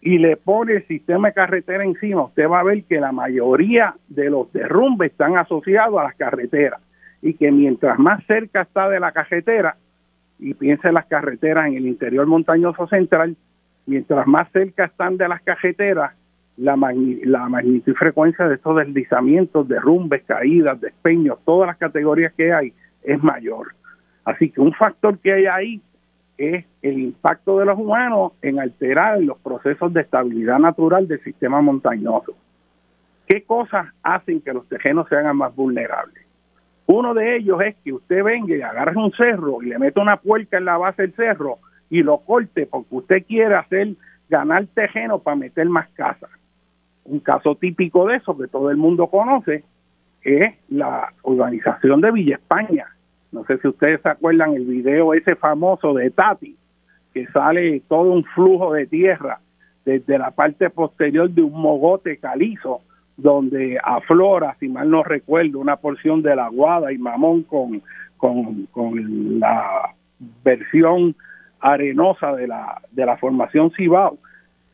y 0.00 0.18
le 0.18 0.36
pone 0.36 0.74
el 0.74 0.86
sistema 0.86 1.28
de 1.28 1.34
carretera 1.34 1.84
encima, 1.84 2.24
usted 2.24 2.48
va 2.48 2.60
a 2.60 2.64
ver 2.64 2.84
que 2.84 3.00
la 3.00 3.12
mayoría 3.12 3.94
de 4.08 4.30
los 4.30 4.52
derrumbes 4.52 5.10
están 5.12 5.36
asociados 5.36 5.98
a 5.98 6.04
las 6.04 6.14
carreteras, 6.16 6.80
y 7.22 7.34
que 7.34 7.50
mientras 7.50 7.98
más 7.98 8.24
cerca 8.26 8.62
está 8.62 8.88
de 8.88 9.00
la 9.00 9.12
carretera, 9.12 9.76
y 10.38 10.54
piensa 10.54 10.88
en 10.88 10.94
las 10.94 11.06
carreteras 11.06 11.66
en 11.66 11.74
el 11.74 11.86
interior 11.86 12.26
montañoso 12.26 12.86
central, 12.88 13.36
mientras 13.86 14.26
más 14.26 14.50
cerca 14.52 14.84
están 14.84 15.16
de 15.16 15.28
las 15.28 15.40
carreteras, 15.42 16.12
la, 16.56 16.76
la 16.76 17.48
magnitud 17.48 17.92
y 17.92 17.94
frecuencia 17.94 18.48
de 18.48 18.54
estos 18.56 18.76
deslizamientos, 18.76 19.68
derrumbes, 19.68 20.22
caídas, 20.24 20.80
despeños, 20.80 21.38
todas 21.44 21.68
las 21.68 21.76
categorías 21.76 22.32
que 22.34 22.52
hay, 22.52 22.72
es 23.02 23.22
mayor. 23.22 23.74
Así 24.24 24.50
que 24.50 24.60
un 24.60 24.72
factor 24.72 25.18
que 25.18 25.32
hay 25.32 25.46
ahí 25.46 25.82
es 26.38 26.64
el 26.82 26.98
impacto 26.98 27.58
de 27.58 27.66
los 27.66 27.78
humanos 27.78 28.32
en 28.42 28.58
alterar 28.58 29.20
los 29.20 29.38
procesos 29.38 29.92
de 29.92 30.02
estabilidad 30.02 30.58
natural 30.58 31.08
del 31.08 31.22
sistema 31.22 31.60
montañoso. 31.60 32.34
¿Qué 33.26 33.42
cosas 33.42 33.86
hacen 34.02 34.40
que 34.40 34.52
los 34.52 34.68
tejenos 34.68 35.08
se 35.08 35.16
hagan 35.16 35.36
más 35.36 35.54
vulnerables? 35.54 36.24
Uno 36.86 37.14
de 37.14 37.36
ellos 37.36 37.60
es 37.62 37.74
que 37.82 37.92
usted 37.92 38.22
venga 38.22 38.54
y 38.54 38.62
agarre 38.62 38.96
un 38.96 39.10
cerro 39.12 39.62
y 39.62 39.66
le 39.66 39.78
meta 39.78 40.00
una 40.00 40.18
puerca 40.18 40.58
en 40.58 40.66
la 40.66 40.76
base 40.76 41.02
del 41.02 41.14
cerro 41.14 41.58
y 41.90 42.02
lo 42.02 42.18
corte 42.18 42.66
porque 42.66 42.94
usted 42.94 43.26
quiere 43.26 43.56
hacer 43.56 43.94
ganar 44.28 44.66
tejeno 44.74 45.18
para 45.18 45.36
meter 45.36 45.68
más 45.68 45.88
casas. 45.90 46.30
Un 47.06 47.20
caso 47.20 47.54
típico 47.54 48.06
de 48.06 48.16
eso 48.16 48.36
que 48.36 48.48
todo 48.48 48.70
el 48.70 48.76
mundo 48.76 49.06
conoce 49.06 49.64
es 50.22 50.54
la 50.68 51.12
urbanización 51.22 52.00
de 52.00 52.10
Villa 52.10 52.36
España. 52.36 52.86
No 53.32 53.44
sé 53.44 53.58
si 53.58 53.68
ustedes 53.68 54.00
se 54.02 54.08
acuerdan 54.08 54.54
el 54.54 54.64
video 54.64 55.14
ese 55.14 55.36
famoso 55.36 55.94
de 55.94 56.10
Tati, 56.10 56.56
que 57.14 57.26
sale 57.28 57.80
todo 57.88 58.12
un 58.12 58.24
flujo 58.24 58.72
de 58.72 58.86
tierra 58.86 59.40
desde 59.84 60.18
la 60.18 60.32
parte 60.32 60.68
posterior 60.68 61.30
de 61.30 61.42
un 61.42 61.60
mogote 61.60 62.18
calizo, 62.18 62.80
donde 63.16 63.78
aflora, 63.82 64.56
si 64.58 64.68
mal 64.68 64.90
no 64.90 65.02
recuerdo, 65.04 65.60
una 65.60 65.76
porción 65.76 66.22
de 66.22 66.34
la 66.34 66.48
Guada 66.48 66.92
y 66.92 66.98
Mamón 66.98 67.44
con, 67.44 67.82
con, 68.16 68.66
con 68.66 69.38
la 69.38 69.94
versión 70.44 71.14
arenosa 71.60 72.34
de 72.34 72.48
la, 72.48 72.82
de 72.90 73.06
la 73.06 73.16
formación 73.16 73.70
Cibao. 73.70 74.18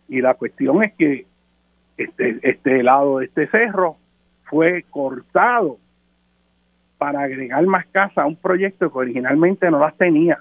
Y 0.09 0.21
la 0.21 0.35
cuestión 0.35 0.83
es 0.83 0.95
que 0.95 1.27
este, 1.97 2.39
este 2.43 2.83
lado 2.83 3.19
de 3.19 3.27
este 3.27 3.47
cerro 3.49 3.97
fue 4.45 4.85
cortado 4.91 5.79
para 6.99 7.23
agregar 7.23 7.65
más 7.67 7.87
casas 7.87 8.19
a 8.19 8.27
un 8.27 8.37
proyecto 8.37 8.93
que 8.93 8.99
originalmente 8.99 9.71
no 9.71 9.81
las 9.81 9.97
tenía. 9.97 10.39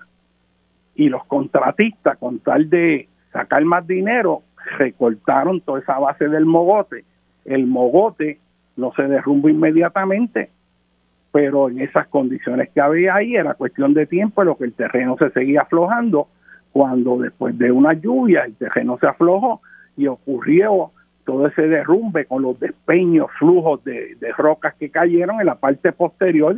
Y 0.95 1.09
los 1.09 1.25
contratistas, 1.25 2.17
con 2.17 2.39
tal 2.39 2.69
de 2.69 3.07
sacar 3.31 3.63
más 3.65 3.87
dinero, 3.87 4.43
recortaron 4.77 5.61
toda 5.61 5.79
esa 5.79 5.97
base 5.97 6.27
del 6.27 6.45
mogote. 6.45 7.03
El 7.45 7.65
mogote 7.65 8.39
no 8.75 8.91
se 8.93 9.03
derrumbó 9.03 9.49
inmediatamente, 9.49 10.49
pero 11.31 11.69
en 11.69 11.79
esas 11.79 12.07
condiciones 12.07 12.69
que 12.69 12.81
había 12.81 13.15
ahí 13.15 13.35
era 13.35 13.53
cuestión 13.53 13.93
de 13.93 14.05
tiempo, 14.05 14.43
lo 14.43 14.57
que 14.57 14.65
el 14.65 14.73
terreno 14.73 15.15
se 15.17 15.31
seguía 15.31 15.61
aflojando, 15.61 16.27
cuando 16.73 17.17
después 17.17 17.57
de 17.57 17.71
una 17.71 17.93
lluvia 17.93 18.43
el 18.43 18.55
terreno 18.55 18.97
se 18.99 19.07
aflojó 19.07 19.61
y 19.97 20.07
ocurrió 20.07 20.91
todo 21.25 21.47
ese 21.47 21.67
derrumbe 21.67 22.25
con 22.25 22.41
los 22.41 22.59
despeños, 22.59 23.29
flujos 23.37 23.83
de, 23.83 24.17
rocas 24.37 24.75
que 24.75 24.89
cayeron 24.89 25.39
en 25.39 25.45
la 25.45 25.55
parte 25.55 25.91
posterior 25.91 26.57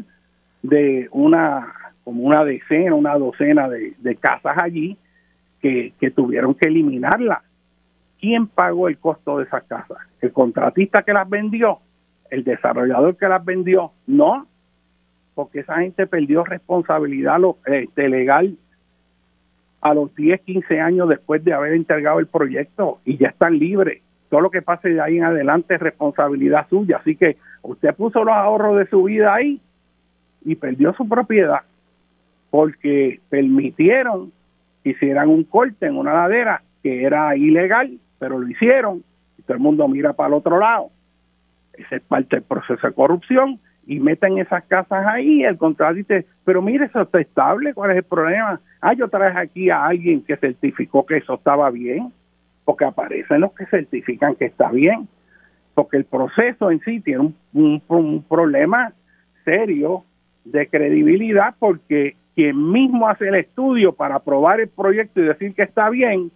de 0.61 1.07
una, 1.11 1.73
como 2.03 2.23
una 2.23 2.45
decena, 2.45 2.95
una 2.95 3.17
docena 3.17 3.69
de, 3.69 4.15
casas 4.19 4.57
allí 4.57 4.97
que, 5.61 5.93
que 5.99 6.11
tuvieron 6.11 6.55
que 6.55 6.67
eliminarlas. 6.67 7.39
¿Quién 8.19 8.47
pagó 8.47 8.87
el 8.87 8.97
costo 8.97 9.39
de 9.39 9.45
esas 9.45 9.63
casas? 9.63 9.97
¿El 10.21 10.31
contratista 10.31 11.03
que 11.03 11.13
las 11.13 11.29
vendió? 11.29 11.79
¿El 12.29 12.43
desarrollador 12.43 13.17
que 13.17 13.27
las 13.27 13.43
vendió? 13.43 13.91
No, 14.07 14.47
porque 15.35 15.59
esa 15.59 15.79
gente 15.79 16.07
perdió 16.07 16.43
responsabilidad 16.43 17.37
este, 17.65 18.07
legal 18.07 18.57
a 19.81 19.93
los 19.93 20.15
10, 20.15 20.41
15 20.41 20.79
años 20.79 21.09
después 21.09 21.43
de 21.43 21.53
haber 21.53 21.73
entregado 21.73 22.19
el 22.19 22.27
proyecto 22.27 22.99
y 23.03 23.17
ya 23.17 23.27
están 23.29 23.59
libres 23.59 24.01
todo 24.33 24.41
lo 24.41 24.49
que 24.49 24.63
pase 24.63 24.89
de 24.89 24.99
ahí 24.99 25.17
en 25.17 25.25
adelante 25.25 25.75
es 25.75 25.79
responsabilidad 25.79 26.67
suya. 26.67 26.97
Así 26.97 27.15
que 27.15 27.37
usted 27.61 27.93
puso 27.93 28.23
los 28.23 28.33
ahorros 28.33 28.79
de 28.79 28.87
su 28.87 29.03
vida 29.03 29.31
ahí 29.31 29.61
y 30.43 30.55
perdió 30.55 30.91
su 30.93 31.07
propiedad 31.07 31.59
porque 32.49 33.19
permitieron 33.29 34.31
que 34.83 34.89
hicieran 34.89 35.29
un 35.29 35.43
corte 35.43 35.85
en 35.85 35.97
una 35.97 36.15
ladera 36.15 36.63
que 36.81 37.03
era 37.03 37.37
ilegal, 37.37 37.99
pero 38.17 38.39
lo 38.39 38.49
hicieron 38.49 39.03
y 39.37 39.43
todo 39.43 39.53
el 39.53 39.61
mundo 39.61 39.87
mira 39.87 40.13
para 40.13 40.29
el 40.29 40.33
otro 40.33 40.57
lado. 40.57 40.89
Ese 41.73 41.97
es 41.97 42.01
parte 42.01 42.37
del 42.37 42.43
proceso 42.43 42.87
de 42.87 42.93
corrupción 42.93 43.59
y 43.85 43.99
meten 43.99 44.39
esas 44.39 44.63
casas 44.63 45.05
ahí, 45.05 45.43
el 45.43 45.59
contrato 45.59 45.93
dice, 45.93 46.25
pero 46.43 46.63
mire, 46.63 46.85
eso 46.85 47.03
está 47.03 47.21
estable, 47.21 47.75
¿cuál 47.75 47.91
es 47.91 47.97
el 47.97 48.03
problema? 48.03 48.59
Ah, 48.81 48.93
yo 48.93 49.09
traje 49.09 49.37
aquí 49.37 49.69
a 49.69 49.85
alguien 49.85 50.23
que 50.23 50.37
certificó 50.37 51.05
que 51.05 51.17
eso 51.17 51.35
estaba 51.35 51.69
bien 51.69 52.11
porque 52.65 52.85
aparecen 52.85 53.41
los 53.41 53.53
que 53.53 53.65
certifican 53.65 54.35
que 54.35 54.45
está 54.45 54.71
bien, 54.71 55.07
porque 55.73 55.97
el 55.97 56.05
proceso 56.05 56.71
en 56.71 56.79
sí 56.81 56.99
tiene 57.01 57.33
un, 57.53 58.25
problema 58.27 58.93
serio 59.43 60.03
de 60.45 60.67
credibilidad 60.67 61.55
porque 61.59 62.15
quien 62.35 62.71
mismo 62.71 63.07
hace 63.07 63.27
el 63.27 63.35
estudio 63.35 63.93
para 63.93 64.15
aprobar 64.15 64.59
el 64.59 64.69
proyecto 64.69 65.21
y 65.21 65.25
decir 65.25 65.53
que 65.53 65.63
está 65.63 65.89
bien, 65.89 66.31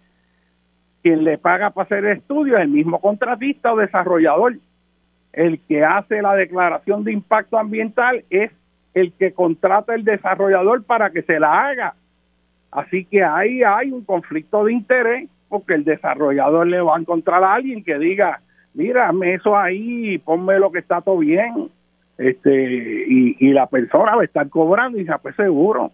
quien 1.02 1.24
le 1.24 1.38
paga 1.38 1.70
para 1.70 1.86
hacer 1.86 2.04
el 2.04 2.18
estudio 2.18 2.56
es 2.56 2.62
el 2.62 2.68
mismo 2.68 3.00
contratista 3.00 3.72
o 3.72 3.76
desarrollador. 3.76 4.56
El 5.32 5.60
que 5.60 5.84
hace 5.84 6.22
la 6.22 6.34
declaración 6.34 7.04
de 7.04 7.12
impacto 7.12 7.58
ambiental 7.58 8.24
es 8.30 8.50
el 8.94 9.12
que 9.12 9.32
contrata 9.32 9.94
el 9.94 10.04
desarrollador 10.04 10.84
para 10.84 11.10
que 11.10 11.22
se 11.22 11.38
la 11.38 11.68
haga. 11.68 11.94
Así 12.70 13.04
que 13.04 13.22
ahí 13.22 13.62
hay 13.62 13.90
un 13.92 14.04
conflicto 14.04 14.64
de 14.64 14.72
interés 14.72 15.28
porque 15.48 15.74
el 15.74 15.84
desarrollador 15.84 16.66
le 16.66 16.80
va 16.80 16.96
a 16.96 17.00
encontrar 17.00 17.42
a 17.42 17.54
alguien 17.54 17.82
que 17.82 17.98
diga, 17.98 18.40
mírame 18.74 19.34
eso 19.34 19.56
ahí, 19.56 20.18
ponme 20.18 20.58
lo 20.58 20.70
que 20.70 20.80
está 20.80 21.00
todo 21.00 21.18
bien. 21.18 21.70
Este, 22.16 23.04
y, 23.08 23.36
y 23.38 23.52
la 23.52 23.66
persona 23.66 24.16
va 24.16 24.22
a 24.22 24.24
estar 24.24 24.48
cobrando 24.48 24.98
y 24.98 25.02
dice, 25.02 25.12
ah, 25.14 25.18
pues 25.18 25.36
seguro, 25.36 25.92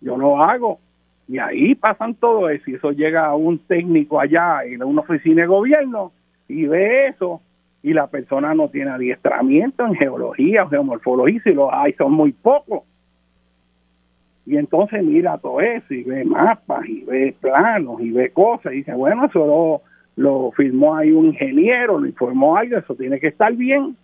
yo 0.00 0.16
lo 0.16 0.42
hago. 0.42 0.78
Y 1.26 1.38
ahí 1.38 1.74
pasan 1.74 2.14
todo 2.14 2.48
eso 2.48 2.70
y 2.70 2.74
eso 2.74 2.92
llega 2.92 3.26
a 3.26 3.34
un 3.34 3.58
técnico 3.58 4.18
allá 4.18 4.64
en 4.64 4.82
una 4.82 5.02
oficina 5.02 5.42
de 5.42 5.48
gobierno 5.48 6.12
y 6.48 6.66
ve 6.66 7.08
eso 7.08 7.42
y 7.82 7.92
la 7.92 8.06
persona 8.06 8.54
no 8.54 8.68
tiene 8.68 8.90
adiestramiento 8.90 9.84
en 9.86 9.94
geología 9.94 10.64
o 10.64 10.68
geomorfología, 10.68 11.40
si 11.44 11.52
lo 11.52 11.72
hay 11.72 11.92
son 11.92 12.12
muy 12.12 12.32
pocos. 12.32 12.82
Y 14.48 14.56
entonces 14.56 15.04
mira 15.04 15.36
todo 15.36 15.60
eso 15.60 15.92
y 15.92 16.04
ve 16.04 16.24
mapas 16.24 16.88
y 16.88 17.04
ve 17.04 17.34
planos 17.38 18.00
y 18.00 18.10
ve 18.10 18.30
cosas 18.30 18.72
y 18.72 18.76
dice, 18.76 18.94
bueno, 18.94 19.26
eso 19.26 19.46
lo, 19.46 19.82
lo 20.16 20.52
firmó 20.52 20.96
ahí 20.96 21.12
un 21.12 21.26
ingeniero, 21.26 21.98
lo 21.98 22.06
informó 22.06 22.56
algo, 22.56 22.78
eso 22.78 22.94
tiene 22.94 23.20
que 23.20 23.26
estar 23.26 23.52
bien 23.52 23.94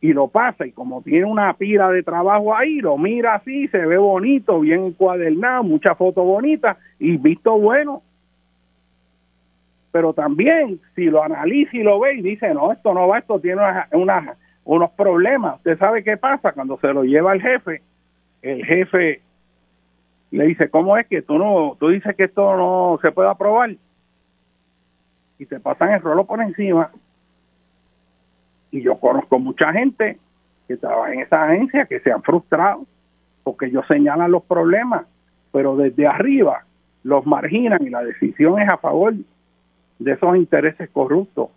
y 0.00 0.12
lo 0.12 0.26
pasa 0.26 0.66
y 0.66 0.72
como 0.72 1.02
tiene 1.02 1.24
una 1.26 1.52
pila 1.54 1.88
de 1.90 2.02
trabajo 2.02 2.56
ahí, 2.56 2.80
lo 2.80 2.98
mira 2.98 3.36
así, 3.36 3.68
se 3.68 3.78
ve 3.78 3.96
bonito, 3.96 4.58
bien 4.58 4.86
encuadernado, 4.86 5.62
muchas 5.62 5.96
fotos 5.96 6.24
bonitas 6.24 6.76
y 6.98 7.16
visto 7.16 7.56
bueno. 7.56 8.02
Pero 9.92 10.14
también 10.14 10.80
si 10.96 11.04
lo 11.04 11.22
analiza 11.22 11.76
y 11.76 11.84
lo 11.84 12.00
ve 12.00 12.14
y 12.14 12.22
dice, 12.22 12.52
no, 12.54 12.72
esto 12.72 12.92
no 12.92 13.06
va, 13.06 13.20
esto 13.20 13.38
tiene 13.38 13.62
unos 14.64 14.90
problemas. 14.96 15.58
Usted 15.58 15.78
sabe 15.78 16.02
qué 16.02 16.16
pasa 16.16 16.50
cuando 16.50 16.76
se 16.80 16.92
lo 16.92 17.04
lleva 17.04 17.34
el 17.34 17.40
jefe, 17.40 17.82
el 18.42 18.66
jefe 18.66 19.20
le 20.30 20.46
dice, 20.46 20.68
¿cómo 20.68 20.96
es 20.96 21.06
que 21.06 21.22
tú 21.22 21.38
no, 21.38 21.76
tú 21.78 21.88
dices 21.88 22.14
que 22.16 22.24
esto 22.24 22.56
no 22.56 22.98
se 23.02 23.12
puede 23.12 23.28
aprobar? 23.28 23.76
Y 25.38 25.46
te 25.46 25.58
pasan 25.58 25.90
el 25.90 26.00
rolo 26.00 26.24
por 26.24 26.40
encima. 26.40 26.90
Y 28.70 28.82
yo 28.82 28.98
conozco 28.98 29.38
mucha 29.38 29.72
gente 29.72 30.18
que 30.68 30.76
trabaja 30.76 31.12
en 31.12 31.20
esa 31.20 31.44
agencia 31.44 31.86
que 31.86 32.00
se 32.00 32.12
han 32.12 32.22
frustrado 32.22 32.86
porque 33.42 33.66
ellos 33.66 33.84
señalan 33.88 34.30
los 34.30 34.44
problemas, 34.44 35.06
pero 35.50 35.76
desde 35.76 36.06
arriba 36.06 36.64
los 37.02 37.26
marginan 37.26 37.82
y 37.84 37.90
la 37.90 38.04
decisión 38.04 38.60
es 38.60 38.68
a 38.68 38.76
favor 38.76 39.14
de 39.98 40.12
esos 40.12 40.36
intereses 40.36 40.88
corruptos. 40.90 41.48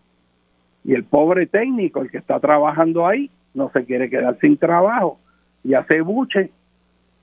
Y 0.84 0.94
el 0.94 1.04
pobre 1.04 1.46
técnico, 1.46 2.02
el 2.02 2.10
que 2.10 2.18
está 2.18 2.40
trabajando 2.40 3.06
ahí, 3.06 3.30
no 3.54 3.70
se 3.72 3.86
quiere 3.86 4.10
quedar 4.10 4.38
sin 4.40 4.58
trabajo 4.58 5.20
y 5.64 5.76
hace 5.76 6.02
buche 6.02 6.50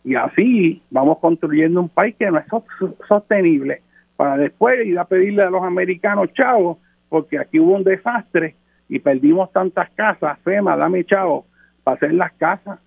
y 0.04 0.14
así 0.14 0.82
vamos 0.90 1.18
construyendo 1.18 1.80
un 1.80 1.88
país 1.88 2.14
que 2.18 2.30
no 2.30 2.38
es 2.38 2.46
sostenible 3.06 3.82
para 4.16 4.36
después 4.36 4.86
ir 4.86 4.98
a 4.98 5.04
pedirle 5.04 5.42
a 5.42 5.50
los 5.50 5.62
americanos 5.62 6.32
chavos, 6.34 6.78
porque 7.08 7.38
aquí 7.38 7.58
hubo 7.58 7.74
un 7.74 7.84
desastre 7.84 8.54
y 8.88 8.98
perdimos 8.98 9.50
tantas 9.52 9.90
casas, 9.90 10.38
FEMA, 10.40 10.76
dame 10.76 11.04
chavos 11.04 11.44
para 11.82 11.96
hacer 11.96 12.14
las 12.14 12.32
casas. 12.32 12.78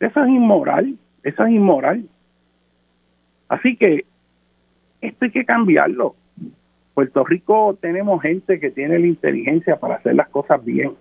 Eso 0.00 0.22
es 0.22 0.28
inmoral, 0.28 0.96
eso 1.22 1.44
es 1.44 1.52
inmoral. 1.52 2.04
Así 3.48 3.76
que 3.76 4.04
esto 5.00 5.24
hay 5.24 5.30
que 5.30 5.44
cambiarlo. 5.44 6.14
Puerto 6.94 7.24
Rico 7.24 7.78
tenemos 7.80 8.20
gente 8.20 8.60
que 8.60 8.70
tiene 8.70 8.98
la 8.98 9.06
inteligencia 9.06 9.76
para 9.76 9.94
hacer 9.94 10.14
las 10.14 10.28
cosas 10.28 10.62
bien, 10.64 10.92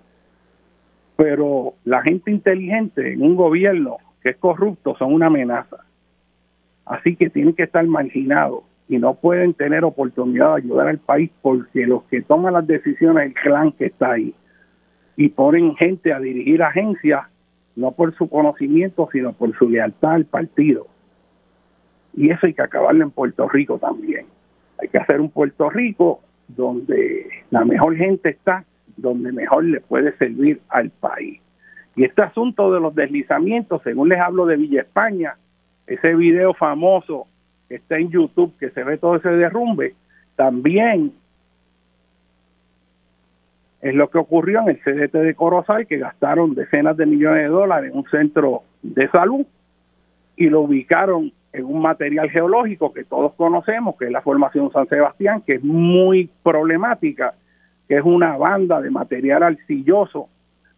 pero 1.18 1.74
la 1.84 2.02
gente 2.02 2.32
inteligente 2.32 3.14
en 3.14 3.22
un 3.22 3.36
gobierno 3.36 3.98
que 4.22 4.30
es 4.30 4.38
corrupto 4.38 4.96
son 4.98 5.14
una 5.14 5.28
amenaza. 5.28 5.78
Así 6.86 7.16
que 7.16 7.30
tienen 7.30 7.54
que 7.54 7.64
estar 7.64 7.86
marginados 7.86 8.64
y 8.88 8.98
no 8.98 9.16
pueden 9.16 9.54
tener 9.54 9.84
oportunidad 9.84 10.56
de 10.56 10.62
ayudar 10.64 10.88
al 10.88 10.98
país 10.98 11.32
porque 11.42 11.86
los 11.86 12.04
que 12.04 12.22
toman 12.22 12.54
las 12.54 12.68
decisiones 12.68 13.24
es 13.24 13.36
el 13.36 13.42
clan 13.42 13.72
que 13.72 13.86
está 13.86 14.12
ahí. 14.12 14.34
Y 15.16 15.30
ponen 15.30 15.76
gente 15.76 16.14
a 16.14 16.20
dirigir 16.20 16.64
agencias 16.64 17.22
no 17.76 17.92
por 17.92 18.14
su 18.16 18.30
conocimiento, 18.30 19.08
sino 19.12 19.34
por 19.34 19.56
su 19.58 19.70
lealtad 19.70 20.14
al 20.14 20.26
partido. 20.26 20.88
Y 22.14 22.30
eso 22.30 22.46
hay 22.46 22.54
que 22.54 22.62
acabarlo 22.62 23.04
en 23.04 23.12
Puerto 23.12 23.48
Rico 23.48 23.78
también. 23.80 24.26
Hay 24.82 24.90
que 24.90 24.98
hacer 24.98 25.22
un 25.22 25.30
Puerto 25.30 25.70
Rico 25.70 26.22
donde 26.50 27.28
la 27.50 27.64
mejor 27.64 27.96
gente 27.96 28.30
está, 28.30 28.66
donde 28.98 29.32
mejor 29.32 29.64
le 29.64 29.80
puede 29.80 30.16
servir 30.18 30.60
al 30.70 30.90
país. 30.90 31.40
Y 31.96 32.06
este 32.06 32.22
asunto 32.22 32.72
de 32.74 32.80
los 32.80 32.96
deslizamientos, 32.96 33.82
según 33.84 34.10
les 34.10 34.20
hablo 34.20 34.46
de 34.46 34.58
Villa 34.58 34.82
España, 34.82 35.36
ese 35.88 36.16
video 36.16 36.54
famoso 36.54 37.28
que 37.68 37.76
está 37.76 37.98
en 37.98 38.10
YouTube, 38.10 38.54
que 38.60 38.70
se 38.70 38.84
ve 38.84 38.98
todo 38.98 39.18
ese 39.18 39.30
derrumbe, 39.30 39.96
también 40.36 41.14
es 43.82 43.96
lo 43.96 44.10
que 44.10 44.20
ocurrió 44.20 44.62
en 44.62 44.70
el 44.70 44.80
CDT 44.82 45.14
de 45.14 45.36
Corozal, 45.36 45.88
que 45.88 45.98
gastaron 45.98 46.54
decenas 46.54 46.96
de 46.98 47.06
millones 47.06 47.44
de 47.44 47.50
dólares 47.50 47.92
en 47.92 47.98
un 47.98 48.06
centro 48.10 48.64
de 48.82 49.10
salud 49.10 49.46
y 50.36 50.50
lo 50.50 50.62
ubicaron 50.62 51.32
en 51.54 51.66
un 51.66 51.82
material 51.82 52.30
geológico 52.30 52.94
que 52.94 53.04
todos 53.04 53.34
conocemos, 53.34 53.98
que 53.98 54.06
es 54.06 54.12
la 54.12 54.22
formación 54.22 54.72
San 54.72 54.88
Sebastián, 54.88 55.42
que 55.42 55.56
es 55.56 55.64
muy 55.64 56.30
problemática, 56.44 57.34
que 57.88 57.98
es 57.98 58.04
una 58.04 58.38
banda 58.38 58.80
de 58.80 58.90
material 58.90 59.44
arcilloso 59.44 60.30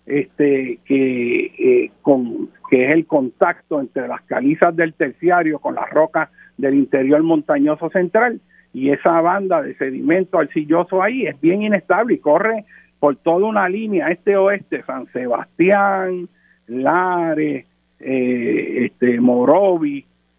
este 0.06 0.80
que 0.86 1.46
eh, 1.58 1.92
con 2.02 2.50
que 2.70 2.86
es 2.86 2.92
el 2.92 3.06
contacto 3.06 3.80
entre 3.80 4.08
las 4.08 4.22
calizas 4.24 4.76
del 4.76 4.94
terciario 4.94 5.60
con 5.60 5.76
las 5.76 5.90
rocas 5.90 6.30
del 6.58 6.76
interior 6.76 7.24
montañoso 7.24 7.90
central 7.90 8.42
y 8.74 8.90
esa 8.90 9.22
banda 9.22 9.62
de 9.62 9.76
sedimento 9.76 10.40
arcilloso 10.40 11.02
ahí 11.02 11.28
es 11.28 11.40
bien 11.40 11.62
inestable 11.62 12.16
y 12.16 12.20
corre 12.20 12.66
por 13.00 13.16
toda 13.18 13.48
una 13.48 13.68
línea 13.68 14.08
este-oeste, 14.08 14.82
San 14.84 15.08
Sebastián, 15.12 16.30
Lares, 16.68 17.66
eh, 18.00 18.86
este, 18.86 19.20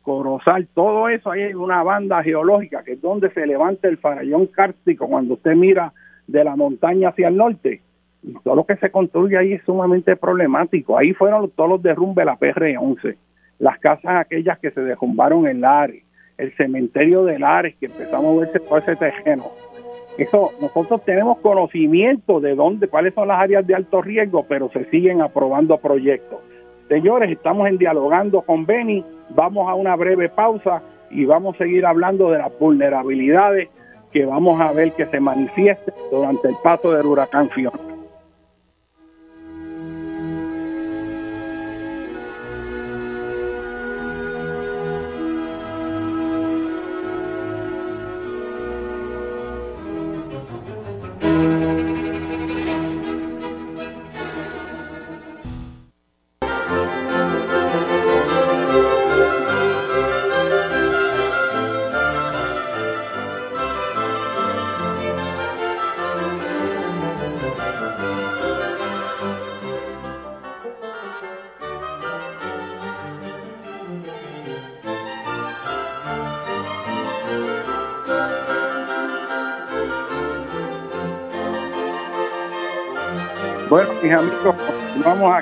Corozal, 0.01 0.69
todo 0.75 1.09
eso 1.09 1.31
ahí 1.31 1.43
es 1.43 1.55
una 1.55 1.83
banda 1.83 2.23
geológica 2.23 2.83
que 2.83 2.93
es 2.93 3.01
donde 3.01 3.31
se 3.31 3.47
levanta 3.47 3.89
el 3.89 3.99
farallón 3.99 4.47
cártico 4.47 5.09
cuando 5.09 5.35
usted 5.35 5.55
mira 5.55 5.93
de 6.27 6.45
la 6.45 6.57
montaña 6.57 7.11
hacia 7.11 7.29
el 7.29 7.37
norte 7.37 7.81
y 8.27 8.33
todo 8.43 8.57
lo 8.57 8.65
que 8.65 8.77
se 8.77 8.91
construye 8.91 9.37
ahí 9.37 9.53
es 9.53 9.63
sumamente 9.65 10.17
problemático. 10.17 10.97
Ahí 10.97 11.13
fueron 11.13 11.51
todos 11.51 11.69
los 11.69 11.83
derrumbes 11.83 12.17
de 12.17 12.25
la 12.25 12.39
PR-11, 12.39 13.17
las 13.59 13.79
casas 13.79 14.17
aquellas 14.17 14.59
que 14.59 14.71
se 14.71 14.81
derrumbaron 14.81 15.47
en 15.47 15.61
Lares, 15.61 16.03
el 16.39 16.55
cementerio 16.57 17.25
de 17.25 17.39
Lares 17.39 17.77
que 17.79 17.87
empezamos 17.87 18.37
a 18.37 18.41
verse 18.41 18.61
todo 18.61 18.79
ese 18.79 18.97
terreno. 18.97 19.45
Eso, 20.17 20.53
nosotros 20.61 21.05
tenemos 21.05 21.39
conocimiento 21.39 22.41
de 22.41 22.55
dónde, 22.55 22.89
cuáles 22.89 23.15
son 23.15 23.29
las 23.29 23.41
áreas 23.41 23.67
de 23.67 23.75
alto 23.75 24.01
riesgo, 24.01 24.47
pero 24.49 24.71
se 24.71 24.85
siguen 24.87 25.21
aprobando 25.21 25.77
proyectos. 25.79 26.39
Señores, 26.89 27.31
estamos 27.31 27.69
en 27.69 27.79
dialogando 27.79 28.43
con 28.43 28.65
Beni, 28.65 29.05
vamos 29.31 29.69
a 29.69 29.75
una 29.75 29.97
breve 29.97 30.29
pausa 30.29 30.83
y 31.11 31.25
vamos 31.25 31.57
a 31.57 31.59
seguir 31.59 31.85
hablando 31.85 32.31
de 32.31 32.39
las 32.39 32.59
vulnerabilidades 32.59 33.69
que 34.13 34.25
vamos 34.25 34.61
a 34.61 34.73
ver 34.73 34.93
que 34.93 35.07
se 35.07 35.21
manifiesten 35.21 35.95
durante 36.11 36.49
el 36.49 36.55
paso 36.63 36.93
del 36.93 37.07
huracán 37.07 37.51
Fiona. 37.51 37.94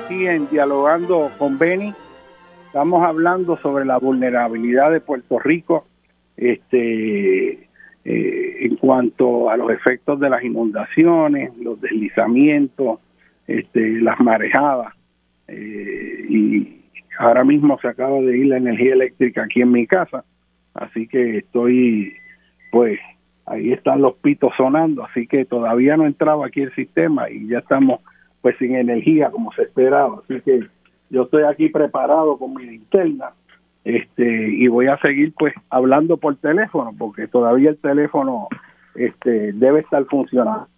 Aquí 0.05 0.27
en 0.27 0.49
Dialogando 0.49 1.31
con 1.39 1.59
Beni. 1.59 1.95
estamos 2.67 3.05
hablando 3.05 3.57
sobre 3.59 3.85
la 3.85 3.99
vulnerabilidad 3.99 4.91
de 4.91 5.01
Puerto 5.01 5.39
Rico 5.39 5.87
este, 6.37 7.69
eh, 8.05 8.57
en 8.61 8.77
cuanto 8.77 9.51
a 9.51 9.57
los 9.57 9.71
efectos 9.71 10.19
de 10.19 10.31
las 10.31 10.43
inundaciones, 10.43 11.57
los 11.59 11.81
deslizamientos, 11.81 13.01
este, 13.47 14.01
las 14.01 14.19
marejadas. 14.21 14.95
Eh, 15.49 16.27
y 16.29 16.81
ahora 17.19 17.45
mismo 17.45 17.79
se 17.81 17.89
acaba 17.89 18.21
de 18.21 18.39
ir 18.39 18.47
la 18.47 18.57
energía 18.57 18.95
eléctrica 18.95 19.45
aquí 19.45 19.63
en 19.63 19.73
mi 19.73 19.87
casa, 19.87 20.25
así 20.75 21.07
que 21.07 21.39
estoy, 21.39 22.15
pues, 22.71 22.99
ahí 23.47 23.73
están 23.73 24.01
los 24.01 24.15
pitos 24.17 24.53
sonando, 24.57 25.05
así 25.05 25.27
que 25.27 25.45
todavía 25.45 25.97
no 25.97 26.07
entraba 26.07 26.47
aquí 26.47 26.63
el 26.63 26.75
sistema 26.75 27.31
y 27.31 27.47
ya 27.49 27.59
estamos 27.59 28.01
pues 28.43 28.57
sin 28.59 28.77
energía 28.77 29.31
como 29.31 29.53
se 29.53 29.63
esperaba, 29.63 30.21
así 30.25 30.41
que 30.43 30.61
yo 31.11 31.23
estoy 31.23 31.45
aquí 31.45 31.69
preparado 31.69 32.37
con 32.39 32.55
mi 32.55 32.65
linterna 32.65 33.33
este 33.85 34.25
y 34.25 34.69
voy 34.69 34.87
a 34.87 34.99
seguir 34.99 35.33
pues 35.39 35.55
hablando 35.69 36.17
por 36.17 36.37
teléfono 36.37 36.93
porque 36.97 37.27
todavía 37.27 37.71
el 37.71 37.79
teléfono 37.79 38.49
este 38.95 39.53
debe 39.53 39.81
estar 39.81 40.05
funcionando. 40.05 40.69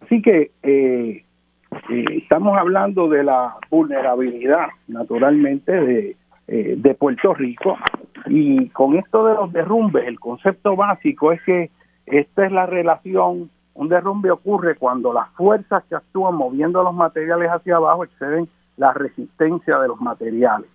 Así 0.00 0.22
que 0.22 0.50
eh, 0.62 1.24
eh, 1.90 2.04
estamos 2.16 2.58
hablando 2.58 3.08
de 3.08 3.24
la 3.24 3.56
vulnerabilidad 3.70 4.68
naturalmente 4.88 5.72
de, 5.72 6.16
eh, 6.48 6.74
de 6.76 6.94
Puerto 6.94 7.34
Rico. 7.34 7.76
Y 8.26 8.68
con 8.70 8.96
esto 8.96 9.26
de 9.26 9.34
los 9.34 9.52
derrumbes 9.52 10.06
el 10.06 10.18
concepto 10.18 10.76
básico 10.76 11.32
es 11.32 11.42
que 11.42 11.70
esta 12.06 12.46
es 12.46 12.52
la 12.52 12.66
relación 12.66 13.50
un 13.74 13.88
derrumbe 13.88 14.30
ocurre 14.30 14.76
cuando 14.76 15.12
las 15.12 15.28
fuerzas 15.30 15.84
que 15.88 15.94
actúan 15.94 16.34
moviendo 16.34 16.82
los 16.82 16.94
materiales 16.94 17.50
hacia 17.50 17.76
abajo 17.76 18.04
exceden 18.04 18.48
la 18.76 18.92
resistencia 18.92 19.78
de 19.78 19.88
los 19.88 20.00
materiales 20.00 20.68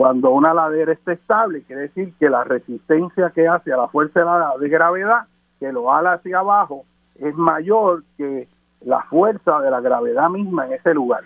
cuando 0.00 0.30
una 0.30 0.54
ladera 0.54 0.94
está 0.94 1.12
estable, 1.12 1.60
quiere 1.64 1.82
decir 1.82 2.14
que 2.18 2.30
la 2.30 2.42
resistencia 2.42 3.32
que 3.34 3.46
hace 3.46 3.70
a 3.70 3.76
la 3.76 3.88
fuerza 3.88 4.20
de 4.58 4.68
gravedad 4.70 5.26
que 5.58 5.70
lo 5.70 5.92
ala 5.92 6.14
hacia 6.14 6.38
abajo 6.38 6.86
es 7.16 7.34
mayor 7.34 8.02
que 8.16 8.48
la 8.80 9.02
fuerza 9.02 9.60
de 9.60 9.70
la 9.70 9.82
gravedad 9.82 10.30
misma 10.30 10.64
en 10.64 10.72
ese 10.72 10.94
lugar. 10.94 11.24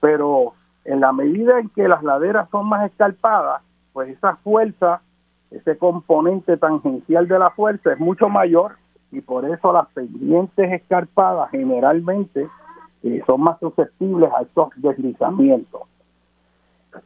Pero 0.00 0.54
en 0.84 0.98
la 0.98 1.12
medida 1.12 1.60
en 1.60 1.68
que 1.68 1.86
las 1.86 2.02
laderas 2.02 2.50
son 2.50 2.68
más 2.68 2.84
escarpadas, 2.90 3.62
pues 3.92 4.08
esa 4.08 4.34
fuerza, 4.38 5.00
ese 5.52 5.78
componente 5.78 6.56
tangencial 6.56 7.28
de 7.28 7.38
la 7.38 7.50
fuerza 7.50 7.92
es 7.92 8.00
mucho 8.00 8.28
mayor 8.28 8.72
y 9.14 9.20
por 9.20 9.44
eso 9.44 9.72
las 9.72 9.88
pendientes 9.88 10.72
escarpadas 10.72 11.50
generalmente 11.50 12.48
eh, 13.02 13.22
son 13.26 13.42
más 13.42 13.58
susceptibles 13.60 14.30
a 14.32 14.42
estos 14.42 14.70
deslizamientos 14.76 15.82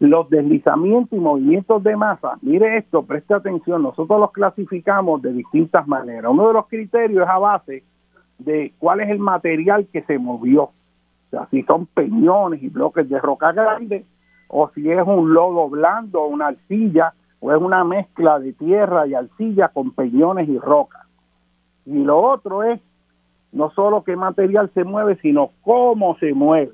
los 0.00 0.28
deslizamientos 0.28 1.16
y 1.16 1.20
movimientos 1.20 1.82
de 1.82 1.96
masa, 1.96 2.38
mire 2.42 2.78
esto, 2.78 3.02
preste 3.02 3.34
atención, 3.34 3.82
nosotros 3.82 4.20
los 4.20 4.32
clasificamos 4.32 5.22
de 5.22 5.32
distintas 5.32 5.86
maneras. 5.86 6.30
Uno 6.30 6.48
de 6.48 6.54
los 6.54 6.66
criterios 6.66 7.24
es 7.24 7.28
a 7.28 7.38
base 7.38 7.84
de 8.38 8.72
cuál 8.78 9.00
es 9.00 9.08
el 9.08 9.18
material 9.18 9.86
que 9.92 10.02
se 10.02 10.18
movió. 10.18 10.70
Si 11.50 11.62
son 11.64 11.86
peñones 11.86 12.62
y 12.62 12.68
bloques 12.68 13.08
de 13.08 13.18
roca 13.18 13.52
grande, 13.52 14.04
o 14.48 14.70
si 14.70 14.90
es 14.90 15.06
un 15.06 15.32
lodo 15.34 15.68
blando, 15.68 16.24
una 16.26 16.48
arcilla, 16.48 17.12
o 17.40 17.52
es 17.52 17.60
una 17.60 17.84
mezcla 17.84 18.38
de 18.38 18.52
tierra 18.54 19.06
y 19.06 19.14
arcilla 19.14 19.68
con 19.68 19.92
peñones 19.92 20.48
y 20.48 20.58
rocas. 20.58 21.02
Y 21.88 22.04
lo 22.04 22.20
otro 22.20 22.62
es 22.62 22.80
no 23.50 23.70
solo 23.70 24.04
qué 24.04 24.14
material 24.14 24.70
se 24.74 24.84
mueve, 24.84 25.16
sino 25.22 25.50
cómo 25.62 26.16
se 26.18 26.34
mueve 26.34 26.72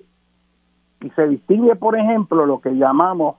y 1.01 1.11
se 1.11 1.28
distingue, 1.28 1.77
por 1.77 1.97
ejemplo, 1.97 2.47
lo 2.47 2.61
que 2.61 2.70
llamamos 2.70 3.36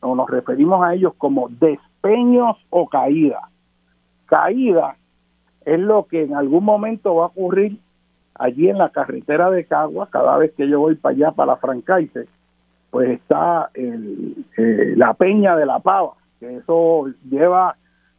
o 0.00 0.14
nos 0.14 0.28
referimos 0.28 0.84
a 0.84 0.94
ellos 0.94 1.14
como 1.16 1.48
despeños 1.48 2.56
o 2.70 2.88
caídas. 2.88 3.42
Caída 4.26 4.96
es 5.64 5.80
lo 5.80 6.04
que 6.06 6.24
en 6.24 6.34
algún 6.34 6.64
momento 6.64 7.16
va 7.16 7.24
a 7.24 7.28
ocurrir 7.28 7.80
allí 8.34 8.68
en 8.68 8.78
la 8.78 8.90
carretera 8.90 9.50
de 9.50 9.64
Cagua, 9.64 10.08
cada 10.10 10.36
vez 10.36 10.52
que 10.52 10.68
yo 10.68 10.80
voy 10.80 10.94
para 10.94 11.14
allá, 11.14 11.30
para 11.32 11.52
la 11.52 11.56
Francaice, 11.56 12.28
pues 12.90 13.08
está 13.08 13.70
el, 13.74 14.44
eh, 14.58 14.92
la 14.96 15.14
Peña 15.14 15.56
de 15.56 15.66
la 15.66 15.80
Pava, 15.80 16.12
que 16.38 16.56
eso 16.56 17.06
lleva 17.28 17.76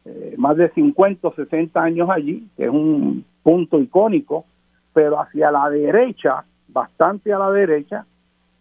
eh, 0.08 0.34
más 0.38 0.56
de 0.56 0.70
50 0.70 1.28
o 1.28 1.34
60 1.34 1.82
años 1.82 2.08
allí, 2.08 2.48
que 2.56 2.64
es 2.64 2.70
un 2.70 3.24
punto 3.42 3.78
icónico, 3.78 4.46
pero 4.94 5.20
hacia 5.20 5.50
la 5.50 5.68
derecha, 5.68 6.44
bastante 6.68 7.32
a 7.32 7.38
la 7.38 7.50
derecha, 7.50 8.06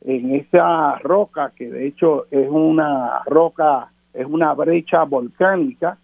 en 0.02 0.36
esa 0.36 1.00
roca, 1.00 1.54
que 1.56 1.70
de 1.70 1.88
hecho 1.88 2.26
es 2.32 2.50
una 2.50 3.24
roca, 3.26 3.92
es 4.14 4.26
una 4.26 4.54
brecha 4.54 5.04
volcánica 5.04 5.98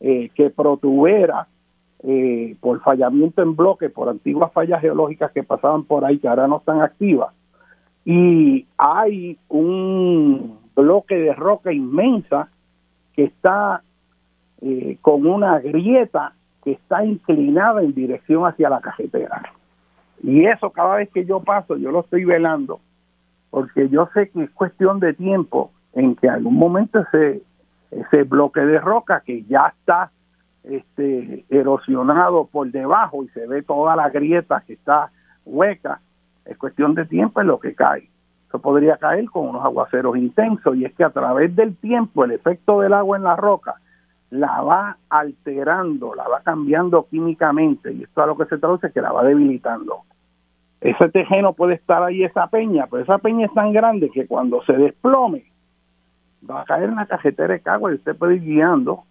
eh, 0.00 0.30
que 0.34 0.50
protubera 0.50 1.46
eh, 2.02 2.56
por 2.60 2.80
fallamiento 2.82 3.42
en 3.42 3.54
bloque, 3.54 3.90
por 3.90 4.08
antiguas 4.08 4.52
fallas 4.52 4.80
geológicas 4.80 5.30
que 5.32 5.44
pasaban 5.44 5.84
por 5.84 6.04
ahí, 6.04 6.18
que 6.18 6.28
ahora 6.28 6.48
no 6.48 6.58
están 6.58 6.82
activas. 6.82 7.32
Y 8.04 8.66
hay 8.76 9.38
un 9.48 10.58
bloque 10.74 11.16
de 11.16 11.34
roca 11.34 11.72
inmensa 11.72 12.48
que 13.14 13.24
está 13.24 13.82
eh, 14.60 14.98
con 15.00 15.26
una 15.26 15.58
grieta 15.60 16.32
que 16.64 16.72
está 16.72 17.04
inclinada 17.04 17.82
en 17.82 17.94
dirección 17.94 18.44
hacia 18.44 18.68
la 18.68 18.80
cajetera. 18.80 19.42
Y 20.22 20.46
eso 20.46 20.70
cada 20.70 20.96
vez 20.96 21.10
que 21.10 21.24
yo 21.24 21.40
paso, 21.40 21.76
yo 21.76 21.90
lo 21.90 22.00
estoy 22.00 22.24
velando 22.24 22.80
porque 23.50 23.88
yo 23.88 24.08
sé 24.12 24.30
que 24.30 24.44
es 24.44 24.50
cuestión 24.50 25.00
de 25.00 25.14
tiempo 25.14 25.70
en 25.94 26.16
que 26.16 26.28
algún 26.28 26.54
momento 26.54 27.00
ese, 27.00 27.42
ese 27.90 28.22
bloque 28.24 28.60
de 28.60 28.78
roca 28.78 29.22
que 29.24 29.42
ya 29.44 29.72
está 29.78 30.10
este, 30.64 31.44
erosionado 31.48 32.46
por 32.46 32.70
debajo 32.70 33.24
y 33.24 33.28
se 33.28 33.46
ve 33.46 33.62
toda 33.62 33.96
la 33.96 34.10
grieta 34.10 34.62
que 34.66 34.74
está 34.74 35.10
hueca, 35.46 36.00
es 36.44 36.58
cuestión 36.58 36.94
de 36.94 37.06
tiempo 37.06 37.40
en 37.40 37.46
lo 37.46 37.58
que 37.58 37.74
cae. 37.74 38.08
Eso 38.48 38.58
podría 38.60 38.96
caer 38.96 39.26
con 39.26 39.48
unos 39.48 39.64
aguaceros 39.64 40.16
intensos 40.16 40.76
y 40.76 40.84
es 40.84 40.94
que 40.94 41.04
a 41.04 41.10
través 41.10 41.54
del 41.54 41.76
tiempo 41.76 42.24
el 42.24 42.32
efecto 42.32 42.80
del 42.80 42.92
agua 42.92 43.16
en 43.16 43.24
la 43.24 43.36
roca 43.36 43.76
la 44.30 44.60
va 44.62 44.96
alterando, 45.08 46.14
la 46.14 46.28
va 46.28 46.40
cambiando 46.42 47.06
químicamente 47.08 47.92
y 47.92 48.02
esto 48.02 48.22
a 48.22 48.26
lo 48.26 48.36
que 48.36 48.46
se 48.46 48.58
traduce 48.58 48.88
es 48.88 48.92
que 48.92 49.00
la 49.00 49.12
va 49.12 49.24
debilitando 49.24 50.02
ese 50.80 51.08
tejeno 51.08 51.54
puede 51.54 51.74
estar 51.74 52.02
ahí, 52.02 52.22
esa 52.22 52.46
peña, 52.46 52.86
pero 52.88 53.02
esa 53.02 53.18
peña 53.18 53.46
es 53.46 53.54
tan 53.54 53.72
grande 53.72 54.10
que 54.10 54.26
cuando 54.26 54.62
se 54.62 54.74
desplome, 54.74 55.44
va 56.48 56.60
a 56.60 56.64
caer 56.64 56.90
en 56.90 56.96
la 56.96 57.06
cajetera 57.06 57.54
de 57.54 57.60
Cagua 57.60 57.90
y 57.90 57.96
usted 57.96 58.16
puede 58.16 58.36
ir 58.36 58.42
guiando 58.42 59.02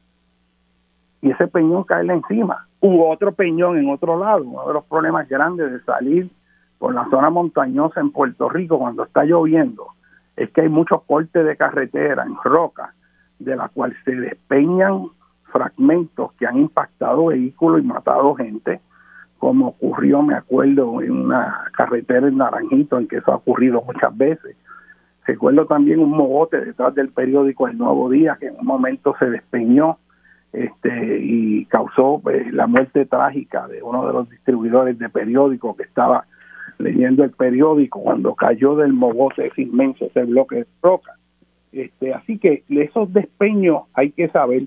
y 1.21 1.31
ese 1.31 1.47
peñón 1.47 1.83
caerle 1.83 2.13
encima. 2.13 2.67
Hubo 2.79 3.09
otro 3.09 3.33
peñón 3.33 3.77
en 3.77 3.89
otro 3.89 4.17
lado. 4.17 4.43
Uno 4.43 4.67
de 4.67 4.73
los 4.75 4.85
problemas 4.85 5.27
grandes 5.27 5.71
de 5.71 5.81
salir 5.81 6.29
por 6.77 6.93
la 6.93 7.09
zona 7.09 7.29
montañosa 7.29 7.99
en 7.99 8.11
Puerto 8.11 8.47
Rico 8.47 8.79
cuando 8.79 9.03
está 9.03 9.25
lloviendo 9.25 9.87
es 10.35 10.49
que 10.51 10.61
hay 10.61 10.69
muchos 10.69 11.01
cortes 11.03 11.43
de 11.43 11.57
carretera 11.57 12.23
en 12.23 12.37
roca, 12.43 12.93
de 13.39 13.55
la 13.55 13.69
cual 13.69 13.95
se 14.05 14.15
despeñan 14.15 15.07
fragmentos 15.51 16.33
que 16.33 16.45
han 16.45 16.57
impactado 16.57 17.27
vehículos 17.27 17.81
y 17.81 17.85
matado 17.85 18.35
gente 18.35 18.81
como 19.37 19.67
ocurrió, 19.67 20.21
me 20.23 20.35
acuerdo, 20.35 21.01
en 21.01 21.11
una 21.11 21.69
carretera 21.75 22.27
en 22.27 22.37
Naranjito, 22.37 22.97
en 22.97 23.07
que 23.07 23.17
eso 23.17 23.31
ha 23.31 23.35
ocurrido 23.35 23.83
muchas 23.83 24.15
veces. 24.17 24.55
Recuerdo 25.25 25.65
también 25.65 25.99
un 25.99 26.11
mogote 26.11 26.59
detrás 26.59 26.95
del 26.95 27.09
periódico 27.09 27.67
El 27.67 27.77
Nuevo 27.77 28.09
Día, 28.09 28.37
que 28.39 28.47
en 28.47 28.55
un 28.59 28.65
momento 28.65 29.15
se 29.19 29.29
despeñó 29.29 29.97
este, 30.53 31.19
y 31.21 31.65
causó 31.65 32.19
pues, 32.23 32.51
la 32.53 32.65
muerte 32.65 33.05
trágica 33.05 33.67
de 33.67 33.83
uno 33.83 34.07
de 34.07 34.13
los 34.13 34.29
distribuidores 34.29 34.97
de 34.97 35.09
periódicos 35.09 35.75
que 35.75 35.83
estaba 35.83 36.25
leyendo 36.79 37.23
el 37.23 37.31
periódico 37.31 38.01
cuando 38.01 38.35
cayó 38.35 38.75
del 38.75 38.93
mogote 38.93 39.47
ese 39.47 39.63
inmenso, 39.63 40.05
ese 40.05 40.23
bloque 40.23 40.57
de 40.57 40.67
roca. 40.81 41.13
Este, 41.71 42.13
así 42.13 42.37
que 42.39 42.63
esos 42.69 43.11
despeños 43.13 43.83
hay 43.93 44.11
que 44.11 44.29
saber 44.29 44.63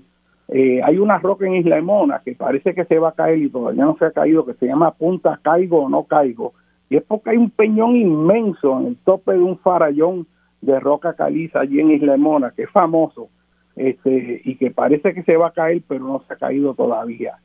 eh, 0.53 0.81
hay 0.83 0.97
una 0.97 1.17
roca 1.17 1.45
en 1.45 1.55
Isla 1.55 1.81
Mona 1.81 2.21
que 2.25 2.35
parece 2.35 2.75
que 2.75 2.83
se 2.83 2.99
va 2.99 3.09
a 3.09 3.13
caer 3.13 3.37
y 3.37 3.49
todavía 3.49 3.85
no 3.85 3.95
se 3.97 4.05
ha 4.05 4.11
caído, 4.11 4.45
que 4.45 4.53
se 4.55 4.65
llama 4.65 4.91
Punta 4.91 5.39
Caigo 5.41 5.83
o 5.83 5.89
No 5.89 6.03
Caigo. 6.03 6.53
Y 6.89 6.97
es 6.97 7.03
porque 7.03 7.29
hay 7.29 7.37
un 7.37 7.51
peñón 7.51 7.95
inmenso 7.95 8.77
en 8.81 8.87
el 8.87 8.97
tope 8.97 9.31
de 9.31 9.39
un 9.39 9.57
farallón 9.59 10.27
de 10.59 10.77
roca 10.77 11.13
caliza 11.13 11.61
allí 11.61 11.79
en 11.79 11.91
Isla 11.91 12.17
Mona, 12.17 12.51
que 12.51 12.63
es 12.63 12.69
famoso, 12.69 13.29
este, 13.77 14.41
y 14.43 14.55
que 14.55 14.71
parece 14.71 15.13
que 15.13 15.23
se 15.23 15.37
va 15.37 15.47
a 15.47 15.53
caer, 15.53 15.81
pero 15.87 16.03
no 16.03 16.21
se 16.27 16.33
ha 16.33 16.35
caído 16.37 16.73
todavía. 16.73 17.37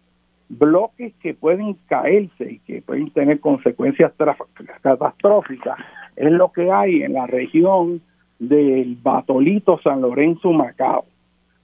Bloques 0.48 1.14
que 1.22 1.32
pueden 1.32 1.74
caerse 1.86 2.54
y 2.54 2.58
que 2.58 2.82
pueden 2.82 3.10
tener 3.10 3.38
consecuencias 3.38 4.12
catastróficas 4.82 5.78
es 6.16 6.32
lo 6.32 6.50
que 6.50 6.72
hay 6.72 7.02
en 7.04 7.12
la 7.12 7.28
región 7.28 8.00
del 8.38 8.96
Batolito 9.02 9.78
San 9.82 10.00
Lorenzo 10.00 10.52
Macao. 10.52 11.04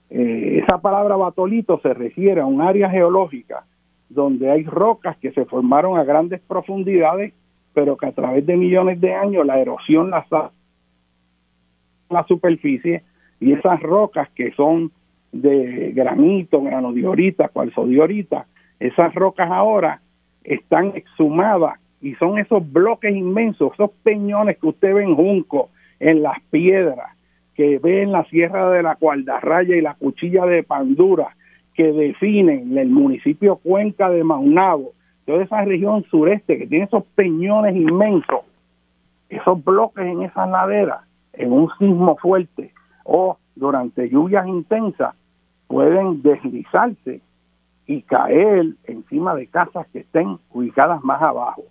Eh, 0.09 0.61
esa 0.63 0.79
palabra 0.79 1.15
batolito 1.15 1.79
se 1.81 1.93
refiere 1.93 2.41
a 2.41 2.45
un 2.45 2.61
área 2.61 2.89
geológica 2.89 3.65
donde 4.09 4.51
hay 4.51 4.63
rocas 4.63 5.17
que 5.17 5.31
se 5.31 5.45
formaron 5.45 5.97
a 5.97 6.03
grandes 6.03 6.39
profundidades, 6.41 7.33
pero 7.73 7.97
que 7.97 8.05
a 8.05 8.11
través 8.11 8.45
de 8.45 8.55
millones 8.55 9.01
de 9.01 9.13
años 9.13 9.45
la 9.45 9.59
erosión 9.59 10.11
las 10.11 10.25
la 12.09 12.23
superficie 12.27 13.01
y 13.39 13.53
esas 13.53 13.81
rocas 13.81 14.29
que 14.35 14.51
son 14.51 14.91
de 15.31 15.91
granito, 15.93 16.61
granodiorita, 16.61 17.49
cuarzodiorita, 17.49 18.45
esas 18.79 19.15
rocas 19.15 19.49
ahora 19.49 19.99
están 20.43 20.91
exhumadas 20.95 21.79
y 22.01 22.13
son 22.15 22.37
esos 22.37 22.71
bloques 22.71 23.15
inmensos, 23.15 23.73
esos 23.73 23.91
peñones 24.03 24.57
que 24.59 24.67
usted 24.67 24.93
ve 24.93 25.03
en 25.03 25.15
Junco, 25.15 25.69
en 26.03 26.21
las 26.21 26.39
piedras, 26.51 27.15
que 27.55 27.79
ve 27.79 28.01
en 28.01 28.11
la 28.11 28.25
Sierra 28.25 28.69
de 28.69 28.83
la 28.83 28.95
Cualdarraya 28.95 29.75
y 29.75 29.81
la 29.81 29.93
Cuchilla 29.93 30.45
de 30.45 30.63
Pandura, 30.63 31.35
que 31.73 31.91
definen 31.91 32.77
el 32.77 32.89
municipio 32.89 33.55
Cuenca 33.55 34.09
de 34.09 34.23
Maunabo, 34.23 34.91
toda 35.25 35.43
esa 35.43 35.63
región 35.63 36.03
sureste 36.11 36.57
que 36.57 36.67
tiene 36.67 36.85
esos 36.85 37.05
peñones 37.15 37.75
inmensos, 37.75 38.41
esos 39.29 39.63
bloques 39.63 40.05
en 40.05 40.23
esas 40.23 40.49
laderas, 40.49 41.01
en 41.33 41.53
un 41.53 41.69
sismo 41.79 42.17
fuerte 42.17 42.71
o 43.05 43.37
durante 43.55 44.09
lluvias 44.09 44.45
intensas, 44.45 45.15
pueden 45.67 46.21
deslizarse 46.21 47.21
y 47.87 48.01
caer 48.01 48.73
encima 48.83 49.35
de 49.35 49.47
casas 49.47 49.87
que 49.93 49.99
estén 49.99 50.37
ubicadas 50.51 51.03
más 51.03 51.21
abajo. 51.21 51.63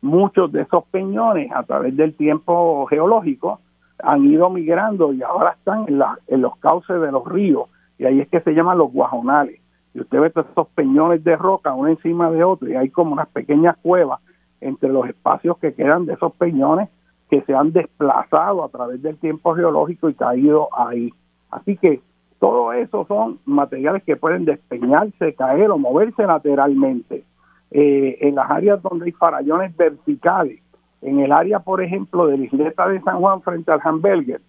Muchos 0.00 0.50
de 0.52 0.62
esos 0.62 0.84
peñones 0.86 1.50
a 1.52 1.62
través 1.62 1.96
del 1.96 2.14
tiempo 2.14 2.86
geológico 2.86 3.60
han 4.02 4.24
ido 4.24 4.50
migrando 4.50 5.12
y 5.12 5.22
ahora 5.22 5.50
están 5.58 5.86
en, 5.88 6.00
en 6.28 6.42
los 6.42 6.56
cauces 6.58 7.00
de 7.00 7.12
los 7.12 7.26
ríos 7.26 7.68
y 7.98 8.04
ahí 8.04 8.20
es 8.20 8.28
que 8.28 8.40
se 8.40 8.52
llaman 8.52 8.78
los 8.78 8.92
guajonales. 8.92 9.60
Y 9.94 10.00
usted 10.00 10.20
ve 10.20 10.30
todos 10.30 10.48
esos 10.50 10.68
peñones 10.68 11.24
de 11.24 11.36
roca 11.36 11.74
uno 11.74 11.88
encima 11.88 12.30
de 12.30 12.44
otro 12.44 12.68
y 12.68 12.76
hay 12.76 12.90
como 12.90 13.12
unas 13.12 13.28
pequeñas 13.28 13.76
cuevas 13.82 14.20
entre 14.60 14.88
los 14.88 15.08
espacios 15.08 15.58
que 15.58 15.74
quedan 15.74 16.06
de 16.06 16.14
esos 16.14 16.32
peñones 16.34 16.88
que 17.30 17.42
se 17.42 17.54
han 17.54 17.72
desplazado 17.72 18.64
a 18.64 18.68
través 18.68 19.02
del 19.02 19.18
tiempo 19.18 19.54
geológico 19.54 20.08
y 20.08 20.14
caído 20.14 20.68
ahí. 20.76 21.10
Así 21.50 21.76
que 21.76 22.00
todo 22.38 22.72
eso 22.72 23.04
son 23.06 23.38
materiales 23.44 24.02
que 24.04 24.16
pueden 24.16 24.44
despeñarse, 24.44 25.34
caer 25.34 25.70
o 25.70 25.78
moverse 25.78 26.24
lateralmente. 26.24 27.24
Eh, 27.70 28.18
en 28.22 28.36
las 28.36 28.50
áreas 28.50 28.80
donde 28.82 29.06
hay 29.06 29.12
farallones 29.12 29.76
verticales, 29.76 30.60
en 31.02 31.20
el 31.20 31.32
área, 31.32 31.60
por 31.60 31.82
ejemplo, 31.82 32.26
de 32.26 32.38
la 32.38 32.44
isleta 32.44 32.88
de 32.88 33.00
San 33.02 33.18
Juan 33.18 33.42
frente 33.42 33.70
al 33.70 33.80
Hamburger, 33.82 34.40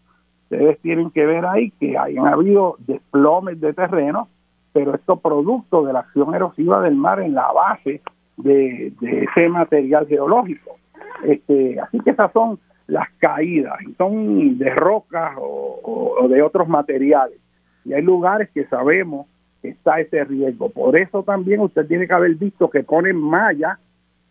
ustedes 0.44 0.80
tienen 0.80 1.12
que 1.12 1.26
ver 1.26 1.46
ahí 1.46 1.72
que 1.80 1.98
hayan 1.98 2.28
habido 2.28 2.76
desplomes 2.80 3.60
de 3.62 3.74
terreno, 3.74 4.28
pero 4.74 4.96
esto 4.96 5.18
producto 5.18 5.84
de 5.84 5.94
la 5.94 6.00
acción 6.00 6.34
erosiva 6.34 6.82
del 6.82 6.96
mar 6.96 7.20
en 7.20 7.36
la 7.36 7.52
base 7.52 8.02
de, 8.38 8.94
ese 9.02 9.50
material 9.50 10.08
geológico. 10.08 10.78
Este, 11.24 11.80
así 11.80 12.00
que 12.00 12.12
esas 12.12 12.32
son 12.32 12.60
las 12.88 13.08
caídas, 13.20 13.78
son 13.98 14.58
de 14.58 14.70
rocas 14.74 15.36
o 15.40 16.28
de 16.28 16.42
otros 16.42 16.68
materiales. 16.68 17.40
Y 17.86 17.94
hay 17.94 18.02
lugares 18.02 18.50
que 18.54 18.66
sabemos 18.66 19.28
está 19.64 20.00
ese 20.00 20.24
riesgo. 20.24 20.70
Por 20.70 20.98
eso 20.98 21.24
también 21.24 21.60
usted 21.60 21.88
tiene 21.88 22.08
que 22.08 22.14
haber 22.14 22.36
visto 22.36 22.70
que 22.70 22.84
ponen 22.84 23.18
mallas 23.18 23.78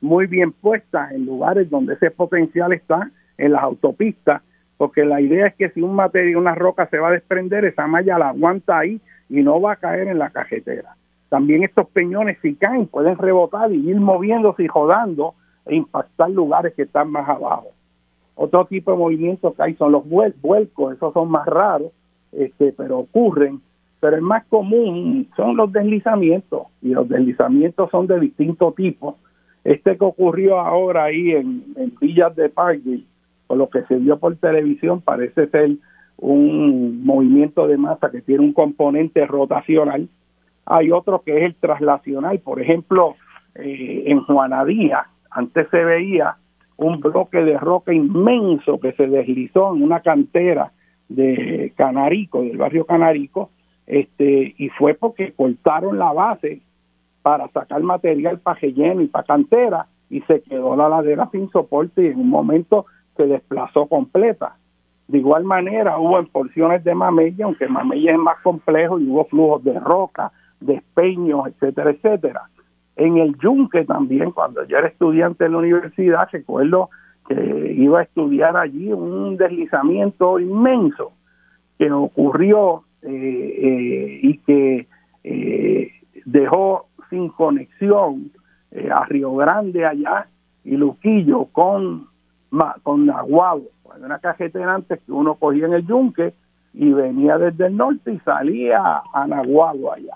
muy 0.00 0.26
bien 0.26 0.52
puestas 0.52 1.12
en 1.12 1.26
lugares 1.26 1.68
donde 1.70 1.94
ese 1.94 2.10
potencial 2.10 2.72
está, 2.72 3.10
en 3.36 3.52
las 3.52 3.62
autopistas, 3.62 4.42
porque 4.76 5.04
la 5.04 5.20
idea 5.20 5.46
es 5.46 5.54
que 5.54 5.70
si 5.70 5.80
un 5.80 5.94
material, 5.94 6.36
una 6.36 6.54
roca 6.54 6.86
se 6.88 6.98
va 6.98 7.08
a 7.08 7.12
desprender, 7.12 7.64
esa 7.64 7.86
malla 7.86 8.18
la 8.18 8.30
aguanta 8.30 8.78
ahí 8.78 9.00
y 9.28 9.42
no 9.42 9.60
va 9.60 9.72
a 9.72 9.76
caer 9.76 10.08
en 10.08 10.18
la 10.18 10.30
cajetera. 10.30 10.96
También 11.28 11.62
estos 11.62 11.88
peñones 11.88 12.38
si 12.42 12.54
caen 12.54 12.86
pueden 12.86 13.16
rebotar 13.16 13.70
y 13.72 13.90
ir 13.90 14.00
moviéndose 14.00 14.64
y 14.64 14.68
jodando 14.68 15.34
e 15.66 15.76
impactar 15.76 16.30
lugares 16.30 16.74
que 16.74 16.82
están 16.82 17.10
más 17.10 17.28
abajo. 17.28 17.68
Otro 18.34 18.64
tipo 18.66 18.92
de 18.92 18.98
movimientos 18.98 19.54
que 19.54 19.62
hay 19.62 19.74
son 19.74 19.92
los 19.92 20.08
vuelcos, 20.08 20.94
esos 20.94 21.12
son 21.12 21.30
más 21.30 21.46
raros, 21.46 21.92
este, 22.32 22.72
pero 22.72 22.98
ocurren 22.98 23.60
pero 24.00 24.16
el 24.16 24.22
más 24.22 24.44
común 24.46 25.28
son 25.36 25.56
los 25.56 25.72
deslizamientos 25.72 26.68
y 26.82 26.90
los 26.90 27.08
deslizamientos 27.08 27.90
son 27.90 28.06
de 28.06 28.20
distintos 28.20 28.74
tipos. 28.74 29.16
Este 29.64 29.96
que 29.96 30.04
ocurrió 30.04 30.58
ahora 30.58 31.04
ahí 31.04 31.32
en, 31.32 31.64
Villas 32.00 32.34
de 32.36 32.48
Parkville, 32.48 33.04
por 33.46 33.58
lo 33.58 33.68
que 33.68 33.82
se 33.84 33.96
vio 33.96 34.18
por 34.18 34.36
televisión, 34.36 35.00
parece 35.00 35.48
ser 35.48 35.70
un 36.16 37.04
movimiento 37.04 37.66
de 37.66 37.76
masa 37.76 38.10
que 38.10 38.22
tiene 38.22 38.44
un 38.44 38.52
componente 38.52 39.26
rotacional. 39.26 40.08
Hay 40.66 40.90
otro 40.90 41.22
que 41.22 41.38
es 41.38 41.44
el 41.44 41.54
traslacional, 41.54 42.38
por 42.40 42.60
ejemplo, 42.60 43.16
eh, 43.54 44.04
en 44.06 44.20
Juanadía, 44.22 45.06
antes 45.30 45.68
se 45.70 45.84
veía 45.84 46.36
un 46.76 47.00
bloque 47.00 47.38
de 47.38 47.58
roca 47.58 47.92
inmenso 47.92 48.78
que 48.78 48.92
se 48.92 49.06
deslizó 49.06 49.74
en 49.74 49.82
una 49.82 50.00
cantera 50.00 50.72
de 51.08 51.72
Canarico, 51.76 52.42
del 52.42 52.56
barrio 52.56 52.86
Canarico, 52.86 53.50
este 53.86 54.54
y 54.58 54.68
fue 54.70 54.94
porque 54.94 55.32
cortaron 55.32 55.98
la 55.98 56.12
base 56.12 56.60
para 57.28 57.46
sacar 57.48 57.82
material 57.82 58.38
para 58.38 58.58
relleno 58.58 59.02
y 59.02 59.06
para 59.06 59.26
cantera 59.26 59.86
y 60.08 60.22
se 60.22 60.40
quedó 60.40 60.74
la 60.76 60.88
ladera 60.88 61.28
sin 61.30 61.50
soporte 61.50 62.02
y 62.02 62.06
en 62.06 62.20
un 62.20 62.30
momento 62.30 62.86
se 63.18 63.26
desplazó 63.26 63.84
completa. 63.84 64.56
De 65.08 65.18
igual 65.18 65.44
manera 65.44 65.98
hubo 65.98 66.18
en 66.18 66.24
porciones 66.24 66.82
de 66.84 66.94
Mamella, 66.94 67.44
aunque 67.44 67.68
Mamella 67.68 68.12
es 68.12 68.18
más 68.18 68.38
complejo 68.42 68.98
y 68.98 69.06
hubo 69.10 69.26
flujos 69.26 69.62
de 69.62 69.78
roca, 69.78 70.32
despeños, 70.58 71.48
etcétera, 71.48 71.90
etcétera. 71.90 72.42
En 72.96 73.18
el 73.18 73.36
Yunque 73.36 73.84
también, 73.84 74.30
cuando 74.30 74.64
yo 74.64 74.78
era 74.78 74.88
estudiante 74.88 75.44
en 75.44 75.52
la 75.52 75.58
universidad, 75.58 76.30
recuerdo 76.32 76.88
que 77.28 77.74
iba 77.76 78.00
a 78.00 78.04
estudiar 78.04 78.56
allí 78.56 78.90
un 78.90 79.36
deslizamiento 79.36 80.38
inmenso 80.38 81.12
que 81.78 81.92
ocurrió 81.92 82.84
eh, 83.02 83.10
eh, 83.10 84.20
y 84.22 84.38
que 84.38 84.86
eh, 85.24 85.92
dejó 86.24 86.88
sin 87.10 87.28
conexión 87.28 88.30
a 88.92 89.04
Río 89.06 89.34
Grande 89.34 89.84
allá 89.86 90.26
y 90.64 90.76
Luquillo 90.76 91.46
con, 91.46 92.08
con 92.82 93.02
una 93.02 94.18
cajetera 94.20 94.74
antes 94.74 95.00
que 95.00 95.12
uno 95.12 95.34
cogía 95.34 95.66
en 95.66 95.72
el 95.72 95.86
yunque 95.86 96.34
y 96.74 96.92
venía 96.92 97.38
desde 97.38 97.66
el 97.66 97.76
norte 97.76 98.12
y 98.12 98.18
salía 98.20 99.02
a 99.12 99.26
Nahuabo 99.26 99.92
allá. 99.92 100.14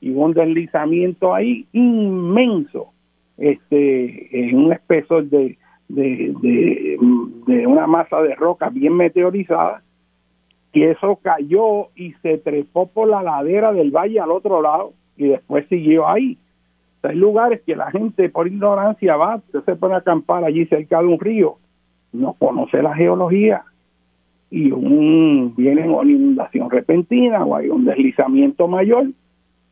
Y 0.00 0.12
hubo 0.12 0.24
un 0.24 0.34
deslizamiento 0.34 1.32
ahí 1.32 1.66
inmenso, 1.72 2.92
este, 3.38 4.48
en 4.48 4.56
un 4.56 4.72
espesor 4.72 5.26
de, 5.26 5.56
de, 5.88 6.34
de, 6.42 6.98
de 7.46 7.66
una 7.66 7.86
masa 7.86 8.20
de 8.22 8.34
roca 8.34 8.68
bien 8.68 8.96
meteorizada 8.96 9.82
y 10.72 10.84
eso 10.84 11.18
cayó 11.22 11.88
y 11.94 12.14
se 12.22 12.38
trepó 12.38 12.86
por 12.86 13.08
la 13.08 13.22
ladera 13.22 13.72
del 13.72 13.90
valle 13.90 14.20
al 14.20 14.30
otro 14.30 14.62
lado 14.62 14.94
y 15.22 15.28
después 15.28 15.66
siguió 15.68 16.08
ahí. 16.08 16.36
hay 17.02 17.16
lugares 17.16 17.62
que 17.62 17.76
la 17.76 17.90
gente 17.90 18.28
por 18.28 18.46
ignorancia 18.46 19.16
va, 19.16 19.40
se 19.52 19.76
pone 19.76 19.94
a 19.94 19.98
acampar 19.98 20.44
allí 20.44 20.66
cerca 20.66 21.00
de 21.00 21.06
un 21.06 21.20
río, 21.20 21.56
no 22.12 22.34
conoce 22.34 22.82
la 22.82 22.94
geología 22.94 23.64
y 24.50 24.70
un, 24.70 25.54
viene 25.56 25.88
una 25.88 26.10
inundación 26.10 26.70
repentina 26.70 27.44
o 27.44 27.56
hay 27.56 27.68
un 27.68 27.84
deslizamiento 27.84 28.68
mayor 28.68 29.06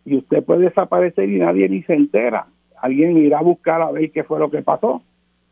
y 0.07 0.17
usted 0.17 0.43
puede 0.43 0.65
desaparecer 0.65 1.29
y 1.29 1.39
nadie 1.39 1.69
ni 1.69 1.83
se 1.83 1.95
entera. 1.95 2.47
Alguien 2.81 3.19
irá 3.19 3.41
a 3.41 3.43
buscar 3.43 3.83
a 3.83 3.91
ver 3.91 4.11
qué 4.11 4.25
fue 4.25 4.39
lo 4.39 4.51
que 4.51 4.63
pasó. 4.63 5.03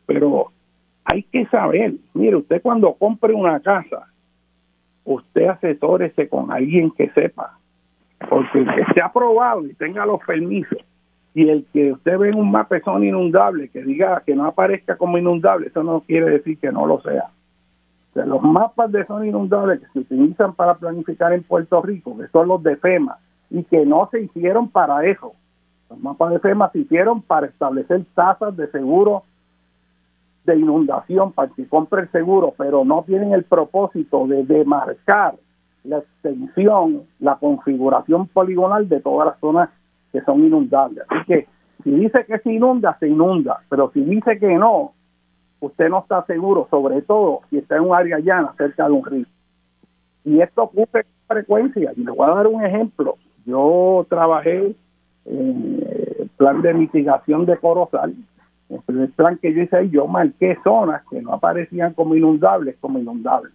Pero 0.07 0.51
hay 1.05 1.21
que 1.23 1.45
saber, 1.45 1.93
mire, 2.15 2.37
usted 2.37 2.59
cuando 2.63 2.93
compre 2.95 3.33
una 3.33 3.59
casa, 3.59 4.07
usted 5.03 5.45
asesórese 5.45 6.27
con 6.27 6.51
alguien 6.51 6.89
que 6.89 7.09
sepa, 7.09 7.58
porque 8.27 8.59
el 8.59 8.73
que 8.73 8.81
esté 8.81 9.01
aprobado 9.01 9.65
y 9.65 9.73
tenga 9.73 10.05
los 10.05 10.19
permisos, 10.25 10.77
y 11.33 11.47
el 11.47 11.65
que 11.71 11.93
usted 11.93 12.17
ve 12.17 12.29
en 12.29 12.35
un 12.35 12.51
mapa 12.51 12.79
son 12.83 13.03
inundable, 13.03 13.69
que 13.69 13.83
diga 13.83 14.21
que 14.25 14.35
no 14.35 14.45
aparezca 14.45 14.97
como 14.97 15.17
inundable, 15.17 15.67
eso 15.67 15.83
no 15.83 16.01
quiere 16.01 16.29
decir 16.31 16.57
que 16.59 16.71
no 16.71 16.85
lo 16.85 17.01
sea. 17.01 17.29
los 18.15 18.41
mapas 18.41 18.91
de 18.91 19.05
zona 19.05 19.27
inundable 19.27 19.79
que 19.79 19.85
se 19.93 19.99
utilizan 19.99 20.53
para 20.53 20.73
planificar 20.75 21.31
en 21.31 21.43
Puerto 21.43 21.81
Rico, 21.81 22.17
que 22.17 22.27
son 22.27 22.47
los 22.47 22.61
de 22.63 22.75
FEMA, 22.75 23.17
y 23.49 23.63
que 23.63 23.85
no 23.85 24.09
se 24.11 24.21
hicieron 24.21 24.69
para 24.69 25.05
eso. 25.05 25.33
Los 25.89 25.99
mapas 25.99 26.31
de 26.31 26.39
FEMA 26.39 26.69
se 26.71 26.79
hicieron 26.79 27.21
para 27.21 27.47
establecer 27.47 28.03
tasas 28.15 28.55
de 28.57 28.67
seguro 28.71 29.23
de 30.45 30.57
inundación 30.57 31.31
para 31.31 31.51
que 31.51 31.67
compre 31.67 32.01
el 32.01 32.11
seguro, 32.11 32.53
pero 32.57 32.83
no 32.83 33.03
tienen 33.03 33.33
el 33.33 33.43
propósito 33.43 34.27
de 34.27 34.43
demarcar 34.43 35.35
la 35.83 35.99
extensión, 35.99 37.03
la 37.19 37.35
configuración 37.37 38.27
poligonal 38.27 38.87
de 38.89 38.99
todas 38.99 39.27
las 39.27 39.39
zonas 39.39 39.69
que 40.11 40.21
son 40.21 40.43
inundables. 40.43 41.03
Así 41.09 41.25
que 41.25 41.47
si 41.83 41.91
dice 41.91 42.25
que 42.25 42.39
se 42.39 42.51
inunda, 42.51 42.97
se 42.99 43.07
inunda, 43.07 43.61
pero 43.69 43.91
si 43.93 44.01
dice 44.01 44.39
que 44.39 44.55
no, 44.55 44.93
usted 45.59 45.89
no 45.89 45.99
está 45.99 46.25
seguro, 46.25 46.67
sobre 46.69 47.01
todo 47.01 47.41
si 47.49 47.57
está 47.57 47.77
en 47.77 47.83
un 47.83 47.95
área 47.95 48.19
llana 48.19 48.53
cerca 48.57 48.85
de 48.85 48.91
un 48.91 49.05
río. 49.05 49.25
Y 50.25 50.41
esto 50.41 50.63
ocurre 50.63 51.03
con 51.03 51.27
frecuencia. 51.27 51.93
Y 51.95 52.03
le 52.03 52.11
voy 52.11 52.29
a 52.29 52.35
dar 52.35 52.47
un 52.47 52.63
ejemplo. 52.63 53.15
Yo 53.45 54.05
trabajé 54.09 54.75
en 55.25 55.83
el 56.19 56.29
plan 56.37 56.61
de 56.61 56.73
mitigación 56.73 57.45
de 57.45 57.57
Corozal 57.57 58.13
el 58.69 58.81
primer 58.81 59.11
plan 59.11 59.37
que 59.37 59.53
yo 59.53 59.63
hice 59.63 59.77
ahí, 59.77 59.89
yo 59.89 60.07
marqué 60.07 60.57
zonas 60.63 61.01
que 61.09 61.21
no 61.21 61.33
aparecían 61.33 61.93
como 61.93 62.15
inundables, 62.15 62.75
como 62.79 62.99
inundables. 62.99 63.51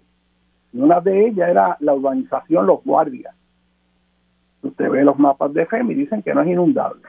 Y 0.74 0.80
una 0.80 1.01
de 1.01 1.28
ellas 1.28 1.48
era 1.48 1.76
la 1.78 1.94
urbanización 1.94 2.66
Los 2.66 2.82
Guardias. 2.82 3.32
Usted 4.62 4.90
ve 4.90 5.05
los 5.05 5.18
mapas 5.18 5.55
de 5.55 5.66
FEMI 5.66 5.92
y 5.92 5.98
dicen 5.98 6.22
que 6.22 6.34
no 6.34 6.42
es 6.42 6.48
inundable. 6.48 7.02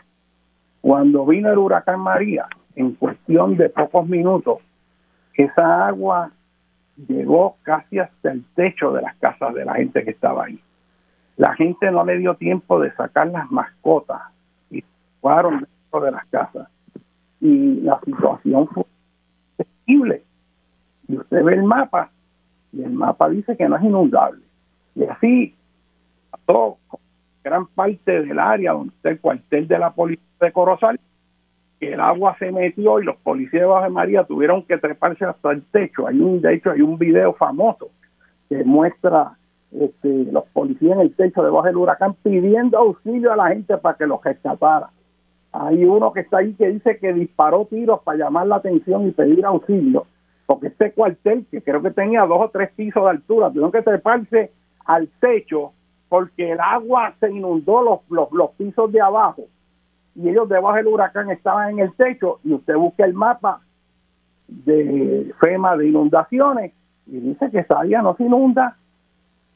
Cuando 0.82 1.26
vino 1.26 1.52
el 1.52 1.58
huracán 1.58 2.00
María, 2.00 2.46
en 2.76 2.94
cuestión 2.94 3.58
de 3.58 3.70
pocos 3.70 4.08
minutos, 4.08 4.60
esa 5.34 5.88
agua 5.88 6.32
llegó 7.08 7.58
casi 7.64 7.98
hasta 7.98 8.32
el 8.32 8.46
techo 8.54 8.94
de 8.94 9.02
las 9.02 9.16
casas 9.16 9.56
de 9.56 9.66
la 9.66 9.74
gente 9.74 10.04
que 10.04 10.12
estaba 10.12 10.46
ahí. 10.46 10.60
La 11.38 11.56
gente 11.56 11.90
no 11.90 12.06
le 12.06 12.20
dio 12.20 12.36
tiempo 12.36 12.80
de 12.80 12.94
sacar 12.94 13.28
las 13.28 13.50
mascotas 13.50 14.22
y 14.70 14.84
fueron 15.22 15.62
dentro 15.62 16.02
de 16.02 16.12
las 16.12 16.26
casas. 16.28 16.68
Y 17.42 17.82
la 17.82 18.00
situación 18.02 18.68
fue 18.68 18.86
terrible. 19.58 20.24
Y 21.08 21.18
usted 21.18 21.44
ve 21.44 21.56
el 21.56 21.64
mapa 21.64 22.12
y 22.76 22.84
el 22.84 22.92
mapa 22.92 23.30
dice 23.30 23.56
que 23.56 23.68
no 23.70 23.78
es 23.78 23.84
inundable. 23.84 24.42
Y 24.96 25.06
así, 25.06 25.56
todo, 26.46 26.78
gran 27.44 27.68
parte 27.68 28.22
del 28.22 28.38
área 28.38 28.74
donde 28.74 28.94
está 28.96 29.10
el 29.10 29.20
cuartel 29.20 29.68
de 29.68 29.80
la 29.80 29.92
policía 29.92 30.26
de 30.42 30.52
Corozal, 30.52 31.00
el 31.80 32.00
agua 32.00 32.36
se 32.40 32.52
metió 32.52 33.00
y 33.00 33.06
los 33.06 33.16
policías 33.18 33.62
de 33.62 33.68
Baja 33.68 33.90
María 33.90 34.24
tuvieron 34.24 34.64
que 34.64 34.78
treparse 34.78 35.26
hasta 35.26 35.52
el 35.52 35.64
techo. 35.64 36.08
Hay 36.08 36.20
un, 36.20 36.42
de 36.42 36.56
hecho, 36.56 36.72
hay 36.72 36.82
un 36.82 36.98
video 36.98 37.34
famoso 37.34 37.90
que 38.50 38.64
muestra 38.64 39.38
este, 39.72 40.26
los 40.32 40.46
policías 40.48 40.94
en 40.94 41.02
el 41.02 41.16
techo 41.16 41.44
debajo 41.44 41.68
del 41.68 41.78
huracán 41.78 42.16
pidiendo 42.24 42.78
auxilio 42.78 43.32
a 43.32 43.36
la 43.36 43.50
gente 43.50 43.78
para 43.78 43.98
que 43.98 44.08
los 44.08 44.24
rescatara. 44.24 44.90
Hay 45.52 45.86
uno 45.86 46.12
que 46.12 46.22
está 46.22 46.40
ahí 46.40 46.54
que 46.54 46.68
dice 46.68 46.98
que 46.98 47.14
disparó 47.14 47.66
tiros 47.66 48.02
para 48.04 48.18
llamar 48.18 48.48
la 48.48 48.58
atención 48.58 49.08
y 49.08 49.12
pedir 49.12 49.46
auxilio, 49.46 50.06
porque 50.46 50.68
este 50.68 50.92
cuartel, 50.92 51.46
que 51.50 51.62
creo 51.62 51.82
que 51.82 51.92
tenía 51.92 52.22
dos 52.22 52.42
o 52.42 52.50
tres 52.50 52.72
pisos 52.76 53.04
de 53.04 53.10
altura, 53.10 53.50
tuvieron 53.50 53.72
que 53.72 53.82
treparse 53.82 54.52
al 54.86 55.08
techo 55.20 55.72
porque 56.10 56.52
el 56.52 56.60
agua 56.60 57.14
se 57.20 57.32
inundó 57.32 57.82
los, 57.82 58.00
los, 58.10 58.32
los 58.32 58.52
pisos 58.52 58.92
de 58.92 59.02
abajo 59.02 59.46
y 60.16 60.30
ellos 60.30 60.48
debajo 60.48 60.78
del 60.78 60.88
huracán 60.88 61.30
estaban 61.30 61.72
en 61.72 61.80
el 61.80 61.94
techo 61.94 62.40
y 62.44 62.54
usted 62.54 62.76
busca 62.76 63.04
el 63.04 63.14
mapa 63.14 63.62
de 64.48 65.34
FEMA 65.40 65.76
de 65.76 65.90
inundaciones 65.90 66.74
y 67.06 67.20
dice 67.20 67.52
que 67.52 67.66
área 67.70 68.02
no 68.02 68.16
se 68.16 68.24
inunda. 68.24 68.78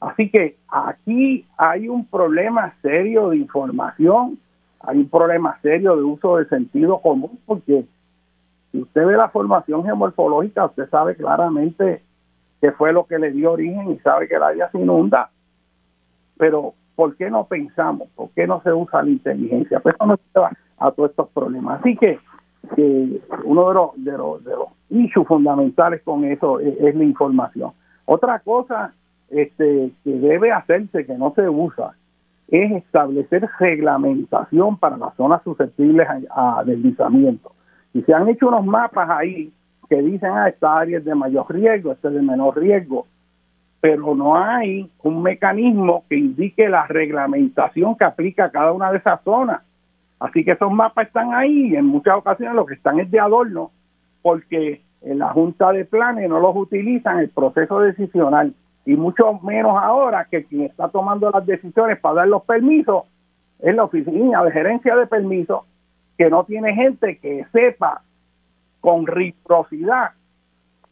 Así 0.01 0.29
que 0.29 0.57
aquí 0.67 1.45
hay 1.57 1.87
un 1.87 2.05
problema 2.05 2.73
serio 2.81 3.29
de 3.29 3.37
información, 3.37 4.37
hay 4.81 4.97
un 4.97 5.09
problema 5.09 5.57
serio 5.61 5.95
de 5.95 6.03
uso 6.03 6.37
del 6.37 6.49
sentido 6.49 7.01
común, 7.01 7.39
porque 7.45 7.85
si 8.71 8.81
usted 8.81 9.05
ve 9.05 9.17
la 9.17 9.29
formación 9.29 9.83
geomorfológica, 9.83 10.65
usted 10.65 10.89
sabe 10.89 11.15
claramente 11.15 12.03
qué 12.61 12.71
fue 12.71 12.93
lo 12.93 13.05
que 13.05 13.19
le 13.19 13.31
dio 13.31 13.53
origen 13.53 13.91
y 13.91 13.99
sabe 13.99 14.27
que 14.27 14.35
el 14.35 14.43
área 14.43 14.69
se 14.71 14.79
inunda. 14.79 15.29
Pero 16.37 16.73
¿por 16.95 17.15
qué 17.15 17.29
no 17.29 17.45
pensamos? 17.45 18.09
¿Por 18.15 18.29
qué 18.31 18.45
no 18.45 18.61
se 18.61 18.73
usa 18.73 19.01
la 19.01 19.09
inteligencia? 19.09 19.79
Pues 19.79 19.95
eso 19.95 20.05
nos 20.05 20.19
lleva 20.35 20.51
a 20.77 20.91
todos 20.91 21.11
estos 21.11 21.29
problemas. 21.29 21.79
Así 21.79 21.95
que, 21.95 22.19
uno 23.45 23.69
de 23.69 23.73
los, 23.73 24.03
de 24.03 24.11
los, 24.11 24.43
de 24.43 24.51
los 24.51 24.67
issues 24.89 25.27
fundamentales 25.27 26.01
con 26.03 26.25
eso 26.25 26.59
es, 26.59 26.95
la 26.95 27.03
información. 27.03 27.71
Otra 28.05 28.39
cosa 28.39 28.93
este, 29.29 29.91
que 30.03 30.11
debe 30.11 30.51
hacerse, 30.51 31.05
que 31.05 31.13
no 31.17 31.33
se 31.35 31.47
usa, 31.47 31.93
es 32.49 32.71
establecer 32.71 33.47
reglamentación 33.59 34.77
para 34.77 34.97
las 34.97 35.15
zonas 35.15 35.41
susceptibles 35.43 36.07
a, 36.31 36.63
deslizamiento. 36.65 37.53
Y 37.93 38.01
se 38.03 38.13
han 38.13 38.29
hecho 38.29 38.47
unos 38.47 38.65
mapas 38.65 39.09
ahí 39.09 39.51
que 39.89 40.01
dicen, 40.01 40.31
ah, 40.31 40.49
esta 40.49 40.77
área 40.77 40.99
es 40.99 41.05
de 41.05 41.15
mayor 41.15 41.45
riesgo, 41.49 41.91
esta 41.91 42.09
es 42.09 42.13
de 42.13 42.21
menor 42.21 42.57
riesgo 42.57 43.07
pero 43.81 44.13
no 44.15 44.35
hay 44.35 44.89
un 45.03 45.21
mecanismo 45.21 46.03
que 46.09 46.17
indique 46.17 46.67
la 46.67 46.85
reglamentación 46.87 47.95
que 47.95 48.03
aplica 48.03 48.45
a 48.45 48.51
cada 48.51 48.73
una 48.73 48.91
de 48.91 48.97
esas 48.97 49.21
zonas. 49.23 49.61
Así 50.19 50.43
que 50.43 50.51
esos 50.51 50.71
mapas 50.71 51.07
están 51.07 51.33
ahí 51.33 51.67
y 51.67 51.75
en 51.75 51.85
muchas 51.85 52.17
ocasiones 52.17 52.55
lo 52.55 52.65
que 52.65 52.73
están 52.73 52.99
es 52.99 53.09
de 53.09 53.19
adorno, 53.19 53.71
porque 54.21 54.81
en 55.01 55.19
la 55.19 55.29
Junta 55.29 55.71
de 55.71 55.85
Planes 55.85 56.29
no 56.29 56.41
los 56.41 56.55
utilizan 56.57 57.19
el 57.19 57.29
proceso 57.29 57.79
decisional 57.79 58.53
y 58.85 58.95
mucho 58.97 59.39
menos 59.43 59.77
ahora 59.81 60.27
que 60.29 60.43
quien 60.43 60.63
está 60.63 60.89
tomando 60.89 61.29
las 61.31 61.45
decisiones 61.45 61.99
para 61.99 62.15
dar 62.15 62.27
los 62.27 62.43
permisos 62.43 63.03
es 63.59 63.75
la 63.75 63.83
oficina 63.83 64.43
de 64.43 64.51
gerencia 64.51 64.95
de 64.97 65.07
permisos 65.07 65.61
que 66.19 66.29
no 66.29 66.43
tiene 66.43 66.75
gente 66.75 67.17
que 67.17 67.45
sepa 67.53 68.01
con 68.81 69.07
rigurosidad 69.07 70.09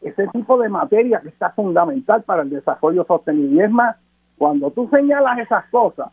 ese 0.00 0.26
tipo 0.28 0.58
de 0.58 0.70
materia 0.70 1.20
que 1.20 1.28
está 1.28 1.50
fundamental 1.50 2.22
para 2.22 2.42
el 2.44 2.50
desarrollo 2.50 3.04
sostenible. 3.04 3.56
Y 3.56 3.60
es 3.60 3.70
más, 3.70 3.96
cuando 4.38 4.70
tú 4.70 4.88
señalas 4.90 5.38
esas 5.40 5.66
cosas, 5.66 6.08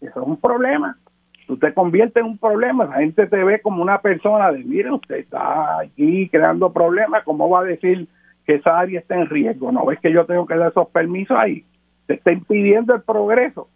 eso 0.00 0.22
es 0.22 0.26
un 0.28 0.36
problema. 0.36 0.96
Tú 1.48 1.56
te 1.56 1.74
conviertes 1.74 2.22
en 2.22 2.30
un 2.30 2.38
problema, 2.38 2.84
la 2.84 2.98
gente 2.98 3.26
te 3.26 3.42
ve 3.42 3.60
como 3.60 3.82
una 3.82 4.00
persona 4.00 4.52
de, 4.52 4.62
mire, 4.62 4.92
usted 4.92 5.16
está 5.16 5.80
aquí 5.80 6.28
creando 6.28 6.72
problemas, 6.72 7.24
¿cómo 7.24 7.50
va 7.50 7.60
a 7.60 7.64
decir 7.64 8.06
que 8.44 8.54
esa 8.54 8.78
área 8.78 9.00
está 9.00 9.16
en 9.16 9.26
riesgo? 9.28 9.72
¿No 9.72 9.84
ves 9.84 9.98
que 9.98 10.12
yo 10.12 10.26
tengo 10.26 10.46
que 10.46 10.56
dar 10.56 10.70
esos 10.70 10.88
permisos 10.90 11.36
ahí? 11.36 11.64
Te 12.06 12.14
está 12.14 12.30
impidiendo 12.30 12.94
el 12.94 13.02
progreso. 13.02 13.68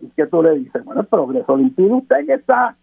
¿Y 0.00 0.08
que 0.10 0.26
tú 0.26 0.42
le 0.42 0.58
dices? 0.58 0.84
Bueno, 0.84 1.02
el 1.02 1.06
progreso 1.06 1.58
impide 1.58 1.92
usted 1.92 2.26
que 2.26 2.34
está 2.34 2.76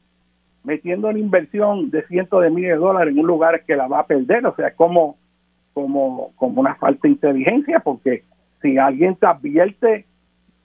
metiendo 0.64 1.10
una 1.10 1.20
inversión 1.20 1.90
de 1.90 2.06
cientos 2.08 2.42
de 2.44 2.50
miles 2.50 2.72
de 2.72 2.78
dólares 2.78 3.14
en 3.14 3.20
un 3.20 3.28
lugar 3.28 3.64
que 3.66 3.76
la 3.76 3.88
va 3.88 4.00
a 4.00 4.08
perder, 4.08 4.46
o 4.46 4.56
sea, 4.56 4.74
como, 4.76 5.18
como, 5.74 6.32
como 6.36 6.62
una 6.62 6.76
falta 6.76 7.02
de 7.04 7.10
inteligencia, 7.10 7.80
porque 7.80 8.24
si 8.62 8.78
alguien 8.78 9.16
te 9.16 9.26
advierte, 9.26 10.06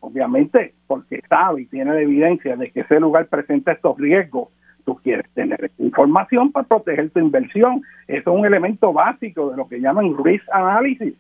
obviamente, 0.00 0.74
porque 0.86 1.22
sabe 1.28 1.62
y 1.62 1.66
tiene 1.66 1.94
la 1.94 2.00
evidencia 2.00 2.56
de 2.56 2.70
que 2.70 2.80
ese 2.80 3.00
lugar 3.00 3.26
presenta 3.26 3.72
estos 3.72 3.96
riesgos, 3.98 4.48
tú 4.84 4.94
quieres 5.02 5.28
tener 5.34 5.70
información 5.78 6.52
para 6.52 6.66
proteger 6.68 7.10
tu 7.10 7.18
inversión. 7.18 7.82
Eso 8.06 8.30
es 8.30 8.38
un 8.38 8.46
elemento 8.46 8.92
básico 8.92 9.50
de 9.50 9.56
lo 9.56 9.68
que 9.68 9.80
llaman 9.80 10.16
risk 10.22 10.44
analysis, 10.52 11.14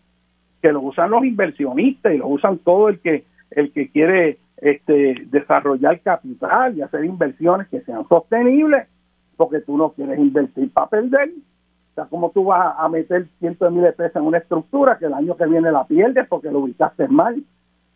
que 0.62 0.72
lo 0.72 0.80
usan 0.82 1.10
los 1.10 1.24
inversionistas 1.24 2.14
y 2.14 2.18
lo 2.18 2.28
usan 2.28 2.58
todo 2.58 2.88
el 2.88 3.00
que 3.00 3.24
el 3.50 3.72
que 3.72 3.88
quiere 3.90 4.38
este, 4.58 5.26
desarrollar 5.30 6.00
capital 6.00 6.76
y 6.76 6.82
hacer 6.82 7.04
inversiones 7.04 7.68
que 7.68 7.82
sean 7.82 8.06
sostenibles, 8.08 8.88
porque 9.36 9.60
tú 9.60 9.76
no 9.76 9.90
quieres 9.90 10.18
invertir 10.18 10.72
para 10.72 10.88
perder. 10.88 11.30
O 11.30 11.94
sea, 11.94 12.04
como 12.06 12.30
tú 12.30 12.44
vas 12.44 12.74
a 12.78 12.88
meter 12.88 13.26
cientos 13.38 13.68
de 13.68 13.74
miles 13.74 13.96
de 13.96 14.04
pesos 14.04 14.16
en 14.16 14.28
una 14.28 14.38
estructura 14.38 14.98
que 14.98 15.06
el 15.06 15.14
año 15.14 15.36
que 15.36 15.46
viene 15.46 15.70
la 15.72 15.84
pierdes 15.84 16.26
porque 16.28 16.50
lo 16.50 16.60
ubicaste 16.60 17.08
mal. 17.08 17.42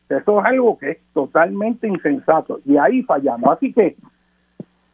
Eso 0.08 0.40
es 0.40 0.44
algo 0.44 0.76
que 0.76 0.90
es 0.90 0.98
totalmente 1.14 1.86
insensato 1.86 2.60
y 2.64 2.76
ahí 2.76 3.02
fallamos. 3.02 3.50
Así 3.56 3.72
que 3.72 3.96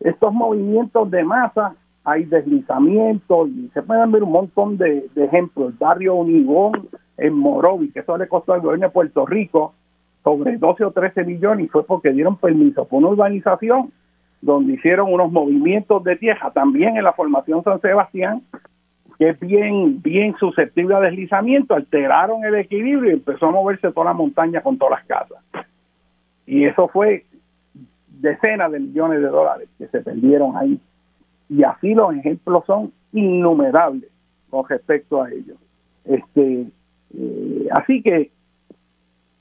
estos 0.00 0.32
movimientos 0.32 1.10
de 1.10 1.24
masa, 1.24 1.74
hay 2.04 2.24
deslizamientos 2.24 3.48
y 3.48 3.68
se 3.74 3.82
pueden 3.82 4.12
ver 4.12 4.22
un 4.22 4.32
montón 4.32 4.76
de, 4.76 5.08
ejemplos. 5.16 5.72
El 5.72 5.78
barrio 5.78 6.14
Unigón 6.14 6.88
en 7.16 7.32
Morovi, 7.32 7.90
que 7.90 8.00
eso 8.00 8.16
le 8.16 8.28
costó 8.28 8.52
al 8.52 8.60
gobierno 8.60 8.86
de 8.86 8.92
Puerto 8.92 9.26
Rico 9.26 9.74
sobre 10.26 10.56
12 10.56 10.84
o 10.84 10.90
13 10.90 11.22
millones 11.22 11.66
y 11.66 11.68
fue 11.68 11.86
porque 11.86 12.10
dieron 12.10 12.36
permiso 12.36 12.84
por 12.84 12.98
una 12.98 13.10
urbanización 13.10 13.92
donde 14.42 14.72
hicieron 14.72 15.12
unos 15.12 15.30
movimientos 15.30 16.02
de 16.02 16.16
tierra 16.16 16.50
también 16.50 16.96
en 16.96 17.04
la 17.04 17.12
formación 17.12 17.62
San 17.62 17.80
Sebastián 17.80 18.42
que 19.20 19.28
es 19.28 19.38
bien 19.38 20.02
bien 20.02 20.34
susceptible 20.40 20.96
a 20.96 21.00
deslizamiento, 21.00 21.74
alteraron 21.74 22.44
el 22.44 22.56
equilibrio 22.56 23.10
y 23.12 23.14
empezó 23.14 23.46
a 23.46 23.52
moverse 23.52 23.92
toda 23.92 24.06
la 24.06 24.14
montaña 24.14 24.62
con 24.62 24.76
todas 24.76 24.98
las 24.98 25.06
casas. 25.06 25.38
Y 26.44 26.64
eso 26.64 26.88
fue 26.88 27.24
decenas 28.08 28.72
de 28.72 28.80
millones 28.80 29.20
de 29.20 29.28
dólares 29.28 29.68
que 29.78 29.86
se 29.86 30.00
perdieron 30.00 30.56
ahí. 30.56 30.80
Y 31.48 31.62
así 31.62 31.94
los 31.94 32.12
ejemplos 32.16 32.64
son 32.66 32.92
innumerables 33.12 34.10
con 34.50 34.68
respecto 34.68 35.22
a 35.22 35.30
ellos. 35.30 35.56
Este, 36.04 36.66
eh, 37.16 37.68
así 37.70 38.02
que 38.02 38.32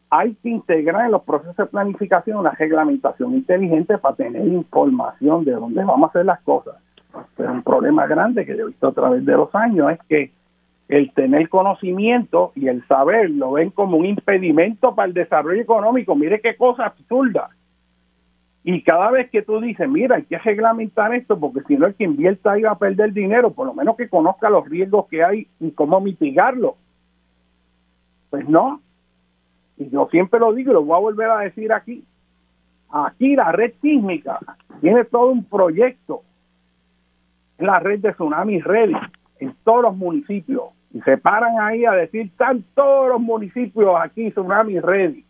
hay 0.10 0.36
que 0.36 0.50
integrar 0.50 1.06
en 1.06 1.12
los 1.12 1.24
procesos 1.24 1.58
de 1.58 1.66
planificación 1.66 2.38
una 2.38 2.52
reglamentación 2.52 3.34
inteligente 3.34 3.98
para 3.98 4.16
tener 4.16 4.46
información 4.48 5.44
de 5.44 5.52
dónde 5.54 5.84
vamos 5.84 6.08
a 6.08 6.10
hacer 6.10 6.26
las 6.26 6.42
cosas. 6.42 6.76
Pero 7.36 7.52
un 7.52 7.64
problema 7.64 8.08
grande 8.08 8.46
que 8.46 8.56
yo 8.56 8.64
he 8.64 8.68
visto 8.68 8.88
a 8.88 8.94
través 8.94 9.26
de 9.26 9.34
los 9.34 9.54
años 9.56 9.92
es 9.92 10.00
que 10.08 10.32
el 10.88 11.12
tener 11.14 11.50
conocimiento 11.50 12.52
y 12.56 12.68
el 12.68 12.86
saber 12.88 13.32
lo 13.32 13.54
ven 13.54 13.72
como 13.72 13.98
un 13.98 14.06
impedimento 14.06 14.94
para 14.94 15.08
el 15.08 15.14
desarrollo 15.14 15.62
económico. 15.62 16.16
Mire 16.16 16.42
qué 16.42 16.56
cosa 16.56 16.86
absurda. 16.86 17.50
Y 18.64 18.82
cada 18.82 19.12
vez 19.12 19.30
que 19.30 19.42
tú 19.42 19.60
dices, 19.62 19.88
mira, 19.88 20.16
hay 20.16 20.24
que 20.24 20.38
reglamentar 20.38 21.14
esto 21.14 21.40
porque 21.40 21.62
si 21.68 21.78
no 21.78 21.86
el 21.88 21.96
que 21.96 22.04
invierta 22.04 22.52
ahí 22.52 22.64
va 22.64 22.72
a 22.72 22.80
perder 22.80 23.14
dinero, 23.14 23.52
por 23.52 23.68
lo 23.68 23.74
menos 23.74 23.96
que 23.96 24.10
conozca 24.10 24.50
los 24.50 24.68
riesgos 24.68 25.08
que 25.08 25.24
hay 25.24 25.48
y 25.60 25.72
cómo 25.72 26.00
mitigarlo. 26.02 26.76
Pues 28.32 28.48
no, 28.50 28.82
y 29.78 29.90
yo 29.90 30.08
siempre 30.10 30.40
lo 30.40 30.54
digo 30.54 30.72
y 30.72 30.74
lo 30.74 30.84
voy 30.84 30.98
a 30.98 31.02
volver 31.02 31.30
a 31.30 31.40
decir 31.40 31.72
aquí, 31.74 32.04
aquí 32.90 33.36
la 33.36 33.52
red 33.52 33.74
sísmica 33.82 34.40
tiene 34.82 35.06
todo 35.06 35.32
un 35.32 35.44
proyecto, 35.44 36.22
en 37.58 37.68
la 37.68 37.80
red 37.80 38.00
de 38.00 38.12
Tsunami 38.12 38.60
Ready, 38.60 38.96
en 39.40 39.56
todos 39.64 39.84
los 39.84 39.96
municipios, 39.96 40.64
y 40.94 41.02
se 41.02 41.18
paran 41.18 41.60
ahí 41.60 41.86
a 41.86 41.92
decir, 41.92 42.28
están 42.28 42.64
todos 42.74 43.10
los 43.10 43.22
municipios 43.22 43.96
aquí, 44.02 44.32
Tsunami 44.32 44.80
Ready, 44.80 45.26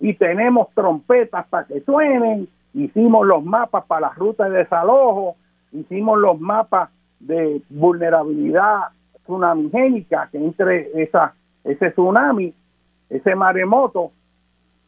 y 0.00 0.14
tenemos 0.14 0.68
trompetas 0.74 1.46
para 1.48 1.66
que 1.66 1.80
suenen, 1.80 2.48
hicimos 2.74 3.26
los 3.26 3.44
mapas 3.44 3.84
para 3.84 4.08
las 4.08 4.16
rutas 4.16 4.50
de 4.50 4.58
desalojo, 4.58 5.36
hicimos 5.72 6.18
los 6.18 6.38
mapas 6.40 6.90
de 7.20 7.62
vulnerabilidad 7.70 8.88
tsunamigénica 9.24 10.28
que 10.30 10.38
entre 10.38 11.02
esa, 11.02 11.34
ese 11.64 11.90
tsunami, 11.90 12.54
ese 13.08 13.34
maremoto, 13.34 14.12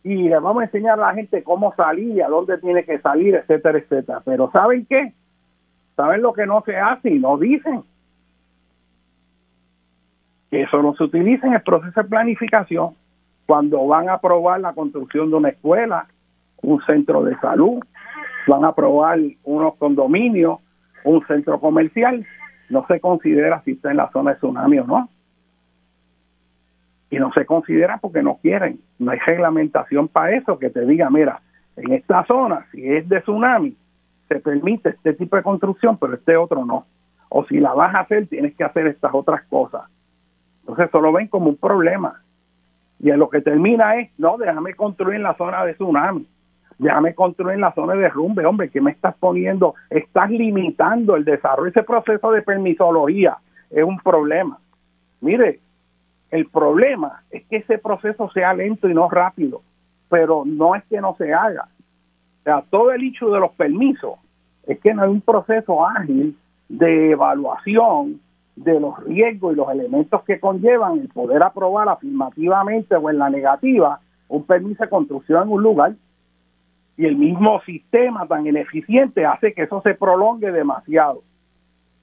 y 0.05 0.29
le 0.29 0.39
vamos 0.39 0.63
a 0.63 0.65
enseñar 0.67 0.99
a 0.99 1.09
la 1.09 1.15
gente 1.15 1.43
cómo 1.43 1.75
salir, 1.75 2.23
a 2.23 2.29
dónde 2.29 2.59
tiene 2.59 2.85
que 2.85 2.99
salir, 3.01 3.35
etcétera, 3.35 3.79
etcétera. 3.79 4.23
Pero 4.25 4.51
¿saben 4.51 4.87
qué? 4.87 5.13
¿Saben 5.97 6.23
lo 6.23 6.33
que 6.33 6.47
no 6.47 6.63
se 6.65 6.77
hace 6.77 7.11
y 7.11 7.19
no 7.19 7.37
dicen? 7.37 7.83
Que 10.51 10.63
eso 10.63 10.83
no 10.83 10.95
se 10.95 11.05
utiliza 11.05 11.47
en 11.47 11.55
el 11.55 11.63
proceso 11.63 12.03
de 12.03 12.09
planificación 12.09 12.95
cuando 13.47 13.87
van 13.87 14.09
a 14.09 14.15
aprobar 14.15 14.61
la 14.61 14.73
construcción 14.73 15.31
de 15.31 15.37
una 15.37 15.49
escuela, 15.51 16.07
un 16.63 16.81
centro 16.83 17.25
de 17.25 17.37
salud, 17.39 17.81
van 18.47 18.65
a 18.65 18.69
aprobar 18.69 19.19
unos 19.45 19.75
condominios, 19.77 20.61
un 21.05 21.27
centro 21.27 21.59
comercial, 21.61 22.25
no 22.71 22.87
se 22.87 23.01
considera 23.01 23.63
si 23.65 23.73
está 23.73 23.91
en 23.91 23.97
la 23.99 24.11
zona 24.11 24.33
de 24.33 24.37
tsunami 24.37 24.79
o 24.79 24.87
no. 24.87 25.09
Y 27.11 27.19
no 27.19 27.33
se 27.33 27.47
considera 27.47 27.99
porque 27.99 28.23
no 28.23 28.39
quieren. 28.43 28.81
No 28.99 29.13
hay 29.13 29.19
reglamentación 29.19 30.09
para 30.09 30.37
eso 30.37 30.59
que 30.59 30.71
te 30.71 30.85
diga, 30.85 31.09
mira, 31.11 31.41
en 31.77 31.93
esta 31.93 32.25
zona, 32.27 32.67
si 32.73 32.87
es 32.87 33.09
de 33.09 33.21
tsunami, 33.21 33.77
se 34.29 34.41
permite 34.41 34.91
este 34.91 35.15
tipo 35.15 35.37
de 35.37 35.43
construcción, 35.43 35.97
pero 35.97 36.15
este 36.15 36.37
otro 36.37 36.65
no. 36.65 36.87
O 37.31 37.45
si 37.47 37.59
la 37.59 37.73
vas 37.73 37.95
a 37.95 38.01
hacer, 38.01 38.27
tienes 38.27 38.55
que 38.57 38.65
hacer 38.65 38.87
estas 38.87 39.15
otras 39.15 39.43
cosas. 39.45 39.83
Entonces, 40.61 40.89
eso 40.89 41.01
lo 41.01 41.13
ven 41.13 41.29
como 41.29 41.49
un 41.49 41.57
problema. 41.57 42.21
Y 43.01 43.11
en 43.11 43.19
lo 43.19 43.31
que 43.31 43.41
termina 43.41 43.97
es, 43.97 44.11
no, 44.19 44.37
déjame 44.37 44.75
construir 44.75 45.17
en 45.17 45.23
la 45.23 45.35
zona 45.35 45.65
de 45.65 45.75
tsunami 45.75 46.27
déjame 46.79 47.15
construir 47.15 47.57
en 47.57 47.61
la 47.61 47.73
zona 47.75 47.95
de 47.95 48.03
derrumbe, 48.03 48.47
hombre, 48.47 48.71
que 48.71 48.81
me 48.81 48.93
estás 48.93 49.15
poniendo? 49.17 49.75
Estás 49.91 50.31
limitando 50.31 51.17
el 51.17 51.25
desarrollo. 51.25 51.71
Ese 51.71 51.83
proceso 51.83 52.31
de 52.31 52.43
permisología 52.43 53.37
es 53.71 53.85
un 53.85 53.99
problema. 53.99 54.59
Mire, 55.21 55.61
el 56.31 56.47
problema 56.47 57.23
es 57.31 57.45
que 57.47 57.57
ese 57.57 57.79
proceso 57.79 58.31
sea 58.31 58.55
lento 58.55 58.89
y 58.89 58.95
no 58.95 59.09
rápido, 59.09 59.63
pero 60.09 60.45
no 60.45 60.75
es 60.75 60.85
que 60.85 61.01
no 61.01 61.15
se 61.17 61.33
haga. 61.33 61.69
O 62.41 62.43
sea, 62.45 62.65
todo 62.71 62.93
el 62.93 63.03
hecho 63.03 63.31
de 63.31 63.41
los 63.41 63.53
permisos 63.53 64.15
es 64.67 64.79
que 64.81 64.93
no 64.93 65.03
hay 65.03 65.09
un 65.09 65.21
proceso 65.21 65.87
ágil 65.87 66.37
de 66.69 67.13
evaluación 67.13 68.21
de 68.57 68.81
los 68.81 68.99
riesgos 69.05 69.53
y 69.53 69.57
los 69.57 69.71
elementos 69.71 70.23
que 70.25 70.41
conllevan 70.41 70.99
el 70.99 71.09
poder 71.09 71.43
aprobar 71.43 71.89
afirmativamente 71.89 72.97
o 72.97 73.09
en 73.09 73.19
la 73.19 73.31
negativa 73.31 74.01
un 74.29 74.45
permiso 74.45 74.83
de 74.83 74.91
construcción 74.91 75.45
en 75.45 75.53
un 75.53 75.63
lugar 75.63 75.93
y 76.97 77.07
el 77.07 77.17
mismo 77.17 77.61
sistema 77.63 78.27
tan 78.27 78.47
ineficiente 78.47 79.25
hace 79.25 79.55
que 79.55 79.63
eso 79.63 79.81
se 79.83 79.95
prolongue 79.95 80.51
demasiado. 80.51 81.23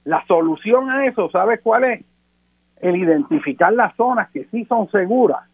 La 0.04 0.24
solución 0.26 0.90
a 0.90 1.06
eso, 1.06 1.28
¿sabes 1.30 1.60
cuál 1.62 1.84
es? 1.84 2.04
El 2.80 2.96
identificar 2.96 3.72
las 3.72 3.94
zonas 3.96 4.30
que 4.30 4.44
sí 4.46 4.64
son 4.66 4.90
seguras 4.90 5.44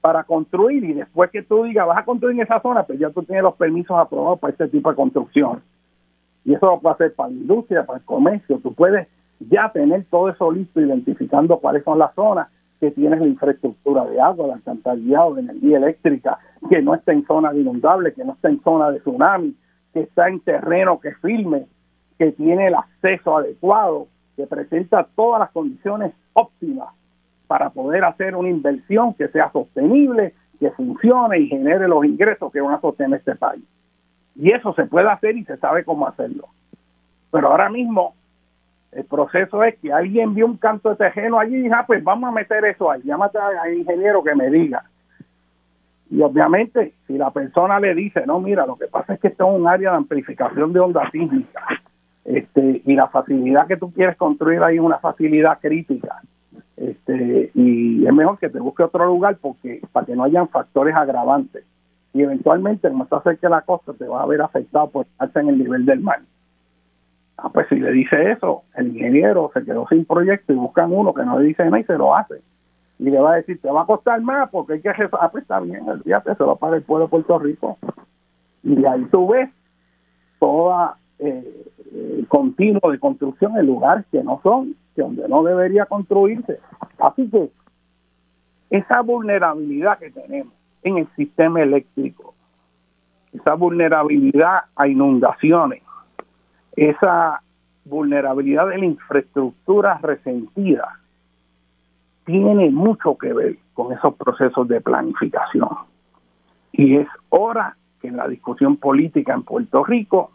para 0.00 0.24
construir 0.24 0.84
y 0.84 0.92
después 0.92 1.30
que 1.30 1.42
tú 1.42 1.62
digas 1.62 1.86
vas 1.86 1.98
a 1.98 2.04
construir 2.04 2.36
en 2.36 2.42
esa 2.42 2.60
zona, 2.60 2.82
pues 2.82 2.98
ya 2.98 3.10
tú 3.10 3.22
tienes 3.22 3.44
los 3.44 3.54
permisos 3.54 3.96
aprobados 3.98 4.38
para 4.40 4.52
este 4.52 4.68
tipo 4.68 4.90
de 4.90 4.96
construcción. 4.96 5.62
Y 6.44 6.54
eso 6.54 6.66
lo 6.66 6.80
puede 6.80 6.94
hacer 6.94 7.14
para 7.14 7.30
la 7.30 7.36
industria, 7.36 7.86
para 7.86 8.00
el 8.00 8.04
comercio. 8.04 8.58
Tú 8.58 8.74
puedes 8.74 9.06
ya 9.38 9.70
tener 9.70 10.04
todo 10.10 10.28
eso 10.28 10.50
listo, 10.50 10.80
identificando 10.80 11.58
cuáles 11.58 11.84
son 11.84 11.98
las 11.98 12.14
zonas 12.14 12.48
que 12.80 12.90
tienes 12.90 13.20
la 13.20 13.28
infraestructura 13.28 14.04
de 14.06 14.20
agua, 14.20 14.48
de 14.48 14.54
alcantarillado, 14.54 15.34
de 15.34 15.42
energía 15.42 15.76
eléctrica, 15.76 16.38
que 16.68 16.82
no 16.82 16.94
está 16.94 17.12
en 17.12 17.24
zona 17.26 17.52
de 17.52 17.60
inundable, 17.60 18.12
que 18.12 18.24
no 18.24 18.32
está 18.32 18.48
en 18.48 18.60
zona 18.62 18.90
de 18.90 18.98
tsunami, 18.98 19.54
que 19.92 20.00
está 20.00 20.28
en 20.28 20.40
terreno 20.40 20.98
que 20.98 21.12
firme, 21.14 21.66
que 22.18 22.32
tiene 22.32 22.66
el 22.66 22.74
acceso 22.74 23.36
adecuado, 23.36 24.08
que 24.36 24.46
presenta 24.46 25.06
todas 25.14 25.40
las 25.40 25.50
condiciones 25.50 26.12
óptimas 26.32 26.88
para 27.46 27.70
poder 27.70 28.04
hacer 28.04 28.34
una 28.34 28.48
inversión 28.48 29.14
que 29.14 29.28
sea 29.28 29.50
sostenible, 29.52 30.34
que 30.58 30.70
funcione 30.70 31.38
y 31.38 31.48
genere 31.48 31.88
los 31.88 32.04
ingresos 32.04 32.52
que 32.52 32.60
van 32.60 32.74
a 32.74 32.80
sostener 32.80 33.18
este 33.18 33.34
país. 33.34 33.64
Y 34.34 34.50
eso 34.50 34.72
se 34.74 34.86
puede 34.86 35.10
hacer 35.10 35.36
y 35.36 35.44
se 35.44 35.56
sabe 35.58 35.84
cómo 35.84 36.06
hacerlo. 36.06 36.48
Pero 37.30 37.48
ahora 37.48 37.68
mismo 37.68 38.14
el 38.92 39.04
proceso 39.04 39.64
es 39.64 39.78
que 39.78 39.92
alguien 39.92 40.34
vio 40.34 40.46
un 40.46 40.58
canto 40.58 40.90
de 40.90 40.96
terreno 40.96 41.38
allí 41.38 41.56
y 41.56 41.62
dijo, 41.62 41.74
ah, 41.76 41.84
pues 41.86 42.04
vamos 42.04 42.28
a 42.28 42.32
meter 42.32 42.64
eso 42.66 42.90
ahí, 42.90 43.00
llámate 43.04 43.38
al 43.38 43.74
ingeniero 43.74 44.22
que 44.22 44.34
me 44.34 44.50
diga. 44.50 44.84
Y 46.10 46.20
obviamente, 46.20 46.92
si 47.06 47.16
la 47.16 47.30
persona 47.30 47.80
le 47.80 47.94
dice, 47.94 48.26
no, 48.26 48.38
mira, 48.38 48.66
lo 48.66 48.76
que 48.76 48.86
pasa 48.86 49.14
es 49.14 49.20
que 49.20 49.28
esto 49.28 49.48
es 49.48 49.60
un 49.60 49.66
área 49.66 49.92
de 49.92 49.96
amplificación 49.96 50.74
de 50.74 50.80
onda 50.80 51.10
sísmica, 51.10 51.66
este, 52.24 52.82
y 52.84 52.94
la 52.94 53.08
facilidad 53.08 53.66
que 53.66 53.76
tú 53.76 53.92
quieres 53.92 54.16
construir 54.16 54.62
ahí 54.62 54.76
es 54.76 54.82
una 54.82 54.98
facilidad 54.98 55.58
crítica, 55.60 56.20
este, 56.76 57.50
y 57.54 58.06
es 58.06 58.12
mejor 58.12 58.38
que 58.38 58.48
te 58.48 58.58
busque 58.58 58.82
otro 58.82 59.06
lugar 59.06 59.36
porque 59.40 59.80
para 59.92 60.06
que 60.06 60.16
no 60.16 60.24
hayan 60.24 60.48
factores 60.48 60.94
agravantes. 60.94 61.64
Y 62.14 62.22
eventualmente, 62.22 62.88
como 62.88 63.04
está 63.04 63.22
cerca 63.22 63.48
de 63.48 63.54
la 63.54 63.62
costa, 63.62 63.92
te 63.94 64.06
va 64.06 64.22
a 64.22 64.26
ver 64.26 64.42
afectado 64.42 64.90
por 64.90 65.06
estar 65.20 65.42
en 65.42 65.48
el 65.48 65.58
nivel 65.58 65.86
del 65.86 66.00
mar. 66.00 66.20
Ah, 67.38 67.48
pues 67.48 67.66
si 67.68 67.76
le 67.76 67.90
dice 67.92 68.32
eso, 68.32 68.64
el 68.74 68.88
ingeniero 68.88 69.50
se 69.54 69.64
quedó 69.64 69.86
sin 69.88 70.04
proyecto 70.04 70.52
y 70.52 70.56
buscan 70.56 70.92
uno 70.92 71.14
que 71.14 71.24
no 71.24 71.38
le 71.38 71.46
dice 71.46 71.64
nada 71.64 71.80
y 71.80 71.84
se 71.84 71.96
lo 71.96 72.14
hace. 72.14 72.42
Y 72.98 73.04
le 73.04 73.18
va 73.18 73.32
a 73.32 73.36
decir, 73.36 73.60
te 73.60 73.70
va 73.70 73.82
a 73.82 73.86
costar 73.86 74.20
más 74.20 74.50
porque 74.50 74.74
hay 74.74 74.80
que... 74.82 74.90
Ah, 75.12 75.30
pues 75.32 75.42
está 75.42 75.60
bien, 75.60 75.88
el 75.88 76.02
día 76.02 76.22
se 76.22 76.34
lo 76.38 76.56
paga 76.56 76.76
el 76.76 76.82
pueblo 76.82 77.06
de 77.06 77.10
Puerto 77.10 77.38
Rico. 77.38 77.78
Y 78.62 78.84
ahí 78.84 79.04
tú 79.10 79.28
ves 79.28 79.50
toda 80.38 80.96
eh, 81.24 82.24
continuo 82.28 82.90
de 82.90 82.98
construcción 82.98 83.56
en 83.56 83.66
lugares 83.66 84.04
que 84.10 84.22
no 84.24 84.40
son, 84.42 84.74
que 84.96 85.02
donde 85.02 85.28
no 85.28 85.42
debería 85.42 85.86
construirse. 85.86 86.58
Así 86.98 87.28
que 87.30 87.50
esa 88.70 89.02
vulnerabilidad 89.02 89.98
que 89.98 90.10
tenemos 90.10 90.52
en 90.82 90.98
el 90.98 91.08
sistema 91.14 91.62
eléctrico, 91.62 92.34
esa 93.32 93.54
vulnerabilidad 93.54 94.62
a 94.74 94.88
inundaciones, 94.88 95.82
esa 96.74 97.42
vulnerabilidad 97.84 98.68
de 98.68 98.78
la 98.78 98.86
infraestructura 98.86 99.98
resentida 100.02 100.98
tiene 102.24 102.70
mucho 102.70 103.16
que 103.16 103.32
ver 103.32 103.58
con 103.74 103.92
esos 103.92 104.14
procesos 104.14 104.66
de 104.68 104.80
planificación. 104.80 105.68
Y 106.72 106.96
es 106.96 107.08
hora 107.28 107.76
que 108.00 108.08
en 108.08 108.16
la 108.16 108.26
discusión 108.26 108.76
política 108.76 109.34
en 109.34 109.42
Puerto 109.42 109.84
Rico 109.84 110.30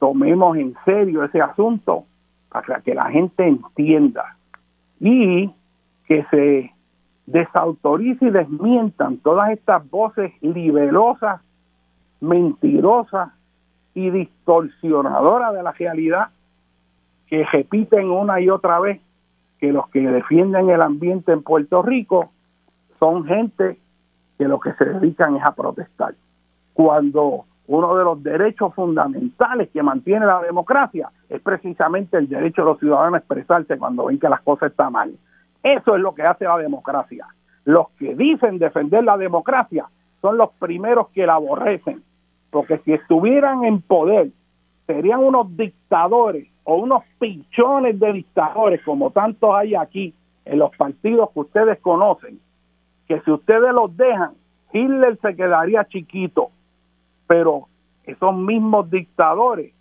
tomemos 0.00 0.56
en 0.56 0.74
serio 0.84 1.22
ese 1.22 1.40
asunto 1.40 2.06
para 2.48 2.80
que 2.80 2.94
la 2.94 3.08
gente 3.10 3.46
entienda 3.46 4.36
y 4.98 5.48
que 6.06 6.24
se 6.30 6.72
desautorice 7.26 8.26
y 8.26 8.30
desmientan 8.30 9.18
todas 9.18 9.50
estas 9.50 9.88
voces 9.88 10.32
liberosas, 10.40 11.40
mentirosas 12.20 13.30
y 13.94 14.10
distorsionadora 14.10 15.52
de 15.52 15.62
la 15.62 15.72
realidad 15.72 16.30
que 17.28 17.44
repiten 17.44 18.10
una 18.10 18.40
y 18.40 18.50
otra 18.50 18.80
vez 18.80 19.00
que 19.58 19.70
los 19.70 19.88
que 19.90 20.00
defienden 20.00 20.70
el 20.70 20.82
ambiente 20.82 21.30
en 21.32 21.42
Puerto 21.42 21.82
Rico 21.82 22.32
son 22.98 23.24
gente 23.24 23.78
que 24.38 24.48
lo 24.48 24.58
que 24.58 24.72
se 24.72 24.86
dedican 24.86 25.36
es 25.36 25.44
a 25.44 25.52
protestar. 25.52 26.14
Cuando 26.72 27.44
uno 27.70 27.96
de 27.96 28.04
los 28.04 28.22
derechos 28.22 28.74
fundamentales 28.74 29.70
que 29.70 29.82
mantiene 29.82 30.26
la 30.26 30.40
democracia 30.40 31.10
es 31.28 31.40
precisamente 31.40 32.16
el 32.16 32.28
derecho 32.28 32.62
de 32.62 32.70
los 32.70 32.78
ciudadanos 32.80 33.14
a 33.14 33.18
expresarse 33.18 33.78
cuando 33.78 34.06
ven 34.06 34.18
que 34.18 34.28
las 34.28 34.40
cosas 34.42 34.70
están 34.70 34.92
mal. 34.92 35.12
Eso 35.62 35.94
es 35.94 36.00
lo 36.00 36.14
que 36.14 36.22
hace 36.22 36.44
la 36.44 36.58
democracia. 36.58 37.26
Los 37.64 37.90
que 37.90 38.14
dicen 38.14 38.58
defender 38.58 39.04
la 39.04 39.16
democracia 39.16 39.86
son 40.20 40.36
los 40.36 40.50
primeros 40.58 41.10
que 41.10 41.26
la 41.26 41.34
aborrecen 41.34 42.02
porque 42.50 42.78
si 42.78 42.92
estuvieran 42.92 43.64
en 43.64 43.80
poder, 43.80 44.30
serían 44.86 45.20
unos 45.20 45.56
dictadores 45.56 46.48
o 46.64 46.76
unos 46.76 47.04
pichones 47.18 47.98
de 47.98 48.12
dictadores, 48.12 48.82
como 48.84 49.10
tantos 49.10 49.54
hay 49.54 49.74
aquí 49.74 50.14
en 50.44 50.58
los 50.58 50.74
partidos 50.76 51.30
que 51.32 51.40
ustedes 51.40 51.78
conocen, 51.80 52.40
que 53.06 53.20
si 53.20 53.30
ustedes 53.30 53.72
los 53.72 53.96
dejan, 53.96 54.32
Hitler 54.72 55.18
se 55.22 55.36
quedaría 55.36 55.84
chiquito, 55.84 56.50
pero 57.30 57.68
esos 58.02 58.36
mismos 58.36 58.90
dictadores, 58.90 59.72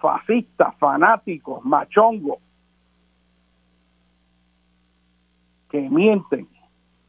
fascistas, 0.00 0.72
fanáticos, 0.76 1.64
machongos, 1.64 2.38
que 5.68 5.80
mienten, 5.90 6.46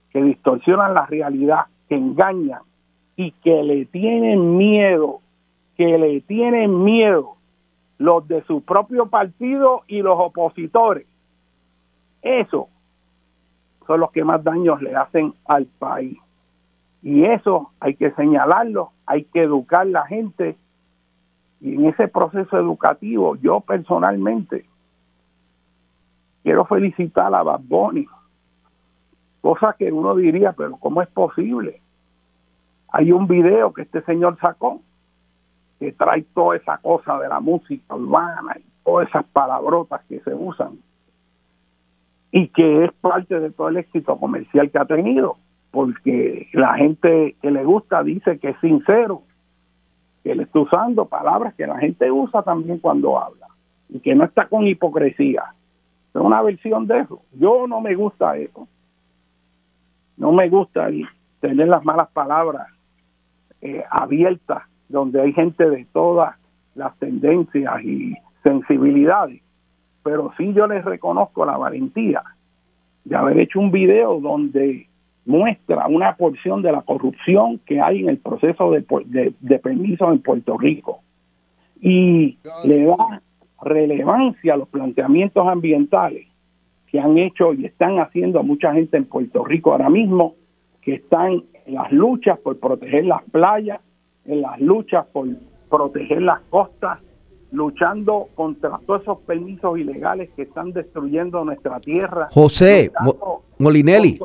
que 0.09 0.23
distorsionan 0.23 0.95
la 0.95 1.05
realidad, 1.05 1.67
que 1.87 1.93
engañan, 1.93 2.63
y 3.15 3.33
que 3.33 3.61
le 3.61 3.85
tienen 3.85 4.57
miedo, 4.57 5.21
que 5.77 5.95
le 5.99 6.21
tienen 6.21 6.83
miedo 6.83 7.35
los 7.99 8.27
de 8.27 8.43
su 8.45 8.63
propio 8.63 9.09
partido 9.09 9.83
y 9.85 10.01
los 10.01 10.17
opositores. 10.19 11.05
Eso 12.23 12.67
son 13.85 13.99
los 13.99 14.11
que 14.11 14.23
más 14.23 14.43
daños 14.43 14.81
le 14.81 14.95
hacen 14.95 15.35
al 15.45 15.67
país. 15.67 16.17
Y 17.01 17.25
eso 17.25 17.71
hay 17.79 17.95
que 17.95 18.11
señalarlo, 18.11 18.91
hay 19.05 19.23
que 19.25 19.43
educar 19.43 19.87
la 19.87 20.05
gente. 20.05 20.57
Y 21.59 21.75
en 21.75 21.85
ese 21.85 22.07
proceso 22.07 22.57
educativo, 22.57 23.35
yo 23.37 23.61
personalmente 23.61 24.65
quiero 26.43 26.65
felicitar 26.65 27.33
a 27.33 27.43
Bad 27.43 27.61
Bunny. 27.63 28.07
Cosa 29.41 29.75
que 29.77 29.91
uno 29.91 30.15
diría, 30.15 30.53
pero 30.53 30.77
¿cómo 30.77 31.01
es 31.01 31.09
posible? 31.09 31.81
Hay 32.89 33.11
un 33.11 33.27
video 33.27 33.73
que 33.73 33.83
este 33.83 34.01
señor 34.03 34.37
sacó 34.39 34.81
que 35.79 35.91
trae 35.93 36.21
toda 36.35 36.57
esa 36.57 36.77
cosa 36.77 37.17
de 37.17 37.27
la 37.27 37.39
música 37.39 37.95
urbana 37.95 38.55
y 38.59 38.63
todas 38.83 39.07
esas 39.09 39.25
palabrotas 39.25 40.01
que 40.07 40.19
se 40.19 40.33
usan 40.33 40.77
y 42.31 42.47
que 42.49 42.85
es 42.85 42.91
parte 42.93 43.39
de 43.39 43.49
todo 43.51 43.69
el 43.69 43.77
éxito 43.77 44.17
comercial 44.17 44.69
que 44.69 44.77
ha 44.77 44.85
tenido, 44.85 45.37
porque 45.71 46.49
la 46.53 46.75
gente 46.75 47.35
que 47.41 47.51
le 47.51 47.63
gusta 47.63 48.03
dice 48.03 48.37
que 48.39 48.49
es 48.49 48.59
sincero, 48.59 49.23
que 50.23 50.35
le 50.35 50.43
está 50.43 50.59
usando 50.59 51.05
palabras 51.05 51.55
que 51.55 51.65
la 51.65 51.79
gente 51.79 52.11
usa 52.11 52.43
también 52.43 52.79
cuando 52.79 53.19
habla 53.19 53.47
y 53.89 53.99
que 53.99 54.13
no 54.13 54.25
está 54.25 54.47
con 54.47 54.67
hipocresía. 54.67 55.43
Es 56.13 56.21
una 56.21 56.41
versión 56.41 56.87
de 56.87 56.99
eso. 56.99 57.21
Yo 57.33 57.67
no 57.67 57.81
me 57.81 57.95
gusta 57.95 58.37
eso. 58.37 58.67
No 60.17 60.31
me 60.31 60.49
gusta 60.49 60.89
tener 61.39 61.67
las 61.67 61.83
malas 61.83 62.09
palabras 62.11 62.67
eh, 63.61 63.83
abiertas, 63.89 64.63
donde 64.89 65.21
hay 65.21 65.33
gente 65.33 65.69
de 65.69 65.85
todas 65.93 66.35
las 66.75 66.95
tendencias 66.99 67.83
y 67.83 68.15
sensibilidades 68.43 69.41
pero 70.03 70.31
sí 70.37 70.53
yo 70.53 70.67
les 70.67 70.83
reconozco 70.83 71.45
la 71.45 71.57
valentía 71.57 72.23
de 73.03 73.15
haber 73.15 73.39
hecho 73.39 73.59
un 73.59 73.71
video 73.71 74.19
donde 74.19 74.87
muestra 75.25 75.87
una 75.87 76.15
porción 76.15 76.61
de 76.61 76.71
la 76.71 76.81
corrupción 76.81 77.59
que 77.65 77.79
hay 77.79 77.99
en 77.99 78.09
el 78.09 78.17
proceso 78.17 78.71
de, 78.71 79.33
de, 79.39 79.59
permiso 79.59 80.11
en 80.11 80.19
Puerto 80.19 80.57
Rico 80.57 81.01
y 81.79 82.37
le 82.63 82.85
da 82.85 83.21
relevancia 83.61 84.55
a 84.55 84.57
los 84.57 84.67
planteamientos 84.69 85.47
ambientales 85.47 86.27
que 86.87 86.99
han 86.99 87.17
hecho 87.17 87.53
y 87.53 87.65
están 87.65 87.99
haciendo 87.99 88.43
mucha 88.43 88.73
gente 88.73 88.97
en 88.97 89.05
Puerto 89.05 89.45
Rico 89.45 89.71
ahora 89.71 89.89
mismo, 89.89 90.35
que 90.81 90.95
están 90.95 91.43
en 91.65 91.73
las 91.75 91.91
luchas 91.91 92.37
por 92.39 92.59
proteger 92.59 93.05
las 93.05 93.23
playas, 93.31 93.79
en 94.25 94.41
las 94.41 94.59
luchas 94.59 95.05
por 95.13 95.27
proteger 95.69 96.21
las 96.21 96.41
costas, 96.49 96.99
luchando 97.51 98.27
contra 98.35 98.79
todos 98.85 99.03
esos 99.03 99.19
permisos 99.19 99.77
ilegales 99.77 100.31
que 100.35 100.43
están 100.43 100.73
destruyendo 100.73 101.45
nuestra 101.45 101.79
tierra. 101.79 102.27
José 102.31 102.91
Molinelli. 103.57 104.19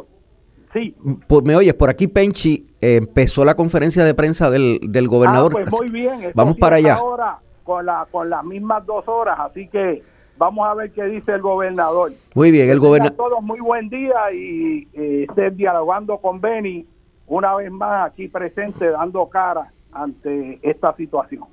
Sí. 0.73 0.95
Pues, 1.27 1.45
me 1.45 1.57
oyes, 1.57 1.75
por 1.75 1.91
aquí 1.91 2.07
Penchi 2.07 2.65
empezó 2.81 3.45
la 3.45 3.55
conferencia 3.55 4.05
de 4.05 4.15
prensa 4.15 4.51
del, 4.51 4.79
del 4.83 5.09
gobernador. 5.09 5.53
Ah, 5.57 5.65
pues 5.69 5.83
muy 5.83 5.91
bien. 5.91 6.33
Vamos 6.35 6.57
para 6.57 6.77
allá. 6.77 6.95
Ahora 6.95 7.39
con, 7.65 7.85
la, 7.85 8.07
con 8.11 8.31
las 8.31 8.45
mismas 8.45 8.87
dos 8.87 9.07
horas, 9.09 9.39
así 9.41 9.69
que 9.69 10.03
vamos 10.39 10.67
a 10.69 10.75
ver 10.75 10.93
qué 10.93 11.05
dice 11.05 11.33
el 11.33 11.43
gobernador. 11.43 12.13
Muy 12.35 12.51
bien, 12.51 12.71
el 12.71 12.79
gobernador. 12.79 13.17
todos 13.17 13.43
muy 13.43 13.61
buen 13.61 13.89
día 13.89 14.33
y 14.33 14.87
eh, 14.95 15.27
estén 15.29 15.57
dialogando 15.57 16.19
con 16.19 16.41
Beni 16.41 16.87
una 17.27 17.57
vez 17.57 17.71
más 17.73 18.13
aquí 18.13 18.29
presente 18.29 18.91
dando 18.91 19.27
cara 19.29 19.73
ante 19.93 20.61
esta 20.63 20.95
situación 20.95 21.45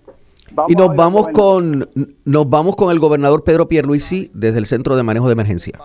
y 0.67 0.75
nos 0.75 0.95
vamos 0.95 1.27
con 1.29 1.89
nos 2.25 2.49
vamos 2.49 2.75
con 2.75 2.91
el 2.91 2.99
gobernador 2.99 3.43
Pedro 3.43 3.67
Pierluisi 3.67 4.29
desde 4.33 4.59
el 4.59 4.65
Centro 4.65 4.95
de 4.95 5.03
Manejo 5.03 5.27
de 5.27 5.33
Emergencia. 5.33 5.79